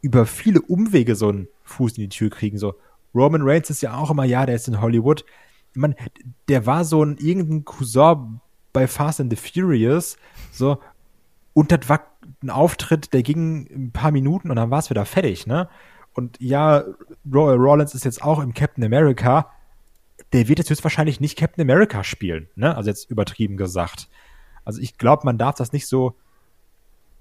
über 0.00 0.26
viele 0.26 0.62
Umwege 0.62 1.16
so 1.16 1.28
einen 1.28 1.48
Fuß 1.64 1.98
in 1.98 2.04
die 2.04 2.08
Tür 2.08 2.30
kriegen. 2.30 2.58
So 2.58 2.74
Roman 3.14 3.42
Reigns 3.42 3.70
ist 3.70 3.82
ja 3.82 3.94
auch 3.94 4.10
immer, 4.10 4.24
ja, 4.24 4.46
der 4.46 4.54
ist 4.54 4.68
in 4.68 4.80
Hollywood. 4.80 5.24
Ich 5.74 5.80
meine, 5.80 5.96
der 6.48 6.64
war 6.64 6.84
so 6.84 7.02
ein 7.02 7.16
irgendein 7.18 7.64
Cousin 7.64 8.40
bei 8.72 8.86
Fast 8.86 9.20
and 9.20 9.30
the 9.30 9.36
Furious, 9.36 10.16
so 10.52 10.78
und 11.54 11.72
das 11.72 11.88
war 11.88 12.02
ein 12.42 12.50
Auftritt, 12.50 13.14
der 13.14 13.22
ging 13.22 13.66
ein 13.70 13.90
paar 13.90 14.10
Minuten 14.10 14.50
und 14.50 14.56
dann 14.56 14.70
war 14.70 14.78
es 14.78 14.90
wieder 14.90 15.06
fertig, 15.06 15.46
ne? 15.46 15.70
Und 16.16 16.40
ja, 16.40 16.82
Royal 17.30 17.58
Rollins 17.58 17.94
ist 17.94 18.06
jetzt 18.06 18.22
auch 18.22 18.38
im 18.38 18.54
Captain 18.54 18.82
America. 18.82 19.52
Der 20.32 20.48
wird 20.48 20.58
jetzt 20.58 20.70
höchstwahrscheinlich 20.70 21.20
nicht 21.20 21.36
Captain 21.36 21.60
America 21.60 22.02
spielen, 22.04 22.48
ne? 22.56 22.74
Also 22.74 22.88
jetzt 22.88 23.10
übertrieben 23.10 23.58
gesagt. 23.58 24.08
Also 24.64 24.80
ich 24.80 24.96
glaube, 24.96 25.26
man 25.26 25.36
darf 25.36 25.56
das 25.56 25.74
nicht 25.74 25.86
so 25.86 26.16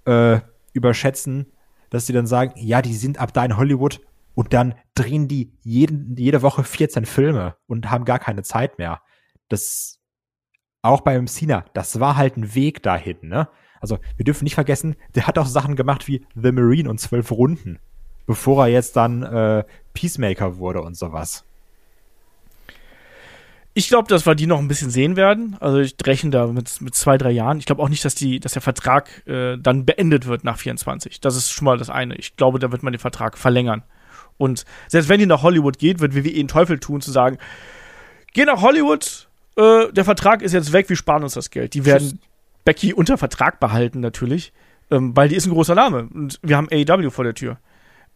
äh, 0.06 0.40
überschätzen, 0.72 1.48
dass 1.90 2.08
sie 2.08 2.14
dann 2.14 2.26
sagen, 2.26 2.54
ja, 2.56 2.82
die 2.82 2.96
sind 2.96 3.20
ab 3.20 3.34
da 3.34 3.44
in 3.44 3.58
Hollywood 3.58 4.00
und 4.34 4.54
dann 4.54 4.76
drehen 4.96 5.28
die 5.28 5.52
jeden, 5.62 6.16
jede 6.16 6.42
Woche 6.42 6.64
14 6.64 7.06
Filme 7.06 7.58
und 7.68 7.92
haben 7.92 8.06
gar 8.06 8.20
keine 8.20 8.44
Zeit 8.44 8.78
mehr. 8.78 9.02
Das 9.50 10.00
auch 10.82 11.02
beim 11.02 11.28
Cena, 11.28 11.66
das 11.74 12.00
war 12.00 12.16
halt 12.16 12.38
ein 12.38 12.56
Weg 12.56 12.82
dahin, 12.82 13.18
ne? 13.24 13.50
Also 13.82 14.00
wir 14.16 14.24
dürfen 14.24 14.46
nicht 14.46 14.56
vergessen, 14.56 14.96
der 15.16 15.28
hat 15.28 15.38
auch 15.38 15.48
Sachen 15.48 15.76
gemacht 15.76 16.08
wie 16.08 16.26
The 16.34 16.54
Marine 16.54 16.90
und 16.90 17.00
zwölf 17.02 17.30
Runden 17.32 17.80
bevor 18.26 18.66
er 18.66 18.72
jetzt 18.72 18.96
dann 18.96 19.24
äh, 19.24 19.64
Peacemaker 19.94 20.58
wurde 20.58 20.82
und 20.82 20.98
sowas. 20.98 21.44
Ich 23.78 23.90
glaube, 23.90 24.08
dass 24.08 24.26
wir 24.26 24.36
die 24.36 24.48
noch 24.48 24.60
ein 24.60 24.70
bisschen 24.70 24.90
sehen 24.90 25.18
werden. 25.18 25.58
Also 25.60 25.80
ich 25.80 25.96
rechne 26.06 26.30
da 26.30 26.48
mit, 26.48 26.80
mit 26.80 26.96
zwei, 26.96 27.18
drei 27.18 27.32
Jahren. 27.32 27.60
Ich 27.60 27.66
glaube 27.66 27.84
auch 27.84 27.90
nicht, 27.90 28.06
dass, 28.06 28.16
die, 28.16 28.40
dass 28.40 28.54
der 28.54 28.62
Vertrag 28.62 29.28
äh, 29.28 29.58
dann 29.58 29.86
beendet 29.86 30.28
wird 30.28 30.46
nach 30.46 30.58
24. 30.58 31.20
Das 31.20 31.36
ist 31.36 31.52
schon 31.52 31.66
mal 31.66 31.78
das 31.78 31.90
eine. 31.90 32.16
Ich 32.16 32.38
glaube, 32.38 32.60
da 32.60 32.72
wird 32.72 32.84
man 32.84 32.94
den 32.94 33.00
Vertrag 33.00 33.38
verlängern. 33.38 33.84
Und 34.38 34.64
selbst 34.88 35.10
wenn 35.10 35.20
die 35.20 35.26
nach 35.26 35.44
Hollywood 35.44 35.78
geht, 35.78 36.00
wird 36.00 36.16
WWE 36.16 36.32
den 36.32 36.48
Teufel 36.48 36.80
tun, 36.80 37.02
zu 37.02 37.12
sagen, 37.12 37.38
geh 38.34 38.46
nach 38.46 38.62
Hollywood, 38.62 39.28
äh, 39.58 39.92
der 39.92 40.06
Vertrag 40.06 40.42
ist 40.42 40.54
jetzt 40.54 40.72
weg, 40.72 40.88
wir 40.88 40.96
sparen 40.96 41.24
uns 41.24 41.34
das 41.34 41.50
Geld. 41.50 41.74
Die 41.74 41.86
werden 41.86 42.20
Becky 42.64 42.94
unter 42.94 43.18
Vertrag 43.18 43.60
behalten 43.60 44.00
natürlich, 44.00 44.54
ähm, 44.90 45.16
weil 45.16 45.30
die 45.30 45.36
ist 45.36 45.46
ein 45.46 45.54
großer 45.54 45.76
Name. 45.76 46.08
Und 46.14 46.40
wir 46.42 46.58
haben 46.58 46.68
AEW 46.72 47.10
vor 47.10 47.24
der 47.24 47.34
Tür. 47.36 47.58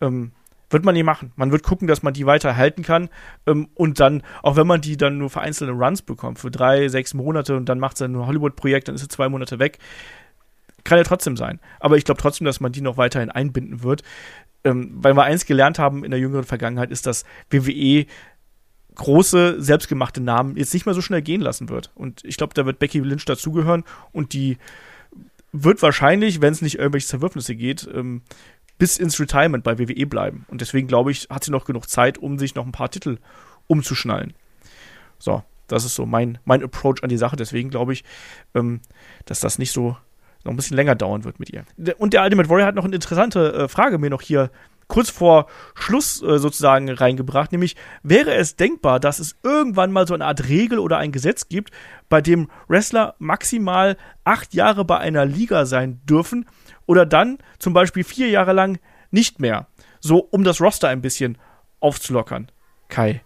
Ähm, 0.01 0.31
wird 0.69 0.85
man 0.85 0.93
nie 0.93 1.03
machen. 1.03 1.31
Man 1.35 1.51
wird 1.51 1.63
gucken, 1.63 1.87
dass 1.87 2.03
man 2.03 2.13
die 2.13 2.25
weiter 2.25 2.55
halten 2.55 2.83
kann 2.83 3.09
ähm, 3.47 3.69
und 3.73 3.99
dann, 3.99 4.23
auch 4.43 4.55
wenn 4.55 4.67
man 4.67 4.81
die 4.81 4.97
dann 4.97 5.17
nur 5.17 5.29
für 5.29 5.41
einzelne 5.41 5.71
Runs 5.71 6.01
bekommt, 6.01 6.39
für 6.39 6.51
drei, 6.51 6.87
sechs 6.89 7.13
Monate 7.13 7.57
und 7.57 7.67
dann 7.67 7.79
macht 7.79 7.97
sie 7.97 8.05
ein 8.05 8.17
Hollywood-Projekt, 8.17 8.87
dann 8.87 8.95
ist 8.95 9.01
sie 9.01 9.07
zwei 9.07 9.29
Monate 9.29 9.59
weg, 9.59 9.79
kann 10.83 10.97
ja 10.97 11.03
trotzdem 11.03 11.37
sein. 11.37 11.59
Aber 11.79 11.97
ich 11.97 12.05
glaube 12.05 12.21
trotzdem, 12.21 12.45
dass 12.45 12.59
man 12.59 12.71
die 12.71 12.81
noch 12.81 12.97
weiterhin 12.97 13.31
einbinden 13.31 13.83
wird, 13.83 14.03
ähm, 14.63 14.91
weil 14.93 15.15
wir 15.15 15.23
eins 15.23 15.45
gelernt 15.45 15.79
haben 15.79 16.03
in 16.03 16.11
der 16.11 16.19
jüngeren 16.19 16.45
Vergangenheit, 16.45 16.91
ist, 16.91 17.05
dass 17.07 17.25
WWE 17.49 18.05
große, 18.95 19.61
selbstgemachte 19.61 20.21
Namen 20.21 20.57
jetzt 20.57 20.73
nicht 20.73 20.85
mehr 20.85 20.95
so 20.95 21.01
schnell 21.01 21.21
gehen 21.21 21.41
lassen 21.41 21.69
wird. 21.69 21.89
Und 21.95 22.23
ich 22.25 22.37
glaube, 22.37 22.53
da 22.53 22.65
wird 22.65 22.79
Becky 22.79 22.99
Lynch 22.99 23.25
dazugehören 23.25 23.85
und 24.11 24.33
die 24.33 24.57
wird 25.51 25.81
wahrscheinlich, 25.81 26.41
wenn 26.41 26.53
es 26.53 26.61
nicht 26.61 26.77
irgendwelche 26.77 27.07
Zerwürfnisse 27.07 27.55
geht, 27.55 27.89
ähm, 27.93 28.21
bis 28.79 28.97
ins 28.97 29.19
Retirement 29.19 29.63
bei 29.63 29.77
WWE 29.77 30.07
bleiben. 30.07 30.45
Und 30.47 30.61
deswegen 30.61 30.87
glaube 30.87 31.11
ich, 31.11 31.27
hat 31.29 31.43
sie 31.43 31.51
noch 31.51 31.65
genug 31.65 31.87
Zeit, 31.87 32.17
um 32.17 32.39
sich 32.39 32.55
noch 32.55 32.65
ein 32.65 32.71
paar 32.71 32.89
Titel 32.89 33.19
umzuschnallen. 33.67 34.33
So, 35.19 35.43
das 35.67 35.85
ist 35.85 35.93
so 35.93 36.07
mein, 36.07 36.39
mein 36.45 36.63
Approach 36.63 37.03
an 37.03 37.09
die 37.09 37.17
Sache. 37.17 37.35
Deswegen 37.35 37.69
glaube 37.69 37.93
ich, 37.93 38.03
ähm, 38.55 38.81
dass 39.25 39.41
das 39.41 39.59
nicht 39.59 39.71
so 39.71 39.97
noch 40.43 40.53
ein 40.53 40.55
bisschen 40.55 40.77
länger 40.77 40.95
dauern 40.95 41.25
wird 41.25 41.39
mit 41.39 41.51
ihr. 41.51 41.65
Und 41.97 42.13
der 42.13 42.23
Ultimate 42.23 42.49
Warrior 42.49 42.67
hat 42.67 42.75
noch 42.75 42.85
eine 42.85 42.95
interessante 42.95 43.53
äh, 43.53 43.67
Frage 43.67 43.97
mir 43.97 44.09
noch 44.09 44.21
hier 44.21 44.49
kurz 44.87 45.09
vor 45.09 45.47
Schluss 45.75 46.21
äh, 46.21 46.39
sozusagen 46.39 46.89
reingebracht, 46.89 47.51
nämlich 47.51 47.75
wäre 48.01 48.33
es 48.33 48.55
denkbar, 48.55 48.99
dass 48.99 49.19
es 49.19 49.35
irgendwann 49.43 49.91
mal 49.91 50.07
so 50.07 50.13
eine 50.13 50.25
Art 50.25 50.47
Regel 50.47 50.79
oder 50.79 50.97
ein 50.97 51.11
Gesetz 51.11 51.47
gibt, 51.47 51.71
bei 52.07 52.21
dem 52.21 52.49
Wrestler 52.67 53.15
maximal 53.19 53.97
acht 54.23 54.53
Jahre 54.53 54.85
bei 54.85 54.97
einer 54.97 55.25
Liga 55.25 55.65
sein 55.65 56.01
dürfen 56.05 56.45
oder 56.89 57.05
dann 57.05 57.37
zum 57.59 57.73
Beispiel 57.73 58.03
vier 58.03 58.29
Jahre 58.29 58.51
lang 58.51 58.79
nicht 59.11 59.39
mehr, 59.39 59.67
so 59.99 60.17
um 60.17 60.43
das 60.43 60.59
Roster 60.59 60.87
ein 60.87 61.01
bisschen 61.01 61.37
aufzulockern. 61.79 62.51
Kai. 62.87 63.21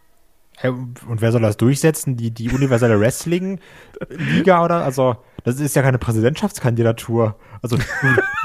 Und 0.62 1.22
wer 1.22 1.32
soll 1.32 1.42
das 1.42 1.56
durchsetzen? 1.56 2.18
Die, 2.18 2.32
die 2.32 2.50
universelle 2.50 3.00
Wrestling-Liga 3.00 4.66
oder? 4.66 4.84
Also, 4.84 5.16
das 5.46 5.62
ist 5.62 5.78
ja 5.78 5.82
keine 5.82 5.98
Präsidentschaftskandidatur. 5.98 7.38
Also, 7.62 7.78
du, 7.78 7.84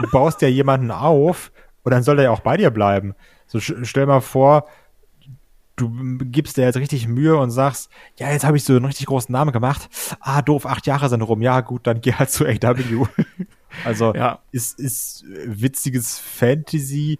du 0.02 0.10
baust 0.12 0.40
ja 0.40 0.48
jemanden 0.48 0.92
auf, 0.92 1.50
und 1.82 1.90
dann 1.90 2.04
soll 2.04 2.14
der 2.14 2.26
ja 2.26 2.30
auch 2.30 2.40
bei 2.40 2.56
dir 2.56 2.70
bleiben. 2.70 3.14
So 3.48 3.58
stell 3.58 4.06
mal 4.06 4.20
vor, 4.20 4.68
du 5.74 5.90
gibst 6.26 6.56
dir 6.56 6.62
jetzt 6.62 6.76
richtig 6.76 7.08
Mühe 7.08 7.36
und 7.36 7.50
sagst, 7.50 7.90
ja, 8.16 8.30
jetzt 8.30 8.44
habe 8.44 8.56
ich 8.56 8.62
so 8.62 8.74
einen 8.74 8.84
richtig 8.84 9.06
großen 9.06 9.32
Namen 9.32 9.50
gemacht. 9.50 9.88
Ah, 10.20 10.42
doof, 10.42 10.64
acht 10.64 10.86
Jahre 10.86 11.08
sind 11.08 11.22
rum. 11.22 11.42
Ja, 11.42 11.60
gut, 11.60 11.88
dann 11.88 12.00
geh 12.00 12.12
halt 12.12 12.30
zu 12.30 12.46
AW. 12.46 13.06
Also 13.84 14.14
ja. 14.14 14.40
ist, 14.52 14.78
ist 14.78 15.24
witziges 15.26 16.18
Fantasy. 16.18 17.18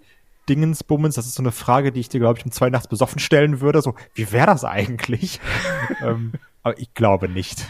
Dingensbummens, 0.48 1.14
das 1.14 1.26
ist 1.26 1.34
so 1.34 1.42
eine 1.42 1.52
Frage, 1.52 1.92
die 1.92 2.00
ich 2.00 2.08
dir, 2.08 2.20
glaube 2.20 2.38
ich, 2.38 2.44
um 2.44 2.50
zwei 2.50 2.70
nachts 2.70 2.88
besoffen 2.88 3.18
stellen 3.18 3.60
würde. 3.60 3.82
So, 3.82 3.94
wie 4.14 4.32
wäre 4.32 4.46
das 4.46 4.64
eigentlich? 4.64 5.40
ähm, 6.02 6.32
aber 6.62 6.78
ich 6.78 6.94
glaube 6.94 7.28
nicht. 7.28 7.66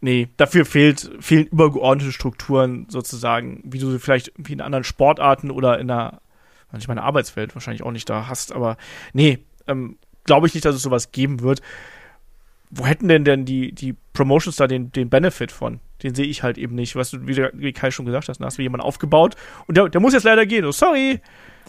Nee, 0.00 0.28
dafür 0.36 0.66
fehlt, 0.66 1.10
fehlen 1.20 1.46
übergeordnete 1.46 2.12
Strukturen 2.12 2.86
sozusagen, 2.90 3.62
wie 3.64 3.78
du 3.78 3.90
sie 3.90 3.98
vielleicht 3.98 4.32
wie 4.36 4.52
in 4.52 4.60
anderen 4.60 4.84
Sportarten 4.84 5.50
oder 5.50 5.78
in 5.78 5.88
der, 5.88 6.20
ich 6.76 6.88
meine, 6.88 7.02
Arbeitswelt 7.02 7.54
wahrscheinlich 7.54 7.82
auch 7.82 7.92
nicht 7.92 8.10
da 8.10 8.26
hast, 8.26 8.52
aber 8.52 8.76
nee, 9.12 9.38
ähm, 9.66 9.96
glaube 10.24 10.46
ich 10.46 10.54
nicht, 10.54 10.64
dass 10.66 10.74
es 10.74 10.82
sowas 10.82 11.12
geben 11.12 11.40
wird. 11.40 11.62
Wo 12.70 12.86
hätten 12.86 13.08
denn 13.08 13.24
denn 13.24 13.44
die, 13.44 13.72
die 13.72 13.94
Promotions 14.12 14.56
da 14.56 14.66
den, 14.66 14.90
den 14.92 15.08
Benefit 15.08 15.52
von? 15.52 15.80
Den 16.04 16.14
sehe 16.14 16.26
ich 16.26 16.42
halt 16.42 16.58
eben 16.58 16.74
nicht. 16.74 16.94
Weißt 16.94 17.14
du, 17.14 17.26
wie, 17.26 17.36
wie 17.54 17.72
Kai 17.72 17.90
schon 17.90 18.06
gesagt 18.06 18.28
hast, 18.28 18.38
da 18.38 18.44
hast 18.44 18.58
du 18.58 18.62
jemanden 18.62 18.86
aufgebaut 18.86 19.34
und 19.66 19.76
der, 19.76 19.88
der 19.88 20.00
muss 20.00 20.12
jetzt 20.12 20.24
leider 20.24 20.46
gehen. 20.46 20.64
Oh, 20.64 20.72
sorry. 20.72 21.20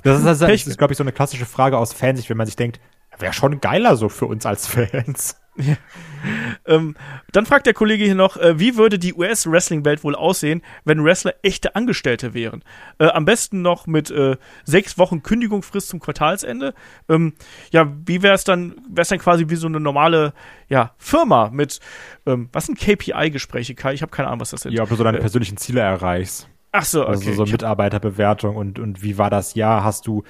Das 0.03 0.20
ist, 0.20 0.26
das 0.26 0.41
ist, 0.41 0.41
das 0.41 0.68
ist 0.68 0.78
glaube 0.78 0.94
ich, 0.94 0.98
so 0.98 1.03
eine 1.03 1.14
klassische 1.14 1.45
Frage 1.45 1.78
aus 1.78 1.94
Fansicht, 1.94 2.30
wenn 2.30 2.38
man 2.38 2.45
sich 2.45 2.57
denkt, 2.57 2.80
wäre 3.18 3.34
schon 3.34 3.62
geiler 3.62 3.95
so 3.95 4.10
für 4.10 4.26
uns 4.26 4.45
als 4.45 4.68
Fans. 4.68 5.40
Ja. 5.57 5.76
ähm, 6.65 6.95
dann 7.32 7.45
fragt 7.45 7.65
der 7.65 7.73
Kollege 7.73 8.03
hier 8.03 8.15
noch, 8.15 8.38
äh, 8.38 8.60
wie 8.60 8.77
würde 8.77 8.99
die 8.99 9.14
US-Wrestling-Welt 9.14 10.03
wohl 10.03 10.15
aussehen, 10.15 10.61
wenn 10.84 11.03
Wrestler 11.03 11.34
echte 11.44 11.76
Angestellte 11.76 12.34
wären? 12.34 12.64
Äh, 12.98 13.07
am 13.07 13.26
besten 13.26 13.61
noch 13.61 13.88
mit 13.88 14.11
äh, 14.11 14.38
sechs 14.64 14.98
Wochen 14.98 15.23
Kündigungsfrist 15.23 15.90
zum 15.90 15.99
Quartalsende. 15.99 16.73
Ähm, 17.10 17.34
ja, 17.72 17.91
wie 18.06 18.22
wäre 18.22 18.36
es 18.36 18.44
dann, 18.44 18.76
wäre 18.90 19.03
es 19.03 19.10
dann 19.10 19.19
quasi 19.19 19.49
wie 19.49 19.56
so 19.56 19.68
eine 19.68 19.80
normale 19.80 20.34
ja, 20.68 20.94
Firma 20.98 21.49
mit, 21.52 21.80
ähm, 22.26 22.49
was 22.52 22.65
sind 22.65 22.80
KPI-Gespräche, 22.80 23.76
Kai? 23.76 23.94
Ich 23.94 24.02
habe 24.02 24.11
keine 24.11 24.27
Ahnung, 24.27 24.41
was 24.41 24.52
das 24.52 24.61
sind. 24.61 24.73
Ja, 24.73 24.84
ob 24.84 24.90
du 24.90 24.95
so 24.95 25.03
deine 25.03 25.18
äh, 25.18 25.22
persönlichen 25.22 25.57
Ziele 25.57 25.82
erreichst. 25.82 26.49
Ach 26.72 26.84
so, 26.84 27.06
also 27.06 27.22
okay. 27.22 27.30
Also 27.30 27.45
so 27.45 27.52
Mitarbeiterbewertung 27.52 28.57
und, 28.57 28.80
und 28.80 29.02
wie 29.02 29.18
war 29.18 29.30
das 29.30 29.56
Jahr? 29.56 29.86
Hast 29.86 30.07
du 30.07 30.23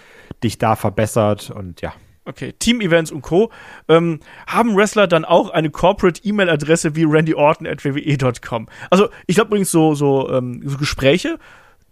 dich 0.43 0.59
da 0.59 0.75
verbessert 0.75 1.49
und 1.49 1.81
ja. 1.81 1.93
Okay, 2.25 2.53
Team-Events 2.57 3.11
und 3.11 3.21
Co. 3.21 3.51
Ähm, 3.87 4.19
haben 4.47 4.75
Wrestler 4.75 5.07
dann 5.07 5.25
auch 5.25 5.51
eine 5.51 5.69
Corporate-E-Mail-Adresse 5.69 6.95
wie 6.95 7.05
randyorton.wwe.com? 7.07 8.67
Also, 8.89 9.09
ich 9.27 9.35
glaube 9.35 9.49
übrigens 9.49 9.71
so, 9.71 9.93
so, 9.93 10.29
ähm, 10.31 10.61
so 10.65 10.77
Gespräche, 10.77 11.37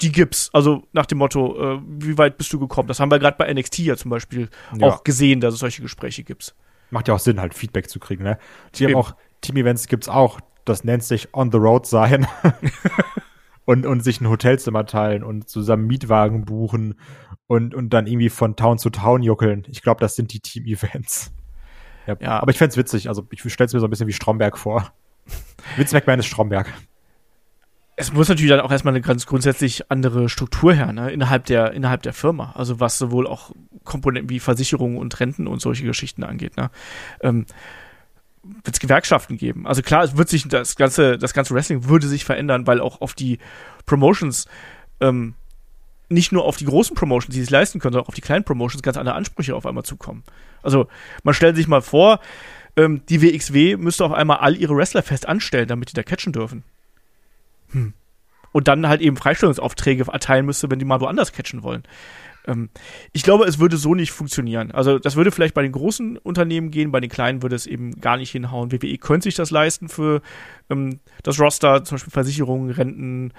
die 0.02 0.12
gibt's. 0.12 0.50
Also 0.52 0.84
nach 0.92 1.06
dem 1.06 1.20
Motto, 1.20 1.76
äh, 1.76 1.82
wie 1.86 2.18
weit 2.18 2.38
bist 2.38 2.52
du 2.52 2.60
gekommen? 2.60 2.88
Das 2.88 3.00
haben 3.00 3.12
wir 3.12 3.20
gerade 3.20 3.38
bei 3.38 3.52
NXT 3.54 3.80
ja 3.80 3.96
zum 3.96 4.10
Beispiel 4.10 4.50
ja. 4.76 4.88
auch 4.88 5.04
gesehen, 5.04 5.40
dass 5.40 5.54
es 5.54 5.60
solche 5.60 5.84
Gespräche 5.84 6.24
gibt. 6.24 6.56
Macht 6.90 7.08
ja 7.08 7.14
auch 7.14 7.20
Sinn, 7.20 7.40
halt 7.40 7.54
Feedback 7.54 7.90
zu 7.90 8.00
kriegen, 8.00 8.24
ne? 8.24 8.38
Die 8.76 8.86
haben 8.86 8.96
auch, 8.96 9.16
Team-Events 9.42 9.88
gibt's 9.88 10.10
auch. 10.10 10.40
Das 10.66 10.84
nennt 10.84 11.04
sich 11.04 11.34
On 11.34 11.52
the 11.52 11.58
Road 11.58 11.86
sein. 11.86 12.28
und, 13.66 13.86
und 13.86 14.04
sich 14.04 14.22
ein 14.22 14.30
Hotelzimmer 14.30 14.86
teilen 14.86 15.24
und 15.24 15.50
zusammen 15.50 15.88
Mietwagen 15.88 16.46
buchen 16.46 16.96
und, 17.48 17.74
und 17.74 17.92
dann 17.92 18.08
irgendwie 18.08 18.30
von 18.30 18.56
Town 18.56 18.78
zu 18.78 18.90
Town 18.90 19.24
juckeln. 19.24 19.66
Ich 19.70 19.82
glaube, 19.82 20.02
das 20.02 20.16
sind 20.16 20.34
die 20.34 20.40
Team-Events. 20.40 21.32
Ja, 22.08 22.16
ja. 22.20 22.40
Aber 22.42 22.52
ich 22.52 22.58
fände 22.58 22.76
witzig. 22.76 23.08
Also 23.08 23.26
ich 23.32 23.42
stelle 23.54 23.68
es 23.68 23.74
mir 23.74 23.80
so 23.80 23.88
ein 23.88 23.90
bisschen 23.90 24.08
wie 24.08 24.14
Stromberg 24.14 24.58
vor. 24.58 24.92
Vince 25.78 25.96
McMahon 25.96 26.20
ist 26.20 26.26
Stromberg. 26.26 26.72
Es 27.96 28.12
muss 28.12 28.28
natürlich 28.28 28.50
dann 28.50 28.60
auch 28.60 28.72
erstmal 28.72 28.94
eine 28.94 29.02
ganz 29.02 29.28
grundsätzlich 29.28 29.92
andere 29.92 30.28
Struktur 30.28 30.74
her, 30.74 30.92
ne? 30.92 31.12
innerhalb 31.12 31.46
der, 31.46 31.74
innerhalb 31.74 32.02
der 32.02 32.14
Firma. 32.14 32.52
Also 32.56 32.80
was 32.80 32.98
sowohl 32.98 33.28
auch 33.28 33.52
Komponenten 33.84 34.32
wie 34.32 34.40
Versicherungen 34.40 34.98
und 34.98 35.20
Renten 35.20 35.48
und 35.48 35.62
solche 35.62 35.86
Geschichten 35.86 36.24
angeht. 36.24 36.58
Ne? 36.58 36.72
Ähm, 37.22 37.46
wird 38.44 38.76
es 38.76 38.80
Gewerkschaften 38.80 39.38
geben. 39.38 39.66
Also 39.66 39.82
klar, 39.82 40.04
es 40.04 40.18
wird 40.18 40.30
sich 40.30 40.48
das 40.48 40.76
ganze, 40.76 41.18
das 41.18 41.34
ganze 41.34 41.54
Wrestling 41.54 41.88
würde 41.88 42.08
sich 42.08 42.26
verändern, 42.26 42.68
weil 42.68 42.82
auch 42.82 43.02
auf 43.02 43.14
die 43.14 43.40
Promotions 43.86 44.48
ähm, 45.00 45.36
nicht 46.10 46.32
nur 46.32 46.46
auf 46.46 46.58
die 46.58 46.66
großen 46.66 46.96
Promotions, 46.96 47.34
die 47.34 47.42
sich 47.42 47.50
leisten 47.50 47.80
können, 47.80 47.94
sondern 47.94 48.06
auch 48.06 48.10
auf 48.10 48.16
die 48.16 48.22
kleinen 48.22 48.44
Promotions 48.44 48.84
ganz 48.84 48.98
andere 48.98 49.16
Ansprüche 49.16 49.56
auf 49.56 49.66
einmal 49.66 49.84
zukommen. 49.84 50.24
Also 50.62 50.88
man 51.24 51.34
stellt 51.34 51.56
sich 51.56 51.68
mal 51.68 51.82
vor, 51.82 52.20
ähm, 52.76 53.02
die 53.08 53.22
WXW 53.22 53.78
müsste 53.78 54.06
auf 54.06 54.12
einmal 54.12 54.38
all 54.38 54.56
ihre 54.58 54.76
Wrestler 54.76 55.04
fest 55.04 55.28
anstellen, 55.28 55.68
damit 55.68 55.90
die 55.90 55.94
da 55.94 56.04
catchen 56.04 56.34
dürfen. 56.34 56.64
Hm. 57.72 57.94
Und 58.52 58.68
dann 58.68 58.88
halt 58.88 59.02
eben 59.02 59.18
Freistellungsaufträge 59.18 60.06
erteilen 60.12 60.46
müsste, 60.46 60.70
wenn 60.70 60.80
die 60.80 60.86
mal 60.86 61.02
woanders 61.02 61.32
catchen 61.32 61.64
wollen. 61.64 61.84
Ähm, 62.48 62.70
ich 63.12 63.24
glaube, 63.24 63.46
es 63.46 63.60
würde 63.60 63.78
so 63.78 63.96
nicht 63.96 64.12
funktionieren. 64.12 64.72
Also 64.72 65.00
das 65.00 65.16
würde 65.16 65.32
vielleicht 65.32 65.54
bei 65.54 65.62
den 65.62 65.72
großen 65.72 66.18
Unternehmen 66.18 66.72
gehen, 66.72 66.92
bei 66.92 67.00
den 67.00 67.10
kleinen 67.10 67.42
würde 67.42 67.56
es 67.56 67.68
eben 67.68 68.00
gar 68.02 68.18
nicht 68.18 68.32
hinhauen. 68.32 68.72
WWE 68.72 68.98
könnte 68.98 69.26
sich 69.26 69.36
das 69.36 69.52
leisten 69.52 69.90
für 69.90 70.22
ähm, 70.70 71.00
das 71.24 71.40
Roster, 71.40 71.84
zum 71.84 71.96
Beispiel 71.96 72.12
Versicherungen, 72.12 72.72
Renten, 72.72 73.34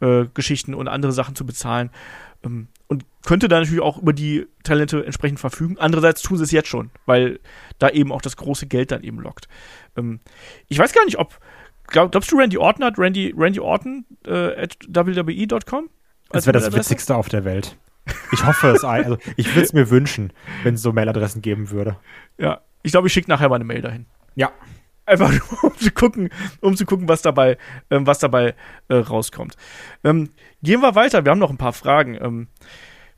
äh, 0.00 0.26
Geschichten 0.34 0.74
und 0.74 0.88
andere 0.88 1.12
Sachen 1.12 1.34
zu 1.34 1.44
bezahlen. 1.44 1.90
Ähm, 2.44 2.68
und 2.86 3.04
könnte 3.24 3.48
da 3.48 3.58
natürlich 3.58 3.82
auch 3.82 3.98
über 3.98 4.12
die 4.12 4.46
Talente 4.62 5.04
entsprechend 5.04 5.40
verfügen. 5.40 5.76
Andererseits 5.78 6.22
tun 6.22 6.38
sie 6.38 6.44
es 6.44 6.52
jetzt 6.52 6.68
schon, 6.68 6.90
weil 7.04 7.40
da 7.78 7.90
eben 7.90 8.12
auch 8.12 8.22
das 8.22 8.36
große 8.36 8.66
Geld 8.66 8.90
dann 8.92 9.02
eben 9.02 9.20
lockt. 9.20 9.48
Ähm, 9.96 10.20
ich 10.68 10.78
weiß 10.78 10.92
gar 10.92 11.04
nicht, 11.04 11.18
ob 11.18 11.38
glaub, 11.86 12.12
glaubst 12.12 12.32
du, 12.32 12.38
Randy 12.38 12.56
Orton 12.56 12.84
hat 12.84 12.98
Randy, 12.98 13.34
Randy 13.36 13.60
Orton 13.60 14.06
äh, 14.24 14.62
at 14.62 14.76
WWE.com? 14.88 15.90
Das 16.30 16.46
wäre 16.46 16.58
das 16.58 16.72
Witzigste 16.72 17.16
auf 17.16 17.28
der 17.28 17.44
Welt. 17.44 17.76
Ich 18.32 18.44
hoffe 18.44 18.68
es. 18.68 18.84
Also 18.84 19.18
ich 19.36 19.48
würde 19.48 19.62
es 19.62 19.72
mir 19.72 19.90
wünschen, 19.90 20.32
wenn 20.62 20.74
es 20.74 20.82
so 20.82 20.92
Mailadressen 20.92 21.42
geben 21.42 21.70
würde. 21.70 21.96
Ja, 22.38 22.60
ich 22.82 22.92
glaube, 22.92 23.08
ich 23.08 23.12
schicke 23.12 23.30
nachher 23.30 23.48
mal 23.48 23.56
eine 23.56 23.64
Mail 23.64 23.82
dahin. 23.82 24.06
Ja. 24.34 24.52
Einfach 25.06 25.30
nur, 25.32 25.64
um 25.64 25.78
zu 25.78 25.90
gucken, 25.90 26.28
um 26.60 26.76
zu 26.76 26.84
gucken, 26.84 27.08
was 27.08 27.22
dabei, 27.22 27.56
ähm, 27.90 28.06
was 28.06 28.18
dabei 28.18 28.54
äh, 28.88 28.94
rauskommt. 28.94 29.56
Ähm, 30.04 30.30
gehen 30.62 30.80
wir 30.80 30.94
weiter. 30.94 31.24
Wir 31.24 31.30
haben 31.30 31.38
noch 31.38 31.50
ein 31.50 31.56
paar 31.56 31.72
Fragen. 31.72 32.18
Ähm, 32.20 32.48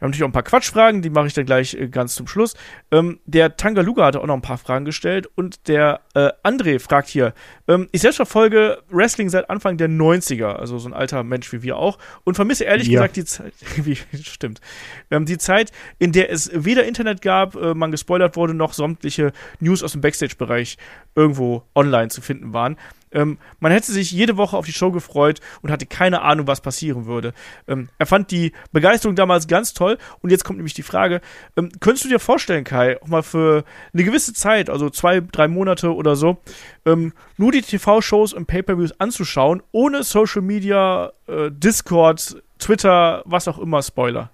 wir 0.01 0.07
haben 0.07 0.11
natürlich 0.13 0.25
auch 0.25 0.29
ein 0.29 0.33
paar 0.33 0.43
Quatschfragen, 0.43 1.03
die 1.03 1.11
mache 1.11 1.27
ich 1.27 1.35
dann 1.35 1.45
gleich 1.45 1.75
äh, 1.75 1.89
ganz 1.89 2.15
zum 2.15 2.27
Schluss. 2.27 2.55
Ähm, 2.91 3.21
der 3.27 3.59
Tangaluga 3.59 4.07
hatte 4.07 4.21
auch 4.21 4.27
noch 4.27 4.35
ein 4.35 4.41
paar 4.41 4.57
Fragen 4.57 4.87
gestellt 4.87 5.29
und 5.35 5.69
der 5.69 6.01
äh, 6.15 6.31
André 6.43 6.81
fragt 6.81 7.09
hier: 7.09 7.35
ähm, 7.69 7.87
Ich 7.93 8.01
selbst 8.01 8.17
verfolge 8.17 8.79
Wrestling 8.89 9.29
seit 9.29 9.51
Anfang 9.51 9.77
der 9.77 9.91
90er, 9.91 10.55
also 10.55 10.79
so 10.79 10.89
ein 10.89 10.95
alter 10.95 11.23
Mensch 11.23 11.53
wie 11.53 11.63
wir 11.63 11.77
auch, 11.77 11.99
und 12.25 12.35
vermisse 12.35 12.65
ehrlich 12.65 12.89
ja. 12.89 13.01
gesagt 13.01 13.17
die 13.17 13.27
Zeit, 13.27 13.53
wie, 13.77 13.99
stimmt, 14.23 14.63
ähm, 15.11 15.27
die 15.27 15.37
Zeit, 15.37 15.71
in 15.99 16.13
der 16.13 16.33
es 16.33 16.51
weder 16.55 16.87
Internet 16.87 17.21
gab, 17.21 17.55
äh, 17.57 17.75
man 17.75 17.91
gespoilert 17.91 18.37
wurde, 18.37 18.55
noch 18.55 18.73
sämtliche 18.73 19.33
News 19.59 19.83
aus 19.83 19.93
dem 19.93 20.01
Backstage-Bereich 20.01 20.79
irgendwo 21.15 21.65
online 21.75 22.09
zu 22.09 22.23
finden 22.23 22.55
waren. 22.55 22.79
Ähm, 23.13 23.39
man 23.59 23.73
hätte 23.73 23.93
sich 23.93 24.11
jede 24.11 24.37
Woche 24.37 24.57
auf 24.57 24.67
die 24.67 24.73
Show 24.73 24.91
gefreut 24.93 25.41
und 25.63 25.71
hatte 25.71 25.87
keine 25.87 26.23
Ahnung, 26.23 26.47
was 26.47 26.61
passieren 26.61 27.07
würde. 27.07 27.33
Ähm, 27.67 27.89
er 27.99 28.07
fand 28.07 28.31
die 28.31 28.53
Begeisterung 28.73 29.17
damals 29.17 29.49
ganz 29.49 29.75
toll 29.75 29.99
und 30.23 30.31
jetzt 30.31 30.45
kommt 30.45 30.59
nämlich 30.59 30.75
die 30.75 30.83
Frage, 30.83 31.21
ähm, 31.57 31.71
könntest 31.81 32.05
du 32.05 32.09
dir 32.09 32.21
vorstellen, 32.21 32.65
Kai, 32.65 33.01
auch 33.03 33.09
mal 33.09 33.23
für 33.23 33.65
eine 33.93 34.05
gewisse 34.05 34.33
Zeit, 34.33 34.71
also 34.71 34.91
zwei, 34.91 35.21
drei 35.21 35.49
Monate 35.49 35.95
oder 35.95 36.17
so, 36.17 36.39
ähm, 36.87 37.13
nur 37.37 37.53
die 37.53 37.63
TV-Shows 37.63 38.33
und 38.33 38.47
Pay-Per-Views 38.47 39.01
anzuschauen, 39.01 39.63
ohne 39.73 40.03
Social 40.03 40.43
Media, 40.43 41.13
äh, 41.27 41.51
Discord, 41.51 42.43
Twitter, 42.59 43.23
was 43.25 43.49
auch 43.49 43.59
immer, 43.59 43.83
Spoiler? 43.83 44.31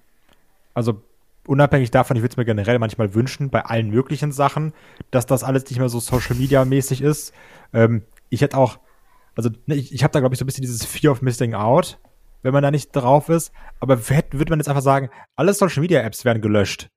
Also 0.73 1.01
unabhängig 1.47 1.91
davon, 1.91 2.17
ich 2.17 2.21
würde 2.21 2.33
es 2.33 2.37
mir 2.37 2.45
generell 2.45 2.77
manchmal 2.77 3.13
wünschen, 3.15 3.49
bei 3.49 3.65
allen 3.65 3.89
möglichen 3.89 4.31
Sachen, 4.31 4.73
dass 5.11 5.25
das 5.25 5.43
alles 5.43 5.65
nicht 5.69 5.79
mehr 5.79 5.89
so 5.89 5.99
Social 5.99 6.35
Media 6.35 6.63
mäßig 6.65 7.01
ist. 7.01 7.33
Ähm, 7.73 8.03
ich 8.29 8.41
hätte 8.41 8.57
auch, 8.57 8.79
also 9.35 9.49
ne, 9.65 9.75
ich, 9.75 9.93
ich 9.93 10.03
habe 10.03 10.11
da, 10.11 10.19
glaube 10.19 10.33
ich, 10.33 10.39
so 10.39 10.45
ein 10.45 10.47
bisschen 10.47 10.63
dieses 10.63 10.85
Fear 10.85 11.11
of 11.11 11.21
Missing 11.21 11.53
Out. 11.53 11.99
wenn 12.43 12.53
man 12.53 12.63
da 12.63 12.71
nicht 12.71 12.91
drauf 12.91 13.29
ist. 13.29 13.51
Aber 13.79 14.09
würde 14.09 14.49
man 14.49 14.59
jetzt 14.59 14.69
einfach 14.69 14.81
sagen, 14.81 15.09
alle 15.35 15.53
Social 15.53 15.81
Media 15.81 16.01
Apps 16.01 16.23
werden 16.25 16.41
gelöscht. 16.41 16.89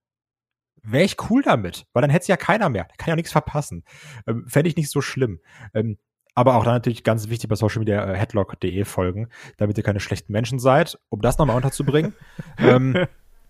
Wäre 0.82 1.04
ich 1.04 1.16
cool 1.28 1.42
damit, 1.42 1.86
weil 1.92 2.02
dann 2.02 2.10
hätte 2.10 2.22
es 2.22 2.28
ja 2.28 2.36
keiner 2.36 2.68
mehr. 2.68 2.84
Da 2.84 2.94
kann 2.96 3.08
ja 3.08 3.16
nichts 3.16 3.32
verpassen. 3.32 3.84
Ähm, 4.26 4.44
Fände 4.46 4.68
ich 4.68 4.76
nicht 4.76 4.90
so 4.90 5.00
schlimm. 5.00 5.40
Ähm, 5.74 5.98
aber 6.34 6.54
auch 6.54 6.64
dann 6.64 6.74
natürlich 6.74 7.04
ganz 7.04 7.28
wichtig 7.28 7.50
bei 7.50 7.56
Social 7.56 7.80
Media 7.80 8.12
äh, 8.12 8.16
headlock.de 8.16 8.84
folgen, 8.84 9.28
damit 9.56 9.76
ihr 9.76 9.84
keine 9.84 10.00
schlechten 10.00 10.32
Menschen 10.32 10.58
seid, 10.58 10.98
um 11.08 11.20
das 11.20 11.36
nochmal 11.38 11.56
unterzubringen. 11.56 12.14
ähm, 12.58 12.96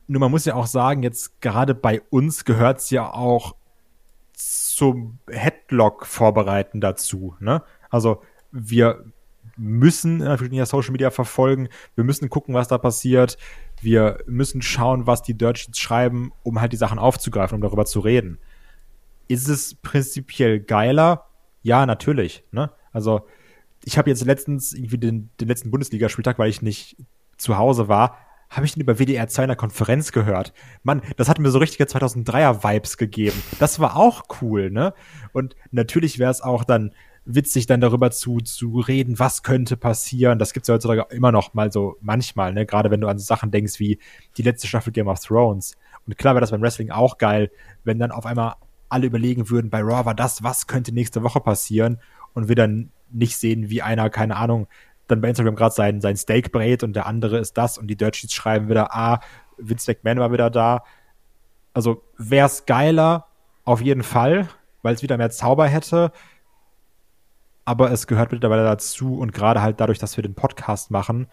nur 0.06 0.20
man 0.20 0.30
muss 0.30 0.44
ja 0.44 0.54
auch 0.54 0.66
sagen, 0.66 1.02
jetzt 1.02 1.40
gerade 1.40 1.74
bei 1.74 2.00
uns 2.10 2.44
gehört 2.44 2.78
es 2.78 2.90
ja 2.90 3.12
auch 3.12 3.54
zum 4.40 5.18
Headlock 5.28 6.06
vorbereiten 6.06 6.80
dazu. 6.80 7.36
Ne? 7.40 7.62
Also 7.90 8.22
wir 8.50 9.04
müssen 9.56 10.18
natürlich 10.18 10.66
Social 10.66 10.92
Media 10.92 11.10
verfolgen. 11.10 11.68
Wir 11.94 12.04
müssen 12.04 12.30
gucken, 12.30 12.54
was 12.54 12.68
da 12.68 12.78
passiert. 12.78 13.36
Wir 13.82 14.18
müssen 14.26 14.62
schauen, 14.62 15.06
was 15.06 15.22
die 15.22 15.36
Dirt 15.36 15.76
schreiben, 15.76 16.32
um 16.42 16.60
halt 16.60 16.72
die 16.72 16.78
Sachen 16.78 16.98
aufzugreifen, 16.98 17.56
um 17.56 17.60
darüber 17.60 17.84
zu 17.84 18.00
reden. 18.00 18.38
Ist 19.28 19.48
es 19.48 19.74
prinzipiell 19.74 20.60
geiler? 20.60 21.26
Ja, 21.62 21.84
natürlich. 21.86 22.44
Ne? 22.52 22.70
Also 22.92 23.26
ich 23.84 23.98
habe 23.98 24.10
jetzt 24.10 24.24
letztens 24.24 24.72
irgendwie 24.72 24.98
den, 24.98 25.30
den 25.40 25.48
letzten 25.48 25.70
Bundesligaspieltag, 25.70 26.38
weil 26.38 26.50
ich 26.50 26.62
nicht 26.62 26.96
zu 27.36 27.58
Hause 27.58 27.88
war, 27.88 28.18
habe 28.50 28.66
ich 28.66 28.74
den 28.74 28.82
über 28.82 28.98
WDR 28.98 29.28
2 29.28 29.44
in 29.44 29.48
der 29.48 29.56
Konferenz 29.56 30.12
gehört. 30.12 30.52
Mann, 30.82 31.02
das 31.16 31.28
hat 31.28 31.38
mir 31.38 31.50
so 31.50 31.58
richtige 31.58 31.84
2003er 31.84 32.64
Vibes 32.64 32.96
gegeben. 32.96 33.40
Das 33.60 33.78
war 33.78 33.96
auch 33.96 34.24
cool, 34.42 34.70
ne? 34.70 34.92
Und 35.32 35.54
natürlich 35.70 36.18
wäre 36.18 36.32
es 36.32 36.40
auch 36.40 36.64
dann 36.64 36.92
witzig, 37.24 37.66
dann 37.66 37.80
darüber 37.80 38.10
zu, 38.10 38.38
zu 38.38 38.80
reden, 38.80 39.18
was 39.18 39.42
könnte 39.44 39.76
passieren. 39.76 40.38
Das 40.38 40.52
gibt 40.52 40.64
es 40.64 40.68
ja 40.68 40.74
heutzutage 40.74 41.06
immer 41.14 41.30
noch 41.30 41.54
mal 41.54 41.70
so 41.70 41.96
manchmal, 42.00 42.52
ne? 42.52 42.66
Gerade 42.66 42.90
wenn 42.90 43.00
du 43.00 43.08
an 43.08 43.18
so 43.18 43.24
Sachen 43.24 43.52
denkst 43.52 43.78
wie 43.78 43.98
die 44.36 44.42
letzte 44.42 44.66
Staffel 44.66 44.92
Game 44.92 45.08
of 45.08 45.20
Thrones. 45.20 45.76
Und 46.06 46.18
klar 46.18 46.34
wäre 46.34 46.40
das 46.40 46.50
beim 46.50 46.62
Wrestling 46.62 46.90
auch 46.90 47.18
geil, 47.18 47.50
wenn 47.84 48.00
dann 48.00 48.10
auf 48.10 48.26
einmal 48.26 48.54
alle 48.88 49.06
überlegen 49.06 49.48
würden, 49.48 49.70
bei 49.70 49.80
Raw 49.80 50.04
war 50.04 50.14
das, 50.14 50.42
was 50.42 50.66
könnte 50.66 50.92
nächste 50.92 51.22
Woche 51.22 51.40
passieren 51.40 51.98
und 52.34 52.48
wir 52.48 52.56
dann 52.56 52.90
nicht 53.12 53.36
sehen, 53.36 53.70
wie 53.70 53.82
einer, 53.82 54.10
keine 54.10 54.36
Ahnung, 54.36 54.66
dann 55.10 55.20
bei 55.20 55.28
Instagram 55.28 55.56
gerade 55.56 55.74
sein, 55.74 56.00
sein 56.00 56.16
Steak 56.16 56.52
brät 56.52 56.82
und 56.82 56.94
der 56.94 57.06
andere 57.06 57.38
ist 57.38 57.56
das 57.58 57.78
und 57.78 57.86
die 57.88 57.96
Dirt 57.96 58.16
Sheets 58.16 58.34
schreiben 58.34 58.68
wieder, 58.68 58.94
ah, 58.94 59.20
Vince 59.58 59.90
McMahon 59.90 60.18
war 60.18 60.32
wieder 60.32 60.50
da. 60.50 60.84
Also 61.74 62.02
wäre 62.18 62.46
es 62.46 62.66
geiler, 62.66 63.26
auf 63.64 63.80
jeden 63.80 64.02
Fall, 64.02 64.48
weil 64.82 64.94
es 64.94 65.02
wieder 65.02 65.16
mehr 65.16 65.30
Zauber 65.30 65.66
hätte 65.66 66.12
aber 67.70 67.92
es 67.92 68.08
gehört 68.08 68.32
mittlerweile 68.32 68.64
dazu 68.64 69.16
und 69.16 69.32
gerade 69.32 69.62
halt 69.62 69.78
dadurch, 69.78 70.00
dass 70.00 70.16
wir 70.16 70.22
den 70.22 70.34
Podcast 70.34 70.90
machen, 70.90 71.28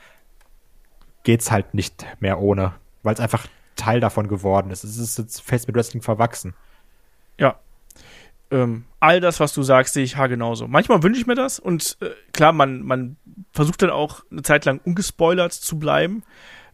geht 1.24 1.42
es 1.42 1.50
halt 1.52 1.74
nicht 1.74 2.06
mehr 2.20 2.40
ohne, 2.40 2.76
weil 3.02 3.16
es 3.16 3.20
einfach 3.20 3.48
Teil 3.76 4.00
davon 4.00 4.28
geworden 4.28 4.70
ist. 4.70 4.84
Es 4.84 4.98
ist 4.98 5.18
jetzt 5.18 5.42
fest 5.42 5.66
mit 5.68 5.76
Wrestling 5.76 6.04
verwachsen. 6.04 6.54
Ja. 7.40 7.60
Ähm, 8.50 8.86
all 9.00 9.20
das, 9.20 9.40
was 9.40 9.54
du 9.54 9.64
sagst, 9.64 9.94
sehe 9.94 10.04
ich 10.04 10.18
ha 10.18 10.28
genauso. 10.28 10.68
Manchmal 10.68 11.04
wünsche 11.04 11.20
ich 11.20 11.28
mir 11.28 11.36
das 11.36 11.60
und 11.60 11.98
äh, 12.02 12.10
klar, 12.34 12.54
man, 12.54 12.82
man 12.84 13.18
versucht 13.52 13.82
dann 13.82 13.90
auch 13.90 14.24
eine 14.32 14.42
Zeit 14.42 14.66
lang 14.66 14.80
ungespoilert 14.84 15.54
zu 15.54 15.80
bleiben. 15.80 16.24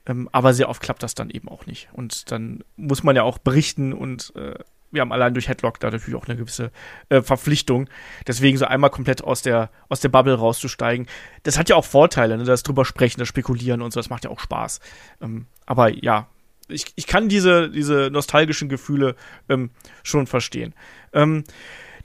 Ähm, 0.05 0.29
aber 0.31 0.53
sehr 0.53 0.69
oft 0.69 0.81
klappt 0.81 1.01
das 1.01 1.15
dann 1.15 1.29
eben 1.29 1.47
auch 1.47 1.65
nicht. 1.65 1.89
Und 1.93 2.31
dann 2.31 2.63
muss 2.75 3.03
man 3.03 3.15
ja 3.15 3.23
auch 3.23 3.37
berichten 3.37 3.93
und 3.93 4.33
äh, 4.35 4.55
wir 4.91 5.01
haben 5.01 5.11
allein 5.11 5.33
durch 5.33 5.47
Headlock 5.47 5.79
da 5.79 5.89
natürlich 5.89 6.15
auch 6.15 6.27
eine 6.27 6.37
gewisse 6.37 6.71
äh, 7.09 7.21
Verpflichtung. 7.21 7.89
Deswegen 8.27 8.57
so 8.57 8.65
einmal 8.65 8.91
komplett 8.91 9.23
aus 9.23 9.41
der, 9.41 9.71
aus 9.89 10.01
der 10.01 10.09
Bubble 10.09 10.35
rauszusteigen. 10.35 11.07
Das 11.43 11.57
hat 11.57 11.69
ja 11.69 11.75
auch 11.75 11.85
Vorteile, 11.85 12.37
ne? 12.37 12.43
das 12.43 12.63
drüber 12.63 12.85
sprechen, 12.85 13.19
das 13.19 13.27
Spekulieren 13.27 13.81
und 13.81 13.91
so, 13.91 13.99
das 13.99 14.09
macht 14.09 14.25
ja 14.25 14.29
auch 14.29 14.39
Spaß. 14.39 14.81
Ähm, 15.21 15.47
aber 15.65 15.89
ja, 15.89 16.27
ich, 16.73 16.85
ich 16.95 17.07
kann 17.07 17.29
diese, 17.29 17.69
diese 17.69 18.09
nostalgischen 18.11 18.69
Gefühle 18.69 19.15
ähm, 19.49 19.71
schon 20.03 20.27
verstehen. 20.27 20.73
Ähm, 21.13 21.43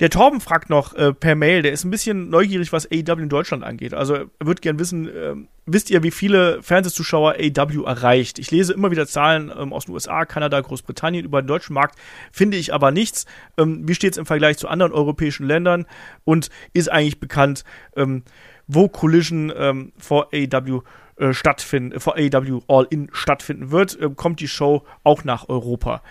der 0.00 0.10
Torben 0.10 0.40
fragt 0.40 0.70
noch 0.70 0.94
äh, 0.94 1.12
per 1.12 1.34
Mail, 1.34 1.62
der 1.62 1.72
ist 1.72 1.84
ein 1.84 1.90
bisschen 1.90 2.30
neugierig, 2.30 2.72
was 2.72 2.86
AEW 2.86 3.20
in 3.20 3.28
Deutschland 3.28 3.64
angeht. 3.64 3.94
Also 3.94 4.14
er 4.14 4.26
würde 4.38 4.60
gern 4.60 4.78
wissen, 4.78 5.08
äh, 5.08 5.34
wisst 5.66 5.90
ihr, 5.90 6.04
wie 6.04 6.12
viele 6.12 6.62
Fernsehzuschauer 6.62 7.34
AEW 7.34 7.82
erreicht? 7.84 8.38
Ich 8.38 8.52
lese 8.52 8.72
immer 8.72 8.92
wieder 8.92 9.08
Zahlen 9.08 9.52
ähm, 9.56 9.72
aus 9.72 9.86
den 9.86 9.94
USA, 9.94 10.24
Kanada, 10.24 10.60
Großbritannien 10.60 11.24
über 11.24 11.42
den 11.42 11.48
deutschen 11.48 11.74
Markt, 11.74 11.98
finde 12.30 12.56
ich 12.56 12.72
aber 12.72 12.92
nichts. 12.92 13.26
Ähm, 13.56 13.88
wie 13.88 13.94
steht 13.94 14.12
es 14.12 14.18
im 14.18 14.26
Vergleich 14.26 14.56
zu 14.56 14.68
anderen 14.68 14.92
europäischen 14.92 15.46
Ländern? 15.46 15.84
Und 16.24 16.48
ist 16.72 16.92
eigentlich 16.92 17.18
bekannt, 17.18 17.64
ähm, 17.96 18.22
wo 18.68 18.88
Collision 18.88 19.52
ähm, 19.56 19.92
vor 19.98 20.28
AEW 20.32 20.82
äh, 21.18 21.32
stattfinden, 21.32 21.92
äh, 21.92 22.00
vor 22.00 22.16
AEW 22.16 22.60
All-In 22.68 23.08
stattfinden 23.12 23.70
wird, 23.70 24.00
äh, 24.00 24.10
kommt 24.10 24.40
die 24.40 24.48
Show 24.48 24.84
auch 25.04 25.24
nach 25.24 25.48
Europa. 25.48 26.02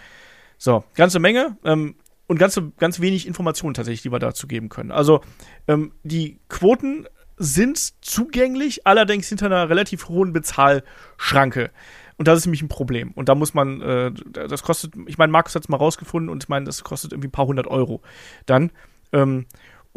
So, 0.58 0.84
ganze 0.96 1.20
Menge. 1.20 1.58
Ähm, 1.64 1.96
und 2.28 2.38
ganz, 2.38 2.62
ganz 2.78 3.00
wenig 3.00 3.26
Informationen 3.26 3.74
tatsächlich, 3.74 4.02
die 4.02 4.12
wir 4.12 4.20
dazu 4.20 4.48
geben 4.48 4.70
können. 4.70 4.92
Also 4.92 5.22
ähm, 5.68 5.94
die 6.04 6.40
Quoten 6.50 7.08
sind 7.38 8.04
zugänglich, 8.04 8.86
allerdings 8.86 9.30
hinter 9.30 9.46
einer 9.46 9.70
relativ 9.70 10.10
hohen 10.10 10.34
Bezahlschranke. 10.34 11.72
Und 12.18 12.28
das 12.28 12.40
ist 12.40 12.46
nämlich 12.48 12.64
ein 12.64 12.68
Problem. 12.68 13.12
Und 13.12 13.30
da 13.30 13.36
muss 13.36 13.54
man, 13.54 13.82
äh, 13.82 14.12
das 14.32 14.64
kostet, 14.64 14.96
ich 15.06 15.18
meine, 15.18 15.32
Markus 15.32 15.56
hat 15.56 15.64
es 15.64 15.70
mal 15.70 15.78
rausgefunden 15.78 16.30
und 16.30 16.44
ich 16.44 16.50
meine, 16.50 16.66
das 16.66 16.84
kostet 16.84 17.14
irgendwie 17.14 17.28
ein 17.28 17.32
paar 17.32 17.46
hundert 17.46 17.68
Euro. 17.68 18.02
Dann, 18.46 18.72
ähm, 19.14 19.46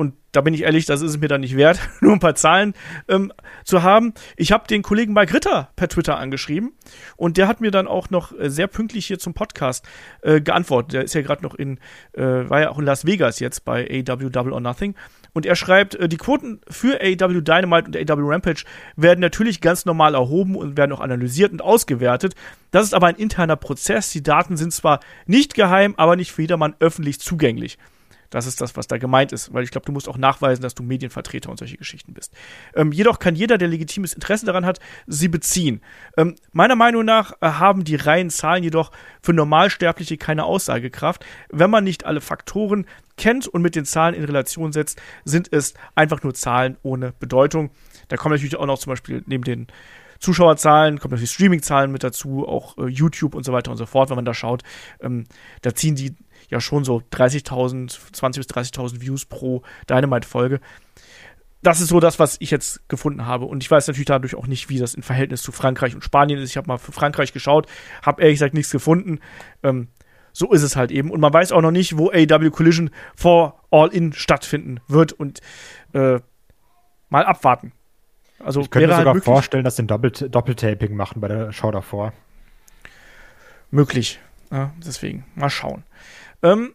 und 0.01 0.15
da 0.33 0.41
bin 0.41 0.55
ich 0.55 0.63
ehrlich, 0.63 0.87
das 0.87 1.03
ist 1.03 1.11
es 1.11 1.21
mir 1.21 1.29
dann 1.29 1.43
nicht 1.43 1.59
wert, 1.59 1.79
nur 2.01 2.15
ein 2.15 2.21
paar 2.21 2.35
Zahlen 2.35 2.73
ähm, 3.07 3.35
zu 3.65 3.83
haben. 3.83 4.15
Ich 4.35 4.51
habe 4.51 4.67
den 4.67 4.81
Kollegen 4.81 5.13
Mike 5.13 5.35
Ritter 5.35 5.69
per 5.77 5.89
Twitter 5.89 6.17
angeschrieben 6.17 6.73
und 7.17 7.37
der 7.37 7.47
hat 7.47 7.61
mir 7.61 7.71
dann 7.71 7.87
auch 7.87 8.09
noch 8.09 8.33
äh, 8.33 8.49
sehr 8.49 8.67
pünktlich 8.67 9.05
hier 9.05 9.19
zum 9.19 9.35
Podcast 9.35 9.87
äh, 10.23 10.41
geantwortet. 10.41 10.95
Der 10.95 11.05
ist 11.05 11.13
ja 11.13 11.21
gerade 11.21 11.43
noch 11.43 11.55
in, 11.55 11.77
äh, 12.15 12.23
war 12.23 12.63
ja 12.63 12.71
auch 12.71 12.79
in 12.79 12.87
Las 12.87 13.05
Vegas 13.05 13.41
jetzt 13.41 13.67
bei 13.67 14.05
AW 14.09 14.31
Double 14.31 14.55
or 14.55 14.61
Nothing. 14.61 14.95
Und 15.35 15.45
er 15.45 15.55
schreibt, 15.55 15.97
äh, 15.97 16.09
die 16.09 16.17
Quoten 16.17 16.63
für 16.71 16.99
AW 17.03 17.43
Dynamite 17.43 17.89
und 17.89 18.11
AW 18.11 18.23
Rampage 18.23 18.65
werden 18.97 19.21
natürlich 19.21 19.61
ganz 19.61 19.85
normal 19.85 20.15
erhoben 20.15 20.57
und 20.57 20.79
werden 20.79 20.93
auch 20.93 21.01
analysiert 21.01 21.53
und 21.53 21.61
ausgewertet. 21.61 22.35
Das 22.71 22.85
ist 22.85 22.95
aber 22.95 23.09
ein 23.09 23.17
interner 23.17 23.57
Prozess. 23.57 24.09
Die 24.09 24.23
Daten 24.23 24.57
sind 24.57 24.73
zwar 24.73 25.01
nicht 25.27 25.53
geheim, 25.53 25.93
aber 25.99 26.17
nicht 26.17 26.33
für 26.33 26.41
jedermann 26.41 26.75
öffentlich 26.81 27.21
zugänglich. 27.21 27.77
Das 28.31 28.47
ist 28.47 28.61
das, 28.61 28.77
was 28.77 28.87
da 28.87 28.99
gemeint 28.99 29.33
ist, 29.33 29.53
weil 29.53 29.65
ich 29.65 29.71
glaube, 29.71 29.87
du 29.87 29.93
musst 29.93 30.09
auch 30.09 30.17
nachweisen, 30.17 30.63
dass 30.63 30.75
du 30.75 30.83
Medienvertreter 30.83 31.51
und 31.51 31.59
solche 31.59 31.77
Geschichten 31.77 32.15
bist. 32.15 32.33
Ähm, 32.75 32.93
jedoch 32.93 33.19
kann 33.19 33.35
jeder, 33.35 33.59
der 33.59 33.69
legitimes 33.69 34.15
Interesse 34.15 34.47
daran 34.47 34.65
hat, 34.65 34.79
sie 35.07 35.29
beziehen. 35.29 35.83
Ähm, 36.17 36.37
meiner 36.53 36.77
Meinung 36.77 37.05
nach 37.05 37.33
äh, 37.41 37.49
haben 37.49 37.85
die 37.85 37.97
reinen 37.97 38.31
Zahlen 38.31 38.63
jedoch 38.63 38.93
für 39.21 39.33
Normalsterbliche 39.33 40.17
keine 40.17 40.45
Aussagekraft. 40.45 41.25
Wenn 41.51 41.71
man 41.71 41.85
nicht 41.85 42.07
alle 42.07 42.21
Faktoren 42.21 42.87
kennt 43.17 43.49
und 43.49 43.63
mit 43.63 43.75
den 43.75 43.85
Zahlen 43.85 44.15
in 44.15 44.25
Relation 44.25 44.73
setzt, 44.73 45.01
sind 45.25 45.53
es 45.53 45.75
einfach 45.95 46.23
nur 46.23 46.35
Zahlen 46.35 46.77
ohne 46.83 47.13
Bedeutung. 47.19 47.71
Da 48.09 48.17
kommen 48.17 48.35
natürlich 48.35 48.57
auch 48.57 48.67
noch 48.67 48.79
zum 48.79 48.93
Beispiel 48.93 49.23
neben 49.27 49.45
den 49.45 49.67
Zuschauerzahlen, 50.21 50.99
kommen 50.99 51.13
natürlich 51.13 51.33
Streamingzahlen 51.33 51.91
mit 51.91 52.05
dazu, 52.05 52.47
auch 52.47 52.77
äh, 52.77 52.87
YouTube 52.87 53.35
und 53.35 53.45
so 53.45 53.53
weiter 53.53 53.71
und 53.71 53.79
so 53.79 53.87
fort, 53.87 54.11
wenn 54.11 54.17
man 54.17 54.25
da 54.25 54.35
schaut. 54.35 54.63
Ähm, 55.01 55.25
da 55.63 55.75
ziehen 55.75 55.97
die 55.97 56.15
ja 56.51 56.61
schon 56.61 56.85
so 56.85 57.03
30.000, 57.13 57.99
20.000 58.13 58.37
bis 58.37 58.47
30.000 58.47 59.01
Views 59.01 59.25
pro 59.25 59.63
Dynamite-Folge. 59.89 60.61
Das 61.63 61.81
ist 61.81 61.89
so 61.89 62.01
das, 62.01 62.19
was 62.19 62.37
ich 62.41 62.51
jetzt 62.51 62.89
gefunden 62.89 63.27
habe. 63.27 63.45
Und 63.45 63.63
ich 63.63 63.71
weiß 63.71 63.87
natürlich 63.87 64.07
dadurch 64.07 64.35
auch 64.35 64.47
nicht, 64.47 64.69
wie 64.69 64.79
das 64.79 64.95
im 64.95 65.03
Verhältnis 65.03 65.43
zu 65.43 65.53
Frankreich 65.53 65.95
und 65.95 66.03
Spanien 66.03 66.39
ist. 66.39 66.51
Ich 66.51 66.57
habe 66.57 66.69
mal 66.69 66.79
für 66.79 66.93
Frankreich 66.93 67.33
geschaut, 67.33 67.67
habe 68.03 68.23
ehrlich 68.23 68.37
gesagt 68.37 68.55
nichts 68.55 68.73
gefunden. 68.73 69.21
Ähm, 69.63 69.89
so 70.33 70.53
ist 70.53 70.63
es 70.63 70.77
halt 70.77 70.91
eben. 70.91 71.11
Und 71.11 71.21
man 71.21 71.33
weiß 71.33 71.53
auch 71.53 71.61
noch 71.61 71.71
nicht, 71.71 71.99
wo 71.99 72.11
AW 72.11 72.51
Collision 72.51 72.91
vor 73.15 73.61
All-In 73.71 74.13
stattfinden 74.13 74.81
wird. 74.89 75.13
Und 75.13 75.41
äh, 75.93 76.21
mal 77.11 77.25
abwarten. 77.27 77.73
Also 78.39 78.63
ich 78.63 78.71
könnte 78.71 78.89
mir 78.89 78.97
halt 78.97 79.07
sogar 79.07 79.23
vorstellen, 79.23 79.65
dass 79.65 79.77
sie 79.77 79.83
ein 79.83 79.87
Doppelt 79.87 80.35
Doppeltaping 80.35 80.97
machen 80.97 81.21
bei 81.21 81.29
der 81.29 81.53
Show 81.53 81.71
davor. 81.71 82.15
Möglich. 83.71 84.19
Ja, 84.51 84.73
deswegen, 84.85 85.25
mal 85.35 85.51
schauen. 85.51 85.85
Ähm, 86.43 86.75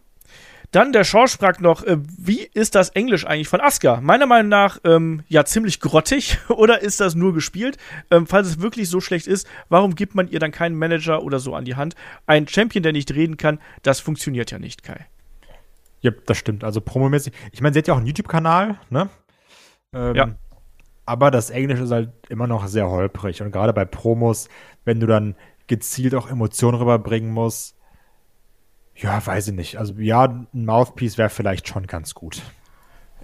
dann 0.72 0.92
der 0.92 1.04
Schorsch 1.04 1.36
fragt 1.36 1.60
noch, 1.60 1.84
äh, 1.84 1.98
wie 2.18 2.42
ist 2.42 2.74
das 2.74 2.90
Englisch 2.90 3.26
eigentlich 3.26 3.48
von 3.48 3.60
Asuka? 3.60 4.00
Meiner 4.00 4.26
Meinung 4.26 4.48
nach 4.48 4.78
ähm, 4.84 5.22
ja 5.28 5.44
ziemlich 5.44 5.80
grottig 5.80 6.38
oder 6.48 6.82
ist 6.82 7.00
das 7.00 7.14
nur 7.14 7.32
gespielt? 7.34 7.78
Ähm, 8.10 8.26
falls 8.26 8.48
es 8.48 8.60
wirklich 8.60 8.88
so 8.88 9.00
schlecht 9.00 9.26
ist, 9.26 9.46
warum 9.68 9.94
gibt 9.94 10.14
man 10.14 10.28
ihr 10.28 10.40
dann 10.40 10.50
keinen 10.50 10.76
Manager 10.76 11.22
oder 11.22 11.38
so 11.38 11.54
an 11.54 11.64
die 11.64 11.76
Hand? 11.76 11.94
Ein 12.26 12.48
Champion, 12.48 12.82
der 12.82 12.92
nicht 12.92 13.12
reden 13.14 13.36
kann, 13.36 13.60
das 13.82 14.00
funktioniert 14.00 14.50
ja 14.50 14.58
nicht, 14.58 14.82
Kai. 14.82 15.06
Ja, 16.00 16.10
das 16.26 16.36
stimmt. 16.36 16.62
Also 16.62 16.80
promomäßig. 16.80 17.32
Ich 17.52 17.60
meine, 17.60 17.72
sie 17.72 17.78
hat 17.78 17.88
ja 17.88 17.94
auch 17.94 17.98
einen 17.98 18.06
YouTube-Kanal, 18.06 18.78
ne? 18.90 19.08
Ähm, 19.92 20.14
ja. 20.14 20.34
Aber 21.06 21.30
das 21.30 21.50
Englisch 21.50 21.80
ist 21.80 21.90
halt 21.90 22.10
immer 22.28 22.46
noch 22.46 22.66
sehr 22.66 22.90
holprig. 22.90 23.40
Und 23.40 23.52
gerade 23.52 23.72
bei 23.72 23.84
Promos, 23.84 24.48
wenn 24.84 25.00
du 25.00 25.06
dann 25.06 25.36
gezielt 25.68 26.14
auch 26.14 26.28
Emotionen 26.28 26.78
rüberbringen 26.78 27.30
musst, 27.30 27.75
ja, 28.96 29.24
weiß 29.24 29.48
ich 29.48 29.54
nicht. 29.54 29.76
Also 29.76 29.94
ja, 29.98 30.24
ein 30.24 30.46
Mouthpiece 30.52 31.18
wäre 31.18 31.28
vielleicht 31.28 31.68
schon 31.68 31.86
ganz 31.86 32.14
gut. 32.14 32.42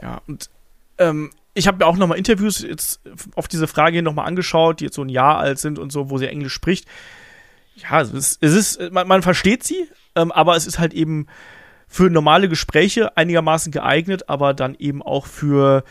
Ja, 0.00 0.20
und 0.26 0.50
ähm, 0.98 1.30
ich 1.54 1.66
habe 1.66 1.78
mir 1.78 1.86
auch 1.86 1.96
nochmal 1.96 2.18
Interviews 2.18 2.62
jetzt 2.62 3.00
auf 3.34 3.48
diese 3.48 3.66
Frage 3.66 4.02
nochmal 4.02 4.26
angeschaut, 4.26 4.80
die 4.80 4.84
jetzt 4.84 4.96
so 4.96 5.02
ein 5.02 5.08
Jahr 5.08 5.38
alt 5.38 5.58
sind 5.58 5.78
und 5.78 5.92
so, 5.92 6.10
wo 6.10 6.18
sie 6.18 6.28
Englisch 6.28 6.52
spricht. 6.52 6.86
Ja, 7.76 8.00
es 8.00 8.12
ist, 8.12 8.42
es 8.42 8.52
ist 8.52 8.92
man, 8.92 9.08
man 9.08 9.22
versteht 9.22 9.64
sie, 9.64 9.88
ähm, 10.14 10.30
aber 10.32 10.56
es 10.56 10.66
ist 10.66 10.78
halt 10.78 10.92
eben 10.92 11.26
für 11.88 12.10
normale 12.10 12.48
Gespräche 12.48 13.16
einigermaßen 13.16 13.70
geeignet, 13.72 14.28
aber 14.28 14.54
dann 14.54 14.74
eben 14.74 15.02
auch 15.02 15.26
für 15.26 15.84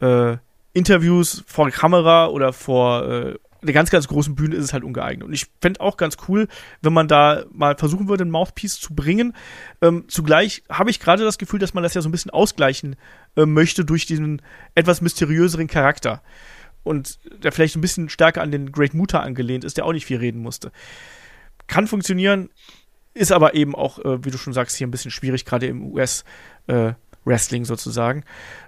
äh, 0.00 0.36
Interviews 0.74 1.44
vor 1.46 1.70
Kamera 1.70 2.26
oder 2.26 2.52
vor 2.52 3.08
äh, 3.08 3.34
der 3.62 3.74
ganz, 3.74 3.90
ganz 3.90 4.08
großen 4.08 4.34
Bühne 4.34 4.56
ist 4.56 4.64
es 4.64 4.72
halt 4.72 4.84
ungeeignet. 4.84 5.26
Und 5.26 5.32
ich 5.32 5.46
fände 5.60 5.80
auch 5.80 5.96
ganz 5.96 6.16
cool, 6.28 6.48
wenn 6.82 6.92
man 6.92 7.08
da 7.08 7.44
mal 7.52 7.76
versuchen 7.76 8.08
würde, 8.08 8.24
ein 8.24 8.30
Mouthpiece 8.30 8.80
zu 8.80 8.94
bringen. 8.94 9.34
Ähm, 9.82 10.04
zugleich 10.08 10.62
habe 10.68 10.90
ich 10.90 11.00
gerade 11.00 11.24
das 11.24 11.38
Gefühl, 11.38 11.58
dass 11.58 11.74
man 11.74 11.82
das 11.82 11.94
ja 11.94 12.02
so 12.02 12.08
ein 12.08 12.12
bisschen 12.12 12.30
ausgleichen 12.30 12.96
äh, 13.36 13.46
möchte 13.46 13.84
durch 13.84 14.06
diesen 14.06 14.42
etwas 14.74 15.00
mysteriöseren 15.00 15.66
Charakter. 15.66 16.22
Und 16.82 17.18
der 17.42 17.52
vielleicht 17.52 17.76
ein 17.76 17.80
bisschen 17.80 18.08
stärker 18.08 18.42
an 18.42 18.52
den 18.52 18.70
Great 18.70 18.94
Muta 18.94 19.20
angelehnt 19.20 19.64
ist, 19.64 19.76
der 19.76 19.84
auch 19.84 19.92
nicht 19.92 20.06
viel 20.06 20.18
reden 20.18 20.40
musste. 20.40 20.70
Kann 21.66 21.88
funktionieren, 21.88 22.50
ist 23.12 23.32
aber 23.32 23.54
eben 23.54 23.74
auch, 23.74 23.98
äh, 23.98 24.24
wie 24.24 24.30
du 24.30 24.38
schon 24.38 24.52
sagst, 24.52 24.76
hier 24.76 24.86
ein 24.86 24.92
bisschen 24.92 25.10
schwierig, 25.10 25.44
gerade 25.44 25.66
im 25.66 25.92
US- 25.92 26.24
äh, 26.68 26.92
Wrestling 27.26 27.64
sozusagen. 27.64 28.24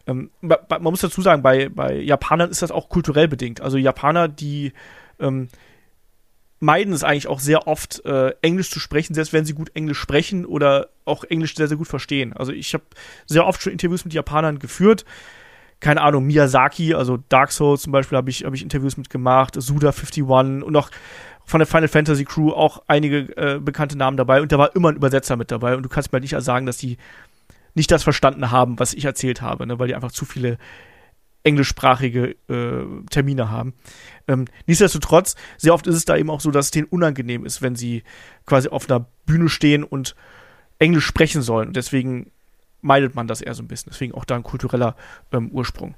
Ähm, 0.06 0.30
man 0.40 0.82
muss 0.82 1.00
dazu 1.00 1.22
sagen, 1.22 1.42
bei, 1.42 1.68
bei 1.68 1.94
Japanern 1.94 2.50
ist 2.50 2.60
das 2.60 2.70
auch 2.70 2.88
kulturell 2.88 3.28
bedingt. 3.28 3.60
Also 3.60 3.78
Japaner, 3.78 4.28
die 4.28 4.72
ähm, 5.18 5.48
meiden 6.60 6.92
es 6.92 7.04
eigentlich 7.04 7.28
auch 7.28 7.40
sehr 7.40 7.66
oft, 7.66 8.04
äh, 8.04 8.32
Englisch 8.42 8.70
zu 8.70 8.80
sprechen, 8.80 9.14
selbst 9.14 9.32
wenn 9.32 9.44
sie 9.44 9.54
gut 9.54 9.70
Englisch 9.74 9.98
sprechen 9.98 10.44
oder 10.44 10.88
auch 11.04 11.24
Englisch 11.24 11.54
sehr, 11.54 11.68
sehr 11.68 11.76
gut 11.76 11.88
verstehen. 11.88 12.32
Also 12.32 12.52
ich 12.52 12.74
habe 12.74 12.84
sehr 13.26 13.46
oft 13.46 13.62
schon 13.62 13.72
Interviews 13.72 14.04
mit 14.04 14.12
Japanern 14.12 14.58
geführt. 14.58 15.04
Keine 15.80 16.00
Ahnung, 16.00 16.26
Miyazaki, 16.26 16.94
also 16.94 17.18
Dark 17.28 17.52
Souls 17.52 17.82
zum 17.82 17.92
Beispiel, 17.92 18.18
habe 18.18 18.28
ich, 18.30 18.44
hab 18.44 18.52
ich 18.52 18.62
Interviews 18.62 18.96
mit 18.96 19.10
gemacht, 19.10 19.56
Suda51 19.56 20.62
und 20.62 20.74
auch 20.74 20.90
von 21.44 21.60
der 21.60 21.66
Final 21.66 21.88
Fantasy 21.88 22.24
Crew 22.24 22.50
auch 22.50 22.82
einige 22.88 23.34
äh, 23.36 23.58
bekannte 23.58 23.96
Namen 23.96 24.16
dabei 24.16 24.42
und 24.42 24.52
da 24.52 24.58
war 24.58 24.74
immer 24.74 24.90
ein 24.90 24.96
Übersetzer 24.96 25.36
mit 25.36 25.50
dabei 25.50 25.76
und 25.76 25.82
du 25.82 25.88
kannst 25.88 26.12
mir 26.12 26.16
halt 26.16 26.30
nicht 26.30 26.38
sagen, 26.44 26.66
dass 26.66 26.76
die 26.76 26.98
nicht 27.78 27.90
das 27.90 28.02
verstanden 28.02 28.50
haben, 28.50 28.78
was 28.78 28.92
ich 28.92 29.04
erzählt 29.04 29.40
habe, 29.40 29.66
ne, 29.66 29.78
weil 29.78 29.88
die 29.88 29.94
einfach 29.94 30.12
zu 30.12 30.24
viele 30.24 30.58
englischsprachige 31.44 32.36
äh, 32.48 33.04
Termine 33.10 33.50
haben. 33.50 33.74
Ähm, 34.26 34.46
nichtsdestotrotz, 34.66 35.36
sehr 35.56 35.72
oft 35.72 35.86
ist 35.86 35.94
es 35.94 36.04
da 36.04 36.16
eben 36.16 36.30
auch 36.30 36.40
so, 36.40 36.50
dass 36.50 36.66
es 36.66 36.70
denen 36.72 36.88
unangenehm 36.88 37.46
ist, 37.46 37.62
wenn 37.62 37.76
sie 37.76 38.02
quasi 38.44 38.68
auf 38.68 38.90
einer 38.90 39.06
Bühne 39.24 39.48
stehen 39.48 39.84
und 39.84 40.14
Englisch 40.78 41.06
sprechen 41.06 41.42
sollen. 41.42 41.68
Und 41.68 41.76
deswegen 41.76 42.30
meidet 42.80 43.14
man 43.14 43.26
das 43.26 43.40
eher 43.40 43.54
so 43.54 43.62
ein 43.62 43.68
bisschen. 43.68 43.90
Deswegen 43.92 44.14
auch 44.14 44.24
da 44.24 44.36
ein 44.36 44.42
kultureller 44.42 44.96
ähm, 45.32 45.50
Ursprung. 45.50 45.94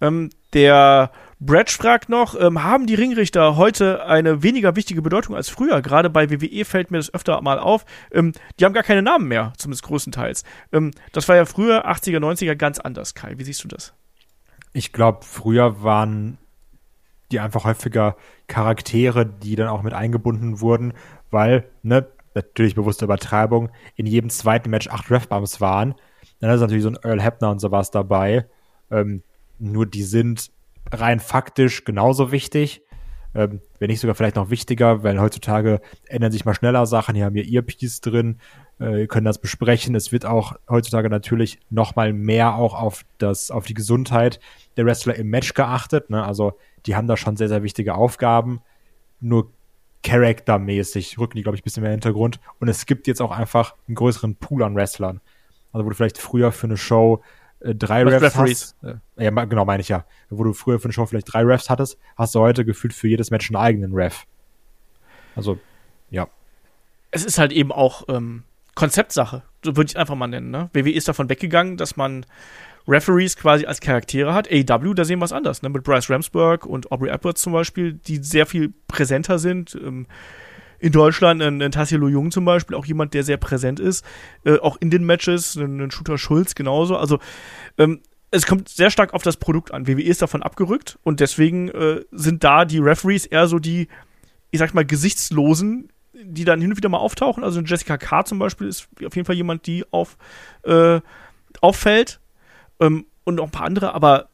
Ähm, 0.00 0.30
der 0.52 1.12
Bretsch 1.42 1.78
fragt 1.78 2.10
noch, 2.10 2.38
ähm, 2.38 2.62
haben 2.62 2.86
die 2.86 2.94
Ringrichter 2.94 3.56
heute 3.56 4.04
eine 4.04 4.42
weniger 4.42 4.76
wichtige 4.76 5.00
Bedeutung 5.00 5.34
als 5.34 5.48
früher? 5.48 5.80
Gerade 5.80 6.10
bei 6.10 6.28
WWE 6.28 6.66
fällt 6.66 6.90
mir 6.90 6.98
das 6.98 7.14
öfter 7.14 7.40
mal 7.40 7.58
auf. 7.58 7.86
Ähm, 8.12 8.32
die 8.58 8.64
haben 8.66 8.74
gar 8.74 8.82
keine 8.82 9.00
Namen 9.00 9.26
mehr, 9.26 9.54
zumindest 9.56 9.84
größtenteils. 9.84 10.44
Ähm, 10.70 10.90
das 11.12 11.28
war 11.28 11.36
ja 11.36 11.46
früher, 11.46 11.88
80er, 11.88 12.18
90er, 12.18 12.56
ganz 12.56 12.78
anders, 12.78 13.14
Kai. 13.14 13.38
Wie 13.38 13.44
siehst 13.44 13.64
du 13.64 13.68
das? 13.68 13.94
Ich 14.74 14.92
glaube, 14.92 15.20
früher 15.22 15.82
waren 15.82 16.36
die 17.32 17.40
einfach 17.40 17.64
häufiger 17.64 18.16
Charaktere, 18.46 19.24
die 19.24 19.56
dann 19.56 19.68
auch 19.68 19.82
mit 19.82 19.94
eingebunden 19.94 20.60
wurden, 20.60 20.92
weil, 21.30 21.70
ne, 21.82 22.06
natürlich 22.34 22.74
bewusste 22.74 23.06
Übertreibung, 23.06 23.70
in 23.96 24.04
jedem 24.04 24.28
zweiten 24.28 24.68
Match 24.68 24.88
acht 24.88 25.10
Refbumps 25.10 25.58
waren. 25.58 25.94
Dann 26.40 26.50
ist 26.50 26.60
natürlich 26.60 26.82
so 26.82 26.90
ein 26.90 26.98
Earl 27.02 27.22
Hebner 27.22 27.50
und 27.50 27.60
sowas 27.60 27.90
dabei. 27.90 28.46
Ähm, 28.90 29.22
nur 29.58 29.86
die 29.86 30.02
sind 30.02 30.50
rein 30.92 31.20
faktisch 31.20 31.84
genauso 31.84 32.32
wichtig. 32.32 32.82
Ähm, 33.32 33.60
wenn 33.78 33.88
nicht 33.88 34.00
sogar 34.00 34.16
vielleicht 34.16 34.36
noch 34.36 34.50
wichtiger, 34.50 35.04
weil 35.04 35.20
heutzutage 35.20 35.80
ändern 36.08 36.32
sich 36.32 36.44
mal 36.44 36.54
schneller 36.54 36.84
Sachen. 36.86 37.14
Hier 37.14 37.26
haben 37.26 37.34
wir 37.34 37.46
Earpiece 37.46 38.00
drin, 38.00 38.40
äh, 38.80 39.06
können 39.06 39.24
das 39.24 39.40
besprechen. 39.40 39.94
Es 39.94 40.10
wird 40.10 40.26
auch 40.26 40.54
heutzutage 40.68 41.08
natürlich 41.08 41.60
noch 41.70 41.94
mal 41.94 42.12
mehr 42.12 42.56
auch 42.56 42.74
auf 42.74 43.04
das, 43.18 43.52
auf 43.52 43.66
die 43.66 43.74
Gesundheit 43.74 44.40
der 44.76 44.84
Wrestler 44.84 45.14
im 45.14 45.28
Match 45.28 45.54
geachtet. 45.54 46.10
Ne? 46.10 46.24
Also 46.24 46.54
die 46.86 46.96
haben 46.96 47.06
da 47.06 47.16
schon 47.16 47.36
sehr, 47.36 47.48
sehr 47.48 47.62
wichtige 47.62 47.94
Aufgaben. 47.94 48.62
Nur 49.20 49.52
charaktermäßig 50.02 51.18
rücken 51.18 51.36
die, 51.36 51.42
glaube 51.42 51.56
ich, 51.56 51.62
ein 51.62 51.64
bisschen 51.64 51.82
mehr 51.82 51.92
in 51.92 52.00
den 52.00 52.02
Hintergrund. 52.02 52.40
Und 52.58 52.68
es 52.68 52.86
gibt 52.86 53.06
jetzt 53.06 53.20
auch 53.20 53.30
einfach 53.30 53.76
einen 53.86 53.94
größeren 53.94 54.36
Pool 54.36 54.64
an 54.64 54.74
Wrestlern. 54.74 55.20
Also 55.72 55.84
wo 55.84 55.90
du 55.90 55.94
vielleicht 55.94 56.18
früher 56.18 56.50
für 56.50 56.66
eine 56.66 56.76
Show 56.76 57.22
äh, 57.60 57.74
drei 57.74 58.04
Was 58.04 58.14
Refs 58.14 58.22
Referees. 58.24 58.76
hast. 58.82 59.00
Äh, 59.16 59.24
ja, 59.24 59.30
genau, 59.44 59.64
meine 59.64 59.80
ich 59.80 59.88
ja. 59.88 60.04
Wo 60.28 60.44
du 60.44 60.52
früher 60.52 60.78
für 60.78 60.86
eine 60.86 60.92
Show 60.92 61.06
vielleicht 61.06 61.32
drei 61.32 61.42
Refs 61.42 61.70
hattest, 61.70 61.98
hast 62.16 62.34
du 62.34 62.40
heute 62.40 62.64
gefühlt 62.64 62.92
für 62.92 63.08
jedes 63.08 63.30
Match 63.30 63.50
einen 63.50 63.56
eigenen 63.56 63.94
Ref. 63.94 64.24
Also, 65.36 65.58
ja. 66.10 66.28
Es 67.10 67.24
ist 67.24 67.38
halt 67.38 67.52
eben 67.52 67.72
auch 67.72 68.04
ähm, 68.08 68.44
Konzeptsache, 68.74 69.42
so 69.64 69.76
würde 69.76 69.90
ich 69.90 69.98
einfach 69.98 70.14
mal 70.14 70.26
nennen. 70.26 70.50
Ne? 70.50 70.70
WWE 70.72 70.92
ist 70.92 71.08
davon 71.08 71.28
weggegangen, 71.28 71.76
dass 71.76 71.96
man 71.96 72.24
Referees 72.88 73.36
quasi 73.36 73.66
als 73.66 73.80
Charaktere 73.80 74.32
hat. 74.32 74.48
AEW, 74.50 74.94
da 74.94 75.04
sehen 75.04 75.18
wir 75.18 75.24
es 75.24 75.32
anders, 75.32 75.62
ne? 75.62 75.68
mit 75.68 75.84
Bryce 75.84 76.10
Ramsburg 76.10 76.66
und 76.66 76.90
Aubrey 76.90 77.10
Edwards 77.10 77.42
zum 77.42 77.52
Beispiel, 77.52 77.92
die 77.94 78.16
sehr 78.18 78.46
viel 78.46 78.72
präsenter 78.88 79.38
sind. 79.38 79.74
Ähm, 79.74 80.06
in 80.80 80.92
Deutschland 80.92 81.42
ein, 81.42 81.62
ein 81.62 81.72
Tassilo 81.72 82.08
Jung 82.08 82.30
zum 82.30 82.44
Beispiel, 82.44 82.76
auch 82.76 82.86
jemand, 82.86 83.14
der 83.14 83.22
sehr 83.22 83.36
präsent 83.36 83.78
ist, 83.78 84.04
äh, 84.44 84.58
auch 84.58 84.76
in 84.80 84.90
den 84.90 85.04
Matches, 85.04 85.56
ein, 85.56 85.80
ein 85.80 85.90
Shooter 85.90 86.18
Schulz 86.18 86.54
genauso. 86.54 86.96
Also 86.96 87.18
ähm, 87.78 88.00
es 88.30 88.46
kommt 88.46 88.68
sehr 88.68 88.90
stark 88.90 89.12
auf 89.12 89.22
das 89.22 89.36
Produkt 89.36 89.72
an. 89.72 89.86
WWE 89.86 90.02
ist 90.02 90.22
davon 90.22 90.42
abgerückt 90.42 90.98
und 91.02 91.20
deswegen 91.20 91.68
äh, 91.68 92.02
sind 92.10 92.44
da 92.44 92.64
die 92.64 92.78
Referees 92.78 93.26
eher 93.26 93.46
so 93.46 93.58
die, 93.58 93.88
ich 94.50 94.58
sag 94.58 94.72
mal, 94.72 94.84
gesichtslosen, 94.84 95.92
die 96.12 96.44
dann 96.44 96.60
hin 96.60 96.70
und 96.70 96.76
wieder 96.76 96.88
mal 96.88 96.98
auftauchen. 96.98 97.44
Also 97.44 97.60
Jessica 97.60 97.98
K. 97.98 98.24
zum 98.24 98.38
Beispiel 98.38 98.68
ist 98.68 98.88
auf 99.04 99.16
jeden 99.16 99.26
Fall 99.26 99.36
jemand, 99.36 99.66
die 99.66 99.84
auf, 99.90 100.16
äh, 100.62 101.00
auffällt. 101.60 102.20
Ähm, 102.80 103.06
und 103.24 103.34
noch 103.36 103.44
ein 103.44 103.50
paar 103.50 103.66
andere, 103.66 103.94
aber 103.94 104.28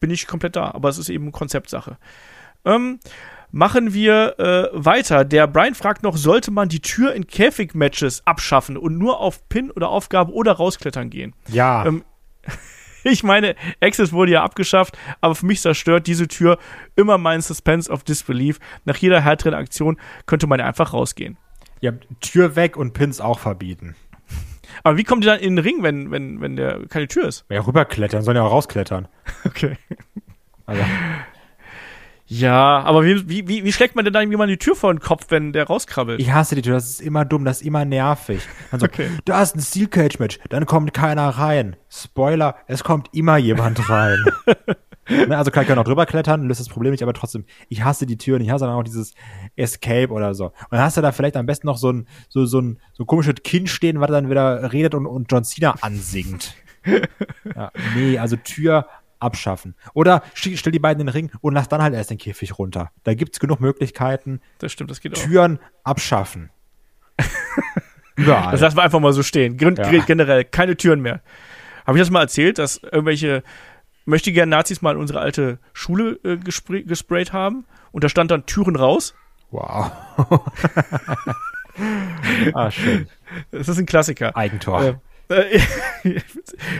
bin 0.00 0.10
ich 0.10 0.26
komplett 0.26 0.56
da. 0.56 0.72
Aber 0.72 0.88
es 0.88 0.98
ist 0.98 1.08
eben 1.08 1.32
Konzeptsache. 1.32 1.98
Ähm, 2.64 2.98
machen 3.50 3.94
wir 3.94 4.38
äh, 4.38 4.68
weiter. 4.72 5.24
Der 5.24 5.46
Brian 5.46 5.74
fragt 5.74 6.02
noch, 6.02 6.16
sollte 6.16 6.50
man 6.50 6.68
die 6.68 6.80
Tür 6.80 7.14
in 7.14 7.26
Käfig-Matches 7.26 8.26
abschaffen 8.26 8.76
und 8.76 8.98
nur 8.98 9.20
auf 9.20 9.48
Pin 9.48 9.70
oder 9.70 9.88
Aufgabe 9.88 10.32
oder 10.32 10.52
rausklettern 10.52 11.10
gehen? 11.10 11.34
Ja. 11.48 11.86
Ähm, 11.86 12.04
ich 13.04 13.22
meine, 13.22 13.54
Access 13.80 14.12
wurde 14.12 14.32
ja 14.32 14.42
abgeschafft, 14.42 14.96
aber 15.20 15.34
für 15.34 15.46
mich 15.46 15.60
zerstört 15.60 16.06
diese 16.06 16.28
Tür 16.28 16.58
immer 16.96 17.18
meinen 17.18 17.42
Suspense 17.42 17.90
of 17.90 18.04
Disbelief. 18.04 18.58
Nach 18.84 18.96
jeder 18.96 19.20
härteren 19.20 19.54
Aktion 19.54 19.98
könnte 20.26 20.46
man 20.46 20.60
einfach 20.60 20.92
rausgehen. 20.92 21.38
Ja, 21.80 21.92
Tür 22.20 22.56
weg 22.56 22.76
und 22.76 22.94
Pins 22.94 23.20
auch 23.20 23.38
verbieten. 23.38 23.94
Aber 24.82 24.96
wie 24.96 25.04
kommt 25.04 25.24
ihr 25.24 25.30
dann 25.30 25.40
in 25.40 25.56
den 25.56 25.64
Ring, 25.64 25.82
wenn, 25.82 26.10
wenn, 26.10 26.40
wenn 26.40 26.56
der 26.56 26.86
keine 26.88 27.08
Tür 27.08 27.28
ist? 27.28 27.44
Ja, 27.48 27.60
rüberklettern, 27.60 28.22
sollen 28.22 28.36
ja 28.36 28.42
auch 28.42 28.52
rausklettern. 28.52 29.08
Okay. 29.44 29.76
Also. 30.66 30.82
Ja, 32.28 32.82
aber 32.82 33.04
wie, 33.04 33.46
wie, 33.46 33.64
wie 33.64 33.72
schlägt 33.72 33.94
man 33.94 34.04
denn 34.04 34.12
dann 34.12 34.30
jemand 34.30 34.50
die 34.50 34.56
Tür 34.56 34.74
vor 34.74 34.92
den 34.92 34.98
Kopf, 34.98 35.26
wenn 35.28 35.52
der 35.52 35.64
rauskrabbelt? 35.64 36.20
Ich 36.20 36.32
hasse 36.32 36.56
die 36.56 36.62
Tür, 36.62 36.74
das 36.74 36.90
ist 36.90 37.00
immer 37.00 37.24
dumm, 37.24 37.44
das 37.44 37.60
ist 37.60 37.66
immer 37.66 37.84
nervig. 37.84 38.42
Also, 38.72 38.86
okay. 38.86 39.08
da 39.24 39.42
ist 39.42 39.54
ein 39.54 39.60
Steel 39.60 39.86
Cage 39.86 40.18
Match, 40.18 40.40
dann 40.48 40.66
kommt 40.66 40.92
keiner 40.92 41.28
rein. 41.28 41.76
Spoiler, 41.88 42.56
es 42.66 42.82
kommt 42.82 43.08
immer 43.12 43.36
jemand 43.36 43.88
rein. 43.88 44.24
ne, 45.08 45.38
also 45.38 45.52
klar, 45.52 45.62
ich 45.62 45.68
kann 45.68 45.78
auch 45.78 45.84
drüber 45.84 46.04
klettern, 46.04 46.48
löst 46.48 46.58
das 46.58 46.68
Problem 46.68 46.90
nicht, 46.90 47.02
aber 47.04 47.12
trotzdem, 47.12 47.44
ich 47.68 47.84
hasse 47.84 48.06
die 48.06 48.18
Türen, 48.18 48.42
ich 48.42 48.50
hasse 48.50 48.64
dann 48.64 48.74
auch 48.74 48.82
dieses 48.82 49.14
Escape 49.54 50.12
oder 50.12 50.34
so. 50.34 50.46
Und 50.46 50.72
dann 50.72 50.80
hast 50.80 50.96
du 50.96 51.02
da 51.02 51.12
vielleicht 51.12 51.36
am 51.36 51.46
besten 51.46 51.68
noch 51.68 51.78
so 51.78 51.92
ein, 51.92 52.08
so, 52.28 52.44
so 52.44 52.60
ein, 52.60 52.80
so 52.92 53.04
ein 53.04 53.06
komisches 53.06 53.36
Kind 53.44 53.68
stehen, 53.68 54.00
was 54.00 54.10
dann 54.10 54.30
wieder 54.30 54.72
redet 54.72 54.94
und, 54.96 55.06
und 55.06 55.30
John 55.30 55.44
Cena 55.44 55.76
ansingt. 55.80 56.54
ja, 57.54 57.70
nee, 57.94 58.18
also 58.18 58.36
Tür 58.36 58.86
abschaffen. 59.18 59.74
Oder 59.94 60.22
stell 60.34 60.72
die 60.72 60.78
beiden 60.78 61.00
in 61.00 61.06
den 61.06 61.12
Ring 61.12 61.30
und 61.40 61.54
lass 61.54 61.68
dann 61.68 61.82
halt 61.82 61.94
erst 61.94 62.10
den 62.10 62.18
Käfig 62.18 62.58
runter. 62.58 62.90
Da 63.04 63.14
gibt's 63.14 63.40
genug 63.40 63.60
Möglichkeiten. 63.60 64.40
Das 64.58 64.72
stimmt, 64.72 64.90
das 64.90 65.00
geht 65.00 65.16
auch. 65.16 65.22
Türen 65.22 65.58
abschaffen. 65.84 66.50
Überall. 68.16 68.52
Das 68.52 68.60
lassen 68.60 68.76
wir 68.76 68.82
einfach 68.82 69.00
mal 69.00 69.12
so 69.12 69.22
stehen. 69.22 69.56
Gen 69.56 69.76
ja. 69.76 70.04
Generell 70.04 70.44
keine 70.44 70.76
Türen 70.76 71.00
mehr. 71.00 71.20
Habe 71.86 71.98
ich 71.98 72.02
das 72.02 72.10
mal 72.10 72.22
erzählt, 72.22 72.58
dass 72.58 72.78
irgendwelche 72.78 73.42
möchte 74.06 74.32
gerne 74.32 74.50
Nazis 74.50 74.82
mal 74.82 74.92
in 74.92 74.98
unsere 74.98 75.20
alte 75.20 75.58
Schule 75.72 76.18
äh, 76.24 76.36
gespray 76.36 76.82
gesprayt 76.84 77.32
haben 77.32 77.66
und 77.92 78.04
da 78.04 78.08
stand 78.08 78.30
dann 78.30 78.46
Türen 78.46 78.76
raus. 78.76 79.14
Wow. 79.50 79.92
ah, 82.54 82.70
schön. 82.70 83.08
Das 83.50 83.68
ist 83.68 83.78
ein 83.78 83.86
Klassiker. 83.86 84.36
Eigentor. 84.36 85.00
Äh, 85.28 85.60
ich 86.04 86.22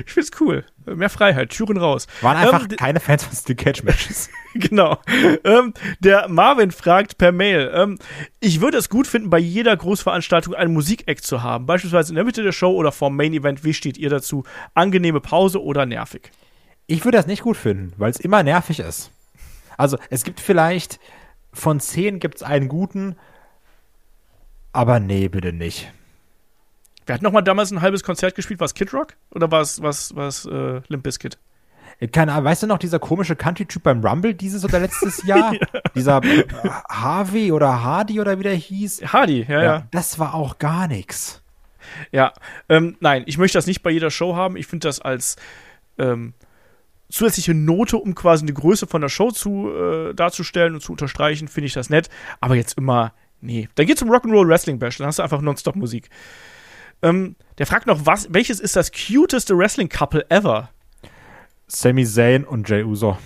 find's 0.06 0.30
cool. 0.40 0.64
Mehr 0.86 1.10
Freiheit, 1.10 1.50
Türen 1.50 1.76
raus. 1.76 2.06
Waren 2.20 2.36
einfach 2.36 2.62
ähm, 2.62 2.76
keine 2.76 3.00
Fans 3.00 3.24
von 3.24 3.36
Steel 3.36 3.56
Cage 3.56 3.82
Matches. 3.82 4.30
genau. 4.54 4.98
Ähm, 5.44 5.74
der 6.00 6.28
Marvin 6.28 6.70
fragt 6.70 7.18
per 7.18 7.32
Mail, 7.32 7.70
ähm, 7.74 7.98
ich 8.40 8.60
würde 8.60 8.78
es 8.78 8.88
gut 8.88 9.06
finden, 9.06 9.30
bei 9.30 9.38
jeder 9.38 9.76
Großveranstaltung 9.76 10.54
einen 10.54 10.72
Musikeck 10.72 11.22
zu 11.22 11.42
haben. 11.42 11.66
Beispielsweise 11.66 12.12
in 12.12 12.16
der 12.16 12.24
Mitte 12.24 12.42
der 12.42 12.52
Show 12.52 12.72
oder 12.72 12.92
vorm 12.92 13.16
Main 13.16 13.32
Event. 13.32 13.64
Wie 13.64 13.74
steht 13.74 13.98
ihr 13.98 14.10
dazu? 14.10 14.44
Angenehme 14.74 15.20
Pause 15.20 15.62
oder 15.62 15.86
nervig? 15.86 16.30
Ich 16.86 17.04
würde 17.04 17.18
das 17.18 17.26
nicht 17.26 17.42
gut 17.42 17.56
finden, 17.56 17.92
weil 17.96 18.10
es 18.10 18.20
immer 18.20 18.42
nervig 18.42 18.78
ist. 18.78 19.10
Also 19.76 19.98
es 20.08 20.24
gibt 20.24 20.40
vielleicht 20.40 21.00
von 21.52 21.80
zehn 21.80 22.20
gibt 22.20 22.36
es 22.36 22.42
einen 22.42 22.68
guten, 22.68 23.16
aber 24.72 25.00
nee, 25.00 25.28
bitte 25.28 25.52
nicht. 25.52 25.90
Wer 27.06 27.14
hat 27.14 27.22
nochmal 27.22 27.42
damals 27.42 27.70
ein 27.70 27.80
halbes 27.80 28.02
Konzert 28.02 28.34
gespielt? 28.34 28.60
War 28.60 28.66
es 28.66 28.74
Kid 28.74 28.92
Rock 28.92 29.14
oder 29.30 29.50
war 29.50 29.60
es 29.60 29.80
was, 29.80 30.14
was, 30.16 30.44
äh, 30.44 30.80
Limp 30.88 31.04
Bizkit? 31.04 31.38
Äh, 32.00 32.08
keine 32.08 32.32
Ahnung, 32.32 32.44
weißt 32.44 32.64
du 32.64 32.66
noch, 32.66 32.78
dieser 32.78 32.98
komische 32.98 33.36
Country-Typ 33.36 33.82
beim 33.82 34.04
Rumble 34.04 34.34
dieses 34.34 34.64
oder 34.64 34.80
letztes 34.80 35.24
Jahr? 35.24 35.54
ja. 35.72 35.80
Dieser 35.94 36.20
Harvey 36.90 37.52
oder 37.52 37.82
Hardy 37.82 38.20
oder 38.20 38.38
wie 38.38 38.42
der 38.42 38.54
hieß? 38.54 39.12
Hardy, 39.12 39.46
ja, 39.48 39.54
ja. 39.54 39.62
ja. 39.62 39.86
Das 39.92 40.18
war 40.18 40.34
auch 40.34 40.58
gar 40.58 40.88
nichts. 40.88 41.42
Ja, 42.10 42.32
ähm, 42.68 42.96
nein, 43.00 43.22
ich 43.26 43.38
möchte 43.38 43.56
das 43.56 43.66
nicht 43.66 43.82
bei 43.82 43.90
jeder 43.90 44.10
Show 44.10 44.34
haben. 44.34 44.56
Ich 44.56 44.66
finde 44.66 44.88
das 44.88 45.00
als 45.00 45.36
ähm, 45.98 46.34
zusätzliche 47.08 47.54
Note, 47.54 47.96
um 47.96 48.16
quasi 48.16 48.44
eine 48.44 48.52
Größe 48.52 48.88
von 48.88 49.00
der 49.00 49.08
Show 49.08 49.30
zu 49.30 49.70
äh, 49.70 50.14
darzustellen 50.14 50.74
und 50.74 50.80
zu 50.80 50.92
unterstreichen, 50.92 51.46
finde 51.46 51.66
ich 51.66 51.72
das 51.72 51.88
nett. 51.88 52.08
Aber 52.40 52.56
jetzt 52.56 52.76
immer, 52.76 53.12
nee. 53.40 53.68
Dann 53.76 53.86
geht's 53.86 54.02
um 54.02 54.10
Rock'n'Roll 54.10 54.48
Wrestling 54.48 54.80
Bash, 54.80 54.98
dann 54.98 55.06
hast 55.06 55.20
du 55.20 55.22
einfach 55.22 55.40
Nonstop-Musik. 55.40 56.10
Ähm, 57.02 57.36
der 57.58 57.66
fragt 57.66 57.86
noch, 57.86 58.06
was, 58.06 58.32
welches 58.32 58.60
ist 58.60 58.76
das 58.76 58.90
cuteste 58.92 59.56
Wrestling-Couple 59.56 60.30
ever? 60.30 60.70
Sami 61.66 62.04
Zayn 62.04 62.44
und 62.44 62.68
Jay 62.68 62.82
Uso. 62.82 63.18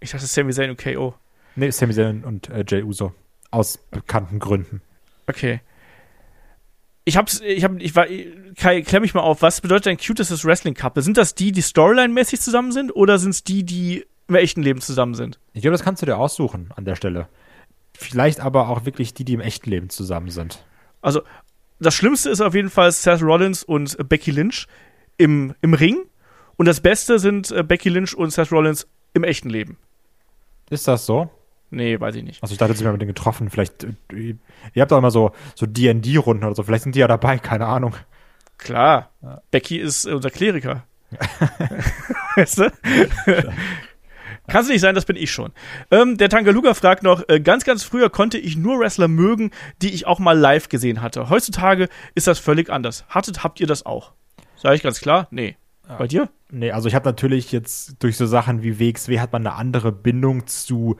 Ich 0.00 0.10
dachte 0.10 0.26
Sami 0.26 0.52
Zayn 0.52 0.70
und 0.70 0.78
KO. 0.78 1.14
Nee, 1.56 1.70
Sami 1.70 1.92
Zayn 1.92 2.24
und 2.24 2.48
äh, 2.50 2.64
Jay 2.66 2.82
Uso. 2.82 3.12
Aus 3.50 3.78
bekannten 3.90 4.38
Gründen. 4.38 4.82
Okay. 5.26 5.60
Ich 7.04 7.16
hab's, 7.16 7.40
ich 7.40 7.64
hab, 7.64 7.80
ich 7.80 7.96
war, 7.96 8.06
Kai, 8.56 8.82
klär 8.82 9.00
mich 9.00 9.14
mal 9.14 9.22
auf, 9.22 9.40
was 9.42 9.60
bedeutet 9.60 9.88
ein 9.88 9.96
cutestes 9.96 10.44
Wrestling-Couple? 10.44 11.02
Sind 11.02 11.16
das 11.16 11.34
die, 11.34 11.52
die 11.52 11.62
Storyline-mäßig 11.62 12.40
zusammen 12.40 12.72
sind 12.72 12.94
oder 12.94 13.18
sind 13.18 13.30
es 13.30 13.44
die, 13.44 13.64
die 13.64 14.04
im 14.28 14.34
echten 14.34 14.62
Leben 14.62 14.80
zusammen 14.80 15.14
sind? 15.14 15.38
Ich 15.54 15.62
glaube, 15.62 15.72
das 15.72 15.82
kannst 15.82 16.02
du 16.02 16.06
dir 16.06 16.18
aussuchen 16.18 16.70
an 16.76 16.84
der 16.84 16.96
Stelle. 16.96 17.28
Vielleicht 17.94 18.40
aber 18.40 18.68
auch 18.68 18.84
wirklich 18.84 19.14
die, 19.14 19.24
die 19.24 19.32
im 19.32 19.40
echten 19.40 19.70
Leben 19.70 19.88
zusammen 19.88 20.30
sind. 20.30 20.64
Also, 21.00 21.22
das 21.80 21.94
Schlimmste 21.94 22.30
ist 22.30 22.40
auf 22.40 22.54
jeden 22.54 22.70
Fall 22.70 22.90
Seth 22.92 23.22
Rollins 23.22 23.62
und 23.62 23.96
Becky 24.08 24.30
Lynch 24.30 24.66
im, 25.16 25.54
im 25.60 25.74
Ring. 25.74 26.04
Und 26.56 26.66
das 26.66 26.80
Beste 26.80 27.18
sind 27.18 27.50
äh, 27.50 27.62
Becky 27.62 27.88
Lynch 27.88 28.16
und 28.16 28.30
Seth 28.30 28.50
Rollins 28.50 28.88
im 29.14 29.24
echten 29.24 29.50
Leben. 29.50 29.78
Ist 30.70 30.88
das 30.88 31.06
so? 31.06 31.30
Nee, 31.70 32.00
weiß 32.00 32.14
ich 32.16 32.24
nicht. 32.24 32.42
Also 32.42 32.52
ich 32.52 32.58
dachte, 32.58 32.74
sie 32.74 32.84
haben 32.84 32.92
mit 32.92 33.02
denen 33.02 33.14
getroffen. 33.14 33.50
Vielleicht, 33.50 33.84
äh, 33.84 34.36
ihr 34.74 34.80
habt 34.80 34.90
doch 34.90 34.98
immer 34.98 35.10
so 35.10 35.32
so 35.54 35.66
D&D-Runden 35.66 36.44
oder 36.44 36.54
so. 36.54 36.62
Vielleicht 36.62 36.84
sind 36.84 36.94
die 36.94 37.00
ja 37.00 37.08
dabei, 37.08 37.38
keine 37.38 37.66
Ahnung. 37.66 37.94
Klar. 38.56 39.10
Ja. 39.22 39.42
Becky 39.50 39.78
ist 39.78 40.06
unser 40.06 40.30
Kleriker. 40.30 40.84
weißt 42.36 42.58
du? 42.58 42.72
Kann 44.48 44.62
es 44.62 44.68
nicht 44.68 44.80
sein, 44.80 44.94
das 44.94 45.04
bin 45.04 45.16
ich 45.16 45.30
schon. 45.30 45.52
Ähm, 45.90 46.16
der 46.16 46.28
Tangaluga 46.28 46.74
fragt 46.74 47.02
noch, 47.02 47.22
äh, 47.28 47.40
ganz, 47.40 47.64
ganz 47.64 47.82
früher 47.84 48.10
konnte 48.10 48.38
ich 48.38 48.56
nur 48.56 48.80
Wrestler 48.80 49.08
mögen, 49.08 49.50
die 49.82 49.92
ich 49.92 50.06
auch 50.06 50.18
mal 50.18 50.36
live 50.36 50.68
gesehen 50.68 51.02
hatte. 51.02 51.30
Heutzutage 51.30 51.88
ist 52.14 52.26
das 52.26 52.38
völlig 52.38 52.70
anders. 52.70 53.04
Hattet, 53.08 53.44
habt 53.44 53.60
ihr 53.60 53.66
das 53.66 53.86
auch? 53.86 54.12
Sag 54.56 54.74
ich 54.74 54.82
ganz 54.82 55.00
klar? 55.00 55.28
Nee. 55.30 55.56
Ja. 55.88 55.96
Bei 55.96 56.06
dir? 56.06 56.28
Nee, 56.50 56.72
also 56.72 56.88
ich 56.88 56.94
habe 56.94 57.08
natürlich 57.08 57.52
jetzt 57.52 57.96
durch 58.02 58.16
so 58.16 58.26
Sachen 58.26 58.62
wie 58.62 58.80
WXW 58.80 59.20
hat 59.20 59.32
man 59.32 59.46
eine 59.46 59.56
andere 59.56 59.92
Bindung 59.92 60.46
zu 60.46 60.96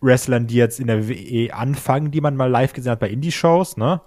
Wrestlern, 0.00 0.46
die 0.46 0.56
jetzt 0.56 0.80
in 0.80 0.88
der 0.88 1.08
WE 1.08 1.54
anfangen, 1.54 2.10
die 2.10 2.20
man 2.20 2.36
mal 2.36 2.50
live 2.50 2.72
gesehen 2.72 2.92
hat 2.92 3.00
bei 3.00 3.08
Indie-Shows, 3.08 3.76
ne? 3.76 4.00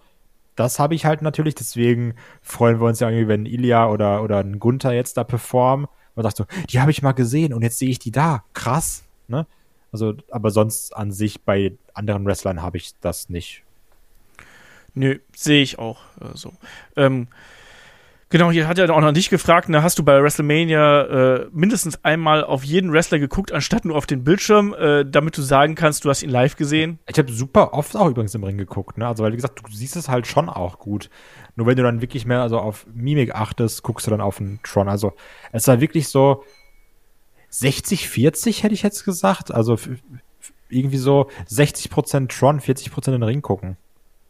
Das 0.55 0.79
habe 0.79 0.95
ich 0.95 1.05
halt 1.05 1.21
natürlich, 1.21 1.55
deswegen 1.55 2.15
freuen 2.41 2.79
wir 2.79 2.87
uns 2.87 3.01
ja 3.01 3.09
irgendwie, 3.09 3.27
wenn 3.27 3.45
Ilya 3.45 3.89
oder, 3.89 4.23
oder 4.23 4.39
ein 4.39 4.59
Gunther 4.59 4.93
jetzt 4.93 5.17
da 5.17 5.25
performen. 5.25 5.87
Man 6.15 6.23
sagt 6.23 6.37
so, 6.37 6.45
die 6.69 6.79
habe 6.79 6.91
ich 6.91 7.01
mal 7.01 7.11
gesehen 7.11 7.53
und 7.53 7.61
jetzt 7.61 7.77
sehe 7.77 7.89
ich 7.89 7.99
die 7.99 8.11
da. 8.11 8.43
Krass, 8.53 9.03
ne? 9.27 9.45
Also, 9.91 10.15
aber 10.29 10.51
sonst 10.51 10.95
an 10.95 11.11
sich 11.11 11.41
bei 11.41 11.73
anderen 11.93 12.25
Wrestlern 12.25 12.61
habe 12.61 12.77
ich 12.77 12.91
das 12.99 13.29
nicht. 13.29 13.63
Nö, 14.93 15.19
sehe 15.35 15.61
ich 15.61 15.79
auch 15.79 15.99
äh, 16.21 16.35
so. 16.35 16.53
Ähm, 16.95 17.27
Genau, 18.29 18.49
hier 18.49 18.67
hat 18.67 18.79
er 18.79 18.89
auch 18.89 19.01
noch 19.01 19.11
nicht 19.11 19.29
gefragt, 19.29 19.69
ne, 19.69 19.83
hast 19.83 19.99
du 19.99 20.03
bei 20.03 20.21
WrestleMania 20.21 21.01
äh, 21.03 21.47
mindestens 21.51 22.03
einmal 22.03 22.43
auf 22.43 22.63
jeden 22.63 22.91
Wrestler 22.91 23.19
geguckt, 23.19 23.51
anstatt 23.51 23.85
nur 23.85 23.95
auf 23.95 24.07
den 24.07 24.23
Bildschirm, 24.23 24.73
äh, 24.73 25.05
damit 25.05 25.37
du 25.37 25.43
sagen 25.43 25.75
kannst, 25.75 26.05
du 26.05 26.09
hast 26.09 26.23
ihn 26.23 26.31
live 26.31 26.55
gesehen? 26.55 26.97
Ich 27.07 27.19
habe 27.19 27.31
super 27.31 27.73
oft 27.73 27.95
auch 27.95 28.09
übrigens 28.09 28.33
im 28.33 28.43
Ring 28.43 28.57
geguckt, 28.57 28.97
ne? 28.97 29.07
Also 29.07 29.23
weil 29.23 29.31
wie 29.31 29.35
gesagt, 29.35 29.59
du 29.59 29.71
siehst 29.71 29.95
es 29.95 30.09
halt 30.09 30.25
schon 30.25 30.49
auch 30.49 30.79
gut. 30.79 31.11
Nur 31.55 31.67
wenn 31.67 31.77
du 31.77 31.83
dann 31.83 32.01
wirklich 32.01 32.25
mehr 32.25 32.41
also 32.41 32.57
auf 32.57 32.87
Mimik 32.91 33.35
achtest, 33.35 33.83
guckst 33.83 34.07
du 34.07 34.11
dann 34.11 34.21
auf 34.21 34.37
den 34.37 34.59
Tron. 34.63 34.89
Also 34.89 35.13
es 35.51 35.67
war 35.67 35.79
wirklich 35.79 36.07
so 36.07 36.43
60 37.49 38.09
40 38.09 38.63
hätte 38.63 38.73
ich 38.73 38.81
jetzt 38.81 39.05
gesagt, 39.05 39.53
also 39.53 39.77
irgendwie 40.67 40.97
so 40.97 41.29
60% 41.47 42.27
Tron, 42.35 42.59
40% 42.59 43.05
in 43.05 43.11
den 43.13 43.23
Ring 43.23 43.43
gucken 43.43 43.77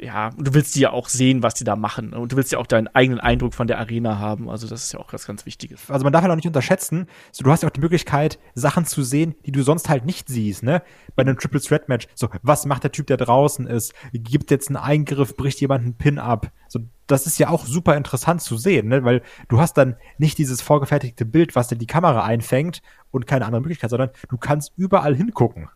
ja, 0.05 0.29
du 0.37 0.53
willst 0.53 0.75
die 0.75 0.81
ja 0.81 0.91
auch 0.91 1.09
sehen, 1.09 1.41
was 1.41 1.55
die 1.55 1.63
da 1.63 1.75
machen. 1.75 2.13
Und 2.13 2.31
du 2.31 2.37
willst 2.37 2.51
ja 2.51 2.59
auch 2.59 2.67
deinen 2.67 2.87
eigenen 2.87 3.19
Eindruck 3.19 3.55
von 3.55 3.67
der 3.67 3.79
Arena 3.79 4.19
haben. 4.19 4.49
Also, 4.49 4.67
das 4.67 4.83
ist 4.83 4.93
ja 4.93 4.99
auch 4.99 5.11
was 5.11 5.25
ganz 5.25 5.45
Wichtiges. 5.45 5.89
Also, 5.89 6.03
man 6.03 6.13
darf 6.13 6.23
ja 6.23 6.31
auch 6.31 6.35
nicht 6.35 6.47
unterschätzen, 6.47 7.07
so, 7.31 7.43
du 7.43 7.51
hast 7.51 7.63
ja 7.63 7.69
auch 7.69 7.73
die 7.73 7.81
Möglichkeit, 7.81 8.39
Sachen 8.53 8.85
zu 8.85 9.01
sehen, 9.03 9.35
die 9.45 9.51
du 9.51 9.63
sonst 9.63 9.89
halt 9.89 10.05
nicht 10.05 10.29
siehst, 10.29 10.63
ne? 10.63 10.83
Bei 11.15 11.21
einem 11.21 11.37
Triple 11.37 11.59
Threat 11.59 11.89
Match. 11.89 12.07
So, 12.13 12.29
was 12.43 12.65
macht 12.65 12.83
der 12.83 12.91
Typ, 12.91 13.07
der 13.07 13.17
draußen 13.17 13.65
ist? 13.65 13.93
Gibt 14.13 14.51
jetzt 14.51 14.69
einen 14.69 14.77
Eingriff, 14.77 15.35
bricht 15.35 15.59
jemand 15.59 15.83
einen 15.83 15.97
Pin 15.97 16.19
ab? 16.19 16.51
So, 16.67 16.81
das 17.07 17.25
ist 17.25 17.39
ja 17.39 17.49
auch 17.49 17.65
super 17.65 17.97
interessant 17.97 18.41
zu 18.41 18.57
sehen, 18.57 18.87
ne? 18.87 19.03
Weil 19.03 19.23
du 19.47 19.59
hast 19.59 19.73
dann 19.73 19.95
nicht 20.19 20.37
dieses 20.37 20.61
vorgefertigte 20.61 21.25
Bild, 21.25 21.55
was 21.55 21.67
dir 21.67 21.77
die 21.77 21.87
Kamera 21.87 22.23
einfängt 22.23 22.83
und 23.09 23.25
keine 23.25 23.45
andere 23.45 23.61
Möglichkeit, 23.61 23.89
sondern 23.89 24.11
du 24.29 24.37
kannst 24.37 24.73
überall 24.77 25.15
hingucken. 25.15 25.69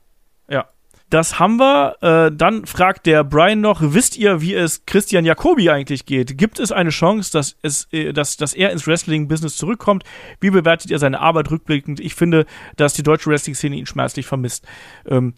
Ja, 0.48 0.70
das 1.10 1.40
haben 1.40 1.58
wir. 1.58 1.96
Äh, 2.02 2.36
dann 2.36 2.66
fragt 2.66 3.06
der 3.06 3.24
Brian 3.24 3.62
noch, 3.62 3.82
wisst 3.82 4.18
ihr, 4.18 4.42
wie 4.42 4.54
es 4.54 4.86
Christian 4.86 5.26
Jacobi 5.26 5.70
eigentlich 5.70 6.06
geht? 6.06 6.38
Gibt 6.38 6.60
es 6.60 6.72
eine 6.72 6.92
Chance, 6.92 7.32
dass, 7.32 7.56
es, 7.62 7.88
äh, 7.92 8.14
dass, 8.14 8.38
dass 8.38 8.54
er 8.54 8.72
ins 8.72 8.86
Wrestling-Business 8.86 9.58
zurückkommt? 9.58 10.04
Wie 10.40 10.52
bewertet 10.52 10.92
ihr 10.92 11.00
seine 11.00 11.20
Arbeit 11.20 11.50
rückblickend? 11.50 12.00
Ich 12.00 12.16
finde, 12.16 12.46
dass 12.76 12.94
die 12.94 13.04
deutsche 13.04 13.30
Wrestling-Szene 13.30 13.76
ihn 13.76 13.86
schmerzlich 13.86 14.28
vermisst. 14.28 14.68
Ähm, 15.08 15.34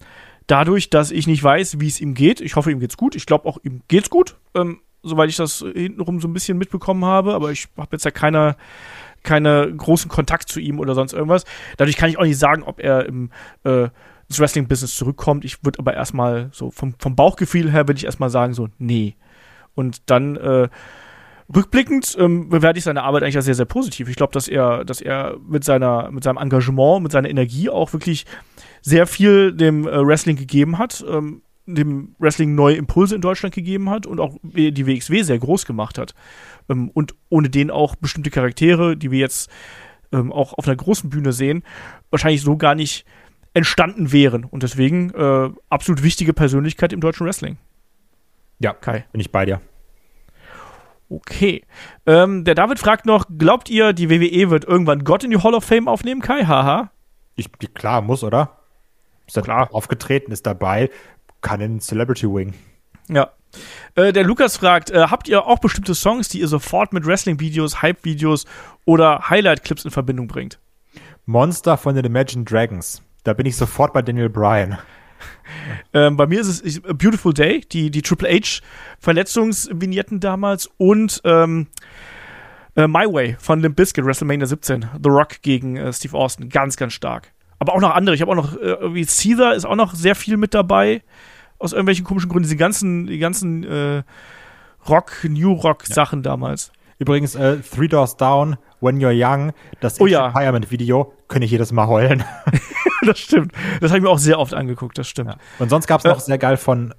dadurch, 0.47 0.89
dass 0.89 1.11
ich 1.11 1.27
nicht 1.27 1.43
weiß, 1.43 1.79
wie 1.79 1.87
es 1.87 2.01
ihm 2.01 2.13
geht, 2.13 2.41
ich 2.41 2.55
hoffe, 2.55 2.71
ihm 2.71 2.79
geht's 2.79 2.97
gut. 2.97 3.15
Ich 3.15 3.25
glaube 3.25 3.47
auch, 3.47 3.57
ihm 3.63 3.81
geht's 3.87 4.09
gut, 4.09 4.35
ähm, 4.55 4.81
soweit 5.03 5.29
ich 5.29 5.37
das 5.37 5.59
hintenrum 5.73 6.19
so 6.19 6.27
ein 6.27 6.33
bisschen 6.33 6.57
mitbekommen 6.57 7.05
habe. 7.05 7.33
Aber 7.33 7.51
ich 7.51 7.67
habe 7.77 7.89
jetzt 7.93 8.05
ja 8.05 8.11
keiner 8.11 8.57
keine 9.23 9.71
großen 9.71 10.09
Kontakt 10.09 10.49
zu 10.49 10.59
ihm 10.59 10.79
oder 10.79 10.95
sonst 10.95 11.13
irgendwas. 11.13 11.45
Dadurch 11.77 11.95
kann 11.95 12.09
ich 12.09 12.17
auch 12.17 12.23
nicht 12.23 12.39
sagen, 12.39 12.63
ob 12.63 12.79
er 12.79 13.05
im 13.05 13.29
äh, 13.63 13.89
ins 14.31 14.39
Wrestling-Business 14.39 14.95
zurückkommt. 14.95 15.45
Ich 15.45 15.63
würde 15.63 15.79
aber 15.79 15.93
erstmal 15.93 16.49
so 16.53 16.71
vom, 16.71 16.95
vom 16.97 17.15
Bauchgefühl 17.15 17.69
her, 17.71 17.87
würde 17.87 17.97
ich 17.97 18.05
erstmal 18.05 18.29
sagen, 18.29 18.53
so, 18.53 18.69
nee. 18.77 19.15
Und 19.75 20.09
dann, 20.09 20.37
äh, 20.37 20.69
rückblickend 21.53 22.15
ähm, 22.17 22.49
bewerte 22.49 22.79
ich 22.79 22.85
seine 22.85 23.03
Arbeit 23.03 23.23
eigentlich 23.23 23.35
als 23.35 23.45
sehr, 23.45 23.55
sehr 23.55 23.65
positiv. 23.65 24.07
Ich 24.07 24.15
glaube, 24.15 24.33
dass 24.33 24.47
er, 24.47 24.85
dass 24.85 25.01
er 25.01 25.37
mit 25.45 25.63
seiner, 25.63 26.09
mit 26.11 26.23
seinem 26.23 26.37
Engagement, 26.37 27.03
mit 27.03 27.11
seiner 27.11 27.29
Energie 27.29 27.69
auch 27.69 27.93
wirklich 27.93 28.25
sehr 28.81 29.05
viel 29.05 29.51
dem 29.51 29.87
äh, 29.87 30.05
Wrestling 30.05 30.37
gegeben 30.37 30.77
hat, 30.77 31.03
ähm, 31.07 31.41
dem 31.65 32.15
Wrestling 32.19 32.55
neue 32.55 32.75
Impulse 32.75 33.15
in 33.15 33.21
Deutschland 33.21 33.53
gegeben 33.53 33.89
hat 33.89 34.05
und 34.05 34.19
auch 34.19 34.37
die 34.43 34.87
WXW 34.87 35.21
sehr 35.23 35.39
groß 35.39 35.65
gemacht 35.65 35.97
hat. 35.97 36.15
Ähm, 36.69 36.89
und 36.93 37.15
ohne 37.29 37.49
den 37.49 37.69
auch 37.69 37.95
bestimmte 37.95 38.29
Charaktere, 38.29 38.95
die 38.95 39.11
wir 39.11 39.19
jetzt 39.19 39.49
ähm, 40.11 40.31
auch 40.31 40.53
auf 40.53 40.67
einer 40.67 40.75
großen 40.75 41.09
Bühne 41.09 41.33
sehen, 41.33 41.63
wahrscheinlich 42.09 42.41
so 42.41 42.57
gar 42.57 42.75
nicht 42.75 43.05
entstanden 43.53 44.11
wären. 44.11 44.45
Und 44.45 44.63
deswegen 44.63 45.11
äh, 45.11 45.49
absolut 45.69 46.03
wichtige 46.03 46.33
Persönlichkeit 46.33 46.93
im 46.93 47.01
deutschen 47.01 47.25
Wrestling. 47.25 47.57
Ja, 48.59 48.73
Kai. 48.73 49.05
Bin 49.11 49.21
ich 49.21 49.31
bei 49.31 49.45
dir. 49.45 49.61
Okay. 51.09 51.63
Ähm, 52.05 52.45
der 52.45 52.55
David 52.55 52.79
fragt 52.79 53.05
noch: 53.05 53.25
Glaubt 53.37 53.69
ihr, 53.69 53.91
die 53.91 54.09
WWE 54.09 54.49
wird 54.49 54.63
irgendwann 54.63 55.03
Gott 55.03 55.23
in 55.23 55.31
die 55.31 55.37
Hall 55.37 55.53
of 55.53 55.65
Fame 55.65 55.87
aufnehmen, 55.87 56.21
Kai? 56.21 56.45
Haha. 56.45 56.91
Ich, 57.35 57.49
klar, 57.73 58.01
muss, 58.01 58.23
oder? 58.23 58.57
Ist 59.27 59.35
ja 59.35 59.41
klar. 59.41 59.69
Aufgetreten, 59.73 60.31
ist 60.31 60.45
dabei, 60.45 60.89
kann 61.41 61.59
in 61.59 61.79
Celebrity 61.81 62.27
Wing. 62.27 62.53
Ja. 63.09 63.31
Äh, 63.95 64.13
der 64.13 64.23
Lukas 64.23 64.57
fragt: 64.57 64.89
äh, 64.89 65.07
Habt 65.09 65.27
ihr 65.27 65.45
auch 65.45 65.59
bestimmte 65.59 65.95
Songs, 65.95 66.29
die 66.29 66.39
ihr 66.39 66.47
sofort 66.47 66.93
mit 66.93 67.05
Wrestling-Videos, 67.05 67.81
Hype-Videos 67.81 68.45
oder 68.85 69.29
Highlight-Clips 69.29 69.83
in 69.83 69.91
Verbindung 69.91 70.27
bringt? 70.27 70.59
Monster 71.25 71.77
von 71.77 71.95
den 71.95 72.05
Imagine 72.05 72.45
Dragons. 72.45 73.01
Da 73.23 73.33
bin 73.33 73.45
ich 73.45 73.55
sofort 73.55 73.93
bei 73.93 74.01
Daniel 74.01 74.29
Bryan. 74.29 74.77
Ähm, 75.93 76.17
bei 76.17 76.25
mir 76.25 76.39
ist 76.39 76.47
es 76.47 76.83
A 76.85 76.93
Beautiful 76.93 77.33
Day, 77.33 77.61
die, 77.71 77.91
die 77.91 78.01
Triple 78.01 78.29
H 78.29 78.61
Verletzungsvignetten 78.99 80.19
damals 80.19 80.69
und 80.77 81.21
ähm, 81.25 81.67
äh, 82.75 82.87
My 82.87 83.05
Way 83.05 83.35
von 83.37 83.59
Limp 83.59 83.75
Bizkit, 83.75 84.05
WrestleMania 84.05 84.47
17, 84.47 84.89
The 85.03 85.09
Rock 85.09 85.41
gegen 85.41 85.77
äh, 85.77 85.93
Steve 85.93 86.17
Austin, 86.17 86.49
ganz, 86.49 86.77
ganz 86.77 86.93
stark. 86.93 87.33
Aber 87.59 87.73
auch 87.73 87.81
noch 87.81 87.93
andere, 87.93 88.15
ich 88.15 88.21
habe 88.21 88.31
auch 88.31 88.35
noch, 88.35 88.57
äh, 88.57 88.93
wie 88.93 89.05
Caesar 89.05 89.53
ist 89.53 89.65
auch 89.65 89.75
noch 89.75 89.93
sehr 89.93 90.15
viel 90.15 90.37
mit 90.37 90.53
dabei, 90.53 91.03
aus 91.59 91.73
irgendwelchen 91.73 92.05
komischen 92.05 92.29
Gründen, 92.29 92.43
diese 92.43 92.57
ganzen, 92.57 93.05
die 93.05 93.19
ganzen 93.19 93.63
äh, 93.63 94.03
Rock, 94.89 95.11
New 95.23 95.53
Rock 95.53 95.85
Sachen 95.85 96.19
ja. 96.19 96.31
damals. 96.31 96.71
Übrigens, 96.97 97.35
äh, 97.35 97.57
Three 97.57 97.87
Doors 97.87 98.17
Down, 98.17 98.57
When 98.79 98.99
You're 98.99 99.13
Young, 99.13 99.53
das 99.79 99.99
oh, 99.99 100.07
ja. 100.07 100.27
Empowerment 100.27 100.71
Video, 100.71 101.13
könnte 101.31 101.45
ich 101.45 101.51
jedes 101.51 101.71
Mal 101.71 101.87
heulen. 101.87 102.23
das 103.05 103.17
stimmt. 103.19 103.53
Das 103.79 103.89
habe 103.89 103.97
ich 103.97 104.03
mir 104.03 104.09
auch 104.09 104.19
sehr 104.19 104.37
oft 104.37 104.53
angeguckt, 104.53 104.97
das 104.97 105.07
stimmt. 105.07 105.31
Ja. 105.31 105.37
Und 105.57 105.69
sonst 105.69 105.87
gab 105.87 105.99
es 105.99 106.05
noch 106.05 106.17
äh, 106.17 106.21
sehr 106.21 106.37
geil 106.37 106.57
von 106.57 106.93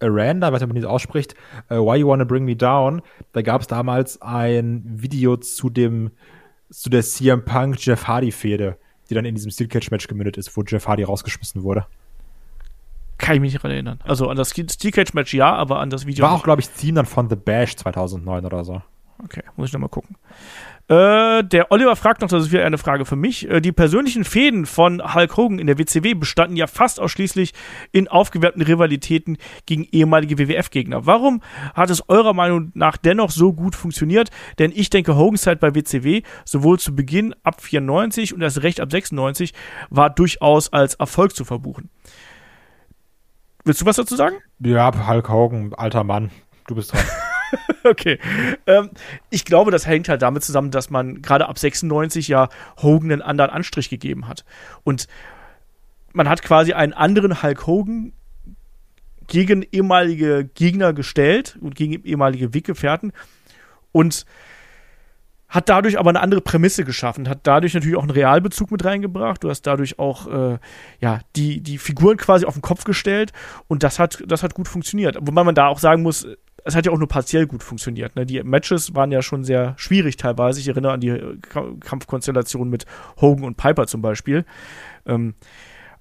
Aranda, 0.00 0.52
was 0.52 0.60
man 0.60 0.70
nicht 0.72 0.86
ausspricht, 0.86 1.34
uh, 1.70 1.74
Why 1.74 1.98
You 1.98 2.08
Wanna 2.08 2.24
Bring 2.24 2.44
Me 2.44 2.56
Down. 2.56 3.02
Da 3.32 3.42
gab 3.42 3.62
es 3.62 3.66
damals 3.66 4.22
ein 4.22 4.82
Video 4.84 5.36
zu 5.36 5.70
dem, 5.70 6.10
zu 6.70 6.90
der 6.90 7.02
CM 7.02 7.44
Punk 7.44 7.84
Jeff 7.84 8.06
Hardy 8.06 8.32
Fehde, 8.32 8.76
die 9.08 9.14
dann 9.14 9.24
in 9.24 9.34
diesem 9.34 9.50
Steel 9.50 9.68
Cage 9.68 9.90
Match 9.90 10.06
gemündet 10.06 10.36
ist, 10.36 10.56
wo 10.56 10.62
Jeff 10.62 10.86
Hardy 10.86 11.02
rausgeschmissen 11.02 11.62
wurde. 11.62 11.86
Kann 13.18 13.34
ich 13.34 13.40
mich 13.40 13.52
nicht 13.52 13.62
daran 13.62 13.72
erinnern. 13.72 13.98
Also 14.04 14.28
an 14.28 14.36
das 14.36 14.50
Steel 14.50 14.92
Cage 14.92 15.12
Match 15.12 15.34
ja, 15.34 15.54
aber 15.54 15.80
an 15.80 15.90
das 15.90 16.06
Video. 16.06 16.24
War 16.24 16.32
auch, 16.32 16.44
glaube 16.44 16.62
ich, 16.62 16.70
Team 16.70 16.94
dann 16.94 17.06
von 17.06 17.28
The 17.28 17.36
Bash 17.36 17.76
2009 17.76 18.46
oder 18.46 18.64
so. 18.64 18.82
Okay, 19.22 19.42
muss 19.56 19.68
ich 19.68 19.72
nochmal 19.72 19.90
gucken. 19.90 20.16
Äh, 20.90 21.44
der 21.44 21.70
Oliver 21.70 21.94
fragt 21.94 22.20
noch, 22.20 22.28
das 22.28 22.46
ist 22.46 22.52
wieder 22.52 22.66
eine 22.66 22.76
Frage 22.76 23.04
für 23.04 23.14
mich. 23.14 23.48
Äh, 23.48 23.60
die 23.60 23.70
persönlichen 23.70 24.24
Fäden 24.24 24.66
von 24.66 25.14
Hulk 25.14 25.36
Hogan 25.36 25.60
in 25.60 25.68
der 25.68 25.78
WCW 25.78 26.14
bestanden 26.14 26.56
ja 26.56 26.66
fast 26.66 26.98
ausschließlich 26.98 27.54
in 27.92 28.08
aufgewärmten 28.08 28.60
Rivalitäten 28.60 29.38
gegen 29.66 29.86
ehemalige 29.92 30.36
WWF-Gegner. 30.36 31.06
Warum 31.06 31.42
hat 31.74 31.90
es 31.90 32.08
eurer 32.08 32.34
Meinung 32.34 32.72
nach 32.74 32.96
dennoch 32.96 33.30
so 33.30 33.52
gut 33.52 33.76
funktioniert? 33.76 34.30
Denn 34.58 34.72
ich 34.74 34.90
denke, 34.90 35.14
Hogans 35.14 35.42
Zeit 35.42 35.60
bei 35.60 35.76
WCW, 35.76 36.22
sowohl 36.44 36.80
zu 36.80 36.96
Beginn 36.96 37.36
ab 37.44 37.60
94 37.60 38.34
und 38.34 38.40
erst 38.40 38.64
recht 38.64 38.80
ab 38.80 38.90
96, 38.90 39.54
war 39.90 40.10
durchaus 40.10 40.72
als 40.72 40.94
Erfolg 40.94 41.36
zu 41.36 41.44
verbuchen. 41.44 41.88
Willst 43.64 43.80
du 43.80 43.86
was 43.86 43.94
dazu 43.94 44.16
sagen? 44.16 44.38
Ja, 44.58 44.90
Hulk 45.06 45.28
Hogan, 45.28 45.72
alter 45.72 46.02
Mann. 46.02 46.32
Du 46.66 46.74
bist 46.74 46.92
dran. 46.92 47.04
okay. 47.84 48.18
Ähm, 48.66 48.90
ich 49.30 49.44
glaube, 49.44 49.70
das 49.70 49.86
hängt 49.86 50.08
halt 50.08 50.22
damit 50.22 50.44
zusammen, 50.44 50.70
dass 50.70 50.90
man 50.90 51.22
gerade 51.22 51.48
ab 51.48 51.58
96 51.58 52.28
ja 52.28 52.48
Hogan 52.82 53.12
einen 53.12 53.22
anderen 53.22 53.50
Anstrich 53.50 53.90
gegeben 53.90 54.28
hat. 54.28 54.44
Und 54.84 55.06
man 56.12 56.28
hat 56.28 56.42
quasi 56.42 56.72
einen 56.72 56.92
anderen 56.92 57.42
Hulk 57.42 57.66
Hogan 57.66 58.12
gegen 59.26 59.62
ehemalige 59.70 60.44
Gegner 60.54 60.92
gestellt 60.92 61.56
und 61.60 61.76
gegen 61.76 62.02
ehemalige 62.04 62.52
Weggefährten 62.52 63.12
und 63.92 64.26
hat 65.50 65.68
dadurch 65.68 65.98
aber 65.98 66.10
eine 66.10 66.20
andere 66.20 66.40
Prämisse 66.40 66.84
geschaffen, 66.84 67.28
hat 67.28 67.40
dadurch 67.42 67.74
natürlich 67.74 67.96
auch 67.96 68.02
einen 68.02 68.12
Realbezug 68.12 68.70
mit 68.70 68.84
reingebracht. 68.84 69.42
Du 69.42 69.50
hast 69.50 69.62
dadurch 69.62 69.98
auch 69.98 70.28
äh, 70.28 70.58
ja 71.00 71.20
die 71.34 71.60
die 71.60 71.78
Figuren 71.78 72.16
quasi 72.16 72.46
auf 72.46 72.54
den 72.54 72.62
Kopf 72.62 72.84
gestellt 72.84 73.32
und 73.66 73.82
das 73.82 73.98
hat 73.98 74.22
das 74.26 74.44
hat 74.44 74.54
gut 74.54 74.68
funktioniert. 74.68 75.16
Wobei 75.20 75.42
man 75.42 75.56
da 75.56 75.66
auch 75.66 75.80
sagen 75.80 76.02
muss, 76.02 76.26
es 76.64 76.76
hat 76.76 76.86
ja 76.86 76.92
auch 76.92 76.98
nur 76.98 77.08
partiell 77.08 77.46
gut 77.46 77.62
funktioniert. 77.62 78.16
Ne? 78.16 78.26
Die 78.26 78.42
Matches 78.42 78.94
waren 78.94 79.12
ja 79.12 79.22
schon 79.22 79.44
sehr 79.44 79.74
schwierig 79.76 80.16
teilweise. 80.16 80.60
Ich 80.60 80.68
erinnere 80.68 80.92
an 80.92 81.00
die 81.00 81.18
Kampfkonstellation 81.80 82.68
mit 82.68 82.86
Hogan 83.20 83.44
und 83.44 83.56
Piper 83.56 83.86
zum 83.86 84.02
Beispiel. 84.02 84.44
Ähm, 85.06 85.34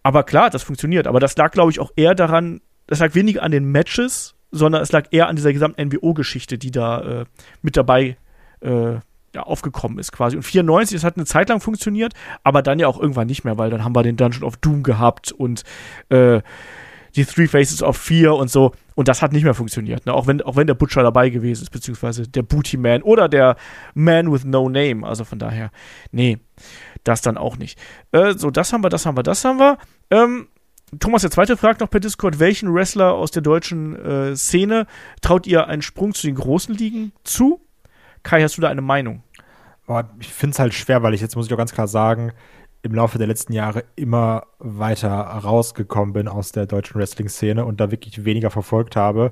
aber 0.03 0.23
klar, 0.23 0.49
das 0.49 0.63
funktioniert. 0.63 1.07
Aber 1.07 1.19
das 1.19 1.35
lag, 1.37 1.51
glaube 1.51 1.71
ich, 1.71 1.79
auch 1.79 1.91
eher 1.95 2.15
daran, 2.15 2.61
das 2.87 2.99
lag 2.99 3.15
weniger 3.15 3.43
an 3.43 3.51
den 3.51 3.71
Matches, 3.71 4.35
sondern 4.51 4.81
es 4.81 4.91
lag 4.91 5.07
eher 5.11 5.27
an 5.27 5.35
dieser 5.35 5.53
gesamten 5.53 5.81
NWO-Geschichte, 5.81 6.57
die 6.57 6.71
da 6.71 7.21
äh, 7.21 7.25
mit 7.61 7.77
dabei 7.77 8.17
äh, 8.61 8.95
ja, 9.35 9.43
aufgekommen 9.43 9.99
ist 9.99 10.11
quasi. 10.11 10.37
Und 10.37 10.43
94, 10.43 10.95
das 10.95 11.03
hat 11.03 11.17
eine 11.17 11.25
Zeit 11.25 11.49
lang 11.49 11.59
funktioniert, 11.59 12.13
aber 12.43 12.61
dann 12.61 12.79
ja 12.79 12.87
auch 12.87 12.99
irgendwann 12.99 13.27
nicht 13.27 13.43
mehr, 13.43 13.57
weil 13.57 13.69
dann 13.69 13.83
haben 13.83 13.95
wir 13.95 14.03
den 14.03 14.17
Dungeon 14.17 14.43
of 14.43 14.57
Doom 14.57 14.83
gehabt 14.83 15.31
und 15.31 15.63
äh, 16.09 16.41
die 17.15 17.25
Three 17.25 17.47
Faces 17.47 17.81
of 17.83 17.97
Fear 17.97 18.35
und 18.35 18.49
so. 18.49 18.71
Und 18.95 19.07
das 19.07 19.21
hat 19.21 19.31
nicht 19.31 19.43
mehr 19.43 19.53
funktioniert. 19.53 20.05
Ne? 20.05 20.13
Auch, 20.13 20.27
wenn, 20.27 20.41
auch 20.41 20.55
wenn 20.55 20.67
der 20.67 20.73
Butcher 20.73 21.03
dabei 21.03 21.29
gewesen 21.29 21.63
ist, 21.63 21.69
beziehungsweise 21.69 22.27
der 22.27 22.43
Booty 22.43 22.77
Man 22.77 23.01
oder 23.01 23.29
der 23.29 23.55
Man 23.93 24.31
with 24.31 24.45
No 24.45 24.69
Name. 24.69 25.07
Also 25.07 25.23
von 25.23 25.39
daher, 25.39 25.71
nee, 26.11 26.37
das 27.03 27.21
dann 27.21 27.37
auch 27.37 27.57
nicht. 27.57 27.79
Äh, 28.11 28.33
so, 28.33 28.51
das 28.51 28.73
haben 28.73 28.83
wir, 28.83 28.89
das 28.89 29.05
haben 29.05 29.17
wir, 29.17 29.23
das 29.23 29.43
haben 29.45 29.59
wir. 29.59 29.77
Ähm, 30.11 30.47
Thomas, 30.99 31.21
der 31.21 31.31
zweite 31.31 31.55
fragt 31.55 31.81
noch 31.81 31.89
per 31.89 31.99
Discord, 31.99 32.39
welchen 32.39 32.73
Wrestler 32.73 33.13
aus 33.13 33.31
der 33.31 33.43
deutschen 33.43 33.95
äh, 33.95 34.35
Szene 34.35 34.87
traut 35.21 35.45
ihr 35.45 35.67
einen 35.67 35.83
Sprung 35.83 36.13
zu 36.13 36.25
den 36.25 36.35
großen 36.35 36.73
Ligen 36.73 37.11
zu? 37.23 37.61
Kai, 38.23 38.41
hast 38.41 38.57
du 38.57 38.61
da 38.61 38.69
eine 38.69 38.81
Meinung? 38.81 39.23
Boah, 39.85 40.09
ich 40.19 40.27
finde 40.27 40.53
es 40.53 40.59
halt 40.59 40.73
schwer, 40.73 41.03
weil 41.03 41.13
ich 41.13 41.21
jetzt 41.21 41.35
muss 41.35 41.47
ich 41.47 41.53
auch 41.53 41.57
ganz 41.57 41.73
klar 41.73 41.87
sagen, 41.87 42.31
im 42.81 42.93
Laufe 42.95 43.17
der 43.17 43.27
letzten 43.27 43.53
Jahre 43.53 43.83
immer 43.95 44.47
weiter 44.59 45.09
rausgekommen 45.09 46.13
bin 46.13 46.27
aus 46.27 46.51
der 46.51 46.65
deutschen 46.65 46.99
Wrestling-Szene 46.99 47.65
und 47.65 47.79
da 47.79 47.91
wirklich 47.91 48.23
weniger 48.23 48.51
verfolgt 48.51 48.95
habe. 48.95 49.31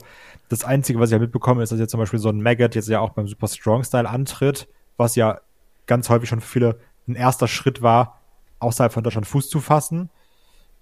Das 0.49 0.65
Einzige, 0.65 0.99
was 0.99 1.10
ich 1.10 1.14
ja 1.14 1.19
mitbekommen 1.19 1.61
ist, 1.61 1.72
dass 1.72 1.80
jetzt 1.80 1.91
zum 1.91 1.99
Beispiel 1.99 2.19
so 2.19 2.30
ein 2.30 2.41
Maggot 2.41 2.76
jetzt 2.76 2.90
ja 2.90 2.99
auch 2.99 3.11
beim 3.11 3.28
Super 3.28 3.48
Strong 3.48 3.84
Style 3.84 4.10
antritt, 4.10 4.68
was 4.98 5.15
ja 5.15 5.40
ganz 5.86 6.10
häufig 6.10 6.28
schon 6.28 6.41
für 6.41 6.48
viele 6.48 6.80
ein 7.07 7.15
erster 7.15 7.48
Schritt 7.48 7.82
war, 7.82 8.19
außerhalb 8.60 8.91
von 8.91 9.03
Deutschland 9.03 9.28
Fuß 9.28 9.49
zu 9.49 9.61
fassen. 9.61 10.10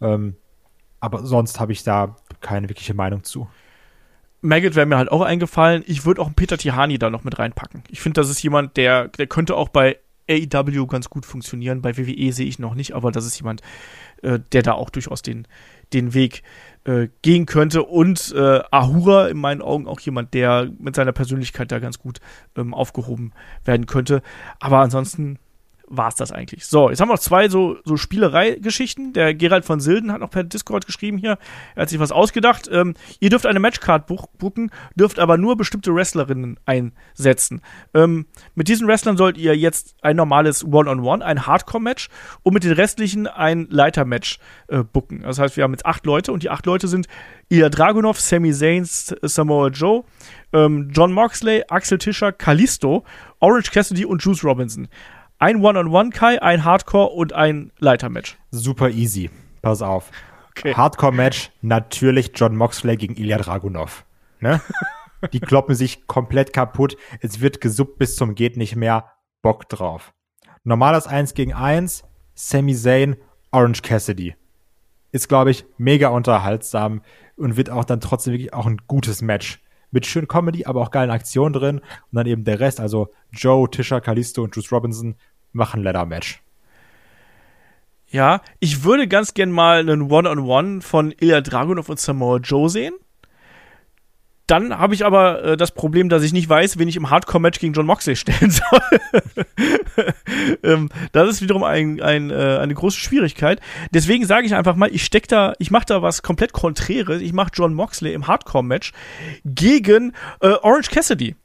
Ähm, 0.01 0.35
aber 0.99 1.23
sonst 1.23 1.59
habe 1.59 1.71
ich 1.71 1.83
da 1.83 2.15
keine 2.41 2.67
wirkliche 2.67 2.95
Meinung 2.95 3.23
zu. 3.23 3.47
Maggot 4.41 4.75
wäre 4.75 4.87
mir 4.87 4.97
halt 4.97 5.11
auch 5.11 5.21
eingefallen. 5.21 5.83
Ich 5.85 6.05
würde 6.05 6.21
auch 6.21 6.27
einen 6.27 6.35
Peter 6.35 6.57
Tihani 6.57 6.97
da 6.97 7.11
noch 7.11 7.23
mit 7.23 7.37
reinpacken. 7.37 7.83
Ich 7.89 8.01
finde, 8.01 8.21
das 8.21 8.29
ist 8.29 8.41
jemand, 8.41 8.77
der, 8.77 9.09
der 9.09 9.27
könnte 9.27 9.55
auch 9.55 9.69
bei 9.69 9.97
AEW 10.29 10.87
ganz 10.87 11.09
gut 11.09 11.25
funktionieren. 11.25 11.81
Bei 11.81 11.97
WWE 11.97 12.31
sehe 12.31 12.47
ich 12.47 12.59
noch 12.59 12.75
nicht, 12.75 12.93
aber 12.93 13.11
das 13.11 13.25
ist 13.25 13.37
jemand, 13.39 13.61
äh, 14.21 14.39
der 14.51 14.63
da 14.63 14.73
auch 14.73 14.89
durchaus 14.89 15.21
den, 15.21 15.47
den 15.93 16.13
Weg 16.13 16.43
äh, 16.85 17.07
gehen 17.21 17.45
könnte. 17.45 17.83
Und 17.83 18.33
äh, 18.35 18.61
Ahura 18.71 19.27
in 19.27 19.37
meinen 19.37 19.61
Augen 19.61 19.87
auch 19.87 19.99
jemand, 19.99 20.33
der 20.33 20.71
mit 20.79 20.95
seiner 20.95 21.11
Persönlichkeit 21.11 21.71
da 21.71 21.79
ganz 21.79 21.99
gut 21.99 22.19
ähm, 22.55 22.73
aufgehoben 22.73 23.33
werden 23.63 23.85
könnte. 23.85 24.21
Aber 24.59 24.79
ansonsten 24.79 25.39
war 25.87 26.09
es 26.09 26.15
das 26.15 26.31
eigentlich. 26.31 26.65
So, 26.65 26.89
jetzt 26.89 26.99
haben 26.99 27.09
wir 27.09 27.13
noch 27.13 27.19
zwei 27.19 27.49
so, 27.49 27.77
so 27.83 27.97
Spielerei-Geschichten. 27.97 29.13
Der 29.13 29.33
Gerald 29.33 29.65
von 29.65 29.79
Silden 29.79 30.11
hat 30.11 30.19
noch 30.19 30.29
per 30.29 30.43
Discord 30.43 30.85
geschrieben 30.85 31.17
hier, 31.17 31.37
er 31.75 31.83
hat 31.83 31.89
sich 31.89 31.99
was 31.99 32.11
ausgedacht. 32.11 32.69
Ähm, 32.71 32.95
ihr 33.19 33.29
dürft 33.29 33.45
eine 33.45 33.59
Matchcard 33.59 34.07
buchen, 34.07 34.71
dürft 34.95 35.19
aber 35.19 35.37
nur 35.37 35.57
bestimmte 35.57 35.93
Wrestlerinnen 35.93 36.59
einsetzen. 36.65 37.61
Ähm, 37.93 38.25
mit 38.55 38.67
diesen 38.67 38.87
Wrestlern 38.87 39.17
sollt 39.17 39.37
ihr 39.37 39.55
jetzt 39.55 39.95
ein 40.01 40.15
normales 40.15 40.63
One-on-One, 40.63 41.01
-on 41.01 41.21
-One, 41.21 41.21
ein 41.21 41.45
Hardcore-Match 41.45 42.09
und 42.43 42.53
mit 42.53 42.63
den 42.63 42.73
restlichen 42.73 43.27
ein 43.27 43.67
Leiter-Match 43.69 44.39
äh, 44.67 44.83
booken. 44.83 45.21
Das 45.21 45.39
heißt, 45.39 45.57
wir 45.57 45.63
haben 45.63 45.73
jetzt 45.73 45.85
acht 45.85 46.05
Leute 46.05 46.31
und 46.31 46.43
die 46.43 46.49
acht 46.49 46.65
Leute 46.65 46.87
sind 46.87 47.07
Ilya 47.49 47.69
Dragunov, 47.69 48.19
Sami 48.19 48.53
Zayn, 48.53 48.85
Samoa 48.85 49.67
Joe, 49.67 50.03
ähm, 50.53 50.89
John 50.91 51.13
Moxley, 51.13 51.63
Axel 51.69 51.97
Tischer, 51.97 52.31
Kalisto, 52.31 53.05
Orange 53.39 53.71
Cassidy 53.71 54.05
und 54.05 54.23
Juice 54.23 54.43
Robinson. 54.43 54.87
Ein 55.37 55.61
One-on-One 55.61 56.11
Kai, 56.11 56.41
ein 56.41 56.63
Hardcore 56.63 57.09
und 57.09 57.33
ein 57.33 57.71
Leitermatch. 57.79 58.37
Super 58.51 58.89
easy. 58.89 59.29
Pass 59.61 59.81
auf. 59.81 60.09
Okay. 60.51 60.73
Hardcore-Match, 60.73 61.51
natürlich 61.61 62.31
John 62.35 62.55
Moxley 62.55 62.95
gegen 62.95 63.15
Ilya 63.15 63.39
Dragunov. 63.39 64.05
Ne? 64.39 64.61
Die 65.33 65.41
kloppen 65.41 65.75
sich 65.75 66.07
komplett 66.07 66.53
kaputt. 66.53 66.95
Es 67.19 67.41
wird 67.41 67.59
gesuppt 67.59 67.97
bis 67.97 68.15
zum 68.15 68.35
geht 68.35 68.55
nicht 68.55 68.77
mehr. 68.77 69.11
Bock 69.41 69.67
drauf. 69.67 70.13
Normales 70.63 71.05
1 71.05 71.33
gegen 71.33 71.53
1, 71.53 72.05
Sami 72.33 72.73
Zayn, 72.73 73.17
Orange 73.51 73.81
Cassidy. 73.81 74.35
Ist, 75.11 75.27
glaube 75.27 75.51
ich, 75.51 75.65
mega 75.77 76.09
unterhaltsam 76.09 77.01
und 77.35 77.57
wird 77.57 77.69
auch 77.69 77.83
dann 77.83 77.99
trotzdem 77.99 78.33
wirklich 78.33 78.53
auch 78.53 78.65
ein 78.65 78.81
gutes 78.87 79.21
Match 79.21 79.61
mit 79.95 80.05
schön 80.05 80.27
Comedy, 80.27 80.65
aber 80.65 80.81
auch 80.81 80.91
geilen 80.91 81.09
Aktionen 81.09 81.53
drin. 81.53 81.77
Und 81.79 82.11
dann 82.11 82.27
eben 82.27 82.43
der 82.43 82.59
Rest, 82.59 82.79
also 82.79 83.09
Joe, 83.31 83.67
Tisha, 83.71 84.01
Kalisto 84.01 84.43
und 84.43 84.55
Juice 84.55 84.71
Robinson, 84.71 85.15
machen 85.53 85.81
Ladder-Match. 85.81 86.43
Ja, 88.07 88.41
ich 88.59 88.83
würde 88.83 89.07
ganz 89.07 89.33
gern 89.33 89.51
mal 89.51 89.79
einen 89.79 90.11
One-on-One 90.11 90.37
-on 90.37 90.77
-One 90.77 90.81
von 90.81 91.13
Ilya 91.17 91.41
Dragunov 91.41 91.89
und 91.89 91.99
Samoa 91.99 92.37
Joe 92.37 92.69
sehen. 92.69 92.93
Dann 94.47 94.77
habe 94.77 94.93
ich 94.93 95.05
aber 95.05 95.43
äh, 95.43 95.57
das 95.57 95.71
Problem, 95.71 96.07
dass 96.09 96.21
ich 96.21 96.31
nicht 96.31 96.47
weiß, 96.47 96.77
wen 96.77 96.87
ich 96.87 96.95
im 96.95 97.09
Hardcore-Match 97.09 97.59
gegen 97.59 97.73
John 97.73 97.85
Moxley 97.85 98.15
stellen 98.15 98.51
soll. 98.51 98.79
ähm, 100.63 100.89
das 101.11 101.29
ist 101.29 101.41
wiederum 101.41 101.63
ein, 101.63 102.01
ein, 102.01 102.29
äh, 102.29 102.59
eine 102.59 102.73
große 102.73 102.99
Schwierigkeit. 102.99 103.59
Deswegen 103.91 104.25
sage 104.25 104.45
ich 104.45 104.53
einfach 104.53 104.75
mal, 104.75 104.93
ich 104.93 105.03
steck 105.03 105.27
da, 105.27 105.53
ich 105.57 105.71
mache 105.71 105.85
da 105.87 106.01
was 106.01 106.21
komplett 106.21 106.53
Konträres. 106.53 107.21
Ich 107.21 107.33
mache 107.33 107.51
John 107.53 107.73
Moxley 107.73 108.13
im 108.13 108.27
Hardcore-Match 108.27 108.93
gegen 109.45 110.13
äh, 110.41 110.49
Orange 110.61 110.89
Cassidy. 110.91 111.35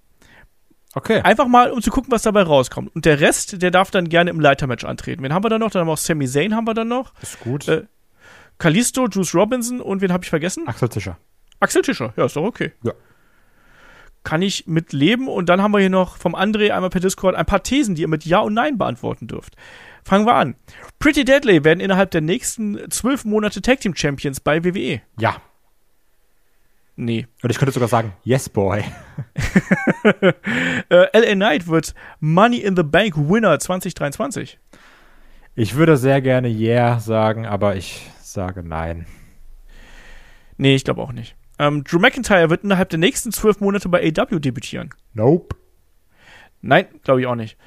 Okay. 0.94 1.20
Einfach 1.20 1.46
mal, 1.46 1.70
um 1.70 1.80
zu 1.80 1.90
gucken, 1.90 2.10
was 2.10 2.22
dabei 2.22 2.42
rauskommt. 2.42 2.94
Und 2.94 3.04
der 3.04 3.20
Rest, 3.20 3.62
der 3.62 3.70
darf 3.70 3.90
dann 3.90 4.08
gerne 4.08 4.30
im 4.30 4.40
Leitermatch 4.40 4.84
antreten. 4.84 5.22
Wen 5.22 5.32
haben 5.32 5.44
wir 5.44 5.48
dann 5.48 5.60
noch? 5.60 5.70
Dann 5.70 5.80
haben 5.80 5.88
wir 5.88 5.92
auch 5.92 5.98
Sami 5.98 6.26
Zayn 6.26 6.54
haben 6.54 6.66
wir 6.66 6.74
dann 6.74 6.88
noch. 6.88 7.12
Ist 7.22 7.38
gut. 7.40 7.68
Äh, 7.68 7.84
Kalisto, 8.58 9.06
Juice 9.06 9.34
Robinson 9.34 9.80
und 9.80 10.02
wen 10.02 10.12
habe 10.12 10.24
ich 10.24 10.30
vergessen? 10.30 10.66
Axel 10.66 10.88
Tischer. 10.88 11.16
Axel 11.60 11.82
Tischer, 11.82 12.12
ja, 12.16 12.24
ist 12.24 12.36
doch 12.36 12.44
okay. 12.44 12.72
Ja. 12.82 12.92
Kann 14.22 14.42
ich 14.42 14.66
mit 14.66 14.92
leben. 14.92 15.28
Und 15.28 15.48
dann 15.48 15.62
haben 15.62 15.72
wir 15.72 15.78
hier 15.78 15.90
noch 15.90 16.16
vom 16.16 16.34
André 16.34 16.70
einmal 16.72 16.90
per 16.90 17.00
Discord 17.00 17.34
ein 17.34 17.46
paar 17.46 17.62
Thesen, 17.62 17.94
die 17.94 18.02
ihr 18.02 18.08
mit 18.08 18.24
Ja 18.24 18.40
und 18.40 18.54
Nein 18.54 18.76
beantworten 18.76 19.28
dürft. 19.28 19.56
Fangen 20.04 20.26
wir 20.26 20.34
an. 20.34 20.56
Pretty 20.98 21.24
Deadly 21.24 21.64
werden 21.64 21.80
innerhalb 21.80 22.10
der 22.10 22.20
nächsten 22.20 22.90
zwölf 22.90 23.24
Monate 23.24 23.62
Tag 23.62 23.80
Team 23.80 23.94
Champions 23.94 24.40
bei 24.40 24.64
WWE. 24.64 25.00
Ja. 25.18 25.36
Nee. 26.96 27.26
Und 27.42 27.50
ich 27.50 27.58
könnte 27.58 27.72
sogar 27.72 27.88
sagen, 27.88 28.12
yes, 28.24 28.48
boy. 28.48 28.84
äh, 30.90 31.18
LA 31.18 31.34
Knight 31.34 31.66
wird 31.66 31.94
Money 32.20 32.58
in 32.58 32.76
the 32.76 32.82
Bank 32.82 33.16
Winner 33.16 33.58
2023. 33.58 34.58
Ich 35.54 35.74
würde 35.74 35.96
sehr 35.96 36.20
gerne 36.20 36.48
Yeah 36.48 37.00
sagen, 37.00 37.46
aber 37.46 37.76
ich 37.76 38.10
sage 38.20 38.62
nein. 38.62 39.06
Nee, 40.58 40.74
ich 40.74 40.84
glaube 40.84 41.00
auch 41.00 41.12
nicht. 41.12 41.36
Ähm, 41.60 41.84
Drew 41.84 41.98
McIntyre 41.98 42.48
wird 42.48 42.64
innerhalb 42.64 42.88
der 42.88 42.98
nächsten 42.98 43.32
zwölf 43.32 43.60
Monate 43.60 43.90
bei 43.90 44.02
AW 44.02 44.38
debütieren. 44.38 44.94
Nope. 45.12 45.54
Nein, 46.62 46.86
glaube 47.04 47.20
ich 47.20 47.26
auch 47.26 47.34
nicht. 47.34 47.58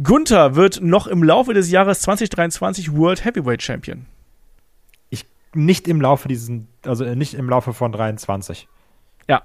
Gunther 0.00 0.54
wird 0.54 0.80
noch 0.80 1.08
im 1.08 1.24
Laufe 1.24 1.52
des 1.52 1.68
Jahres 1.68 2.00
2023 2.02 2.92
World 2.92 3.24
Heavyweight 3.24 3.60
Champion. 3.60 4.06
Ich 5.10 5.26
nicht 5.52 5.88
im 5.88 6.00
Laufe 6.00 6.28
diesen, 6.28 6.68
also 6.86 7.04
nicht 7.04 7.34
im 7.34 7.50
Laufe 7.50 7.74
von 7.74 7.90
23. 7.90 8.68
Ja, 9.28 9.42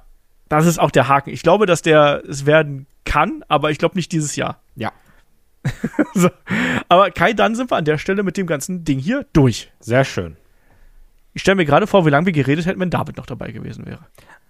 das 0.47 0.67
ist 0.67 0.79
auch 0.79 0.91
der 0.91 1.07
Haken. 1.07 1.31
Ich 1.31 1.41
glaube, 1.41 1.65
dass 1.65 1.81
der 1.81 2.21
es 2.29 2.45
werden 2.45 2.85
kann, 3.05 3.43
aber 3.47 3.71
ich 3.71 3.79
glaube 3.79 3.95
nicht 3.95 4.11
dieses 4.11 4.35
Jahr. 4.35 4.61
Ja. 4.75 4.93
so. 6.13 6.29
Aber 6.89 7.09
Kai, 7.09 7.33
dann 7.33 7.55
sind 7.55 7.71
wir 7.71 7.77
an 7.77 7.85
der 7.85 7.97
Stelle 7.97 8.21
mit 8.21 8.37
dem 8.37 8.45
ganzen 8.45 8.83
Ding 8.83 8.99
hier 8.99 9.25
durch. 9.33 9.71
Sehr 9.79 10.05
schön. 10.05 10.37
Ich 11.35 11.41
stelle 11.41 11.55
mir 11.55 11.65
gerade 11.65 11.85
vor, 11.85 12.05
wie 12.05 12.09
lange 12.09 12.27
wir 12.27 12.33
geredet 12.33 12.65
hätten, 12.65 12.79
wenn 12.79 12.89
David 12.89 13.17
noch 13.17 13.25
dabei 13.25 13.51
gewesen 13.51 13.85
wäre. 13.85 13.99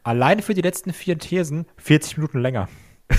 Alleine 0.03 0.43
für 0.43 0.53
die 0.53 0.61
letzten 0.61 0.93
vier 0.93 1.17
Thesen 1.17 1.65
40 1.77 2.17
Minuten 2.17 2.39
länger. 2.39 2.69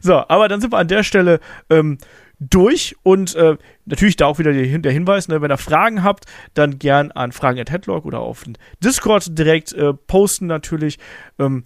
so, 0.00 0.14
aber 0.28 0.48
dann 0.48 0.60
sind 0.60 0.72
wir 0.72 0.78
an 0.78 0.88
der 0.88 1.04
Stelle 1.04 1.38
ähm, 1.70 1.98
durch 2.40 2.96
und 3.04 3.36
äh, 3.36 3.56
natürlich 3.84 4.16
da 4.16 4.26
auch 4.26 4.40
wieder 4.40 4.52
der, 4.52 4.78
der 4.78 4.92
Hinweis, 4.92 5.28
ne, 5.28 5.40
wenn 5.40 5.52
ihr 5.52 5.58
Fragen 5.58 6.02
habt, 6.02 6.24
dann 6.54 6.80
gern 6.80 7.12
an 7.12 7.30
Fragen 7.30 7.60
at 7.60 7.70
Headlock 7.70 8.04
oder 8.04 8.18
auf 8.18 8.42
den 8.42 8.58
Discord 8.82 9.38
direkt 9.38 9.72
äh, 9.74 9.94
posten 9.94 10.46
natürlich. 10.46 10.98
Ähm, 11.38 11.62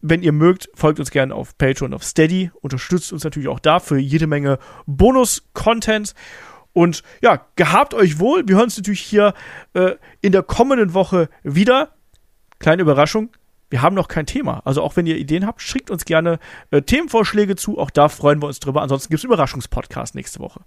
wenn 0.00 0.22
ihr 0.22 0.30
mögt, 0.32 0.68
folgt 0.74 1.00
uns 1.00 1.10
gerne 1.10 1.34
auf 1.34 1.58
Patreon, 1.58 1.92
auf 1.92 2.04
Steady, 2.04 2.52
unterstützt 2.60 3.12
uns 3.12 3.24
natürlich 3.24 3.48
auch 3.48 3.58
da 3.58 3.80
für 3.80 3.98
jede 3.98 4.28
Menge 4.28 4.60
Bonus-Content. 4.86 6.14
Und 6.72 7.02
ja, 7.22 7.40
gehabt 7.56 7.94
euch 7.94 8.18
wohl. 8.18 8.46
Wir 8.46 8.56
hören 8.56 8.64
uns 8.64 8.76
natürlich 8.76 9.00
hier 9.00 9.34
äh, 9.74 9.92
in 10.20 10.32
der 10.32 10.42
kommenden 10.42 10.94
Woche 10.94 11.28
wieder. 11.42 11.90
Kleine 12.58 12.82
Überraschung. 12.82 13.30
Wir 13.70 13.82
haben 13.82 13.94
noch 13.94 14.08
kein 14.08 14.26
Thema. 14.26 14.62
Also 14.64 14.82
auch 14.82 14.96
wenn 14.96 15.06
ihr 15.06 15.16
Ideen 15.16 15.46
habt, 15.46 15.60
schickt 15.60 15.90
uns 15.90 16.04
gerne 16.04 16.38
äh, 16.70 16.80
Themenvorschläge 16.82 17.56
zu. 17.56 17.78
Auch 17.78 17.90
da 17.90 18.08
freuen 18.08 18.40
wir 18.40 18.46
uns 18.46 18.60
drüber. 18.60 18.82
Ansonsten 18.82 19.10
gibt 19.10 19.18
es 19.18 19.24
Überraschungspodcast 19.24 20.14
nächste 20.14 20.40
Woche. 20.40 20.60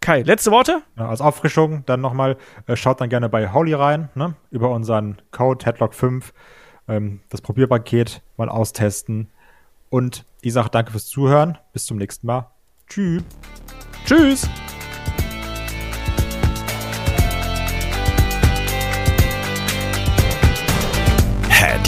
Kai, 0.00 0.22
letzte 0.22 0.50
Worte? 0.50 0.82
Ja, 0.96 1.10
als 1.10 1.20
Auffrischung 1.20 1.84
dann 1.84 2.00
nochmal, 2.00 2.38
äh, 2.66 2.74
schaut 2.74 3.02
dann 3.02 3.10
gerne 3.10 3.28
bei 3.28 3.52
Holly 3.52 3.74
rein, 3.74 4.08
ne? 4.14 4.34
über 4.50 4.70
unseren 4.70 5.20
Code 5.30 5.64
Headlock5, 5.66 6.32
ähm, 6.88 7.20
das 7.28 7.42
Probierpaket 7.42 8.22
mal 8.38 8.48
austesten. 8.48 9.28
Und 9.90 10.24
ich 10.40 10.54
sage 10.54 10.70
danke 10.70 10.92
fürs 10.92 11.06
Zuhören. 11.06 11.58
Bis 11.74 11.84
zum 11.84 11.98
nächsten 11.98 12.26
Mal. 12.26 12.50
Tschüss. 12.88 13.22
Tschüss. 14.06 14.48